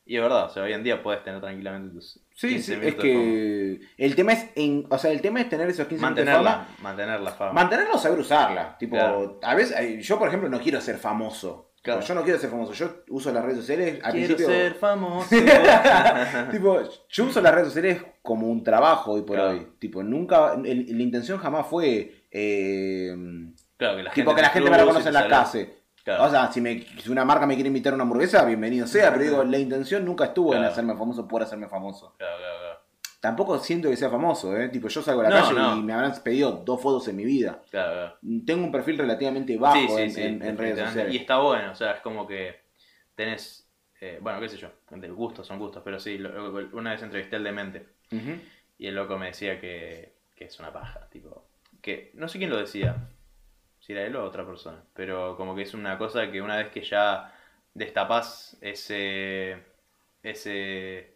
Y 0.04 0.16
es 0.16 0.22
verdad, 0.22 0.46
o 0.46 0.48
sea, 0.50 0.64
hoy 0.64 0.72
en 0.72 0.82
día 0.82 1.00
puedes 1.02 1.22
tener 1.22 1.40
tranquilamente 1.40 1.94
tus 1.94 2.18
Sí, 2.40 2.48
15 2.48 2.74
sí, 2.74 2.80
es 2.86 2.94
que 2.94 3.80
el 3.98 4.14
tema 4.14 4.32
es 4.32 4.46
en, 4.54 4.86
o 4.88 4.96
sea, 4.96 5.10
el 5.10 5.20
tema 5.20 5.40
es 5.42 5.48
tener 5.50 5.68
esos 5.68 5.86
15 5.86 6.02
minutos 6.02 6.24
de 6.24 6.32
fama, 6.32 6.42
Mantenerla, 6.42 6.82
mantener 6.82 7.20
la 7.20 7.30
fama. 7.32 7.52
mantenerlo, 7.52 7.98
saber 7.98 8.18
usarla. 8.18 8.78
Tipo, 8.78 8.96
Claro. 8.96 9.38
a 9.42 9.54
veces 9.54 9.76
eh, 9.78 10.00
yo 10.00 10.18
por 10.18 10.28
ejemplo 10.28 10.48
no 10.48 10.58
quiero 10.58 10.80
ser 10.80 10.96
famoso. 10.96 11.66
Claro. 11.82 12.00
Yo 12.02 12.14
no 12.14 12.22
quiero 12.24 12.38
ser 12.38 12.50
famoso. 12.50 12.72
Yo 12.74 13.04
uso 13.08 13.32
las 13.32 13.42
redes 13.44 13.58
sociales 13.60 14.00
al 14.02 14.12
Quiero 14.12 14.26
principio. 14.36 14.46
ser 14.54 14.74
famoso. 14.74 15.28
tipo, 16.50 16.78
yo 17.08 17.24
uso 17.24 17.40
las 17.40 17.54
redes 17.54 17.68
sociales 17.68 18.02
como 18.22 18.48
un 18.48 18.62
trabajo 18.62 19.12
hoy 19.12 19.22
por 19.22 19.36
Claro. 19.36 19.50
hoy. 19.52 19.66
Tipo, 19.78 20.02
nunca, 20.02 20.54
el- 20.64 20.86
la 20.96 21.02
intención 21.02 21.38
jamás 21.38 21.66
fue 21.66 22.24
eh, 22.30 23.14
claro, 23.76 23.96
que 23.96 24.02
la 24.02 24.10
tipo 24.12 24.30
gente 24.30 24.36
que 24.36 24.42
la 24.42 24.48
te 24.48 24.54
gente 24.54 24.70
me 24.70 24.78
reconoce 24.78 25.08
en 25.08 25.14
la 25.14 25.28
calle. 25.28 25.79
Claro. 26.04 26.24
O 26.24 26.30
sea, 26.30 26.50
si, 26.50 26.60
me, 26.60 26.80
si 26.98 27.10
una 27.10 27.24
marca 27.24 27.46
me 27.46 27.54
quiere 27.54 27.68
invitar 27.68 27.92
a 27.92 27.94
una 27.96 28.02
hamburguesa, 28.04 28.44
bienvenido 28.44 28.86
sea, 28.86 29.10
pero 29.12 29.22
digo, 29.24 29.44
la 29.44 29.58
intención 29.58 30.04
nunca 30.04 30.24
estuvo 30.26 30.54
en 30.54 30.64
hacerme 30.64 30.94
famoso 30.96 31.28
por 31.28 31.42
hacerme 31.42 31.68
famoso. 31.68 32.14
Claro, 32.18 32.38
claro, 32.38 32.58
claro. 32.58 32.80
Tampoco 33.20 33.58
siento 33.58 33.90
que 33.90 33.96
sea 33.98 34.08
famoso, 34.08 34.56
¿eh? 34.56 34.70
Tipo, 34.70 34.88
yo 34.88 35.02
salgo 35.02 35.20
a 35.20 35.24
la 35.24 35.30
No, 35.30 35.36
calle 35.44 35.54
no. 35.58 35.76
y 35.76 35.82
me 35.82 35.92
habrán 35.92 36.14
pedido 36.22 36.52
dos 36.64 36.80
fotos 36.80 37.06
en 37.08 37.16
mi 37.16 37.24
vida. 37.26 37.60
Claro, 37.70 37.92
claro. 37.92 38.18
Tengo 38.46 38.64
un 38.64 38.72
perfil 38.72 38.96
relativamente 38.96 39.58
bajo 39.58 39.76
Sí, 39.78 39.88
sí, 39.88 40.00
en, 40.00 40.10
sí, 40.10 40.22
en- 40.22 40.42
en 40.42 40.56
redes 40.56 40.78
sociales. 40.78 41.12
Y 41.14 41.18
está 41.18 41.36
bueno, 41.38 41.72
o 41.72 41.74
sea, 41.74 41.92
es 41.92 42.00
como 42.00 42.26
que 42.26 42.60
tenés, 43.14 43.68
eh, 44.00 44.18
bueno, 44.22 44.40
qué 44.40 44.48
sé 44.48 44.56
yo, 44.56 44.68
gustos 45.14 45.46
son 45.46 45.58
gustos, 45.58 45.82
pero 45.84 46.00
sí, 46.00 46.16
lo- 46.16 46.30
lo- 46.50 46.76
una 46.78 46.92
vez 46.92 47.02
entrevisté 47.02 47.36
al 47.36 47.44
demente 47.44 47.88
Ujú. 48.10 48.36
y 48.78 48.86
el 48.86 48.94
loco 48.94 49.18
me 49.18 49.26
decía 49.26 49.60
que, 49.60 50.14
que 50.34 50.44
es 50.44 50.58
una 50.58 50.72
paja, 50.72 51.06
tipo, 51.10 51.46
que 51.82 52.12
no 52.14 52.26
sé 52.26 52.38
quién 52.38 52.48
lo 52.48 52.56
decía, 52.56 52.96
si 53.90 53.96
era 53.96 54.06
él 54.06 54.14
o 54.16 54.24
otra 54.24 54.46
persona, 54.46 54.82
pero 54.94 55.36
como 55.36 55.54
que 55.56 55.62
es 55.62 55.74
una 55.74 55.98
cosa 55.98 56.30
que 56.30 56.40
una 56.40 56.56
vez 56.56 56.68
que 56.68 56.82
ya 56.82 57.32
destapás 57.74 58.56
ese, 58.60 59.56
ese, 60.22 61.14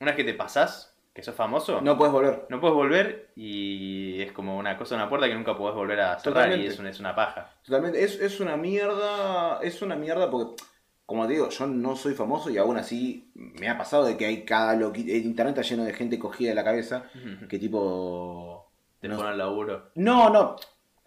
una 0.00 0.10
vez 0.12 0.16
que 0.16 0.24
te 0.24 0.34
pasás, 0.34 0.94
que 1.14 1.22
sos 1.22 1.34
famoso, 1.34 1.80
No 1.80 1.96
puedes 1.96 2.12
volver. 2.12 2.46
no 2.48 2.60
puedes 2.60 2.74
volver 2.74 3.30
y 3.34 4.20
es 4.22 4.32
como 4.32 4.56
una 4.56 4.76
cosa, 4.76 4.94
una 4.94 5.08
puerta 5.08 5.26
que 5.28 5.34
nunca 5.34 5.56
podés 5.56 5.74
volver 5.74 6.00
a 6.00 6.18
cerrar 6.18 6.44
Totalmente. 6.44 6.64
y 6.64 6.68
es 6.68 6.78
una, 6.78 6.90
es 6.90 7.00
una 7.00 7.14
paja. 7.16 7.50
Totalmente. 7.64 8.04
Es, 8.04 8.20
es 8.20 8.38
una 8.40 8.56
mierda. 8.56 9.58
Es 9.62 9.82
una 9.82 9.96
mierda 9.96 10.30
porque, 10.30 10.62
como 11.06 11.26
te 11.26 11.32
digo, 11.32 11.48
yo 11.48 11.66
no 11.66 11.96
soy 11.96 12.14
famoso 12.14 12.50
y 12.50 12.58
aún 12.58 12.76
así 12.76 13.32
me 13.34 13.68
ha 13.68 13.76
pasado 13.76 14.04
de 14.04 14.16
que 14.16 14.26
hay 14.26 14.44
cada 14.44 14.76
loqui- 14.76 15.10
El 15.10 15.24
internet 15.24 15.56
está 15.58 15.68
lleno 15.68 15.84
de 15.84 15.92
gente 15.92 16.18
cogida 16.20 16.50
de 16.50 16.54
la 16.54 16.64
cabeza 16.64 17.04
que 17.48 17.58
tipo. 17.58 18.70
Te 19.00 19.08
no- 19.08 19.16
ponen 19.16 19.38
laburo. 19.38 19.90
No, 19.96 20.30
no. 20.30 20.54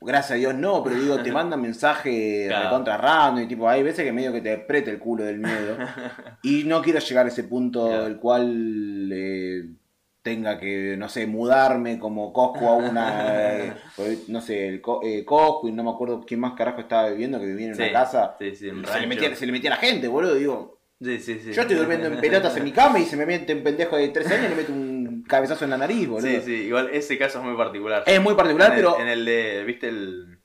Gracias 0.03 0.31
a 0.31 0.35
Dios 0.35 0.55
no, 0.55 0.83
pero 0.83 0.95
digo, 0.95 1.21
te 1.21 1.31
mandan 1.31 1.61
mensajes 1.61 2.47
Claro. 2.47 2.63
recontra 2.65 2.97
random 2.97 3.43
y 3.43 3.47
tipo, 3.47 3.69
hay 3.69 3.83
veces 3.83 4.03
que 4.03 4.11
medio 4.11 4.33
que 4.33 4.41
te 4.41 4.51
aprieta 4.53 4.89
el 4.91 4.99
culo 4.99 5.23
del 5.23 5.39
miedo. 5.39 5.77
Y 6.43 6.63
no 6.63 6.81
quiero 6.81 6.99
llegar 6.99 7.25
a 7.25 7.29
ese 7.29 7.43
punto 7.43 7.87
Claro. 7.87 8.07
el 8.07 8.17
cual 8.17 9.09
eh, 9.13 9.63
tenga 10.23 10.59
que, 10.59 10.95
no 10.97 11.07
sé, 11.09 11.27
mudarme 11.27 11.99
como 11.99 12.33
Coscu 12.33 12.65
a 12.67 12.73
una, 12.75 13.57
eh, 13.57 13.73
no 14.27 14.41
sé, 14.41 14.67
el 14.67 14.81
Co- 14.81 15.01
eh, 15.03 15.23
Coscu 15.23 15.67
y 15.67 15.71
no 15.71 15.83
me 15.83 15.91
acuerdo 15.91 16.21
quién 16.25 16.39
más 16.39 16.53
carajo 16.53 16.81
estaba 16.81 17.09
viviendo 17.09 17.39
que 17.39 17.45
vivía 17.45 17.67
en 17.67 17.73
una 17.75 17.91
casa. 17.91 18.35
Sí, 18.39 18.55
sí, 18.55 18.69
un 18.69 18.85
Se 18.85 18.99
le, 18.99 19.07
metía, 19.07 19.35
se 19.35 19.45
le 19.45 19.51
metía 19.51 19.71
a 19.71 19.75
la 19.75 19.79
gente, 19.81 20.07
boludo. 20.07 20.35
Digo, 20.35 20.79
yo 20.99 21.11
estoy 21.11 21.75
durmiendo 21.75 22.07
en 22.07 22.19
pelotas 22.19 22.55
en 22.57 22.63
mi 22.63 22.71
cama 22.71 22.99
y 22.99 23.05
se 23.05 23.17
me 23.17 23.25
mete 23.25 23.55
un 23.55 23.63
pendejo 23.63 23.97
de 23.97 24.09
13 24.09 24.33
años 24.35 24.45
y 24.45 24.49
le 24.49 24.55
mete 24.55 24.71
un 24.71 24.90
un 25.21 25.27
cabezazo 25.27 25.63
en 25.65 25.71
la 25.71 25.77
nariz, 25.77 26.07
boludo. 26.07 26.27
Sí, 26.29 26.41
sí, 26.41 26.53
igual 26.65 26.89
ese 26.91 27.17
caso 27.17 27.39
es 27.39 27.45
muy 27.45 27.55
particular. 27.55 28.03
Es 28.05 28.21
muy 28.21 28.33
particular, 28.35 28.71
en 28.71 28.77
el, 28.77 28.83
pero. 28.85 28.99
En 28.99 29.07
el 29.07 29.25
de, 29.25 29.63
viste, 29.65 29.87
el... 29.89 30.39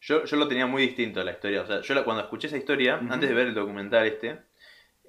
Yo, 0.00 0.24
yo 0.24 0.36
lo 0.36 0.48
tenía 0.48 0.66
muy 0.66 0.82
distinto 0.82 1.22
la 1.22 1.32
historia. 1.32 1.62
O 1.62 1.66
sea, 1.66 1.80
yo 1.82 1.94
la- 1.94 2.04
cuando 2.04 2.22
escuché 2.22 2.46
esa 2.46 2.56
historia, 2.56 2.98
antes 3.10 3.28
de 3.28 3.34
ver 3.34 3.48
el 3.48 3.54
documental 3.54 4.06
este, 4.06 4.38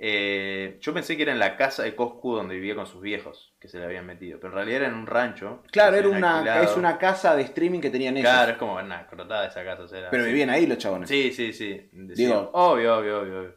eh, 0.04 0.78
yo 0.82 0.94
pensé 0.94 1.16
que 1.16 1.24
era 1.24 1.32
en 1.32 1.40
la 1.40 1.56
casa 1.56 1.84
de 1.84 1.96
Coscu 1.96 2.36
donde 2.36 2.56
vivía 2.56 2.76
con 2.76 2.86
sus 2.88 3.02
viejos, 3.02 3.54
que 3.60 3.68
se 3.70 3.78
le 3.80 3.86
habían 3.86 4.06
metido. 4.06 4.40
Pero 4.40 4.50
en 4.52 4.56
realidad 4.56 4.82
era 4.82 4.88
en 4.90 4.96
un 4.96 5.08
rancho. 5.08 5.64
Claro, 5.72 5.96
era 5.96 6.10
una, 6.10 6.38
alquilado. 6.40 6.64
es 6.64 6.76
una 6.76 6.98
casa 6.98 7.36
de 7.36 7.44
streaming 7.44 7.80
que 7.80 7.90
tenían 7.90 8.18
ellos. 8.18 8.30
Claro, 8.30 8.52
es 8.52 8.58
como 8.58 8.76
una 8.76 9.08
crotada 9.08 9.48
esa 9.48 9.64
casa. 9.64 9.84
o 9.84 9.88
sea, 9.88 10.00
era 10.00 10.10
pero 10.10 10.26
vivían 10.26 10.50
ahí 10.50 10.66
los 10.68 10.78
chabones. 10.78 11.08
Sí, 11.08 11.32
sí, 11.32 11.54
sí. 11.54 11.90
Digo- 11.94 12.50
obvio, 12.54 12.98
obvio, 12.98 13.22
obvio. 13.22 13.40
obvio. 13.40 13.56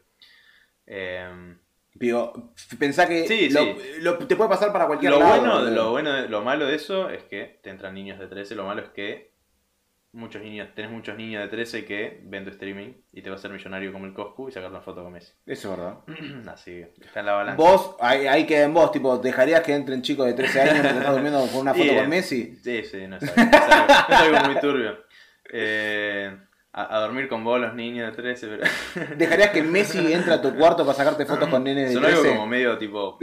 Eh, 0.87 1.57
Digo, 1.95 2.53
pensá 2.79 3.07
que 3.09 3.27
Sí, 3.29 3.51
lo- 3.51 3.61
sí. 3.61 3.77
lo- 4.01 4.19
te 4.19 4.35
puede 4.37 4.51
pasar 4.51 4.73
para 4.73 4.87
cualquier 4.87 5.13
lo, 5.13 5.21
lado. 5.21 5.41
bueno, 5.41 5.61
lo 5.71 5.91
bueno, 5.93 6.13
de- 6.13 6.29
lo 6.29 6.43
malo 6.43 6.67
de 6.67 6.75
eso 6.75 7.09
es 7.09 7.23
que 7.25 7.61
te 7.63 7.71
entran 7.71 7.95
niños 7.95 8.19
de 8.19 8.27
13, 8.27 8.55
lo 8.57 8.65
malo 8.65 8.83
es 8.83 8.89
que 8.89 9.33
muchos 10.13 10.43
niños, 10.43 10.69
tenés 10.75 10.91
muchos 10.93 11.17
niños 11.17 11.43
de 11.43 11.49
13 11.49 11.85
que 11.85 12.21
ven 12.25 12.45
tu 12.45 12.51
streaming 12.51 12.93
y 13.13 13.23
te 13.23 13.31
va 13.31 13.37
a 13.37 13.39
hacer 13.39 13.51
millonario 13.51 13.93
como 13.93 14.07
el 14.07 14.13
Coscu 14.15 14.49
y 14.49 14.53
sacar 14.53 14.71
una 14.71 14.81
foto 14.81 15.03
con 15.05 15.13
Messi. 15.13 15.33
Eso 15.47 15.73
es 15.73 15.79
verdad. 15.79 15.99
Así 16.53 16.71
que 16.97 17.05
está 17.07 17.21
en 17.21 17.27
la 17.27 17.33
balanza. 17.33 17.63
Vos, 17.63 17.97
ahí, 18.01 18.27
ahí 18.27 18.45
queda 18.47 18.65
en 18.65 18.75
vos, 18.75 18.91
tipo, 18.93 19.19
¿dejarías 19.19 19.61
que 19.63 19.75
entren 19.75 20.03
chicos 20.03 20.27
de 20.27 20.35
13 20.35 20.61
años 20.61 20.73
mientras 20.75 20.97
estás 20.97 21.13
durmiendo 21.13 21.47
con 21.49 21.61
una 21.61 21.75
foto 21.75 21.95
con 21.97 22.09
Messi? 22.09 22.57
Sí, 22.63 22.83
sí, 22.85 23.07
no 23.07 23.17
es 23.17 23.23
algo, 23.23 23.35
no 23.37 23.57
es 23.57 23.63
algo- 23.63 23.87
no 24.09 24.15
es 24.15 24.21
algo 24.37 24.51
muy 24.53 24.61
turbio. 24.61 24.99
Eh, 25.53 26.37
a, 26.77 26.97
a 26.97 27.01
dormir 27.01 27.29
con 27.29 27.45
vos 27.45 27.61
los 27.61 27.73
niños 27.75 28.11
de 28.11 28.21
13, 28.21 28.49
pero... 28.49 28.65
¿Dejarías 29.17 29.51
que 29.51 29.63
Messi 29.63 30.13
entre 30.13 30.35
a 30.35 30.43
tu 30.43 30.57
cuarto 30.57 30.85
para 30.85 30.99
sacarte 30.99 31.25
fotos 31.25 31.49
con 31.49 31.63
nenes 31.63 31.89
de 31.89 31.95
Son 31.95 32.05
algo 32.05 32.21
13? 32.21 32.37
como 32.37 32.49
medio 32.49 32.77
tipo. 32.77 33.17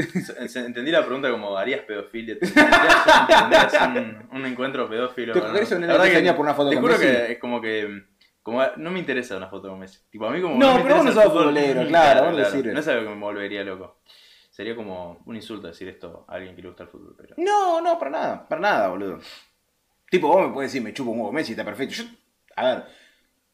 Entendí 0.55 0.89
la 0.89 1.03
pregunta 1.03 1.29
como: 1.29 1.57
¿harías 1.57 1.81
pedofilia? 1.81 2.37
¿Tendrías, 2.39 3.73
un, 3.87 4.29
un 4.31 4.45
encuentro 4.45 4.89
pedófilo? 4.89 5.33
¿Te 5.33 5.39
o 5.39 5.41
no? 5.41 5.47
cogerías 5.49 5.71
un 5.73 5.81
nene 5.81 5.93
de 5.93 5.99
13 5.99 6.23
que 6.23 6.33
por 6.33 6.41
una 6.41 6.53
foto 6.53 6.69
Te 6.69 6.75
con 6.75 6.83
juro 6.83 6.93
Messi? 6.97 7.05
que 7.05 7.31
es 7.33 7.39
como 7.39 7.59
que. 7.61 8.03
Como, 8.41 8.63
no 8.77 8.89
me 8.89 8.99
interesa 8.99 9.35
una 9.35 9.49
foto 9.49 9.67
con 9.67 9.79
Messi. 9.79 9.99
Tipo, 10.09 10.27
a 10.27 10.31
mí 10.31 10.41
como. 10.41 10.55
No, 10.57 10.77
me 10.77 10.83
pero 10.83 10.95
vos 10.95 11.05
no 11.05 11.11
sos 11.11 11.25
futbolero, 11.25 11.85
claro, 11.89 12.23
vos 12.23 12.31
no 12.31 12.37
le 12.39 12.45
sirve. 12.45 12.71
No 12.71 12.79
es 12.79 12.87
algo 12.87 13.09
que 13.09 13.15
me 13.15 13.21
volvería 13.21 13.65
loco. 13.65 13.99
Sería 14.49 14.77
como 14.77 15.21
un 15.25 15.35
insulto 15.35 15.67
decir 15.67 15.89
esto 15.89 16.25
a 16.27 16.35
alguien 16.35 16.55
que 16.55 16.61
le 16.61 16.69
gusta 16.69 16.83
el 16.83 16.89
fútbol. 16.89 17.15
Pero... 17.17 17.35
No, 17.37 17.81
no, 17.81 17.99
para 17.99 18.11
nada, 18.11 18.47
para 18.47 18.61
nada, 18.61 18.87
boludo. 18.87 19.19
Tipo, 20.09 20.29
vos 20.29 20.47
me 20.47 20.53
puedes 20.53 20.71
decir, 20.71 20.81
me 20.81 20.93
chupo 20.93 21.11
un 21.11 21.19
huevo 21.19 21.31
Messi, 21.33 21.51
está 21.51 21.65
perfecto. 21.65 21.95
Yo, 21.95 22.03
a 22.55 22.65
ver, 22.65 22.83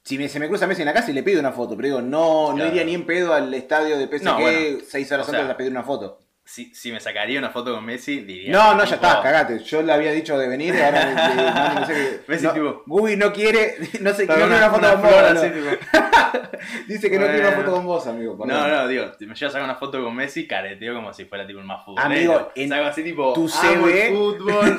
si 0.08 0.18
me- 0.18 0.30
se 0.30 0.40
me 0.40 0.48
cruza 0.48 0.66
Messi 0.68 0.82
en 0.84 0.86
la 0.86 0.94
casa 0.94 1.12
y 1.12 1.14
le 1.14 1.22
pido 1.22 1.40
una 1.42 1.52
foto, 1.52 1.76
pero 1.76 1.88
digo, 1.88 2.02
no, 2.02 2.54
no 2.54 2.66
iría 2.66 2.84
ni 2.86 2.94
en 2.94 3.06
pedo 3.06 3.34
al 3.34 3.54
estadio 3.54 3.98
de 3.98 4.08
PSG 4.08 4.24
No, 4.24 4.40
bueno, 4.40 4.60
seis 4.88 5.12
horas 5.12 5.28
o 5.28 5.32
sea, 5.32 5.40
antes 5.40 5.50
de 5.50 5.56
pedir 5.56 5.72
una 5.72 5.84
foto. 5.84 6.20
Si, 6.48 6.74
si 6.74 6.94
me 6.94 7.02
sacaría 7.02 7.38
una 7.40 7.50
foto 7.50 7.76
con 7.76 7.84
Messi, 7.86 8.22
diría. 8.22 8.54
No, 8.54 8.74
no, 8.74 8.86
ya 8.86 8.96
está, 8.96 9.22
cagate. 9.22 9.60
Yo 9.60 9.82
le 9.82 9.92
había 9.92 10.14
dicho 10.14 10.38
de 10.38 10.48
venir 10.48 10.74
y 10.74 10.82
ahora 10.82 11.06
me, 11.06 11.14
me- 11.36 11.52
mami, 11.52 11.76
no 11.82 11.86
sé 11.86 11.94
qué. 11.94 12.20
Messi, 12.32 12.46
no, 12.46 12.54
tipo- 12.54 12.84
Gubi 12.86 13.18
no 13.18 13.34
quiere, 13.34 13.76
no 14.00 14.14
sé, 14.14 14.26
no 14.26 14.34
quiere 14.36 14.56
una, 14.56 14.70
foto 14.70 14.92
con 14.94 15.02
vos. 15.02 15.12
así. 15.14 15.52
Dice 16.88 17.10
que 17.10 17.20
no 17.20 17.26
quiere 17.26 17.42
una 17.48 17.52
foto 17.52 17.72
con 17.74 17.86
vos, 17.86 18.08
amigo. 18.08 18.38
perdón. 18.38 18.58
No, 18.62 18.68
no, 18.70 18.88
digo, 18.88 19.12
si 19.20 19.26
me 19.26 19.36
llevas 19.36 19.52
a 19.52 19.58
sacar 19.58 19.64
una 19.70 19.76
foto 19.76 20.02
con 20.02 20.16
Messi, 20.16 20.48
careteo 20.48 20.96
como 20.96 21.14
si 21.14 21.26
fuera 21.26 21.46
tipo 21.46 21.60
el 21.60 21.66
más 21.66 21.84
futbolero. 21.84 22.06
Amigo, 22.34 22.52
en 22.56 22.72
así 22.74 23.04
tipo, 23.04 23.34
tu 23.34 23.50
CV. 23.50 24.10
fútbol, 24.16 24.78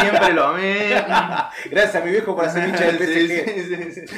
siempre 0.00 0.32
lo 0.32 0.44
amé. 0.46 0.90
Gracias 1.70 1.94
a 1.94 2.00
mi 2.04 2.10
viejo 2.10 2.34
por 2.34 2.44
hacer 2.44 2.68
hincha 2.68 2.86
del 2.86 2.96
PSG. 2.98 3.44
sí, 3.54 3.92
sí, 3.92 4.06
sí. 4.06 4.14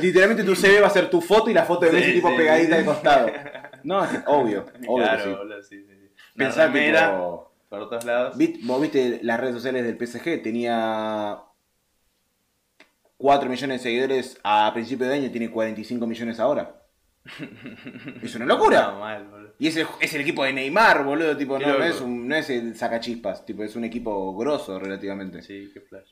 Literalmente 0.00 0.44
tu 0.44 0.54
CV 0.54 0.80
va 0.82 0.88
a 0.88 0.90
ser 0.90 1.08
tu 1.08 1.22
foto 1.22 1.48
y 1.48 1.54
la 1.54 1.64
foto 1.64 1.86
de 1.86 1.92
Messi 1.92 2.12
tipo 2.12 2.28
pegadita 2.36 2.76
al 2.76 2.84
costado. 2.84 3.30
No, 3.82 4.00
obvio, 4.26 4.66
obvio 4.86 5.04
Claro, 5.06 5.62
sí. 5.62 5.86
Pensá 6.46 6.66
remera 6.66 7.10
tipo, 7.10 7.52
por 7.68 7.88
todos 7.88 8.04
lados. 8.04 8.36
vit- 8.36 8.60
vos 8.64 8.80
viste 8.80 9.20
las 9.22 9.38
redes 9.40 9.54
sociales 9.54 9.84
del 9.84 9.96
PSG, 9.96 10.42
tenía 10.42 11.38
4 13.16 13.48
millones 13.50 13.78
de 13.80 13.82
seguidores 13.82 14.38
a 14.42 14.70
principio 14.72 15.06
de 15.06 15.14
año, 15.14 15.30
tiene 15.30 15.50
45 15.50 16.06
millones 16.06 16.40
ahora. 16.40 16.76
Es 18.22 18.34
una 18.34 18.46
locura. 18.46 18.92
Mal. 18.92 19.52
Y 19.58 19.68
es 19.68 19.76
el, 19.76 19.86
es 20.00 20.14
el 20.14 20.22
equipo 20.22 20.42
de 20.44 20.54
Neymar, 20.54 21.04
boludo, 21.04 21.36
tipo, 21.36 21.58
no, 21.58 21.84
es 21.84 22.00
un, 22.00 22.26
no 22.26 22.34
es 22.34 22.48
el 22.48 22.74
sacachispas, 22.74 23.44
tipo, 23.44 23.62
es 23.62 23.76
un 23.76 23.84
equipo 23.84 24.34
grosso 24.36 24.78
relativamente. 24.78 25.42
Sí, 25.42 25.70
qué 25.74 25.80
flash. 25.82 26.08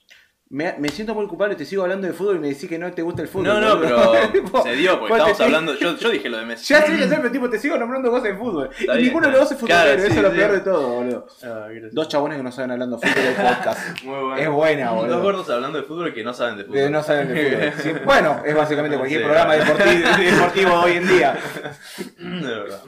Me, 0.50 0.74
me 0.78 0.88
siento 0.88 1.14
muy 1.14 1.26
culpable, 1.26 1.56
te 1.56 1.66
sigo 1.66 1.82
hablando 1.82 2.06
de 2.06 2.14
fútbol 2.14 2.36
y 2.36 2.38
me 2.38 2.48
decís 2.48 2.68
que 2.70 2.78
no 2.78 2.90
te 2.90 3.02
gusta 3.02 3.20
el 3.20 3.28
fútbol. 3.28 3.48
No, 3.48 3.60
no, 3.60 3.78
pero 3.80 4.62
se 4.62 4.76
dio 4.76 4.98
porque 4.98 5.12
pues 5.14 5.24
te 5.24 5.30
estamos 5.32 5.40
hablando. 5.40 5.74
Yo, 5.78 5.96
yo 5.98 6.08
dije 6.08 6.30
lo 6.30 6.38
de 6.38 6.46
Messi. 6.46 6.72
Ya 6.74 6.82
sé, 6.82 6.98
ya 6.98 7.06
sé, 7.06 7.16
pero 7.16 7.30
tipo, 7.30 7.50
te 7.50 7.58
sigo 7.58 7.76
nombrando 7.76 8.10
cosas 8.10 8.24
de 8.24 8.36
fútbol. 8.36 8.70
Está 8.70 8.94
y 8.94 8.96
bien, 8.96 9.04
ninguno 9.08 9.26
de 9.26 9.32
los 9.32 9.40
dos 9.42 9.52
es 9.52 9.58
futbolero, 9.58 9.84
Claro, 9.84 9.98
eso 10.00 10.10
sí, 10.10 10.16
es 10.16 10.22
lo 10.22 10.30
sí. 10.30 10.36
peor 10.36 10.52
de 10.52 10.60
todo, 10.60 10.88
boludo. 10.88 11.26
Ah. 11.44 11.66
Dos 11.92 12.08
chabones 12.08 12.38
que 12.38 12.42
no 12.42 12.52
saben 12.52 12.70
hablando 12.70 12.96
de 12.96 13.08
fútbol 13.08 13.24
del 13.24 13.34
podcast. 13.34 14.02
Muy 14.04 14.20
bueno. 14.20 14.36
Es 14.38 14.48
buena, 14.48 14.90
boludo. 14.92 15.14
Dos 15.14 15.22
gordos 15.22 15.50
hablando 15.50 15.78
de 15.78 15.84
fútbol 15.84 16.14
que 16.14 16.24
no 16.24 16.32
saben 16.32 16.56
de 16.56 16.64
fútbol. 16.64 16.76
Que 16.78 16.90
no 16.90 17.02
saben 17.02 17.28
de 17.28 17.72
fútbol. 17.72 17.82
Sí, 17.82 18.04
bueno, 18.06 18.42
es 18.46 18.54
básicamente 18.54 18.96
cualquier 18.96 19.20
Sí, 19.20 19.24
programa 19.26 19.54
deportivo, 19.54 20.08
deportivo 20.18 20.72
hoy 20.80 20.92
en 20.92 21.08
día. 21.08 21.38
De 22.16 22.46
verdad. 22.46 22.80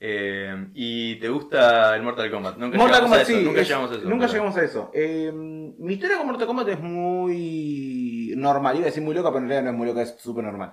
Eh, 0.00 0.68
¿Y 0.74 1.16
te 1.16 1.28
gusta 1.28 1.96
el 1.96 2.02
Mortal 2.02 2.30
Kombat? 2.30 2.56
Nunca 2.56 2.78
Mortal 2.78 3.00
llegamos 3.02 3.18
a 3.18 3.20
Kombat, 3.20 3.20
eso, 3.28 3.38
sí. 3.38 3.44
Nunca 3.44 3.60
es- 3.60 3.68
llegamos 3.68 3.90
a 3.90 3.94
eso. 3.94 4.04
Nunca 4.04 4.18
pero- 4.26 4.32
llegamos 4.32 4.56
a 4.56 4.62
eso. 4.64 4.90
Eh, 4.94 5.32
mi 5.32 5.92
historia 5.94 6.18
con 6.18 6.26
Mortal 6.28 6.46
Kombat 6.46 6.68
es 6.68 6.80
muy 6.80 8.32
normal. 8.36 8.76
Iba 8.76 8.84
a 8.84 8.86
decir 8.86 9.02
muy 9.02 9.14
loca, 9.14 9.30
pero 9.30 9.40
en 9.42 9.48
realidad 9.48 9.64
no 9.64 9.70
es 9.72 9.76
muy 9.76 9.86
loca, 9.88 10.02
es 10.02 10.14
súper 10.18 10.44
normal. 10.44 10.72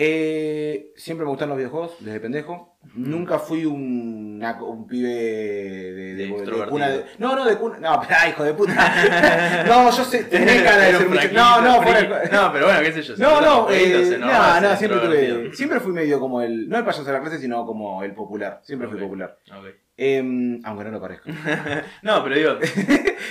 Eh, 0.00 0.92
siempre 0.94 1.24
me 1.24 1.30
gustan 1.30 1.48
los 1.48 1.58
videojuegos, 1.58 1.96
desde 1.98 2.20
pendejo. 2.20 2.78
Nunca 2.94 3.40
fui 3.40 3.64
un, 3.64 4.36
una- 4.36 4.62
un 4.62 4.86
pibe 4.86 5.08
de, 5.08 5.92
de, 5.92 6.14
de 6.14 6.66
cuna 6.68 6.88
de. 6.88 7.04
No, 7.18 7.34
no, 7.34 7.44
de 7.44 7.56
cuna. 7.56 7.78
No, 7.80 8.00
espera, 8.00 8.28
hijo 8.28 8.44
de 8.44 8.54
puta. 8.54 9.64
no, 9.66 9.90
yo 9.90 10.04
sé, 10.04 10.22
tenés 10.22 10.62
cara 10.62 10.76
de 10.84 10.86
Pero 10.86 10.98
ser 11.00 11.08
mucho. 11.08 11.28
No, 11.32 11.60
no, 11.62 11.82
fuera 11.82 12.22
No, 12.30 12.52
pero 12.52 12.66
bueno, 12.66 12.80
qué 12.80 12.92
sé 12.92 13.02
yo. 13.02 13.14
No, 13.16 13.40
no, 13.40 13.70
eh, 13.72 14.16
no, 14.20 14.60
no, 14.60 14.76
siempre 14.76 15.00
tuve, 15.00 15.54
siempre 15.56 15.80
fui 15.80 15.92
medio 15.92 16.20
como 16.20 16.42
el, 16.42 16.68
no 16.68 16.78
el 16.78 16.84
payaso 16.84 17.02
de 17.02 17.12
la 17.14 17.20
clase, 17.20 17.38
sino 17.40 17.66
como 17.66 18.04
el 18.04 18.14
popular, 18.14 18.60
siempre 18.62 18.86
fui 18.86 18.98
Ok. 18.98 19.02
popular. 19.02 19.36
Ok. 19.50 19.66
Em, 19.96 20.60
aunque 20.64 20.84
no 20.84 20.90
lo 20.92 21.00
parezca. 21.00 21.28
No, 22.02 22.22
pero 22.22 22.36
digo. 22.36 22.52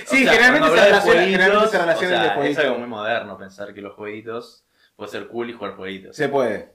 Sí, 0.04 0.26
o 0.26 0.30
sea, 0.30 0.32
generalmente 0.32 0.68
se 0.68 0.84
relaciona- 0.84 1.24
generalmente 1.24 1.68
se 1.68 1.78
relaciona 1.78 2.16
o 2.16 2.22
sea, 2.24 2.34
el. 2.44 2.50
Es 2.52 2.58
algo 2.58 2.78
muy 2.78 2.88
moderno 2.88 3.38
pensar 3.38 3.72
que 3.74 3.80
los 3.80 3.94
jueguitos 3.94 4.64
puede 4.98 5.12
ser 5.12 5.28
cool 5.28 5.48
y 5.48 5.52
jugar 5.52 5.76
jueguitos. 5.76 6.16
Se 6.16 6.28
puede. 6.28 6.74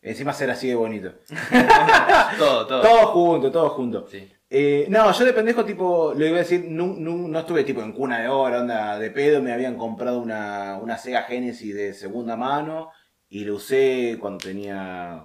Encima 0.00 0.32
ser 0.32 0.50
así 0.50 0.68
de 0.68 0.74
bonito. 0.74 1.12
Todo, 2.38 2.66
todo. 2.66 2.80
Todo 2.80 3.06
junto, 3.08 3.52
todo 3.52 3.68
junto. 3.70 4.08
Sí. 4.08 4.26
Eh, 4.48 4.86
no, 4.88 5.12
yo 5.12 5.24
de 5.24 5.32
pendejo, 5.32 5.64
tipo, 5.64 6.14
lo 6.16 6.26
iba 6.26 6.36
a 6.36 6.40
decir, 6.40 6.64
no, 6.66 6.86
no, 6.86 7.28
no 7.28 7.38
estuve 7.38 7.64
tipo 7.64 7.82
en 7.82 7.92
cuna 7.92 8.20
de 8.20 8.28
oro, 8.28 8.60
onda 8.60 8.98
de 8.98 9.10
pedo, 9.10 9.42
me 9.42 9.52
habían 9.52 9.76
comprado 9.76 10.20
una, 10.20 10.78
una 10.80 10.96
Sega 10.96 11.24
Genesis 11.24 11.74
de 11.74 11.92
segunda 11.92 12.36
mano 12.36 12.90
y 13.28 13.44
lo 13.44 13.56
usé 13.56 14.16
cuando 14.20 14.38
tenía 14.38 15.24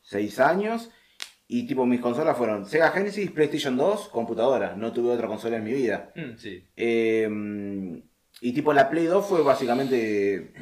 6 0.00 0.40
años. 0.40 0.90
Y 1.46 1.66
tipo, 1.66 1.84
mis 1.84 2.00
consolas 2.00 2.38
fueron 2.38 2.64
Sega 2.64 2.90
Genesis, 2.90 3.30
PlayStation 3.32 3.76
2, 3.76 4.08
computadora. 4.08 4.76
No 4.76 4.92
tuve 4.92 5.10
otra 5.10 5.26
consola 5.26 5.56
en 5.58 5.64
mi 5.64 5.72
vida. 5.72 6.12
Mm, 6.14 6.36
sí. 6.36 6.64
Eh, 6.76 7.28
y 8.40 8.52
tipo, 8.52 8.72
la 8.72 8.88
Play 8.88 9.06
2 9.06 9.26
fue 9.26 9.42
básicamente. 9.42 10.52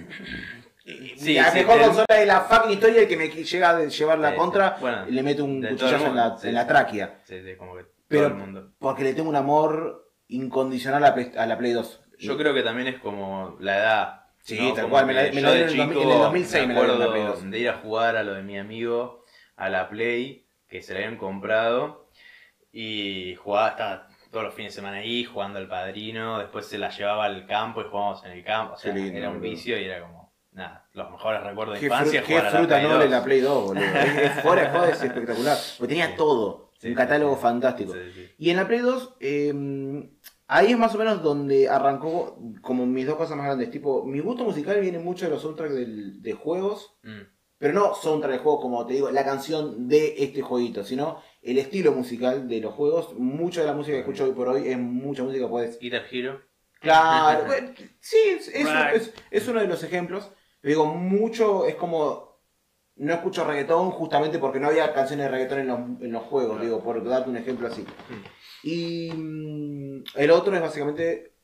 Sí, 1.16 1.34
la 1.34 1.50
sí, 1.50 1.58
mejor 1.58 1.80
consola 1.80 2.06
de 2.08 2.26
la 2.26 2.42
fucking 2.42 2.70
historia 2.70 3.02
y 3.02 3.06
que 3.08 3.16
me 3.16 3.28
llega 3.28 3.70
a 3.70 3.84
llevar 3.84 4.18
la 4.20 4.30
Sí, 4.30 4.36
contra. 4.36 4.76
Bueno, 4.80 5.04
le 5.08 5.22
meto 5.22 5.44
un 5.44 5.64
el 5.64 5.70
cuchillazo 5.72 6.06
en 6.06 6.16
la, 6.16 6.36
en 6.42 6.54
la 6.54 6.66
tráquea. 6.66 7.22
Como 7.58 7.76
que 7.76 7.86
Pero- 8.06 8.22
todo 8.28 8.32
el 8.32 8.34
mundo. 8.34 8.72
Porque 8.78 9.02
le 9.02 9.14
tengo 9.14 9.28
un 9.28 9.36
amor 9.36 10.12
incondicional 10.28 11.02
a, 11.04 11.46
la 11.46 11.58
Play 11.58 11.72
2. 11.72 12.04
Yo 12.20 12.36
creo 12.36 12.54
que 12.54 12.62
también 12.62 12.88
es 12.88 13.00
como 13.00 13.56
la 13.60 13.78
edad. 13.78 14.20
Sí, 14.42 14.60
¿no? 14.60 14.74
tal 14.74 14.88
cual, 14.88 15.06
me 15.06 15.14
la- 15.14 15.24
de 15.24 15.30
dieron 15.32 15.52
en 15.54 15.58
el 15.62 15.68
chico 15.70 15.82
2000 15.84 16.02
en 16.02 16.10
el 16.12 16.18
2006 16.18 16.68
me 16.68 16.74
la 16.74 17.10
Play 17.10 17.22
2. 17.24 17.50
de 17.50 17.58
ir 17.58 17.68
a 17.68 17.74
jugar 17.78 18.16
a 18.16 18.22
lo 18.22 18.34
de 18.34 18.42
mi 18.44 18.56
amigo 18.56 19.24
a 19.56 19.68
la 19.68 19.88
Play, 19.88 20.46
que 20.68 20.82
se 20.82 20.92
la 20.92 21.00
habían 21.00 21.16
comprado, 21.16 22.08
y 22.70 23.34
jugaba 23.36 23.68
hasta 23.68 24.05
todos 24.36 24.44
los 24.48 24.54
fines 24.54 24.72
de 24.74 24.76
semana 24.82 24.98
ahí, 24.98 25.24
jugando 25.24 25.58
al 25.58 25.66
padrino, 25.66 26.38
después 26.38 26.66
se 26.66 26.76
la 26.76 26.90
llevaba 26.90 27.24
al 27.24 27.46
campo 27.46 27.80
y 27.80 27.84
jugábamos 27.84 28.22
en 28.26 28.32
el 28.32 28.44
campo, 28.44 28.74
o 28.74 28.76
sea, 28.76 28.92
Qué 28.92 28.98
lindo, 29.00 29.18
era 29.18 29.30
un 29.30 29.40
vicio 29.40 29.80
y 29.80 29.84
era 29.84 30.02
como, 30.02 30.30
nada, 30.52 30.86
los 30.92 31.10
mejores 31.10 31.42
recuerdos 31.42 31.74
de 31.76 31.80
Qué, 31.80 31.86
infancia 31.86 32.20
fru- 32.22 32.26
qué 32.26 32.32
jugar 32.34 32.46
a 32.46 32.50
la 32.50 32.58
fruta 32.58 32.74
Play 32.76 32.88
noble 32.90 33.04
2. 33.04 33.10
la 33.10 33.24
Play 33.24 33.40
2, 33.40 33.64
boludo. 33.64 33.84
Fuera 34.42 34.62
de 34.62 34.68
joda, 34.78 34.90
es 34.90 35.02
espectacular. 35.02 35.56
Porque 35.78 35.88
tenía 35.88 36.06
Sí. 36.08 36.14
todo. 36.18 36.70
Sí, 36.78 36.88
un 36.88 36.94
catálogo 36.94 37.34
sí. 37.36 37.40
fantástico. 37.40 37.94
Y 38.36 38.50
en 38.50 38.56
la 38.56 38.66
Play 38.68 38.80
2, 38.80 39.14
eh, 39.20 40.10
ahí 40.46 40.72
es 40.72 40.78
más 40.78 40.94
o 40.94 40.98
menos 40.98 41.22
donde 41.22 41.68
arrancó 41.70 42.38
como 42.60 42.84
mis 42.84 43.06
dos 43.06 43.16
cosas 43.16 43.36
más 43.38 43.46
grandes. 43.46 43.70
Tipo, 43.70 44.04
mi 44.04 44.20
gusto 44.20 44.44
musical 44.44 44.78
viene 44.82 44.98
mucho 44.98 45.24
de 45.24 45.30
los 45.30 45.40
soundtracks 45.40 45.74
del- 45.74 46.20
de 46.22 46.32
juegos, 46.34 46.98
Mm. 47.02 47.22
pero 47.58 47.72
no 47.72 47.94
soundtrack 47.94 48.32
de 48.32 48.38
juegos 48.40 48.60
como 48.60 48.84
te 48.86 48.92
digo, 48.92 49.10
la 49.10 49.24
canción 49.24 49.88
de 49.88 50.16
este 50.18 50.42
jueguito, 50.42 50.84
sino 50.84 51.22
el 51.46 51.58
estilo 51.58 51.92
musical 51.92 52.48
de 52.48 52.60
los 52.60 52.74
juegos. 52.74 53.14
Mucha 53.14 53.60
de 53.62 53.66
la 53.66 53.72
música 53.72 53.94
que 53.96 54.00
escucho 54.00 54.24
hoy 54.24 54.32
por 54.32 54.48
hoy 54.48 54.68
es 54.68 54.78
mucha 54.78 55.22
música, 55.22 55.48
puedes. 55.48 55.78
Guitar 55.78 56.04
Hero. 56.10 56.40
Claro, 56.80 57.46
bueno, 57.46 57.70
sí, 58.00 58.16
es, 58.28 58.48
es- 58.48 58.64
Right. 58.66 58.94
es- 58.96 59.14
es 59.30 59.48
uno 59.48 59.60
de 59.60 59.66
los 59.68 59.82
ejemplos. 59.82 60.30
Digo, 60.62 60.86
mucho 60.86 61.66
es 61.66 61.74
como 61.76 62.26
no 62.96 63.12
escucho 63.12 63.44
reggaetón 63.44 63.90
justamente 63.90 64.38
porque 64.38 64.58
no 64.58 64.68
había 64.68 64.92
canciones 64.94 65.26
de 65.26 65.30
reggaetón 65.30 65.58
en 65.60 65.66
los, 65.68 65.78
en 66.02 66.12
los 66.12 66.22
juegos, 66.24 66.52
Claro. 66.52 66.64
digo, 66.64 66.82
por 66.82 67.04
darte 67.04 67.28
un 67.30 67.36
ejemplo 67.36 67.68
así. 67.68 67.82
Mm. 67.82 68.24
Y 68.62 69.10
mm, 69.12 70.04
el 70.14 70.30
otro 70.30 70.54
es 70.56 70.62
básicamente 70.62 71.34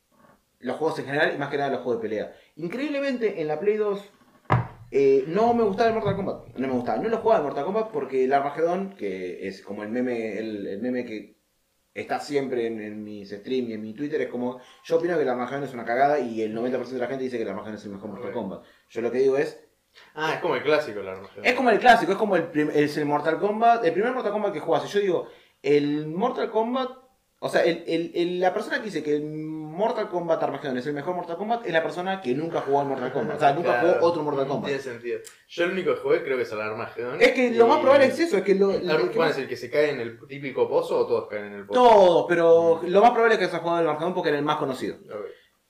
los 0.59 0.77
juegos 0.77 0.97
en 0.99 1.05
general 1.05 1.33
y 1.35 1.37
más 1.37 1.49
que 1.49 1.57
nada 1.57 1.69
los 1.69 1.81
juegos 1.81 2.01
de 2.01 2.09
pelea. 2.09 2.35
Increíblemente 2.55 3.39
en 3.41 3.47
la 3.47 3.59
Play 3.59 3.77
2 3.77 4.01
eh, 4.95 5.23
no 5.27 5.53
me 5.53 5.63
gustaba 5.63 5.89
el 5.89 5.95
Mortal 5.95 6.15
Kombat. 6.15 6.55
No 6.57 6.67
me 6.67 6.73
gustaba. 6.73 7.01
No 7.01 7.09
lo 7.09 7.17
jugaba 7.17 7.39
el 7.39 7.45
Mortal 7.45 7.65
Kombat 7.65 7.91
porque 7.91 8.23
el 8.25 8.33
Armagedón, 8.33 8.95
que 8.95 9.47
es 9.47 9.61
como 9.61 9.83
el 9.83 9.89
meme, 9.89 10.37
el, 10.37 10.67
el 10.67 10.81
meme 10.81 11.03
que 11.05 11.33
está 11.95 12.19
siempre 12.19 12.67
en, 12.67 12.81
en 12.81 13.03
mis 13.03 13.29
streams 13.29 13.69
y 13.69 13.73
en 13.73 13.81
mi 13.81 13.93
Twitter, 13.93 14.21
es 14.21 14.29
como 14.29 14.59
yo 14.83 14.97
opino 14.97 15.15
que 15.15 15.23
el 15.23 15.29
Armagedón 15.29 15.63
es 15.63 15.73
una 15.73 15.85
cagada 15.85 16.19
y 16.19 16.41
el 16.41 16.55
90% 16.55 16.87
de 16.87 16.99
la 16.99 17.07
gente 17.07 17.23
dice 17.23 17.37
que 17.37 17.43
el 17.43 17.49
Armagedón 17.49 17.75
es 17.75 17.85
el 17.85 17.91
mejor 17.91 18.09
Mortal. 18.11 18.31
Kombat. 18.31 18.63
Yo 18.89 19.01
lo 19.01 19.11
que 19.11 19.17
digo 19.19 19.37
es, 19.37 19.59
Ah, 20.15 20.33
es 20.35 20.39
como 20.41 20.55
el 20.55 20.63
clásico 20.63 21.01
el 21.01 21.07
Armagedón. 21.07 21.45
es 21.45 21.53
como 21.53 21.69
el 21.69 21.79
clásico, 21.79 22.11
es 22.13 22.17
como 22.17 22.35
el, 22.35 22.49
es 22.73 22.97
el 22.97 23.05
Mortal 23.05 23.39
Kombat, 23.39 23.85
el 23.85 23.93
primer 23.93 24.11
Mortal 24.11 24.31
Kombat 24.31 24.53
que 24.53 24.59
jugás. 24.59 24.83
Y 24.85 24.87
yo 24.87 24.99
digo, 24.99 25.27
el 25.61 26.07
Mortal 26.07 26.49
Kombat, 26.49 26.89
o 27.39 27.47
sea, 27.49 27.63
el, 27.63 27.83
el- 27.85 28.11
el- 28.15 28.39
la 28.39 28.53
persona 28.53 28.77
que 28.79 28.85
dice 28.85 29.03
que 29.03 29.15
el 29.17 29.23
Mortal 29.73 30.07
Kombat 30.09 30.41
Armageddon 30.43 30.77
es 30.77 30.87
el 30.87 30.93
mejor 30.93 31.15
Mortal 31.15 31.35
Kombat 31.37 31.65
es 31.65 31.73
la 31.73 31.83
persona 31.83 32.21
que 32.21 32.33
nunca 32.33 32.61
jugó 32.61 32.81
al 32.81 32.87
Mortal 32.87 33.11
Kombat. 33.11 33.37
O 33.37 33.39
sea, 33.39 33.53
nunca 33.53 33.79
Claro, 33.81 33.93
jugó 33.95 34.05
otro 34.07 34.23
Mortal 34.23 34.47
Kombat. 34.47 34.67
Tiene 34.67 34.81
sentido. 34.83 35.19
Yo 35.47 35.63
el 35.65 35.71
único 35.71 35.93
que 35.95 35.99
jugué 36.01 36.23
creo 36.23 36.37
que 36.37 36.43
es 36.43 36.51
el 36.51 36.61
Armagedón. 36.61 37.21
Es 37.21 37.31
que 37.31 37.51
lo 37.51 37.67
más 37.67 37.79
probable 37.79 38.05
es 38.05 38.19
eso, 38.19 38.37
es 38.37 38.43
que 38.43 38.55
lo, 38.55 38.71
¿El 38.71 38.87
lo 38.87 38.97
que 38.97 39.15
¿Cuál 39.15 39.29
más- 39.29 39.37
es 39.37 39.43
el 39.43 39.49
que 39.49 39.57
se 39.57 39.69
cae 39.69 39.89
en 39.91 39.99
el 39.99 40.19
típico 40.27 40.67
pozo 40.69 40.99
o 40.99 41.07
todos 41.07 41.27
caen 41.27 41.45
en 41.45 41.53
el 41.53 41.65
pozo? 41.65 41.79
Todos, 41.81 42.25
pero 42.29 42.81
lo 42.83 43.01
más 43.01 43.11
probable 43.11 43.35
es 43.35 43.39
que 43.39 43.45
hayas 43.45 43.59
jugado 43.61 43.79
el 43.81 43.87
Armageddon 43.87 44.13
porque 44.13 44.29
era 44.29 44.37
el 44.39 44.45
más 44.45 44.57
conocido. 44.57 44.97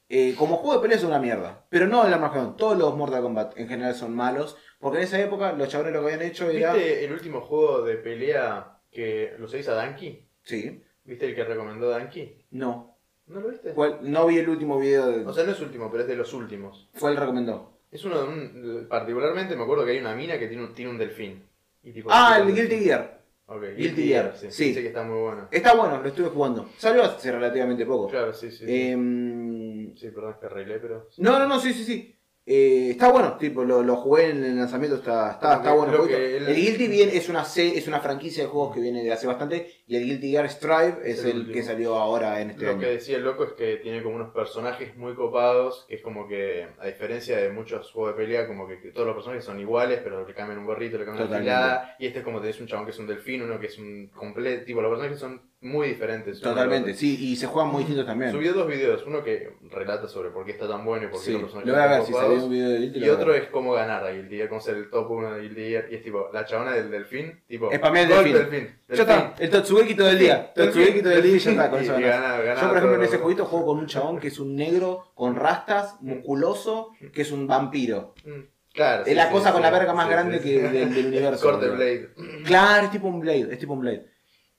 Eh, 0.10 0.36
como 0.38 0.58
juego 0.58 0.76
de 0.76 0.82
pelea 0.82 0.97
es 0.97 1.04
una 1.04 1.18
mierda, 1.18 1.66
pero 1.70 1.88
no 1.88 2.06
el 2.06 2.14
Armageddon. 2.14 2.56
Todos 2.56 2.78
los 2.78 2.95
Mortal 2.95 3.22
Kombat 3.24 3.58
en 3.58 3.68
general 3.68 3.95
son 3.95 4.14
malos, 4.16 4.58
porque 4.80 4.97
en 4.99 5.06
esa 5.06 5.20
época 5.20 5.54
los 5.54 5.70
chavales 5.70 5.93
lo 5.93 6.01
que 6.01 6.14
habían 6.14 6.28
hecho 6.30 6.49
era... 6.49 6.74
¿Viste 6.74 7.06
el 7.06 7.14
último 7.14 7.41
juego 7.41 7.82
de 7.84 7.95
pelea 7.95 8.80
que 8.91 9.34
lo 9.39 9.47
seguís 9.47 9.68
a 9.70 9.74
Danky? 9.74 10.28
Sí, 10.43 10.84
¿Viste 11.06 11.26
el 11.26 11.36
que 11.36 11.43
recomendó 11.45 11.89
Danky? 11.89 12.45
no. 12.51 12.92
¿No 13.28 13.39
lo 13.39 13.49
viste? 13.49 13.71
¿Cuál? 13.74 13.99
No 14.01 14.28
vi 14.28 14.38
el 14.38 14.49
último 14.49 14.80
video 14.80 15.07
de... 15.07 15.26
O 15.26 15.34
sea, 15.34 15.43
no 15.45 15.51
es 15.51 15.59
último, 15.61 15.89
pero 15.89 16.03
es 16.03 16.09
de 16.09 16.15
los 16.15 16.34
últimos. 16.34 16.89
¿Cuál 16.99 17.15
recomendó? 17.17 17.71
Es 17.91 18.03
uno 18.05 18.21
de 18.21 18.28
un. 18.28 18.88
Particularmente 18.89 19.55
me 19.55 19.63
acuerdo 19.63 19.86
que 19.86 19.91
hay 19.91 19.99
una 19.99 20.15
mina 20.15 20.38
que 20.39 20.47
tiene 20.47 20.63
un, 20.63 20.74
tiene 20.74 20.91
un 20.91 20.97
delfín. 20.97 21.43
Y 21.84 21.91
tipo, 21.91 22.09
Ah, 22.11 22.38
el 22.41 22.53
Guilty. 22.53 22.80
Gear. 22.86 23.21
Ok, 23.45 23.61
Guilty 23.61 23.82
Guilty 23.84 24.07
Gear, 24.07 24.24
Gear, 24.26 24.38
sí. 24.38 24.47
sí. 24.51 24.63
Dice 24.69 24.82
que 24.82 24.88
está 24.88 25.03
muy 25.03 25.19
bueno. 25.19 25.47
Está 25.51 25.76
bueno, 25.76 26.01
lo 26.01 26.07
estuve 26.07 26.30
jugando. 26.30 26.69
Salió 26.78 27.03
hace 27.03 27.32
relativamente 27.32 27.86
poco. 27.86 28.07
Claro, 28.09 28.34
sí, 28.34 28.49
sí. 28.51 28.65
sí. 28.65 28.65
Em, 28.67 29.95
Sí, 29.95 30.09
perdón 30.09 30.36
que 30.39 30.45
arreglé, 30.47 30.80
pero. 30.80 31.07
no, 31.17 31.38
no, 31.38 31.47
no, 31.47 31.59
sí, 31.59 31.71
sí, 31.74 31.84
sí. 31.84 32.15
Eh, 32.45 32.89
está 32.91 33.09
bueno, 33.09 33.37
tipo, 33.37 33.63
lo, 33.63 33.81
lo 33.83 33.95
jugué 33.95 34.31
en 34.31 34.43
el 34.43 34.57
lanzamiento, 34.57 34.97
está, 34.97 35.31
está, 35.31 35.55
está 35.55 35.71
bueno. 35.71 36.03
el, 36.03 36.13
el- 36.45 36.53
Guilty 36.55 36.89
viene, 36.89 37.15
es 37.15 37.29
una 37.29 37.45
se- 37.45 37.77
es 37.77 37.87
una 37.87 38.01
franquicia 38.01 38.43
de 38.43 38.49
juegos 38.49 38.75
que 38.75 38.81
viene 38.81 39.01
de 39.01 39.13
hace 39.13 39.27
bastante 39.27 39.71
y 39.87 39.95
el 39.95 40.03
Guilty 40.03 40.31
Gear 40.31 40.49
Strive 40.49 40.97
es 41.05 41.23
El 41.23 41.29
el, 41.29 41.37
último. 41.37 41.53
que 41.53 41.63
salió 41.63 41.95
ahora 41.95 42.41
en 42.41 42.49
este 42.49 42.65
Lo 42.65 42.71
año. 42.71 42.79
que 42.81 42.87
decía 42.87 43.15
el 43.15 43.23
loco 43.23 43.45
es 43.45 43.53
que 43.53 43.77
tiene 43.77 44.03
como 44.03 44.17
unos 44.17 44.33
personajes 44.33 44.93
muy 44.97 45.15
copados, 45.15 45.85
que 45.87 45.95
es 45.95 46.01
como 46.01 46.27
que, 46.27 46.67
a 46.79 46.85
diferencia 46.87 47.37
de 47.37 47.49
muchos 47.49 47.89
juegos 47.93 48.17
de 48.17 48.23
pelea, 48.25 48.45
como 48.45 48.67
que, 48.67 48.81
que 48.81 48.89
todos 48.91 49.07
los 49.07 49.15
personajes 49.15 49.45
son 49.45 49.61
iguales, 49.61 50.01
pero 50.03 50.27
le 50.27 50.33
cambian 50.33 50.59
un 50.59 50.65
gorrito, 50.65 50.97
le 50.97 51.05
cambian 51.05 51.29
una 51.43 51.95
y 51.97 52.07
este 52.07 52.19
es 52.19 52.25
como 52.25 52.41
tenés 52.41 52.59
un 52.59 52.67
chabón 52.67 52.83
que 52.83 52.91
es 52.91 52.99
un 52.99 53.07
delfín, 53.07 53.41
uno 53.43 53.57
que 53.57 53.67
es 53.67 53.79
un 53.79 54.07
completo, 54.13 54.65
tipo, 54.65 54.81
los 54.81 54.89
personajes 54.91 55.17
son 55.17 55.41
muy 55.64 55.89
diferentes. 55.89 56.39
Totalmente, 56.39 56.93
sí, 56.93 57.18
y 57.20 57.36
se 57.36 57.47
juegan 57.47 57.72
muy 57.72 57.80
distintos 57.80 58.05
también. 58.05 58.32
Subió 58.32 58.53
dos 58.53 58.68
videos, 58.68 59.03
uno 59.07 59.24
que 59.24 59.53
relata 59.72 60.07
sobre 60.07 60.30
por 60.30 60.45
qué 60.45 60.51
está 60.51 60.68
tan 60.68 60.86
bueno 60.86 61.05
y 61.05 61.07
por 61.07 61.20
qué 61.20 61.26
Sí, 61.26 61.32
los 61.34 61.41
lo 61.41 61.61
personajes 61.61 62.11
ver 62.11 62.38
si 62.38 62.43
un 62.43 62.49
video 62.51 62.70
de 62.70 62.78
Guilty. 62.80 62.99
Y 62.99 63.05
lo 63.05 63.14
otro 63.14 63.34
es 63.34 63.47
cómo 63.47 63.74
ganar 63.74 64.05
a 64.05 64.11
Guilty 64.11 64.36
Gear, 64.36 64.49
cómo 64.49 64.61
ser 64.61 64.76
el 64.76 64.89
top 64.89 65.09
1 65.09 65.34
de 65.34 65.41
Guilty 65.41 65.70
Gear. 65.70 65.86
Y 65.89 65.95
es 65.95 66.03
tipo, 66.03 66.30
la 66.34 66.45
chabona 66.45 66.72
del 66.74 66.91
delfín, 66.91 67.41
tipo. 67.47 67.72
Spamea 67.74 68.03
el 68.03 68.09
delfín. 68.09 68.34
delfín. 68.34 68.76
Ya 68.89 69.01
está, 69.01 69.36
el 69.39 69.49
Totsugeki 69.49 69.95
todo 69.95 70.09
el 70.09 70.20
día. 70.20 70.53
Totsugeki 70.53 71.01
todo 71.01 71.14
el 71.14 71.24
día 71.24 71.36
y 71.36 71.39
ya 71.39 71.51
está, 71.51 71.70
con 71.70 71.80
eso 71.82 71.99
Yo, 71.99 72.68
por 72.68 72.78
ejemplo, 72.78 72.95
en 72.95 73.03
ese 73.03 73.18
jueguito 73.18 73.45
juego 73.45 73.66
con 73.66 73.78
un 73.80 73.88
chabón 73.88 74.20
que 74.20 74.28
es 74.28 74.39
un 74.39 74.55
negro 74.55 75.11
con 75.16 75.36
rastas, 75.36 75.95
musculoso, 76.01 76.91
que 77.14 77.22
es 77.22 77.32
un 77.32 77.47
vampiro. 77.47 78.14
Mm, 78.26 78.53
Claro. 78.74 79.05
Es 79.05 79.16
la 79.16 79.30
cosa 79.30 79.53
con 79.53 79.61
la 79.61 79.70
verga 79.70 79.93
más 79.93 80.09
grande 80.09 80.39
que 80.41 80.59
del, 80.59 81.05
universo. 81.05 81.45
Corte. 81.45 81.70
Blade. 81.70 82.09
Claro, 82.43 82.86
es 82.86 82.91
tipo 82.91 83.07
un 83.07 83.20
Blade, 83.20 83.47
es 83.51 83.59
tipo 83.59 83.74
un 83.74 83.82
Blade. 83.82 84.12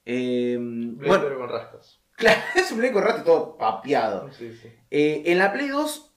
Eh, 0.07 0.57
Blade 0.61 1.09
bueno, 1.09 1.25
pero 1.25 1.39
con 1.39 1.49
rastas. 1.49 2.01
claro, 2.17 2.41
es 2.55 2.71
un 2.73 2.79
Blade 2.79 2.93
con 2.93 3.03
rato 3.03 3.23
todo 3.25 3.57
papeado. 3.59 4.31
Sí, 4.33 4.53
sí. 4.61 4.69
Eh, 4.91 5.23
en 5.27 5.39
la 5.39 5.53
Play 5.53 5.69
2, 5.69 6.11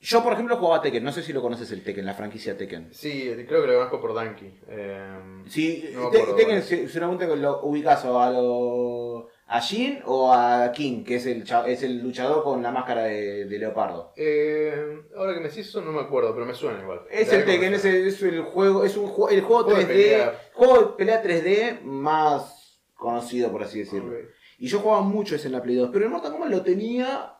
yo 0.00 0.22
por 0.22 0.34
ejemplo 0.34 0.56
jugaba 0.58 0.82
Tekken, 0.82 1.02
no 1.02 1.12
sé 1.12 1.22
si 1.22 1.32
lo 1.32 1.40
conoces 1.42 1.70
el 1.72 1.82
Tekken, 1.82 2.04
la 2.06 2.14
franquicia 2.14 2.56
Tekken. 2.56 2.92
Sí, 2.92 3.30
creo 3.48 3.62
que 3.62 3.68
lo 3.68 3.74
conozco 3.78 4.00
por 4.00 4.14
Danky. 4.14 4.60
Eh, 4.68 5.42
Sí, 5.46 5.90
No 5.94 6.10
Te- 6.10 6.22
Tekken 6.36 6.62
seguramente 6.62 7.26
lo 7.36 7.62
ubicas 7.62 8.04
o 8.04 8.20
a, 8.20 8.30
lo, 8.30 9.28
a 9.46 9.60
Jin 9.60 10.00
o 10.04 10.32
a 10.32 10.70
King, 10.72 11.04
que 11.04 11.16
es 11.16 11.26
el, 11.26 11.44
es 11.66 11.82
el 11.82 12.02
luchador 12.02 12.44
con 12.44 12.62
la 12.62 12.70
máscara 12.70 13.04
de, 13.04 13.46
de 13.46 13.58
leopardo. 13.58 14.12
eh, 14.16 15.02
ahora 15.16 15.32
que 15.34 15.40
me 15.40 15.48
decís 15.48 15.68
eso 15.68 15.80
no 15.80 15.90
me 15.92 16.00
acuerdo, 16.02 16.32
pero 16.34 16.44
me 16.46 16.54
suena 16.54 16.80
igual. 16.82 17.00
Es 17.10 17.32
el 17.32 17.44
Tekken, 17.46 17.74
es 17.74 17.84
el, 17.86 18.06
es 18.08 18.22
el 18.22 18.42
juego, 18.42 18.84
es 18.84 18.96
un 18.98 19.04
el 19.30 19.40
juego 19.42 19.64
Juego 19.64 19.70
de 19.78 19.84
3D, 19.84 19.86
pelea. 19.88 20.40
juego 20.52 20.80
de 20.82 20.92
pelea 20.98 21.22
3D 21.22 21.80
más 21.82 22.63
conocido 23.04 23.52
por 23.52 23.62
así 23.62 23.78
decirlo. 23.78 24.16
Y 24.58 24.66
yo 24.66 24.80
jugaba 24.80 25.02
mucho 25.02 25.36
ese 25.36 25.46
en 25.46 25.52
la 25.52 25.62
Play 25.62 25.76
2, 25.76 25.90
pero 25.92 26.04
el 26.04 26.10
Mortal 26.10 26.32
Kombat 26.32 26.50
lo 26.50 26.62
tenía 26.62 27.38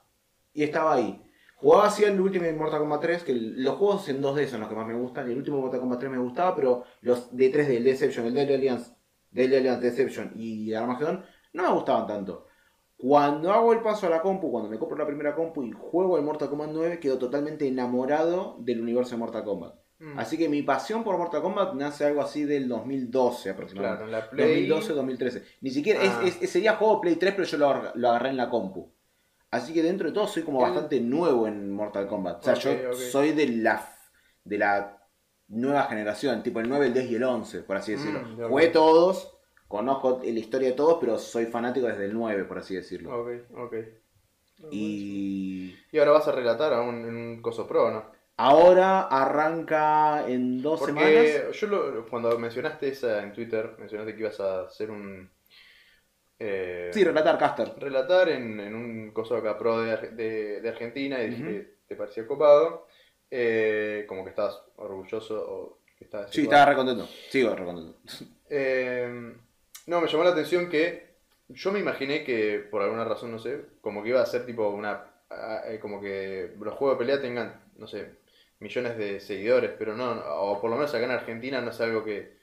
y 0.53 0.63
estaba 0.63 0.95
ahí. 0.95 1.21
Jugaba 1.57 1.87
así 1.87 2.05
el 2.05 2.21
último 2.21 2.45
Mortal 2.53 2.81
Kombat 2.81 3.01
3, 3.01 3.25
que 3.25 3.33
los 3.35 3.77
juegos 3.77 4.09
en 4.09 4.23
2D 4.23 4.47
son 4.47 4.61
los 4.61 4.69
que 4.69 4.75
más 4.75 4.87
me 4.87 4.95
gustan. 4.95 5.31
El 5.31 5.39
último 5.39 5.61
Mortal 5.61 5.81
Kombat 5.81 6.01
3 6.01 6.13
me 6.13 6.19
gustaba, 6.19 6.55
pero 6.55 6.85
los 7.01 7.35
de 7.35 7.53
3D, 7.53 7.77
el 7.77 7.85
Deception, 7.85 8.27
el 8.27 8.35
Deadly 8.35 8.55
Alliance, 8.55 8.93
Deadly 9.31 9.57
Alliance, 9.57 9.81
Deception 9.81 10.33
y 10.37 10.75
Armageddon 10.75 11.25
no 11.55 11.63
me 11.63 11.73
gustaban 11.73 12.07
tanto. 12.07 12.47
Cuando 12.97 13.53
hago 13.53 13.73
el 13.73 13.81
paso 13.81 14.07
a 14.07 14.11
la 14.11 14.23
compu, 14.23 14.51
cuando 14.51 14.69
me 14.69 14.79
compro 14.79 14.97
la 14.97 15.07
primera 15.07 15.35
compu 15.35 15.63
y 15.63 15.73
juego 15.73 16.17
el 16.17 16.25
Mortal 16.25 16.49
Kombat 16.49 16.71
9, 16.73 17.01
quedo 17.01 17.19
totalmente 17.19 17.67
enamorado 17.67 18.57
del 18.61 18.81
universo 18.81 19.13
de 19.13 19.19
Mortal 19.19 19.45
Kombat. 19.45 19.84
Mm, 20.01 20.19
Así 20.19 20.37
que 20.37 20.49
mi 20.49 20.63
pasión 20.63 21.05
por 21.05 21.17
Mortal 21.17 21.41
Kombat 21.41 21.75
nace 21.75 22.05
algo 22.05 22.21
así 22.21 22.45
del 22.45 22.69
2012 22.69 23.51
aproximadamente. 23.51 24.07
Claro, 24.09 24.25
en 24.25 24.25
la 24.25 24.31
Play. 24.31 24.69
2012-2013. 24.69 25.43
Ni 25.61 25.71
siquiera, 25.71 26.01
Ah. 26.03 26.23
es, 26.25 26.43
es- 26.43 26.51
sería 26.51 26.75
juego 26.77 27.01
Play 27.01 27.17
3, 27.17 27.33
pero 27.35 27.45
yo 27.47 27.59
lo, 27.59 27.93
lo 27.95 28.09
agarré 28.09 28.31
en 28.31 28.37
la 28.37 28.51
compu. 28.51 28.93
Así 29.51 29.73
que 29.73 29.83
dentro 29.85 30.09
de 30.09 30.13
todo 30.15 30.27
soy 30.27 30.43
como 30.43 30.59
El- 30.65 30.73
bastante 30.73 31.01
nuevo 31.01 31.47
en 31.47 31.71
Mortal 31.73 32.09
Kombat. 32.09 32.41
O 32.41 32.43
sea, 32.43 32.55
yo 32.55 32.93
soy 32.93 33.33
de 33.33 33.47
la, 33.49 33.89
de 34.45 34.59
la 34.59 35.07
nueva 35.49 35.85
generación, 35.85 36.43
tipo 36.43 36.59
el 36.59 36.69
9, 36.69 36.87
el 36.87 36.93
10 36.95 37.11
y 37.11 37.15
el 37.15 37.23
11, 37.23 37.61
por 37.61 37.77
así 37.77 37.93
decirlo. 37.93 38.21
Mm, 38.21 38.49
Jugué 38.49 38.67
ok. 38.67 38.73
todos, 38.73 39.39
conozco 39.69 40.21
la 40.25 40.29
historia 40.31 40.69
de 40.71 40.75
todos, 40.75 40.99
pero 41.01 41.19
soy 41.19 41.47
fanático 41.47 41.87
desde 41.87 42.07
el 42.07 42.15
9, 42.15 42.45
por 42.45 42.59
así 42.59 42.75
decirlo. 42.75 43.17
Ok, 43.21 43.29
ok. 43.57 43.75
Y 44.71 45.75
Y 45.93 45.99
ahora 45.99 46.13
vas 46.13 46.27
a 46.29 46.33
relatar 46.33 46.73
a 46.73 46.81
un, 46.83 47.05
en 47.05 47.17
un 47.17 47.43
coso 47.43 47.67
pro, 47.67 47.91
¿no? 47.91 48.14
Ahora 48.37 49.03
arranca 49.03 50.29
en 50.29 50.61
dos 50.63 50.85
semanas. 50.85 51.13
Porque 51.13 51.59
yo 51.59 51.67
lo- 51.69 52.07
cuando 52.09 52.39
mencionaste 52.39 52.89
esa 52.89 53.23
en 53.23 53.33
Twitter, 53.33 53.75
mencionaste 53.79 54.15
que 54.15 54.21
ibas 54.21 54.41
a 54.41 54.63
hacer 54.63 54.91
un... 54.91 55.31
eh, 56.39 56.91
Sí, 56.93 57.05
relatar 57.05 57.39
Caster. 57.39 57.73
relatar 57.79 58.29
en, 58.29 58.61
en 58.61 58.75
un 58.75 59.11
coso 59.13 59.37
acá 59.37 59.57
pro 59.59 59.81
de, 59.81 59.97
de- 60.11 60.61
de 60.61 60.69
Argentina 60.69 61.23
y 61.23 61.31
dije 61.31 61.43
Ujú. 61.43 61.51
que 61.53 61.75
te 61.87 61.97
parecía 61.97 62.27
copado, 62.27 62.87
eh, 63.31 64.05
como 64.09 64.25
que 64.25 64.31
estabas 64.31 64.61
orgulloso 64.77 65.45
o 65.49 65.79
que 65.97 66.05
estabas... 66.05 66.31
Sí, 66.31 66.43
igual. 66.43 66.55
estaba 66.57 66.71
re 66.71 66.77
contento. 66.77 67.09
Sigo 67.31 67.55
re 67.55 67.65
contento. 67.65 67.99
Eh, 68.51 69.35
no, 69.87 70.01
me 70.01 70.09
llamó 70.09 70.25
la 70.25 70.31
atención 70.31 70.69
que 70.69 71.15
yo 71.49 71.73
me 71.73 71.79
imaginé 71.81 72.25
que 72.25 72.59
por 72.71 72.83
alguna 72.83 73.05
razón, 73.05 73.31
no 73.31 73.39
sé, 73.39 73.61
como 73.81 74.03
que 74.03 74.09
iba 74.11 74.21
a 74.23 74.27
ser 74.27 74.47
tipo 74.47 74.69
una... 74.71 75.05
ah, 75.31 75.63
eh, 75.67 75.79
como 75.81 76.01
que 76.01 76.55
los 76.61 76.75
juegos 76.75 76.99
de 76.99 77.05
pelea 77.05 77.21
tengan, 77.21 77.61
no 77.77 77.87
sé, 77.87 78.13
millones 78.65 78.97
de 78.97 79.21
seguidores, 79.21 79.71
pero 79.79 79.95
no, 79.95 80.11
o 80.13 80.61
por 80.61 80.71
lo 80.71 80.77
menos 80.77 80.93
acá 80.95 81.05
en 81.05 81.11
Argentina 81.11 81.61
no 81.61 81.71
es 81.71 81.81
algo 81.81 82.03
que, 82.03 82.37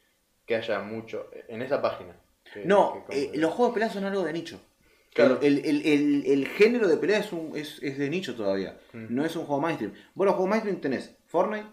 que 0.45 0.55
haya 0.55 0.79
mucho 0.79 1.29
en 1.47 1.61
esa 1.61 1.81
página. 1.81 2.15
que- 2.53 2.63
No, 2.65 3.05
que- 3.09 3.23
eh, 3.23 3.31
los 3.35 3.51
juegos 3.53 3.73
de 3.73 3.79
pelea 3.79 3.89
son 3.93 4.03
algo 4.05 4.23
de 4.23 4.33
nicho. 4.33 4.59
Claro. 5.13 5.39
El, 5.41 5.65
el- 5.65 5.85
el- 5.85 6.23
el 6.25 6.47
género 6.47 6.87
de 6.87 6.97
pelea 6.97 7.19
es, 7.19 7.33
un, 7.33 7.55
es, 7.57 7.79
es 7.81 7.97
de 7.97 8.09
nicho 8.09 8.35
todavía. 8.35 8.77
Mm. 8.93 9.07
No 9.09 9.25
es 9.25 9.35
un 9.35 9.45
juego 9.45 9.61
mainstream. 9.61 9.93
Vos 10.13 10.25
los 10.25 10.35
juegos 10.35 10.49
mainstream 10.51 10.79
tenés 10.79 11.15
Fortnite, 11.27 11.65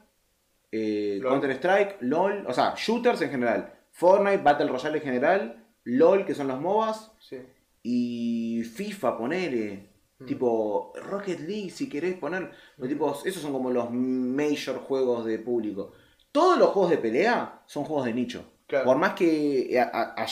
eh, 0.73 1.19
LOL. 1.21 1.33
Counter 1.33 1.51
Strike, 1.53 1.97
LOL, 2.01 2.45
o 2.47 2.53
sea, 2.53 2.75
shooters 2.77 3.21
en 3.23 3.31
general. 3.31 3.73
Fortnite, 3.93 4.39
Battle 4.43 4.69
Royale 4.69 4.99
en 4.99 5.05
general, 5.05 5.65
LOL, 5.85 6.25
que 6.25 6.35
son 6.35 6.49
los 6.49 6.61
MOBAs, 6.61 7.13
Sí. 7.21 7.39
y 7.83 8.63
FIFA, 8.65 9.17
ponele. 9.19 9.88
Mm. 10.21 10.27
Tipo 10.27 10.93
Rocket 11.11 11.41
League, 11.41 11.71
si 11.71 11.89
querés 11.89 12.15
poner. 12.17 12.51
los 12.77 12.89
tipos, 12.89 13.25
esos 13.27 13.41
son 13.43 13.53
como 13.53 13.71
los 13.71 13.91
major 13.91 14.79
juegos 14.79 15.25
de 15.25 15.39
público. 15.39 15.93
Todos 16.33 16.59
los 16.59 16.69
juegos 16.71 16.91
de 16.91 16.99
pelea 16.99 17.63
son 17.67 17.85
juegos 17.85 18.05
de 18.07 18.13
nicho. 18.15 18.45
Claro. 18.67 18.85
Por 18.85 18.99
más 18.99 19.15
que 19.15 19.73
eh, 19.73 19.81
a- 19.81 19.85
a- 19.93 20.23
a- 20.23 20.27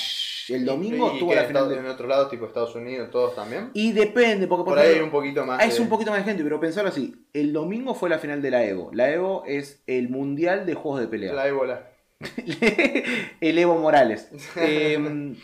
el 0.51 0.65
domingo 0.67 1.11
estuvo 1.13 1.35
la 1.35 1.45
final 1.45 1.71
de... 1.71 1.79
en 1.79 1.87
otros 1.87 2.07
lados, 2.07 2.29
tipo 2.31 2.45
Estados 2.47 2.75
Unidos, 2.75 3.11
todos 3.11 3.35
también. 3.35 3.71
Y 3.73 3.93
depende, 3.93 4.47
porque 4.47 4.65
por, 4.65 4.75
Por 4.75 4.79
ahí 4.81 4.95
hay 4.97 5.01
un 5.01 5.11
poquito 5.11 5.47
más. 5.47 5.65
es 5.65 5.77
de- 5.77 5.83
un 5.83 5.89
poquito 5.89 6.11
más 6.11 6.21
de 6.21 6.25
gente, 6.27 6.43
pero 6.43 6.61
pensarlo 6.61 6.91
así. 6.91 7.15
El 7.33 7.55
domingo 7.55 7.95
fue 7.95 8.11
la 8.11 8.19
final 8.19 8.43
de 8.43 8.51
la 8.51 8.65
Evo. 8.67 8.91
La 8.93 9.11
Evo 9.11 9.45
es 9.47 9.83
el 9.87 10.11
mundial 10.11 10.67
de 10.67 10.75
juegos 10.75 11.01
de 11.01 11.09
pelea. 11.09 11.33
La 11.33 11.47
ébola. 11.49 11.91
el 13.41 13.59
Evo 13.59 13.77
Morales. 13.79 14.29
Eh, 14.57 15.35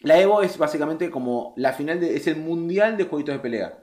la 0.00 0.20
Evo 0.20 0.42
es 0.42 0.58
básicamente 0.58 1.10
como 1.10 1.54
la 1.56 1.72
final 1.72 2.00
de. 2.00 2.16
es 2.16 2.26
el 2.26 2.36
mundial 2.36 2.96
de 2.96 3.04
jueguitos 3.04 3.34
de 3.36 3.38
pelea. 3.40 3.81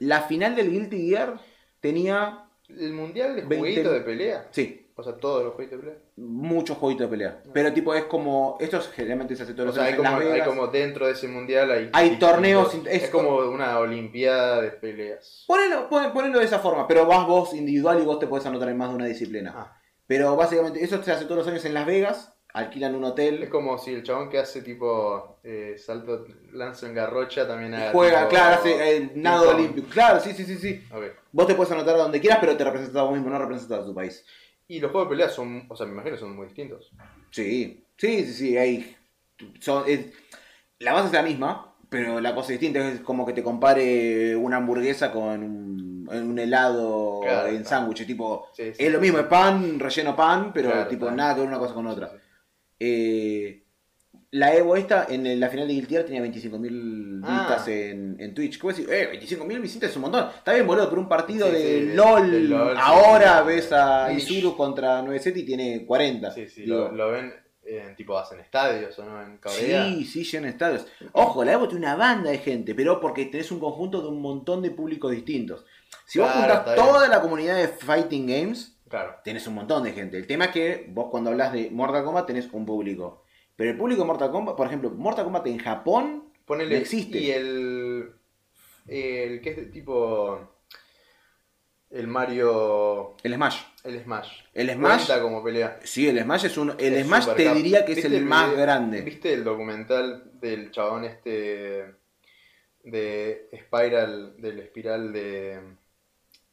La 0.00 0.22
final 0.22 0.54
del 0.56 0.70
Guilty 0.70 1.08
Gear 1.08 1.40
tenía. 1.80 2.40
¿El 2.68 2.92
mundial 2.92 3.36
de 3.36 3.42
20 3.42 3.56
jueguito 3.58 3.92
de 3.92 4.00
pelea? 4.00 4.48
Sí, 4.50 4.90
O 4.96 5.02
sea, 5.02 5.14
todos 5.16 5.44
los 5.44 5.54
jueguitos 5.54 5.80
de 5.80 5.84
pelea. 5.86 6.02
muchos 6.16 6.78
jueguitos 6.78 7.06
de 7.06 7.10
pelea. 7.10 7.42
Pero 7.52 7.72
tipo 7.72 7.94
es 7.94 8.04
como. 8.04 8.56
Esto 8.60 8.78
es- 8.78 8.88
generalmente 8.88 9.36
se 9.36 9.42
hace 9.42 9.52
todos 9.52 9.64
O 9.64 9.66
los 9.66 9.74
sea, 9.74 9.84
hay 9.84 9.92
años 9.94 10.04
en 10.06 10.10
como, 10.12 10.20
Las 10.24 10.32
hay 10.32 10.40
como 10.46 10.66
dentro 10.68 11.06
de 11.06 11.12
ese 11.12 11.28
mundial 11.28 11.70
hay, 11.70 11.90
Hay 11.92 12.18
torneos, 12.18 12.74
Es, 12.86 13.04
es- 13.04 13.10
como 13.10 13.36
una 13.38 13.78
olimpiada 13.78 14.62
de 14.62 14.70
peleas. 14.70 15.44
Ponelo, 15.46 15.88
pon- 15.88 16.12
ponelo 16.12 16.38
de 16.38 16.44
esa 16.46 16.58
forma, 16.58 16.86
pero 16.88 17.06
vas 17.06 17.26
vos 17.26 17.52
individual 17.54 18.00
y 18.00 18.04
vos 18.04 18.18
te 18.18 18.26
podés 18.26 18.46
anotar 18.46 18.68
en 18.68 18.78
más 18.78 18.88
de 18.90 18.94
una 18.96 19.06
disciplina. 19.06 19.52
Ah. 19.54 19.80
Pero 20.06 20.36
básicamente, 20.36 20.82
eso 20.84 21.02
se 21.02 21.12
hace 21.12 21.24
todos 21.24 21.38
los 21.38 21.48
años 21.48 21.64
en 21.64 21.74
Las 21.74 21.86
Vegas, 21.86 22.33
alquilan 22.54 22.94
un 22.94 23.04
Es 23.04 23.10
hotel, 23.10 23.48
como 23.50 23.76
si 23.78 23.92
el 23.92 24.02
chabón 24.02 24.30
que 24.30 24.38
hace 24.38 24.62
tipo 24.62 25.38
eh, 25.42 25.74
salto, 25.76 26.26
lanzo 26.52 26.86
en 26.86 26.94
garrocha 26.94 27.46
también 27.46 27.74
haga 27.74 27.92
juega, 27.92 28.20
tipo- 28.20 28.28
claro, 28.30 28.54
hace 28.56 28.96
el 28.96 29.10
nado 29.22 29.42
ping-pong. 29.42 29.60
olímpico. 29.60 29.88
Claro, 29.92 30.20
sí, 30.20 30.32
sí, 30.32 30.44
sí, 30.44 30.56
sí. 30.56 30.82
Vos 31.32 31.46
te 31.46 31.54
puedes 31.54 31.72
anotar 31.72 31.94
a 31.96 31.98
donde 31.98 32.20
quieras, 32.20 32.38
pero 32.40 32.56
te 32.56 32.64
representas 32.64 32.96
a 32.96 33.02
vos 33.02 33.12
mismo, 33.12 33.28
no 33.28 33.38
representas 33.38 33.80
a 33.80 33.84
tu 33.84 33.94
país. 33.94 34.24
Y 34.68 34.80
los 34.80 34.90
juegos 34.92 35.10
de 35.10 35.16
pelea 35.16 35.28
son, 35.28 35.66
o 35.68 35.76
sea, 35.76 35.84
me 35.84 35.92
imagino 35.92 36.14
que 36.14 36.20
son 36.20 36.34
muy 36.34 36.46
distintos. 36.46 36.90
Sí, 37.30 37.84
sí, 37.98 38.24
sí, 38.24 38.32
sí, 38.32 38.56
hay... 38.56 38.96
son- 39.60 39.84
es- 39.86 40.06
la 40.78 40.92
base 40.92 41.06
es 41.08 41.12
la 41.12 41.22
misma, 41.22 41.74
pero 41.88 42.20
la 42.20 42.34
cosa 42.34 42.52
distinta 42.52 42.78
es 42.88 43.00
como 43.00 43.26
que 43.26 43.32
te 43.32 43.42
compare 43.42 44.34
una 44.36 44.56
hamburguesa 44.58 45.10
con 45.12 45.42
un, 45.42 46.08
un 46.08 46.38
helado 46.38 47.20
Claro, 47.20 47.48
en 47.48 47.54
claro. 47.62 47.68
sándwich, 47.68 48.06
tipo... 48.06 48.48
Sí, 48.52 48.72
sí. 48.74 48.84
Es 48.84 48.92
lo 48.92 49.00
mismo, 49.00 49.18
es 49.18 49.26
pan, 49.26 49.78
relleno 49.80 50.14
pan, 50.14 50.52
pero 50.52 50.70
Claro, 50.70 50.88
tipo 50.88 51.10
nada 51.10 51.34
que 51.34 51.40
ver 51.40 51.48
una 51.48 51.58
cosa 51.58 51.74
con 51.74 51.86
otra. 51.88 52.12
Eh, 52.86 53.60
la 54.30 54.52
Evo 54.54 54.74
esta, 54.76 55.06
en 55.08 55.38
la 55.38 55.48
final 55.48 55.68
de 55.68 55.74
Guilty 55.74 55.94
Gear 55.94 56.04
tenía 56.04 56.20
25.000 56.22 57.20
Ah. 57.22 57.38
vistas 57.48 57.68
en, 57.68 58.16
en 58.18 58.34
Twitch. 58.34 58.56
¿Qué 58.56 58.62
voy 58.62 58.74
a 58.74 58.76
decir? 58.76 58.92
Eh, 58.92 59.20
25.000 59.20 59.60
visitas 59.60 59.90
es 59.90 59.96
un 59.96 60.02
montón. 60.02 60.28
Está 60.36 60.52
bien, 60.52 60.66
boludo, 60.66 60.88
pero 60.90 61.00
un 61.00 61.08
partido 61.08 61.46
Sí, 61.46 61.52
de, 61.54 61.80
sí, 61.90 61.94
LOL, 61.94 62.30
de 62.30 62.40
LOL, 62.40 62.76
ahora 62.78 63.40
sí. 63.40 63.46
ves 63.46 63.72
a. 63.72 64.12
Isuru 64.12 64.56
contra 64.56 65.00
9 65.02 65.22
y 65.36 65.42
tiene 65.44 65.86
40. 65.86 66.30
Sí, 66.32 66.48
sí, 66.48 66.66
lo, 66.66 66.90
lo 66.92 67.12
ven 67.12 67.32
en 67.66 67.96
tipo 67.96 68.18
hacen 68.18 68.40
estadios 68.40 68.98
o 68.98 69.04
no 69.04 69.22
en 69.22 69.38
Corea. 69.38 69.86
Sí, 69.86 70.04
sí, 70.04 70.24
llena 70.24 70.48
estadios. 70.48 70.84
Ojo, 71.12 71.44
la 71.44 71.52
Evo 71.52 71.66
tiene 71.68 71.86
una 71.86 71.94
banda 71.96 72.30
de 72.30 72.38
gente, 72.38 72.74
pero 72.74 73.00
porque 73.00 73.26
tenés 73.26 73.50
un 73.52 73.60
conjunto 73.60 74.02
de 74.02 74.08
un 74.08 74.20
montón 74.20 74.60
de 74.62 74.70
públicos 74.72 75.12
distintos. 75.12 75.64
Si 76.06 76.18
vos 76.18 76.28
bien. 76.34 76.48
toda 76.76 77.08
la 77.08 77.20
comunidad 77.22 77.56
de 77.56 77.68
Fighting 77.68 78.26
Games, 78.26 78.73
Claro. 78.94 79.16
tenés 79.24 79.46
un 79.48 79.54
montón 79.54 79.82
de 79.82 79.92
gente. 79.92 80.16
El 80.16 80.26
tema 80.26 80.44
es 80.46 80.50
que 80.52 80.86
vos 80.90 81.08
cuando 81.10 81.30
hablas 81.30 81.52
de 81.52 81.70
Mortal 81.70 82.04
Kombat 82.04 82.26
tenés 82.26 82.48
un 82.52 82.64
público. 82.64 83.24
Pero 83.56 83.70
el 83.70 83.76
público 83.76 84.02
de 84.02 84.06
Mortal 84.06 84.30
Kombat, 84.30 84.56
por 84.56 84.66
ejemplo, 84.66 84.90
Mortal 84.90 85.24
Kombat 85.24 85.46
en 85.48 85.58
Japón 85.58 86.32
Ponele, 86.44 86.74
No 86.76 86.80
existe. 86.80 87.18
Y 87.18 87.30
el. 87.30 88.12
El 88.86 89.40
que 89.40 89.50
es 89.50 89.56
de 89.56 89.64
tipo. 89.66 90.38
El 91.90 92.06
Mario. 92.08 93.16
El 93.22 93.34
Smash. 93.34 93.62
El 93.84 94.02
Smash. 94.02 94.28
El 94.52 94.70
Smash. 94.70 95.06
Cuenta 95.06 95.22
como 95.22 95.42
pelea. 95.42 95.78
Sí, 95.84 96.08
el 96.08 96.20
Smash 96.20 96.44
es 96.46 96.56
un. 96.58 96.70
El 96.78 96.94
Es 96.94 97.06
Smash 97.06 97.34
te 97.34 97.54
diría 97.54 97.84
que 97.84 97.92
es 97.92 97.96
¿Viste 98.02 98.16
el 98.16 98.24
más 98.24 98.50
video- 98.50 98.60
grande. 98.62 99.00
¿Viste 99.02 99.32
el 99.32 99.42
documental 99.44 100.32
del 100.40 100.70
chabón 100.70 101.04
este. 101.04 101.94
de 102.82 103.48
Spiral. 103.54 104.34
del 104.38 104.58
espiral 104.60 105.12
de. 105.12 105.60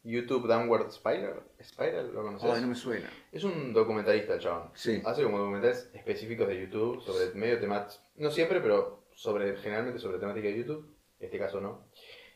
YouTube 0.03 0.47
Downward 0.47 0.91
Spiral? 0.91 1.43
¿Spiral? 1.61 2.13
¿Lo 2.13 2.23
conoces? 2.23 2.49
Ay, 2.49 2.61
no 2.61 2.67
me 2.67 2.75
suena. 2.75 3.09
Es 3.31 3.43
un 3.43 3.73
documentalista 3.73 4.33
el 4.33 4.39
chabón. 4.39 4.71
Sí. 4.73 5.01
Hace 5.05 5.23
como 5.23 5.37
documentales 5.37 5.89
específicos 5.93 6.47
de 6.47 6.61
YouTube 6.61 7.01
sobre 7.01 7.33
medio 7.35 7.59
temas, 7.59 8.01
no 8.15 8.31
siempre, 8.31 8.61
pero 8.61 9.05
sobre 9.13 9.55
generalmente 9.57 9.99
sobre 9.99 10.17
temática 10.17 10.47
de 10.47 10.57
YouTube, 10.57 10.95
en 11.19 11.25
este 11.25 11.37
caso 11.37 11.61
no. 11.61 11.87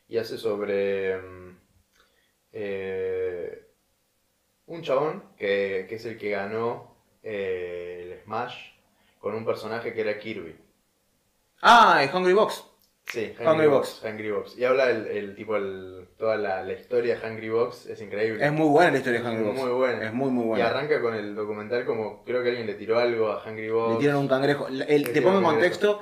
Y 0.07 0.17
hace 0.17 0.37
sobre 0.37 1.17
mm, 1.17 1.57
eh, 2.53 3.67
un 4.67 4.81
chabón 4.81 5.23
que, 5.37 5.85
que 5.89 5.95
es 5.95 6.05
el 6.05 6.17
que 6.17 6.31
ganó 6.31 6.95
eh, 7.23 8.11
el 8.11 8.23
Smash 8.23 8.75
con 9.19 9.33
un 9.33 9.43
personaje 9.43 9.93
que 9.93 10.01
era 10.01 10.19
Kirby. 10.19 10.55
Ah, 11.61 12.03
el 12.03 12.15
Hungry 12.15 12.33
Box. 12.33 12.63
Sí, 13.07 13.33
Hungry 13.39 13.67
Box. 13.67 14.01
Hungry 14.03 14.31
Box. 14.31 14.57
Y 14.57 14.63
habla 14.65 14.89
el, 14.89 15.05
el 15.07 15.35
tipo, 15.35 15.55
el, 15.55 16.07
toda 16.17 16.37
la, 16.37 16.63
la 16.63 16.73
historia 16.73 17.17
de 17.19 17.27
Hungry 17.29 17.49
Box, 17.49 17.85
es 17.85 18.01
increíble. 18.01 18.43
Es 18.43 18.51
muy 18.51 18.67
buena 18.67 18.91
la 18.91 18.97
historia 18.97 19.21
de 19.21 19.29
Hungry 19.29 19.43
Box. 19.43 19.59
Muy 19.59 19.71
buena. 19.71 20.05
Es 20.07 20.13
muy, 20.13 20.31
muy 20.31 20.43
Y 20.43 20.47
buena. 20.47 20.67
arranca 20.69 21.01
con 21.01 21.13
el 21.13 21.35
documental 21.35 21.85
como 21.85 22.23
creo 22.23 22.41
que 22.41 22.49
alguien 22.49 22.65
le 22.67 22.73
tiró 22.73 22.97
algo 22.99 23.29
a 23.31 23.43
Hungry 23.47 23.69
Box. 23.69 23.93
Le 23.93 23.99
tiran 23.99 24.17
un 24.17 24.27
cangrejo. 24.27 24.67
El- 24.67 25.11
te 25.13 25.21
pongo 25.21 25.37
en 25.37 25.43
contexto. 25.43 26.01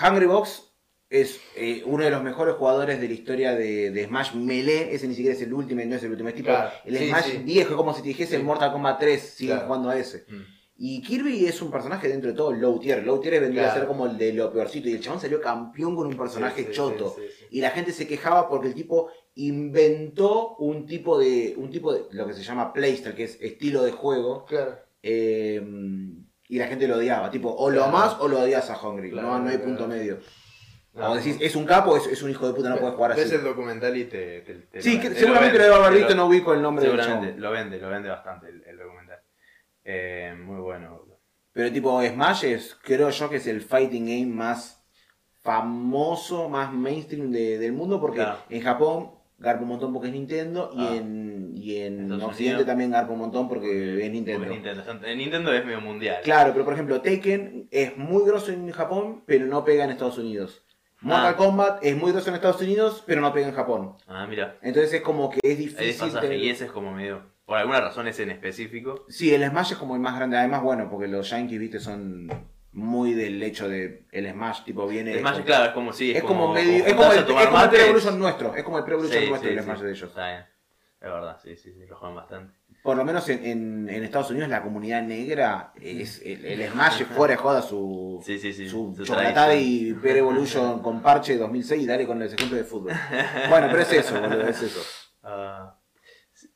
Hungry 0.00 0.26
Box 0.26 0.64
es 1.10 1.40
eh, 1.56 1.82
uno 1.86 2.04
de 2.04 2.10
los 2.10 2.22
mejores 2.22 2.54
jugadores 2.54 3.00
de 3.00 3.08
la 3.08 3.14
historia 3.14 3.54
de, 3.54 3.90
de 3.90 4.04
Smash 4.06 4.34
Melee. 4.34 4.94
Ese 4.94 5.08
ni 5.08 5.14
siquiera 5.14 5.34
es 5.36 5.42
el 5.42 5.52
último, 5.52 5.82
no 5.84 5.96
es 5.96 6.02
el 6.04 6.10
último. 6.12 6.28
Es 6.28 6.34
tipo 6.36 6.48
Claro, 6.50 6.70
el 6.84 6.98
sí, 6.98 7.08
Smash 7.08 7.24
sí. 7.24 7.38
viejo, 7.38 7.76
como 7.76 7.92
si 7.94 8.02
te 8.02 8.08
dijese 8.08 8.36
el. 8.36 8.44
Mortal 8.44 8.70
Kombat 8.72 9.00
3. 9.00 9.20
Siguen 9.20 9.56
Claro. 9.56 9.66
jugando 9.66 9.90
a 9.90 9.96
ese. 9.98 10.24
Mm. 10.28 10.42
Y 10.80 11.02
Kirby 11.02 11.44
es 11.46 11.60
un 11.60 11.72
personaje 11.72 12.06
dentro 12.06 12.30
de 12.30 12.36
todo 12.36 12.52
low 12.52 12.78
tier. 12.78 13.04
Low 13.04 13.18
tier 13.20 13.40
vendría 13.40 13.62
a 13.62 13.64
Claro. 13.66 13.80
ser 13.80 13.88
como 13.88 14.06
el 14.06 14.16
de 14.16 14.32
lo 14.32 14.52
peorcito. 14.52 14.88
Y 14.88 14.92
el 14.92 15.00
chabón 15.00 15.20
salió 15.20 15.40
campeón 15.40 15.96
con 15.96 16.06
un 16.06 16.16
personaje 16.16 16.60
Sí, 16.62 16.66
sí, 16.68 16.72
choto. 16.76 17.16
sí. 17.16 17.22
Y 17.50 17.60
la 17.60 17.70
gente 17.70 17.90
se 17.92 18.06
quejaba 18.06 18.48
porque 18.48 18.68
el 18.68 18.74
tipo 18.74 19.10
inventó 19.34 20.54
un 20.58 20.86
tipo 20.86 21.18
de. 21.18 21.54
un 21.56 21.70
tipo 21.70 21.92
de. 21.92 22.04
lo 22.12 22.26
que 22.26 22.32
se 22.34 22.42
llama 22.44 22.72
playstyle, 22.72 23.14
que 23.14 23.24
es 23.24 23.38
estilo 23.40 23.82
de 23.82 23.92
juego. 23.92 24.44
Claro. 24.46 24.76
eh, 25.02 25.60
y 26.50 26.58
la 26.58 26.66
gente 26.66 26.88
lo 26.88 26.96
odiaba. 26.96 27.30
Tipo, 27.30 27.54
o 27.54 27.68
lo 27.70 27.76
Claro. 27.82 27.96
amas 27.96 28.16
o 28.20 28.28
lo 28.28 28.40
odias 28.40 28.70
a 28.70 28.78
Hungry. 28.80 29.10
Claro, 29.10 29.28
no, 29.28 29.38
no 29.40 29.50
hay 29.50 29.58
punto 29.58 29.86
medio. 29.86 30.18
No, 30.94 31.12
o 31.12 31.14
decís, 31.16 31.36
es 31.40 31.54
un 31.54 31.64
capo 31.66 31.96
es, 31.96 32.06
es 32.06 32.22
un 32.22 32.30
hijo 32.30 32.46
de 32.48 32.54
puta, 32.54 32.70
no 32.70 32.78
puedes 32.78 32.94
jugar 32.96 33.14
Ves 33.14 33.26
así. 33.26 33.34
el 33.36 33.44
documental 33.44 33.96
y 33.96 34.04
te, 34.06 34.40
te, 34.40 34.54
te 34.54 34.82
Sí, 34.82 34.94
lo 34.96 35.00
que 35.02 35.08
vende, 35.08 35.20
seguramente 35.20 35.58
lo 35.58 35.64
debo 35.64 35.76
haber 35.76 35.98
visto, 35.98 36.14
no 36.16 36.26
ubico 36.26 36.54
el 36.54 36.62
nombre 36.62 36.86
del 36.88 36.98
Seguramente, 37.00 37.38
lo 37.40 37.50
vende, 37.52 37.78
lo 37.78 37.88
vende 37.90 38.08
bastante 38.08 38.48
el, 38.48 38.64
el 38.66 38.78
documental. 38.78 39.07
Eh, 39.90 40.34
muy 40.44 40.60
bueno. 40.60 40.98
boludo. 40.98 41.18
Pero 41.52 41.72
tipo, 41.72 42.02
Smash 42.02 42.44
es, 42.44 42.76
creo 42.82 43.08
yo 43.08 43.30
que 43.30 43.36
es 43.36 43.46
el 43.46 43.62
fighting 43.62 44.04
game 44.04 44.26
más 44.26 44.84
famoso, 45.40 46.48
más 46.48 46.72
mainstream 46.72 47.30
de- 47.32 47.58
del 47.58 47.72
mundo, 47.72 48.00
porque 48.00 48.18
Claro. 48.18 48.38
en 48.50 48.60
Japón 48.62 49.10
garpa 49.38 49.62
un 49.62 49.68
montón 49.68 49.92
porque 49.92 50.08
es 50.08 50.14
Nintendo 50.14 50.70
Ah. 50.76 50.90
y 50.92 50.96
en, 50.98 51.52
y 51.56 51.76
en 51.76 52.12
Occidente 52.20 52.64
también 52.64 52.90
garpa 52.90 53.12
un 53.12 53.20
montón 53.20 53.48
porque 53.48 54.04
es 54.04 54.10
Nintendo. 54.12 54.40
Porque 54.46 54.58
es 54.58 54.76
Nintendo. 54.76 55.06
En 55.06 55.18
Nintendo 55.18 55.52
es 55.54 55.64
medio 55.64 55.80
mundial. 55.80 56.18
Claro, 56.22 56.52
pero 56.52 56.64
por 56.64 56.74
ejemplo, 56.74 57.00
Tekken 57.00 57.68
es 57.70 57.96
muy 57.96 58.24
grosso 58.26 58.52
en 58.52 58.70
Japón, 58.72 59.22
pero 59.26 59.46
no 59.46 59.64
pega 59.64 59.84
en 59.84 59.90
Estados 59.90 60.18
Unidos. 60.18 60.64
Mortal 61.00 61.34
Ah. 61.34 61.36
Kombat 61.36 61.84
es 61.84 61.96
muy 61.96 62.10
grosso 62.12 62.28
en 62.28 62.34
Estados 62.34 62.60
Unidos, 62.60 63.04
pero 63.06 63.20
no 63.20 63.32
pega 63.32 63.48
en 63.48 63.54
Japón. 63.54 63.94
Ah, 64.06 64.26
mira. 64.28 64.58
Entonces 64.62 64.92
es 64.92 65.00
como 65.00 65.30
que 65.30 65.38
es 65.42 65.50
Hay 65.50 65.56
difícil. 65.56 65.86
desfasaje 65.86 66.26
tener- 66.26 66.42
y 66.44 66.50
ese 66.50 66.64
es 66.66 66.72
como 66.72 66.92
medio. 66.92 67.22
Por 67.48 67.56
alguna 67.56 67.80
razón 67.80 68.06
ese 68.06 68.24
en 68.24 68.30
específico. 68.30 69.06
Sí, 69.08 69.32
el 69.34 69.42
Smash 69.48 69.72
es 69.72 69.78
como 69.78 69.94
el 69.94 70.02
más 70.02 70.14
grande. 70.16 70.36
Además, 70.36 70.62
bueno, 70.62 70.90
porque 70.90 71.08
los 71.08 71.30
Yankees, 71.30 71.58
viste, 71.58 71.80
son 71.80 72.28
muy 72.72 73.14
del 73.14 73.42
hecho 73.42 73.70
de 73.70 74.04
el 74.12 74.30
Smash, 74.30 74.64
tipo, 74.64 74.86
viene. 74.86 75.14
El 75.14 75.20
Smash, 75.20 75.40
claro, 75.44 75.64
es 75.64 75.70
como 75.72 75.94
sí. 75.94 76.12
es 76.14 76.22
como, 76.22 76.52
medio. 76.52 76.84
Es 76.84 76.92
como 76.92 77.10
el, 77.10 77.18
a 77.20 77.26
tomar 77.26 77.42
es 77.44 77.48
como 77.48 77.58
el 77.58 77.64
mate. 77.64 77.76
Pro 77.78 77.84
Evolution 77.86 78.18
nuestro. 78.18 78.54
Es 78.54 78.62
como 78.64 78.76
el 78.78 78.84
Pro 78.84 78.94
Evolution 78.96 79.22
Sí, 79.22 79.28
nuestro 79.30 79.48
sí, 79.50 79.54
el 79.56 79.60
sí. 79.60 79.64
Smash 79.64 79.80
de 79.80 79.90
ellos. 79.90 80.08
Está 80.10 80.28
bien. 80.28 80.42
Es 81.00 81.08
verdad, 81.10 81.38
sí, 81.42 81.56
sí, 81.56 81.72
sí, 81.72 81.86
lo 81.86 81.96
juegan 81.96 82.16
bastante. 82.16 82.54
Por 82.82 82.96
lo 82.98 83.04
menos 83.06 83.26
en, 83.30 83.42
en- 83.46 83.88
en 83.88 84.04
Estados 84.04 84.30
Unidos, 84.30 84.50
la 84.50 84.62
comunidad 84.62 85.00
negra 85.02 85.72
es. 85.80 86.20
El, 86.24 86.44
el 86.44 86.70
Smash 86.70 87.00
es 87.00 87.06
fuera 87.08 87.32
de 87.32 87.38
joda 87.38 87.62
su. 87.62 88.20
Sí, 88.26 88.38
sí, 88.38 88.52
sí. 88.52 88.68
Su 88.68 88.92
su 88.94 89.04
chocolatada 89.06 89.54
y 89.54 89.94
Pro 89.94 90.10
Evolution 90.10 90.82
con 90.82 91.00
parche 91.00 91.38
2006 91.38 91.82
y 91.82 91.86
dale 91.86 92.06
con 92.06 92.20
el 92.20 92.30
ejemplo 92.30 92.58
de 92.58 92.64
fútbol. 92.64 92.92
Bueno, 93.48 93.68
pero 93.70 93.80
es 93.80 93.92
eso, 93.94 94.20
boludo, 94.20 94.46
es 94.48 94.60
eso. 94.62 94.80
Sí. 96.34 96.48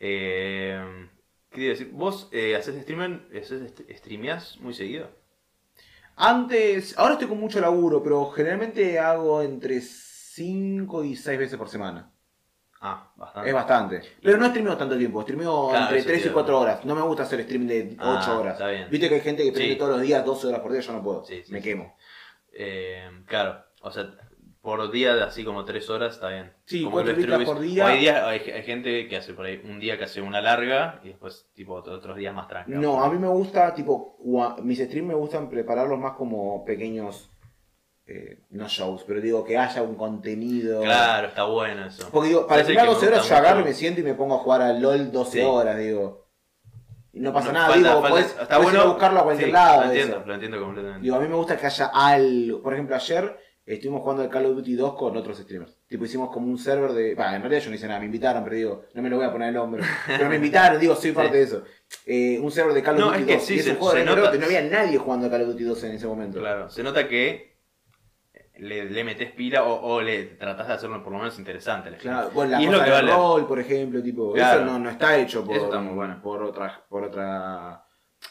Eh, 0.00 1.08
¿Qué 1.50 1.60
iba 1.62 1.68
a 1.68 1.76
decir? 1.76 1.90
¿Vos 1.92 2.28
eh, 2.32 2.56
haces 2.56 2.74
streaming, 2.76 3.20
haces 3.40 3.72
streameás 3.98 4.58
muy 4.60 4.74
seguido? 4.74 5.08
Antes, 6.16 6.96
ahora 6.98 7.14
estoy 7.14 7.28
con 7.28 7.38
mucho 7.40 7.60
laburo, 7.60 8.02
pero 8.02 8.30
generalmente 8.30 8.98
hago 8.98 9.42
entre 9.42 9.80
5 9.80 11.04
y 11.04 11.16
6 11.16 11.38
veces 11.38 11.58
por 11.58 11.68
semana. 11.68 12.10
Ah, 12.80 13.12
bastante. 13.16 13.48
Es 13.48 13.54
bastante. 13.54 14.02
Pero 14.22 14.36
no 14.36 14.46
streameo 14.48 14.76
tanto 14.76 14.96
tiempo, 14.98 15.22
streameo 15.22 15.70
Claro, 15.70 15.84
entre 15.84 15.98
eso 15.98 16.06
3 16.08 16.18
y 16.18 16.22
te 16.22 16.28
iba 16.28 16.32
a 16.32 16.44
4 16.44 16.60
horas. 16.60 16.84
No 16.84 16.94
me 16.94 17.02
gusta 17.02 17.22
hacer 17.22 17.42
stream 17.44 17.66
de 17.66 17.96
8 17.98 18.00
Ah, 18.00 18.38
horas. 18.38 18.52
está 18.54 18.68
bien. 18.68 18.88
Viste 18.90 19.08
que 19.08 19.14
hay 19.16 19.20
gente 19.22 19.42
que 19.42 19.50
streame 19.50 19.72
Sí. 19.72 19.78
todos 19.78 19.92
los 19.92 20.02
días 20.02 20.24
12 20.24 20.46
horas 20.48 20.60
por 20.60 20.70
día, 20.72 20.80
yo 20.82 20.92
no 20.92 21.02
puedo. 21.02 21.24
Sí, 21.24 21.42
sí, 21.44 21.52
me 21.52 21.62
quemo. 21.62 21.96
Eh, 22.52 23.08
claro, 23.26 23.64
o 23.80 23.90
sea, 23.90 24.14
por 24.64 24.90
día 24.90 25.14
de 25.14 25.22
así 25.22 25.44
como 25.44 25.66
3 25.66 25.90
horas 25.90 26.14
está 26.14 26.30
bien. 26.30 26.50
Sí, 26.64 26.82
Como 26.84 26.92
cuatro 26.96 27.12
horitas 27.12 27.44
por 27.44 27.60
día. 27.60 27.86
Hay, 27.86 27.98
días- 28.00 28.22
hay, 28.24 28.38
hay 28.50 28.62
gente 28.62 29.06
que 29.08 29.16
hace 29.18 29.34
por 29.34 29.44
ahí 29.44 29.60
un 29.62 29.78
día 29.78 29.98
que 29.98 30.04
hace 30.04 30.22
una 30.22 30.40
larga 30.40 31.00
y 31.04 31.08
después 31.08 31.46
tipo 31.52 31.74
otros 31.74 32.16
días 32.16 32.34
más 32.34 32.48
tranquilos. 32.48 32.80
No, 32.82 33.04
a 33.04 33.10
mí 33.10 33.18
me 33.18 33.28
gusta, 33.28 33.74
tipo, 33.74 34.16
mis 34.62 34.78
streams 34.80 35.08
me 35.08 35.14
gustan 35.14 35.50
prepararlos 35.50 35.98
más 35.98 36.12
como 36.14 36.64
pequeños, 36.64 37.30
eh, 38.06 38.38
no 38.50 38.66
shows, 38.66 39.04
pero 39.06 39.20
digo 39.20 39.44
que 39.44 39.58
haya 39.58 39.82
un 39.82 39.96
contenido. 39.96 40.80
Claro, 40.80 41.28
está 41.28 41.44
bueno 41.44 41.84
eso. 41.86 42.08
Porque 42.10 42.28
digo, 42.30 42.46
para 42.46 42.64
me 42.64 42.74
12 42.86 43.06
horas 43.08 43.28
yo 43.28 43.36
agarro 43.36 43.60
y 43.60 43.64
me 43.64 43.74
siento 43.74 44.00
y 44.00 44.04
me 44.04 44.14
pongo 44.14 44.36
a 44.36 44.38
jugar 44.38 44.62
al 44.62 44.80
LOL 44.80 45.12
12 45.12 45.40
Sí. 45.40 45.44
horas, 45.44 45.76
digo. 45.78 46.24
no 47.12 47.32
pasa 47.32 47.48
No, 47.48 47.52
nada, 47.52 47.68
falta- 47.68 47.88
digo, 47.90 48.00
falta- 48.00 48.08
podés, 48.10 48.26
está 48.26 48.56
podés 48.56 48.58
ir 48.58 48.64
bueno. 48.64 48.80
a 48.80 48.86
buscarlo 48.92 49.20
a 49.20 49.22
cualquier 49.24 49.46
Sí, 49.48 49.52
lado. 49.52 49.80
Lo 49.82 49.86
entiendo, 49.88 50.16
eso. 50.16 50.26
lo 50.26 50.34
entiendo 50.34 50.60
completamente. 50.60 51.02
Digo, 51.04 51.16
a 51.16 51.20
mí 51.20 51.28
me 51.28 51.34
gusta 51.36 51.56
que 51.58 51.66
haya 51.66 51.90
algo. 51.94 52.62
Por 52.62 52.72
ejemplo, 52.72 52.96
ayer 52.96 53.38
estuvimos 53.66 54.02
jugando 54.02 54.22
el 54.22 54.28
Call 54.30 54.46
of 54.46 54.56
Duty 54.56 54.74
2 54.74 54.94
con 54.94 55.16
otros 55.16 55.38
streamers. 55.38 55.78
Tipo, 55.86 56.04
hicimos 56.04 56.30
como 56.30 56.48
un 56.48 56.58
server 56.58 56.92
de. 56.92 57.14
Bah, 57.14 57.34
en 57.34 57.42
realidad 57.42 57.62
yo 57.62 57.70
no 57.70 57.76
hice 57.76 57.86
nada, 57.86 58.00
me 58.00 58.06
invitaron, 58.06 58.44
pero 58.44 58.56
digo, 58.56 58.84
no 58.94 59.02
me 59.02 59.08
lo 59.10 59.16
voy 59.16 59.24
a 59.26 59.32
poner 59.32 59.48
el 59.50 59.56
hombro. 59.56 59.82
Pero 60.06 60.28
me 60.28 60.36
invitaron, 60.36 60.80
digo, 60.80 60.94
soy 60.94 61.12
parte 61.12 61.32
Sí. 61.32 61.36
de 61.38 61.42
eso. 61.44 61.64
Eh, 62.06 62.38
un 62.40 62.50
server 62.50 62.74
de 62.74 62.82
Call 62.82 62.94
of 62.96 63.00
No, 63.00 63.06
Duty 63.08 63.20
es 63.20 63.26
que 63.26 63.34
2. 63.34 63.42
sí, 63.44 63.54
y 63.54 63.58
es 63.58 63.64
se- 63.64 63.70
un 63.72 63.76
juego 63.76 63.94
de 63.94 64.04
nota- 64.04 64.32
no 64.38 64.44
había 64.46 64.62
nadie 64.62 64.98
jugando 64.98 65.26
a 65.26 65.30
Call 65.30 65.42
of 65.42 65.48
Duty 65.48 65.64
2 65.64 65.84
en 65.84 65.92
ese 65.92 66.06
momento. 66.06 66.38
Claro, 66.40 66.68
se 66.68 66.82
nota 66.82 67.08
que 67.08 67.54
le, 68.56 68.84
le 68.84 69.02
metes 69.04 69.32
pila 69.32 69.64
o, 69.64 69.94
o 69.94 70.00
le 70.00 70.24
tratás 70.24 70.68
de 70.68 70.74
hacerlo 70.74 71.02
por 71.02 71.12
lo 71.12 71.18
menos 71.18 71.38
interesante. 71.38 71.88
al 71.88 71.96
Claro, 71.96 72.30
bueno, 72.32 72.52
la 72.52 72.60
Y 72.60 72.64
es 72.64 72.70
cosa 72.70 72.78
lo 72.78 72.84
que 72.84 72.90
del 72.90 73.04
vale. 73.06 73.12
rol, 73.16 73.46
por 73.48 73.58
ejemplo, 73.60 74.02
tipo, 74.02 74.32
Claro. 74.32 74.60
eso 74.60 74.70
no, 74.70 74.78
no 74.78 74.90
está 74.90 75.18
hecho 75.18 75.44
por, 75.44 75.56
Eso 75.56 75.64
está 75.66 75.80
muy 75.80 75.94
bueno. 75.94 76.20
por 76.22 76.42
otra, 76.42 76.84
por 76.88 77.02
otra, 77.04 77.84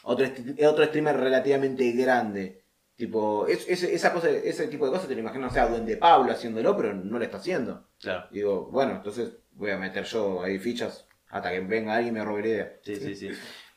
otro, 0.04 0.26
otro 0.68 0.86
streamer 0.86 1.18
relativamente 1.18 1.92
grande. 1.92 2.63
Tipo, 2.96 3.48
es, 3.48 3.68
es- 3.68 3.84
esa 3.84 4.14
cosa, 4.14 4.30
ese 4.30 4.68
tipo 4.68 4.86
de 4.86 4.92
cosas 4.92 5.08
te 5.08 5.16
lo 5.16 5.22
imagino, 5.22 5.48
o 5.48 5.50
sea, 5.50 5.68
Duende 5.68 5.98
Pablo 5.98 6.32
haciéndolo, 6.32 6.76
pero 6.78 6.94
no 6.94 7.18
lo 7.18 7.24
está 7.26 7.38
haciendo. 7.38 7.88
Claro, 8.00 8.28
Digo, 8.32 8.70
bueno, 8.72 8.92
entonces 8.94 9.34
voy 9.54 9.72
a 9.72 9.78
meter 9.78 10.04
yo 10.06 10.44
ahí 10.44 10.60
fichas 10.60 11.08
hasta 11.30 11.52
que 11.52 11.60
venga 11.62 11.96
alguien 11.96 12.16
y 12.16 12.20
me 12.20 12.26
robe 12.26 12.42
la 12.42 12.48
idea. 12.48 12.74
sí, 12.84 12.96
sí, 12.96 13.16
sí. 13.16 13.30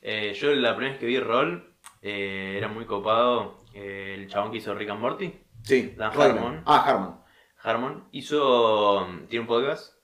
Eh, 0.02 0.34
yo 0.34 0.52
la 0.54 0.74
primera 0.76 0.92
vez 0.92 1.00
que 1.00 1.06
vi 1.06 1.18
rol 1.18 1.74
eh, 2.02 2.54
era 2.58 2.68
muy 2.68 2.84
copado 2.84 3.64
eh, 3.74 4.14
el 4.18 4.28
chabón 4.28 4.52
que 4.52 4.58
hizo 4.58 4.74
Rick 4.74 4.90
and 4.90 5.00
Morty, 5.00 5.32
Sí, 5.62 5.94
Dan. 5.96 6.12
Harmon. 6.14 6.62
Ah, 6.66 6.84
Harmon. 6.86 7.20
Harmon, 7.62 8.08
hizo. 8.12 9.06
tiene 9.28 9.40
un 9.40 9.46
podcast 9.48 9.94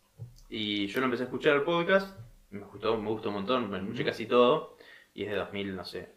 y 0.49 0.87
yo 0.89 0.99
lo 1.01 1.05
empecé 1.07 1.23
a 1.25 1.27
escuchar 1.27 1.55
el 1.55 1.63
podcast, 1.63 2.19
me 2.51 2.61
gustó, 2.65 2.97
me 2.99 3.09
gustó 3.11 3.29
un 3.29 3.35
montón, 3.37 3.71
me 3.71 3.79
escuché 3.79 4.05
casi 4.05 4.27
todo 4.27 4.77
y 5.15 5.23
es 5.25 5.31
de 5.31 5.37
2000, 5.37 5.77
no 5.77 5.85
sé, 5.85 6.09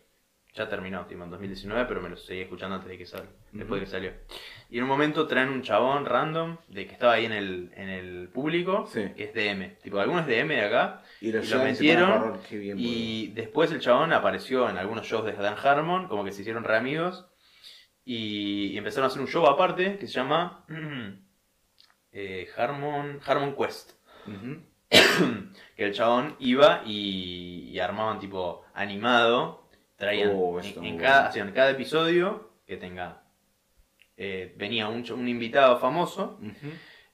ya 0.55 0.69
terminó, 0.69 1.05
tipo 1.05 1.23
en 1.23 1.29
2019, 1.29 1.85
pero 1.85 2.01
me 2.01 2.09
lo 2.09 2.15
seguí 2.17 2.41
escuchando 2.41 2.75
antes 2.77 2.89
de 2.89 2.97
que 2.97 3.05
sal, 3.05 3.27
después 3.51 3.79
de 3.81 3.85
que 3.85 3.91
salió. 3.91 4.11
Y 4.69 4.77
en 4.77 4.83
un 4.83 4.89
momento 4.89 5.27
traen 5.27 5.49
un 5.49 5.61
chabón 5.61 6.05
random 6.05 6.57
de 6.69 6.87
que 6.87 6.93
estaba 6.93 7.13
ahí 7.13 7.25
en 7.25 7.33
el, 7.33 7.71
en 7.75 7.89
el 7.89 8.29
público, 8.29 8.87
Sí. 8.87 9.09
que 9.15 9.25
es 9.25 9.33
DM, 9.33 9.75
tipo 9.83 9.99
algunos 9.99 10.25
DM 10.25 10.47
de 10.55 10.61
acá, 10.61 11.03
Y 11.21 11.31
lo, 11.31 11.43
Y 11.43 11.55
metieron, 11.57 12.39
bien, 12.49 12.77
y 12.79 13.27
después 13.35 13.71
el 13.71 13.81
chabón 13.81 14.13
apareció 14.13 14.69
en 14.69 14.77
algunos 14.77 15.05
shows 15.05 15.25
de 15.25 15.33
Dan 15.33 15.55
Harmon, 15.61 16.07
como 16.07 16.23
que 16.23 16.31
se 16.31 16.41
hicieron 16.41 16.63
re 16.63 16.77
amigos. 16.77 17.25
Y, 18.07 18.67
y 18.67 18.77
empezaron 18.77 19.05
a 19.05 19.07
hacer 19.07 19.19
un 19.21 19.27
show 19.27 19.45
aparte 19.47 19.97
que 19.97 20.05
se 20.07 20.13
llama 20.13 20.63
eh, 22.11 22.47
Harmon, 22.55 23.19
Harmon 23.25 23.55
Quest. 23.55 23.91
Que 25.75 25.83
el 25.85 25.93
chabón 25.93 26.35
iba 26.39 26.83
y, 26.85 27.69
y 27.69 27.79
armaban 27.79 28.19
tipo 28.19 28.63
animado. 28.73 29.64
Traían 29.95 30.31
Oh, 30.35 30.59
en, 30.59 30.97
cada, 30.97 31.69
episodio 31.71 32.51
que 32.65 32.77
tenga. 32.77 33.23
eh, 34.17 34.53
venía 34.57 34.87
un, 34.89 35.09
un 35.11 35.27
invitado 35.27 35.77
famoso. 35.79 36.39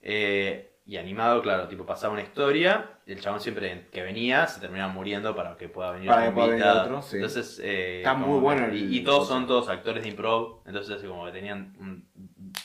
Eh, 0.01 0.67
y 0.83 0.97
animado, 0.97 1.41
claro, 1.43 1.67
tipo 1.67 1.85
pasaba 1.85 2.13
una 2.13 2.23
historia, 2.23 2.99
el 3.05 3.19
chabón 3.21 3.39
siempre 3.39 3.87
que 3.91 4.01
venía 4.01 4.47
se 4.47 4.59
terminaba 4.59 4.91
muriendo 4.91 5.35
para 5.35 5.55
que 5.55 5.69
pueda 5.69 5.91
venir 5.91 6.09
Para 6.09 6.21
otro 6.23 6.29
que 6.31 6.35
pueda 6.35 6.47
venir 6.47 6.63
invitado. 6.65 6.83
otro, 6.85 7.01
sí. 7.03 7.15
Entonces, 7.17 7.61
eh, 7.63 7.97
Está 7.99 8.15
muy 8.15 8.39
bueno 8.39 8.65
el- 8.65 8.75
Y, 8.75 8.97
y 8.97 9.03
todos 9.03 9.27
son 9.27 9.45
todos 9.45 9.69
actores 9.69 10.01
de 10.03 10.09
improv, 10.09 10.61
entonces 10.65 10.95
así 10.97 11.05
como 11.07 11.25
que 11.25 11.31
tenían 11.31 11.75
un 11.79 12.09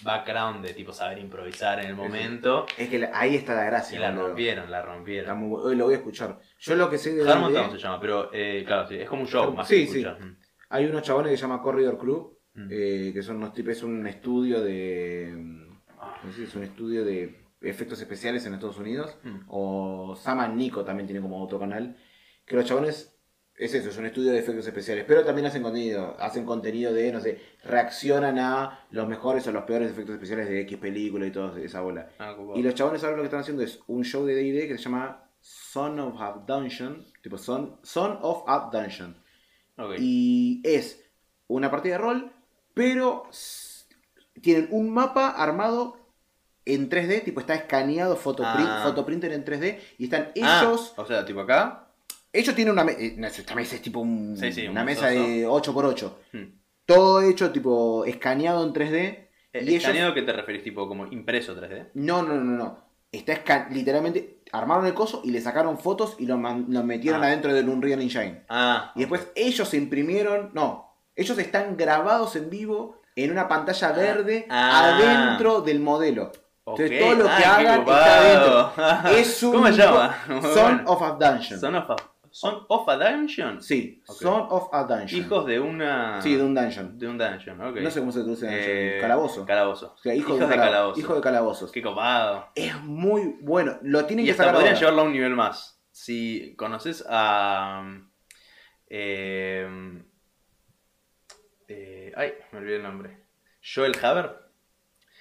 background 0.02 0.64
de 0.64 0.72
tipo 0.74 0.92
saber 0.92 1.18
improvisar 1.18 1.80
en 1.80 1.86
el 1.86 1.94
momento. 1.94 2.66
Es 2.76 2.88
que 2.88 2.98
la- 2.98 3.10
ahí 3.12 3.34
está 3.36 3.54
la 3.54 3.62
Y 3.64 3.66
gracia. 3.66 4.00
la 4.00 4.10
boludo. 4.10 4.26
rompieron, 4.28 4.70
la 4.70 4.82
rompieron. 4.82 5.38
muy. 5.38 5.60
Hoy 5.62 5.76
lo 5.76 5.84
voy 5.84 5.94
a 5.94 5.96
escuchar. 5.98 6.38
Yo 6.60 6.74
lo 6.76 6.88
que 6.90 6.98
sé 6.98 7.14
de 7.14 7.30
Harmon 7.30 7.52
Town 7.52 7.70
se 7.72 7.78
llama, 7.78 8.00
pero 8.00 8.30
eh, 8.32 8.64
claro, 8.66 8.88
sí, 8.88 8.96
es 8.96 9.08
como 9.08 9.22
un 9.22 9.28
show 9.28 9.52
más 9.54 9.66
Sí, 9.68 9.86
que 9.86 9.92
sí. 9.92 10.04
Mm. 10.04 10.36
hay 10.70 10.84
unos 10.86 11.02
chabones 11.02 11.30
que 11.30 11.36
se 11.36 11.42
llama 11.42 11.62
Corridor 11.62 11.98
Crew, 11.98 12.36
Mm. 12.54 12.68
eh, 12.70 13.10
que 13.12 13.22
son 13.22 13.36
unos 13.36 13.52
tipos, 13.52 13.72
es 13.72 13.82
un 13.82 14.06
estudio 14.06 14.60
de. 14.62 15.32
No 15.36 16.30
sé 16.32 16.38
si 16.38 16.42
es 16.44 16.54
un 16.54 16.62
estudio 16.62 17.04
de 17.04 17.44
efectos 17.60 18.00
especiales 18.00 18.44
en 18.46 18.54
Estados 18.54 18.78
Unidos. 18.78 19.18
Mm. 19.22 19.40
O 19.48 20.16
Sama 20.16 20.48
Nico 20.48 20.84
también 20.84 21.06
tiene 21.06 21.20
como 21.20 21.42
otro 21.42 21.58
canal. 21.58 21.96
Que 22.46 22.56
los 22.56 22.64
chabones. 22.64 23.12
Es 23.58 23.72
eso, 23.72 23.88
es 23.88 23.96
un 23.96 24.04
estudio 24.06 24.32
de 24.32 24.38
efectos 24.38 24.66
especiales. 24.66 25.04
Pero 25.08 25.24
también 25.24 25.46
hacen 25.46 25.62
contenido. 25.62 26.14
Hacen 26.20 26.44
contenido 26.44 26.92
de, 26.92 27.10
no 27.10 27.20
sé, 27.20 27.40
reaccionan 27.64 28.38
a 28.38 28.86
los 28.90 29.08
mejores 29.08 29.46
o 29.46 29.52
los 29.52 29.64
peores 29.64 29.90
efectos 29.90 30.14
especiales 30.14 30.48
de 30.48 30.60
X 30.62 30.76
película 30.78 31.26
y 31.26 31.30
toda 31.30 31.58
esa 31.60 31.80
bola. 31.80 32.10
Ah. 32.18 32.36
Y 32.54 32.62
los 32.62 32.74
chabones 32.74 33.02
ahora 33.02 33.16
lo 33.16 33.22
que 33.22 33.26
están 33.28 33.40
haciendo 33.40 33.62
es 33.62 33.80
un 33.86 34.04
show 34.04 34.26
de 34.26 34.34
D&D 34.34 34.68
que 34.68 34.76
se 34.76 34.84
llama 34.84 35.30
Son 35.40 35.98
of 36.00 36.20
a 36.20 36.44
Dungeon. 36.46 37.06
Tipo 37.22 37.38
Son, 37.38 37.78
Son 37.82 38.18
of 38.20 38.44
a 38.46 38.68
Dungeon. 38.70 39.16
Y 39.98 40.60
es 40.64 41.02
una 41.48 41.70
partida 41.70 41.94
de 41.94 41.98
rol, 42.02 42.32
pero 42.74 43.28
tienen 44.42 44.68
un 44.70 44.90
mapa 44.92 45.30
armado 45.30 45.96
en 46.64 46.90
3D, 46.90 47.24
tipo 47.24 47.40
está 47.40 47.54
escaneado, 47.54 48.16
fotoprint, 48.16 48.68
Ah. 48.68 48.80
fotoprinter 48.84 49.32
en 49.32 49.44
3D, 49.44 49.78
y 49.98 50.04
están 50.04 50.32
Ah, 50.42 50.60
ellos... 50.62 50.92
o 50.96 51.06
sea, 51.06 51.24
tipo 51.24 51.40
acá. 51.40 51.85
Ellos 52.36 52.54
tienen 52.54 52.72
una 52.72 52.84
mesa, 52.84 53.00
esta 53.00 53.54
mesa 53.54 53.76
es 53.76 53.82
tipo 53.82 54.00
un- 54.00 54.36
Sí, 54.36 54.52
sí, 54.52 54.64
un 54.66 54.72
una 54.72 54.84
mesa 54.84 55.08
de 55.08 55.46
8x8. 55.46 56.12
Mm. 56.32 56.42
Todo 56.84 57.22
hecho 57.22 57.50
tipo 57.50 58.04
escaneado 58.04 58.64
en 58.64 58.72
3D. 58.72 58.94
Eh, 58.98 59.28
y 59.54 59.58
ellos... 59.70 59.74
¿Escaneado 59.84 60.14
qué 60.14 60.22
te 60.22 60.32
referís? 60.32 60.62
Tipo 60.62 60.86
como 60.88 61.06
impreso 61.06 61.54
3D. 61.56 61.88
No, 61.94 62.22
no, 62.22 62.34
no, 62.34 62.56
no. 62.56 62.86
Está 63.10 63.32
esca- 63.32 63.68
literalmente, 63.70 64.40
armaron 64.52 64.86
el 64.86 64.92
coso 64.94 65.22
y 65.24 65.30
le 65.30 65.40
sacaron 65.40 65.78
fotos 65.78 66.16
y 66.18 66.26
lo, 66.26 66.36
man- 66.36 66.66
lo 66.68 66.82
metieron 66.82 67.22
Ah. 67.24 67.28
adentro 67.28 67.54
del 67.54 67.68
Unreal 67.68 68.00
Engine. 68.02 68.44
Ah, 68.48 68.92
Y 68.94 69.00
después 69.00 69.28
ellos 69.34 69.68
se 69.68 69.76
imprimieron, 69.78 70.50
no, 70.54 70.94
ellos 71.14 71.38
están 71.38 71.76
grabados 71.76 72.36
en 72.36 72.50
vivo 72.50 73.00
en 73.14 73.30
una 73.30 73.48
pantalla 73.48 73.92
verde 73.92 74.46
Ah. 74.50 74.96
adentro 74.96 75.62
del 75.62 75.80
modelo. 75.80 76.30
Entonces 76.66 76.98
todo 77.00 77.14
lo 77.14 77.24
que 77.24 77.30
Ah, 77.44 77.56
hagan 77.58 77.80
está 77.80 78.18
adentro. 78.18 79.08
Es 79.16 79.42
un 79.44 79.52
¿Cómo 79.52 79.66
se 79.68 79.72
llama? 79.74 80.16
Son 80.26 80.42
bueno. 80.52 80.82
of 80.90 81.02
a 81.02 81.10
Dungeon. 81.12 81.60
Son 81.60 81.74
of 81.76 81.90
a, 81.90 81.96
Son 82.38 82.66
of 82.68 82.86
a 82.86 82.96
Dungeon. 82.98 83.62
Sí. 83.62 84.02
Son 84.04 84.46
of 84.50 84.68
a 84.70 84.84
Dungeon. 84.84 85.22
Hijos 85.24 85.46
de 85.46 85.58
una. 85.58 86.20
Sí, 86.20 86.36
de 86.36 86.42
un 86.42 86.54
dungeon. 86.54 86.98
de 86.98 87.08
un 87.08 87.16
dungeon, 87.16 87.58
ok. 87.62 87.76
No 87.78 87.90
sé 87.90 88.00
cómo 88.00 88.12
se 88.12 88.20
traduce 88.20 88.44
dungeon. 88.44 88.62
Eh, 88.68 88.98
calabozo. 89.00 89.46
Calabozo. 89.46 89.94
O 89.94 89.98
sea, 89.98 90.14
hijo, 90.14 90.34
hijos 90.34 90.40
de, 90.40 90.46
de 90.46 90.50
cala- 90.52 90.64
calabozo. 90.66 91.00
hijo 91.00 91.14
de 91.14 91.20
calabozos. 91.22 91.72
Qué 91.72 91.80
copado. 91.80 92.48
Es 92.54 92.78
muy 92.82 93.38
bueno. 93.40 93.78
Lo 93.80 94.04
tienen 94.04 94.24
Y 94.24 94.26
que 94.26 94.32
hasta 94.32 94.42
sacar 94.44 94.56
podrían 94.56 94.76
llevarlo 94.78 95.00
a 95.00 95.04
un 95.06 95.12
nivel 95.12 95.34
más. 95.34 95.80
Si 95.92 96.54
conoces 96.58 97.06
a. 97.08 97.90
eh, 98.88 100.02
eh, 101.68 102.12
ay, 102.16 102.34
me 102.52 102.58
olvidé 102.58 102.76
el 102.76 102.82
nombre. 102.82 103.16
Joel 103.74 103.96
Haber. 104.02 104.36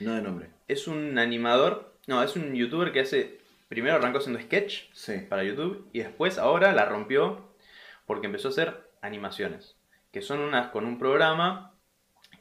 No 0.02 0.16
de 0.16 0.22
nombre. 0.22 0.50
Es 0.68 0.88
un 0.90 1.18
animador. 1.18 1.98
No, 2.08 2.22
es 2.22 2.36
un 2.36 2.54
youtuber 2.54 2.92
que 2.92 3.00
hace. 3.00 3.40
Primero 3.68 3.96
arrancó 3.96 4.20
haciendo 4.20 4.40
sketch 4.40 4.92
Sí. 4.94 5.18
para 5.30 5.44
YouTube 5.44 5.90
y 5.92 6.00
después 6.00 6.38
ahora 6.38 6.72
la 6.74 6.86
rompió 6.86 7.54
porque 8.06 8.28
empezó 8.28 8.50
a 8.50 8.52
hacer 8.52 8.90
animaciones. 9.02 9.76
Que 10.12 10.22
son 10.22 10.40
unas 10.40 10.68
con 10.68 10.86
un 10.86 10.98
programa 10.98 11.74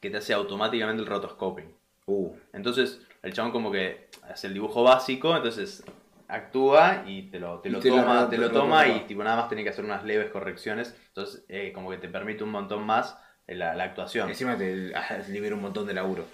que 0.01 0.11
te 0.11 0.19
hace 0.19 0.35
automáticamente 0.35 1.03
el 1.03 1.09
rotoscoping. 1.09 1.75
Uh. 2.07 2.33
Entonces, 2.53 3.01
el 3.23 3.33
chabón 3.33 3.53
como 3.53 3.73
que 3.73 4.09
hace 4.29 4.47
el 4.49 4.55
dibujo 4.55 4.83
básico, 4.83 5.35
entonces 5.35 5.83
actúa 6.29 7.05
y 7.07 7.31
te 7.31 7.39
lo, 7.39 7.61
te 7.61 7.71
lo 7.71 7.81
te 7.81 7.89
toma, 7.89 8.29
te 8.29 8.37
te 8.37 8.43
lo 8.43 8.49
lo 8.49 8.53
toma 8.53 8.87
y 8.87 9.01
tipo 9.01 9.23
nada 9.23 9.37
más 9.37 9.49
tiene 9.49 9.63
que 9.63 9.71
hacer 9.71 9.85
unas 9.85 10.05
leves 10.05 10.31
correcciones. 10.31 10.95
Entonces, 11.09 11.45
eh, 11.49 11.73
como 11.73 11.91
que 11.91 11.97
te 11.99 12.09
permite 12.09 12.45
un 12.45 12.51
montón 12.51 12.85
más 12.85 13.19
eh, 13.47 13.55
la, 13.55 13.75
la 13.75 13.85
actuación. 13.85 14.29
Encima 14.29 14.57
te 14.57 14.93
libera 15.29 15.55
un 15.55 15.63
montón 15.63 15.87
de 15.87 15.95
laburo. 15.95 16.27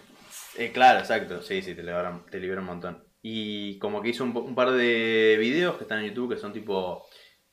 Eh, 0.57 0.73
claro, 0.73 0.99
exacto. 0.99 1.43
Sí, 1.43 1.63
sí, 1.63 1.75
te 1.75 1.83
libera, 1.83 2.21
te 2.31 2.41
libera 2.41 2.61
un 2.61 2.67
montón. 2.67 3.05
Y 3.23 3.79
como 3.79 4.01
que 4.03 4.11
hizo 4.11 4.25
un, 4.25 4.37
un 4.37 4.55
par 4.55 4.71
de 4.73 5.37
videos 5.39 5.77
que 5.77 5.85
están 5.85 6.01
en 6.01 6.07
YouTube 6.11 6.35
que 6.35 6.41
son 6.41 6.53
tipo 6.53 7.05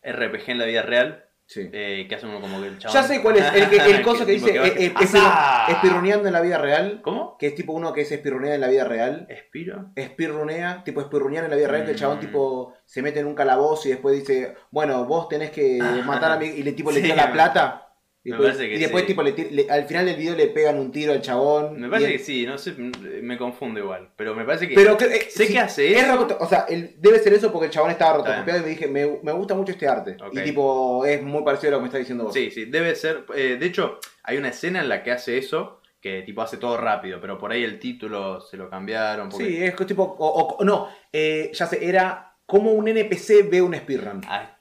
RPG 0.03 0.49
en 0.51 0.57
la 0.59 0.65
vida 0.65 0.81
real. 0.81 1.23
Sí. 1.49 1.69
eh, 1.71 2.07
que 2.09 2.15
hacen 2.15 2.27
uno 2.27 2.41
como 2.41 2.59
que 2.61 2.67
el 2.67 2.77
chabón. 2.77 2.93
Ya 2.93 3.03
sé 3.03 3.21
cuál 3.21 3.37
es. 3.37 3.53
El, 3.53 3.69
que- 3.69 3.77
el 3.77 4.01
coso 4.03 4.25
que 4.25 4.33
dice 4.33 4.59
va- 4.59 4.67
eh, 4.67 4.73
eh, 4.77 4.93
espirruneando 5.69 6.27
en 6.27 6.33
la 6.33 6.41
vida 6.41 6.57
real. 6.57 6.99
¿Cómo? 7.01 7.37
Que 7.37 7.47
es 7.47 7.55
tipo 7.55 7.71
uno 7.71 7.93
que 7.93 8.01
es 8.01 8.11
espirrunea 8.11 8.55
en 8.55 8.59
la 8.61 8.67
vida 8.67 8.83
real. 8.83 9.25
¿Espiro? 9.29 9.91
Espirrunea, 9.95 10.83
tipo 10.83 10.99
espirrunear 10.99 11.45
en 11.45 11.49
la 11.51 11.55
vida 11.55 11.69
real, 11.69 11.85
que 11.85 11.91
el 11.91 11.97
chabón 11.97 12.17
Mm. 12.17 12.21
tipo 12.21 12.73
se 12.85 13.01
mete 13.01 13.19
en 13.21 13.27
un 13.27 13.35
calabozo 13.35 13.87
y 13.87 13.91
después 13.91 14.17
dice, 14.19 14.55
bueno, 14.71 15.05
vos 15.05 15.29
tenés 15.29 15.51
que 15.51 15.79
matar 16.05 16.33
a 16.33 16.37
mi... 16.37 16.47
Y 16.47 16.63
le 16.63 16.73
tipo 16.73 16.91
le 16.91 16.97
Sí, 16.97 17.03
tira 17.03 17.15
la 17.15 17.31
plata. 17.31 17.86
Y 18.27 18.31
me 18.31 18.35
después, 18.37 18.55
parece 18.57 18.69
que 18.69 18.75
y 18.75 18.79
después 18.79 19.01
sí. 19.03 19.07
tipo 19.07 19.23
le 19.23 19.33
tir- 19.35 19.51
le- 19.51 19.69
al 19.69 19.85
final 19.85 20.05
del 20.05 20.15
video 20.17 20.35
le 20.35 20.47
pegan 20.47 20.77
un 20.77 20.91
tiro 20.91 21.13
al 21.13 21.21
chabón. 21.21 21.79
Me 21.79 21.87
parece 21.87 22.11
que 22.11 22.19
sí, 22.19 22.45
no 22.45 22.57
sé, 22.57 22.73
me 22.73 23.37
confundo 23.37 23.79
igual. 23.79 24.09
Pero 24.17 24.35
me 24.35 24.43
parece 24.43 24.67
que. 24.67 24.75
Pero 24.75 24.97
eh, 24.99 25.27
sé 25.29 25.45
sí, 25.47 25.53
que 25.53 25.59
hace 25.59 25.93
es 25.97 26.03
eso. 26.03 26.15
roto- 26.17 26.37
o 26.39 26.45
sea, 26.45 26.65
el- 26.67 26.95
debe 26.99 27.19
ser 27.19 27.33
eso 27.33 27.51
porque 27.53 27.67
el 27.67 27.71
chabón 27.71 27.91
estaba 27.91 28.17
rotocopiado 28.17 28.59
y 28.59 28.63
me 28.63 28.69
dije, 28.69 28.87
me, 28.87 29.19
me 29.23 29.31
gusta 29.31 29.55
mucho 29.55 29.71
este 29.71 29.87
arte. 29.87 30.17
Y 30.33 30.39
tipo, 30.41 31.05
es 31.05 31.21
muy 31.23 31.43
parecido 31.43 31.69
a 31.69 31.71
lo 31.71 31.77
que 31.77 31.81
me 31.83 31.87
estás 31.87 31.99
diciendo 31.99 32.25
vos. 32.25 32.33
Sí, 32.33 32.51
sí, 32.51 32.65
debe 32.65 32.95
ser. 32.95 33.23
eh, 33.33 33.55
de 33.57 33.65
hecho, 33.65 33.99
hay 34.23 34.37
una 34.37 34.49
escena 34.49 34.81
en 34.81 34.89
la 34.89 35.03
que 35.03 35.11
hace 35.11 35.37
eso, 35.37 35.79
que 36.01 36.21
tipo 36.23 36.41
hace 36.41 36.57
todo 36.57 36.75
rápido, 36.75 37.21
pero 37.21 37.37
por 37.37 37.51
ahí 37.53 37.63
el 37.63 37.79
título 37.79 38.41
se 38.41 38.57
lo 38.57 38.69
cambiaron. 38.69 39.29
Porque... 39.29 39.45
Sí, 39.45 39.63
es 39.63 39.73
que 39.73 39.85
tipo, 39.85 40.03
o, 40.03 40.57
o- 40.59 40.63
no, 40.65 40.89
eh, 41.13 41.49
ya 41.53 41.65
sé, 41.65 41.85
era 41.87 42.35
como 42.45 42.73
un 42.73 42.87
NPC 42.89 43.43
ve 43.49 43.61
un 43.61 43.73
speedrun. 43.73 44.21
Ah, 44.27 44.56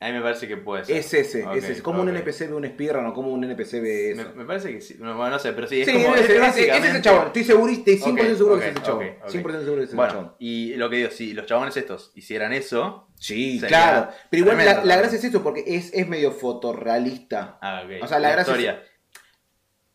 A 0.00 0.06
mí 0.06 0.12
me 0.12 0.20
parece 0.20 0.46
que 0.46 0.56
puede 0.56 0.84
ser. 0.84 0.96
Es 0.96 1.12
ese, 1.12 1.44
Ok, 1.44 1.56
es 1.56 1.64
ese. 1.64 1.82
Como 1.82 2.02
un 2.02 2.08
ok. 2.08 2.14
NPC 2.14 2.48
ve 2.48 2.54
un 2.54 2.64
speedrun 2.64 3.06
o 3.06 3.12
como 3.12 3.32
un 3.32 3.42
NPC 3.42 3.72
ve 3.80 4.12
Me, 4.14 4.22
eso. 4.22 4.32
me 4.36 4.44
parece 4.44 4.72
que 4.72 4.80
sí. 4.80 4.94
No, 5.00 5.16
bueno, 5.16 5.32
no 5.32 5.38
sé, 5.40 5.52
pero 5.52 5.66
sí. 5.66 5.80
Es 5.80 5.88
sí, 5.88 5.92
como, 5.92 6.14
ese, 6.14 6.34
es 6.36 6.40
básicamente- 6.40 6.88
es 6.88 6.94
ese 6.94 7.02
chabón. 7.02 7.26
Estoy 7.26 7.42
seguro, 7.44 7.72
estoy 7.72 7.96
100% 7.98 8.36
seguro 8.36 8.54
Ok, 8.54 8.60
que 8.60 8.66
es 8.68 8.74
ese 8.76 8.82
chabón. 8.84 9.04
ok, 9.08 9.24
ok. 9.24 9.30
100% 9.30 9.34
seguro 9.60 9.74
que 9.76 9.82
es 9.82 9.88
ese 9.88 9.96
Bueno, 9.96 10.12
chabón. 10.12 10.34
y 10.38 10.74
lo 10.76 10.88
que 10.88 10.96
digo, 10.98 11.10
si 11.10 11.32
los 11.32 11.46
chabones 11.46 11.76
estos 11.76 12.12
hicieran 12.14 12.52
eso. 12.52 13.08
Sí, 13.16 13.60
claro. 13.66 14.08
Pero 14.30 14.42
igual 14.44 14.64
la, 14.64 14.84
la 14.84 14.96
gracia 14.98 15.18
es 15.18 15.24
eso, 15.24 15.42
porque 15.42 15.64
es, 15.66 15.92
es 15.92 16.06
medio 16.06 16.30
fotorrealista. 16.30 17.58
Ah, 17.60 17.82
ok. 17.84 18.04
O 18.04 18.06
sea, 18.06 18.20
la 18.20 18.30
gracia 18.30 18.52
es- 18.54 18.58
historia. 18.60 18.82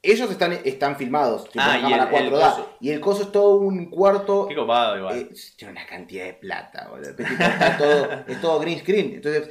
Ellos 0.05 0.29
están, 0.29 0.51
están 0.65 0.97
filmados, 0.97 1.45
tipo 1.49 1.63
Ah, 1.65 1.77
cámara 1.81 2.03
el- 2.03 2.09
4 2.09 2.27
el 2.27 2.33
da. 2.33 2.49
coso. 2.49 2.77
Y 2.81 2.89
el 2.89 2.99
coso 2.99 3.23
es 3.23 3.31
todo 3.31 3.55
un 3.55 3.89
cuarto. 3.89 4.47
Qué 4.49 4.55
copado, 4.55 4.97
igual. 4.97 5.17
eh, 5.17 5.29
tiene 5.55 5.71
una 5.71 5.85
cantidad 5.85 6.25
de 6.25 6.33
plata, 6.33 6.89
boludo. 6.91 7.11
Está 7.17 7.77
todo, 7.77 8.11
es 8.27 8.41
todo 8.41 8.59
green 8.59 8.79
screen. 8.79 9.13
Entonces, 9.13 9.49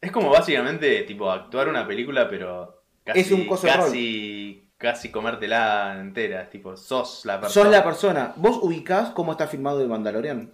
Es 0.00 0.12
como 0.12 0.30
básicamente, 0.30 1.02
tipo, 1.02 1.30
actuar 1.30 1.68
una 1.68 1.86
película, 1.86 2.28
pero. 2.28 2.82
Casi, 3.04 3.20
Es 3.20 3.30
un 3.32 3.46
coso 3.46 3.66
rol. 3.66 3.76
casi, 3.76 4.68
casi 4.76 5.10
comértela 5.10 5.96
entera. 6.00 6.48
Tipo, 6.50 6.76
sos 6.76 7.24
la 7.24 7.40
persona. 7.40 7.64
sos 7.64 7.72
la 7.72 7.82
persona. 7.84 8.32
¿Vos 8.36 8.58
ubicás 8.62 9.10
cómo 9.10 9.32
está 9.32 9.46
filmado 9.48 9.80
el 9.80 9.88
Mandalorian? 9.88 10.52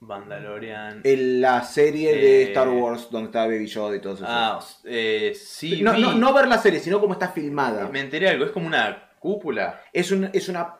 Mandalorian. 0.00 1.02
En 1.04 1.40
la 1.40 1.62
serie 1.62 2.14
de 2.16 2.42
Eh. 2.42 2.46
Star 2.48 2.68
Wars 2.68 3.08
donde 3.10 3.26
está 3.26 3.46
Baby 3.46 3.66
Yoda 3.66 3.96
y 3.96 4.00
todo 4.00 4.14
eso. 4.14 4.24
Ah, 4.26 4.58
eh, 4.84 5.32
sí. 5.36 5.82
no, 5.82 5.92
vi. 5.92 6.00
no, 6.00 6.14
no 6.14 6.32
ver 6.32 6.48
la 6.48 6.58
serie, 6.58 6.80
sino 6.80 7.00
cómo 7.00 7.12
está 7.12 7.28
filmada. 7.28 7.86
Me 7.88 8.00
enteré 8.00 8.28
algo, 8.28 8.44
es 8.46 8.50
como 8.50 8.66
una 8.66 9.10
cúpula. 9.18 9.82
Es, 9.92 10.10
un- 10.10 10.30
es 10.32 10.48
una 10.48 10.74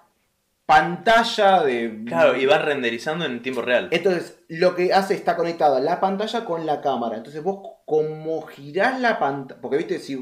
pantalla 0.75 1.63
de... 1.63 2.05
Claro, 2.07 2.37
y 2.37 2.47
va 2.47 2.59
renderizando 2.59 3.25
en 3.25 3.43
tiempo 3.43 3.63
real. 3.63 3.89
Entonces, 3.91 4.39
lo 4.49 4.75
que 4.75 4.93
hace 4.93 5.15
está 5.15 5.37
conectada 5.37 5.81
la 5.81 6.01
pantalla 6.01 6.45
con 6.45 6.65
la 6.67 6.81
cámara. 6.81 7.17
Entonces, 7.17 7.43
vos 7.43 7.79
como 7.85 8.43
girás 8.43 9.01
la 9.01 9.19
pantalla... 9.19 9.61
Porque, 9.61 9.77
viste, 9.79 9.99
si 9.99 10.17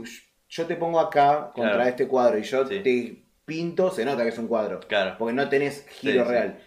yo 0.49 0.67
te 0.67 0.77
pongo 0.77 1.01
acá 1.01 1.51
contra 1.55 1.75
Claro. 1.75 1.89
este 1.91 2.09
cuadro 2.09 2.39
y 2.39 2.43
yo 2.43 2.67
Sí. 2.67 2.81
te 2.81 3.25
pinto, 3.45 3.91
se 3.91 4.05
nota 4.05 4.23
que 4.23 4.31
es 4.31 4.39
un 4.39 4.49
cuadro. 4.49 4.81
Claro. 4.81 5.17
Porque 5.19 5.35
no 5.35 5.49
tenés 5.49 5.87
giro 5.89 6.23
Sí, 6.23 6.27
sí. 6.29 6.33
real. 6.33 6.59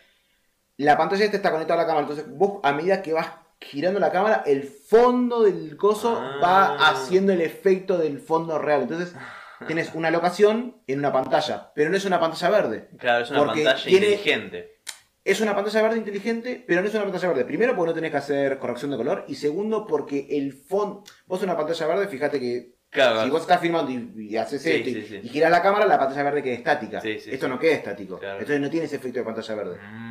La 0.78 0.98
pantalla 0.98 1.26
esta 1.26 1.38
está 1.38 1.52
conectada 1.52 1.80
a 1.82 1.84
la 1.84 1.88
cámara. 1.88 2.08
Entonces, 2.08 2.26
vos 2.38 2.60
a 2.64 2.74
medida 2.74 3.02
que 3.02 3.14
vas 3.14 3.28
girando 3.60 3.99
la 3.99 4.12
cámara, 4.12 4.44
el 4.48 4.64
fondo 4.64 5.44
del 5.44 5.78
coso 5.78 6.18
Ah. 6.20 6.40
va 6.44 6.90
haciendo 6.90 7.34
el 7.34 7.41
efecto 7.41 7.98
del 7.98 8.20
fondo 8.20 8.58
real. 8.58 8.82
Entonces, 8.84 9.14
tienes 9.68 9.94
una 9.94 10.12
locación 10.12 10.78
en 10.88 11.00
una 11.00 11.12
pantalla. 11.12 11.72
Pero 11.76 11.90
no 11.90 11.98
es 11.98 12.06
una 12.06 12.20
pantalla 12.20 12.50
verde. 12.50 12.90
Claro, 12.98 13.24
es 13.24 13.32
una 13.32 13.46
pantalla 13.46 13.76
tiene- 13.84 14.06
inteligente. 14.08 14.78
Es 15.24 15.40
una 15.40 15.54
pantalla 15.56 15.84
verde 15.84 15.98
inteligente, 15.98 16.64
pero 16.68 16.82
no 16.82 16.88
es 16.88 16.94
una 16.96 17.04
pantalla 17.04 17.28
verde. 17.28 17.46
Primero, 17.46 17.76
porque 17.76 17.90
no 17.90 17.94
tenés 17.94 18.10
que 18.12 18.18
hacer 18.18 18.58
corrección 18.58 18.90
de 18.90 18.98
color. 18.98 19.26
Y 19.28 19.36
segundo, 19.36 19.86
porque 19.86 20.28
el 20.32 20.54
fondo. 20.54 21.04
Vos 21.28 21.44
una 21.44 21.56
pantalla 21.56 21.86
verde, 21.88 22.08
fíjate 22.08 22.40
que 22.40 22.76
Claro, 22.90 23.24
si 23.24 23.30
vos 23.30 23.42
estás 23.42 23.62
filmando 23.62 23.90
y, 23.92 24.30
y 24.32 24.36
haces 24.38 24.62
Sí, 24.62 24.70
esto 24.72 24.90
y, 24.90 25.02
sí, 25.04 25.20
y 25.24 25.30
girás 25.30 25.50
la 25.52 25.62
cámara, 25.62 25.86
la 25.86 25.98
pantalla 25.98 26.24
verde 26.24 26.44
queda 26.44 26.56
estática. 26.56 27.00
Sí, 27.00 27.20
sí, 27.20 27.30
esto 27.32 27.48
no 27.48 27.58
queda 27.60 27.76
estático. 27.76 28.18
Claro. 28.20 28.40
Entonces 28.40 28.60
no 28.60 28.70
tiene 28.70 28.88
ese 28.88 28.98
efecto 28.98 29.20
de 29.20 29.26
pantalla 29.26 29.56
verde. 29.56 29.78
Mm. 29.82 30.11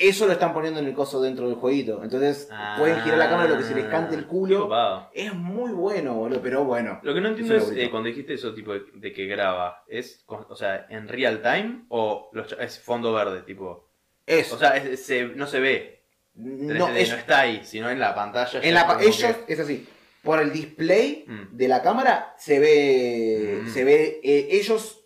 Eso 0.00 0.26
lo 0.26 0.32
están 0.32 0.54
poniendo 0.54 0.80
en 0.80 0.86
el 0.86 0.94
coso 0.94 1.20
dentro 1.20 1.46
del 1.46 1.56
jueguito. 1.56 2.02
Entonces 2.02 2.48
pueden 2.78 3.00
girar 3.02 3.18
la 3.18 3.28
cámara 3.28 3.50
lo 3.50 3.58
que 3.58 3.64
se 3.64 3.74
les 3.74 3.84
cante 3.86 4.14
el 4.14 4.24
Ah, 4.24 4.28
culo. 4.28 4.60
copado. 4.62 5.10
Es 5.12 5.34
muy 5.34 5.72
bueno, 5.72 6.14
boludo, 6.14 6.40
pero 6.42 6.64
bueno. 6.64 6.98
Lo 7.02 7.12
que 7.12 7.20
no 7.20 7.28
entiendo 7.28 7.54
es 7.56 7.70
eh, 7.76 7.90
cuando 7.90 8.08
dijiste 8.08 8.34
eso 8.34 8.54
tipo 8.54 8.72
de, 8.72 8.82
de 8.94 9.12
que 9.12 9.26
graba, 9.26 9.84
¿es 9.86 10.24
o 10.26 10.56
sea, 10.56 10.86
en 10.88 11.06
real 11.06 11.42
time 11.42 11.84
o 11.90 12.30
los 12.32 12.50
es 12.58 12.80
fondo 12.80 13.12
verde, 13.12 13.42
tipo? 13.42 13.88
Es. 14.26 14.50
O 14.52 14.58
sea, 14.58 14.76
es- 14.76 15.04
se- 15.04 15.24
no 15.26 15.46
se 15.46 15.60
ve, 15.60 16.02
3D, 16.36 16.78
no, 16.78 16.88
no, 16.88 16.96
es 16.96 17.12
está 17.12 17.40
ahí, 17.40 17.60
sino 17.64 17.90
en 17.90 17.98
la 18.00 18.14
pantalla. 18.14 18.60
En 18.62 18.72
la 18.74 18.82
pa- 18.86 18.94
como 18.94 19.00
que- 19.00 19.06
ellos 19.08 19.36
es 19.48 19.60
así. 19.60 19.86
Por 20.22 20.40
el 20.40 20.52
display 20.52 21.24
Mm. 21.26 21.56
de 21.56 21.68
la 21.68 21.82
cámara 21.82 22.34
se 22.38 22.58
ve. 22.58 23.60
Mm. 23.64 23.68
Se 23.68 23.84
ve 23.84 24.20
eh, 24.22 24.48
ellos 24.52 24.99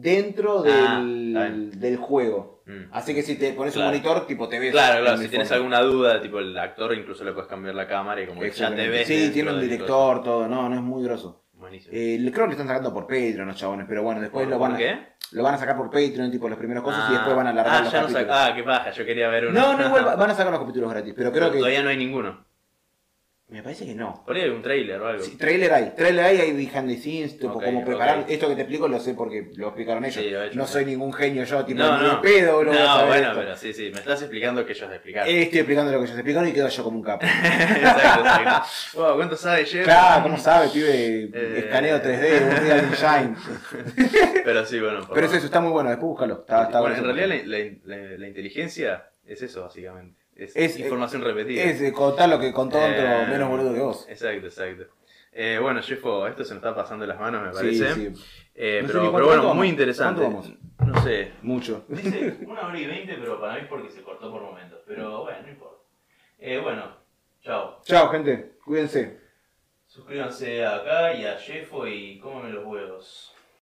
dentro 0.00 0.62
del, 0.62 0.74
Ah, 1.36 1.46
bien. 1.48 1.70
del 1.80 1.96
juego. 1.96 2.62
Mm. 2.66 2.84
Así 2.92 3.14
que 3.14 3.22
si 3.22 3.36
te 3.36 3.52
pones 3.52 3.74
Claro. 3.74 3.88
un 3.90 3.94
monitor, 3.94 4.26
tipo 4.26 4.48
te 4.48 4.58
ves. 4.58 4.72
Claro, 4.72 5.02
claro, 5.02 5.18
si 5.18 5.28
tienes 5.28 5.48
fondo. 5.48 5.76
alguna 5.76 5.80
duda, 5.82 6.20
tipo 6.22 6.38
el 6.38 6.56
actor 6.58 6.94
incluso 6.94 7.22
le 7.24 7.32
puedes 7.32 7.48
cambiar 7.48 7.74
la 7.74 7.86
cámara 7.86 8.22
y 8.22 8.26
como 8.26 8.40
que 8.40 8.50
ya 8.50 8.74
te 8.74 8.88
ves. 8.88 9.06
Sí, 9.06 9.30
tiene 9.32 9.50
un 9.52 9.60
del 9.60 9.68
director, 9.70 10.22
todo. 10.22 10.48
No, 10.48 10.68
no 10.68 10.74
es 10.74 10.80
muy 10.82 11.02
grosso. 11.04 11.14
coso. 11.34 11.44
Buenísimo. 11.52 11.92
Eh, 11.96 12.18
creo 12.32 12.44
que 12.44 12.48
le 12.48 12.52
están 12.52 12.66
sacando 12.66 12.92
por 12.92 13.04
Patreon 13.06 13.46
los 13.46 13.56
chabones, 13.56 13.86
pero 13.88 14.02
bueno, 14.02 14.20
después 14.20 14.44
¿Por- 14.44 14.52
lo 14.52 14.58
van, 14.58 14.74
a, 14.74 14.76
qué? 14.76 14.98
lo 15.32 15.42
van 15.42 15.54
a 15.54 15.58
sacar 15.58 15.76
por 15.76 15.86
Patreon, 15.90 16.30
tipo 16.30 16.48
los 16.48 16.58
primeros 16.58 16.82
cosas, 16.84 17.04
y 17.08 17.12
Ah, 17.12 17.16
después 17.16 17.34
van 17.36 17.46
a 17.46 17.50
alargar 17.50 17.74
ah, 17.76 17.80
los 17.84 17.92
ya 17.92 18.00
no 18.00 18.06
capítulos. 18.08 18.28
saca- 18.36 18.46
Ah, 18.46 18.54
qué 18.54 18.62
paja, 18.64 18.90
yo 18.90 19.04
quería 19.06 19.28
ver 19.28 19.46
uno. 19.46 19.60
No, 19.60 19.76
no, 19.78 19.86
igual 19.86 20.04
van 20.18 20.30
a 20.30 20.34
sacar 20.34 20.50
los 20.52 20.60
capítulos 20.60 20.90
gratis, 20.90 21.14
pero 21.16 21.30
creo 21.30 21.42
Pero 21.44 21.52
que. 21.52 21.58
Todavía 21.60 21.82
no 21.82 21.88
hay 21.88 21.96
ninguno. 21.96 22.44
Me 23.46 23.62
parece 23.62 23.84
que 23.84 23.94
no. 23.94 24.24
Por 24.26 24.34
ahí 24.34 24.42
hay 24.42 24.48
un 24.48 24.62
trailer 24.62 25.00
o 25.00 25.06
algo. 25.06 25.22
Sí, 25.22 25.36
trailer 25.36 25.70
hay, 25.72 25.90
trailer 25.94 26.24
hay, 26.24 26.38
hay 26.40 26.52
behind 26.52 26.88
the 26.88 26.96
scenes, 26.96 27.38
tipo, 27.38 27.52
como 27.60 27.84
preparar. 27.84 28.24
Esto 28.26 28.48
que 28.48 28.54
te 28.56 28.62
explico 28.62 28.88
lo 28.88 28.98
sé 28.98 29.12
porque 29.14 29.50
lo 29.56 29.66
explicaron 29.68 30.02
ellos. 30.04 30.24
Sí, 30.24 30.30
lo 30.30 30.42
he 30.42 30.46
hecho, 30.48 30.56
no 30.56 30.66
soy 30.66 30.86
ningún 30.86 31.12
genio 31.12 31.44
yo, 31.44 31.62
tipo, 31.64 31.78
no, 31.78 32.00
ni 32.02 32.08
no. 32.08 32.22
pedo, 32.22 32.60
a 32.60 32.64
no, 32.64 33.06
bueno, 33.06 33.26
esto. 33.28 33.38
pero 33.40 33.56
sí, 33.56 33.72
sí, 33.74 33.90
me 33.92 33.98
estás 34.00 34.22
explicando 34.22 34.64
que 34.64 34.72
ellos 34.72 34.90
explicaron. 34.90 35.28
Eh, 35.28 35.42
Estoy 35.42 35.58
explicando 35.60 35.92
lo 35.92 35.98
que 35.98 36.04
ellos 36.06 36.16
explicaron 36.16 36.48
y 36.48 36.52
quedo 36.52 36.68
yo 36.68 36.82
como 36.84 36.96
un 36.96 37.02
capo. 37.04 37.26
exacto, 37.44 38.20
exacto. 38.20 38.68
Wow, 38.94 39.16
¿cuánto 39.16 39.36
sabe 39.36 39.64
Jeff? 39.66 39.84
claro, 39.84 40.22
¿cómo 40.22 40.38
sabe, 40.38 40.68
pibe? 40.70 41.24
Eh. 41.32 41.58
Escaneo 41.58 42.02
3D, 42.02 42.42
un 42.44 42.56
Real 42.56 42.78
Engine. 42.78 43.36
Pero 44.44 44.64
sí, 44.64 44.80
bueno. 44.80 45.00
por 45.06 45.14
Pero 45.14 45.26
es 45.26 45.34
eso, 45.34 45.44
está 45.46 45.60
muy 45.60 45.70
bueno, 45.70 45.90
después 45.90 46.08
búscalo. 46.08 46.40
Está, 46.40 46.64
está 46.64 46.80
bueno, 46.80 46.96
en 46.96 47.04
realidad 47.04 47.28
la, 47.28 47.58
la- 47.58 47.98
la- 48.08 48.18
la 48.18 48.26
inteligencia 48.26 49.10
es 49.26 49.42
eso, 49.42 49.62
básicamente. 49.62 50.23
Es, 50.36 50.54
Es- 50.56 50.78
información 50.78 51.22
repetida. 51.22 51.62
Es 51.64 51.80
eh, 51.80 51.92
contar 51.92 52.28
lo 52.28 52.38
que 52.40 52.52
contó 52.52 52.78
otro 52.78 52.88
Eh, 52.88 53.26
menos 53.28 53.48
boludo 53.48 53.72
que 53.74 53.80
vos. 53.80 54.06
Exacto, 54.08 54.46
exacto. 54.46 54.84
Eh, 55.32 55.58
bueno, 55.60 55.82
Jeffo, 55.82 56.26
esto 56.28 56.44
se 56.44 56.54
nos 56.54 56.62
está 56.62 56.74
pasando 56.74 57.06
las 57.06 57.18
manos, 57.18 57.42
me 57.42 57.50
parece. 57.52 57.94
sí. 57.94 58.12
Eh, 58.54 58.80
No 58.82 58.88
sé 58.88 58.94
pero, 59.12 59.26
bueno, 59.26 59.54
muy 59.54 59.68
interesante. 59.68 60.22
¿Cuánto 60.22 60.56
No 60.84 61.02
sé. 61.02 61.32
Mucho. 61.42 61.84
Dice 61.88 62.36
una 62.46 62.66
hora 62.68 62.78
y 62.78 62.86
veinte, 62.86 63.16
pero 63.18 63.40
para 63.40 63.54
mí 63.54 63.60
es 63.62 63.66
porque 63.66 63.90
se 63.90 64.02
cortó 64.02 64.30
por 64.30 64.42
momentos. 64.42 64.78
Pero 64.86 65.22
bueno, 65.24 65.42
no 65.42 65.48
importa. 65.50 65.78
Eh, 66.38 66.58
bueno, 66.58 66.96
chao. 67.42 67.80
Chao, 67.84 68.08
gente. 68.10 68.52
Cuídense. 68.64 69.18
Suscríbanse 69.86 70.64
acá 70.64 71.14
y 71.14 71.24
a 71.26 71.36
Jeffo 71.38 71.86
y 71.86 72.18
cómenme 72.18 72.50
los 72.50 72.64
huevos. 72.64 73.33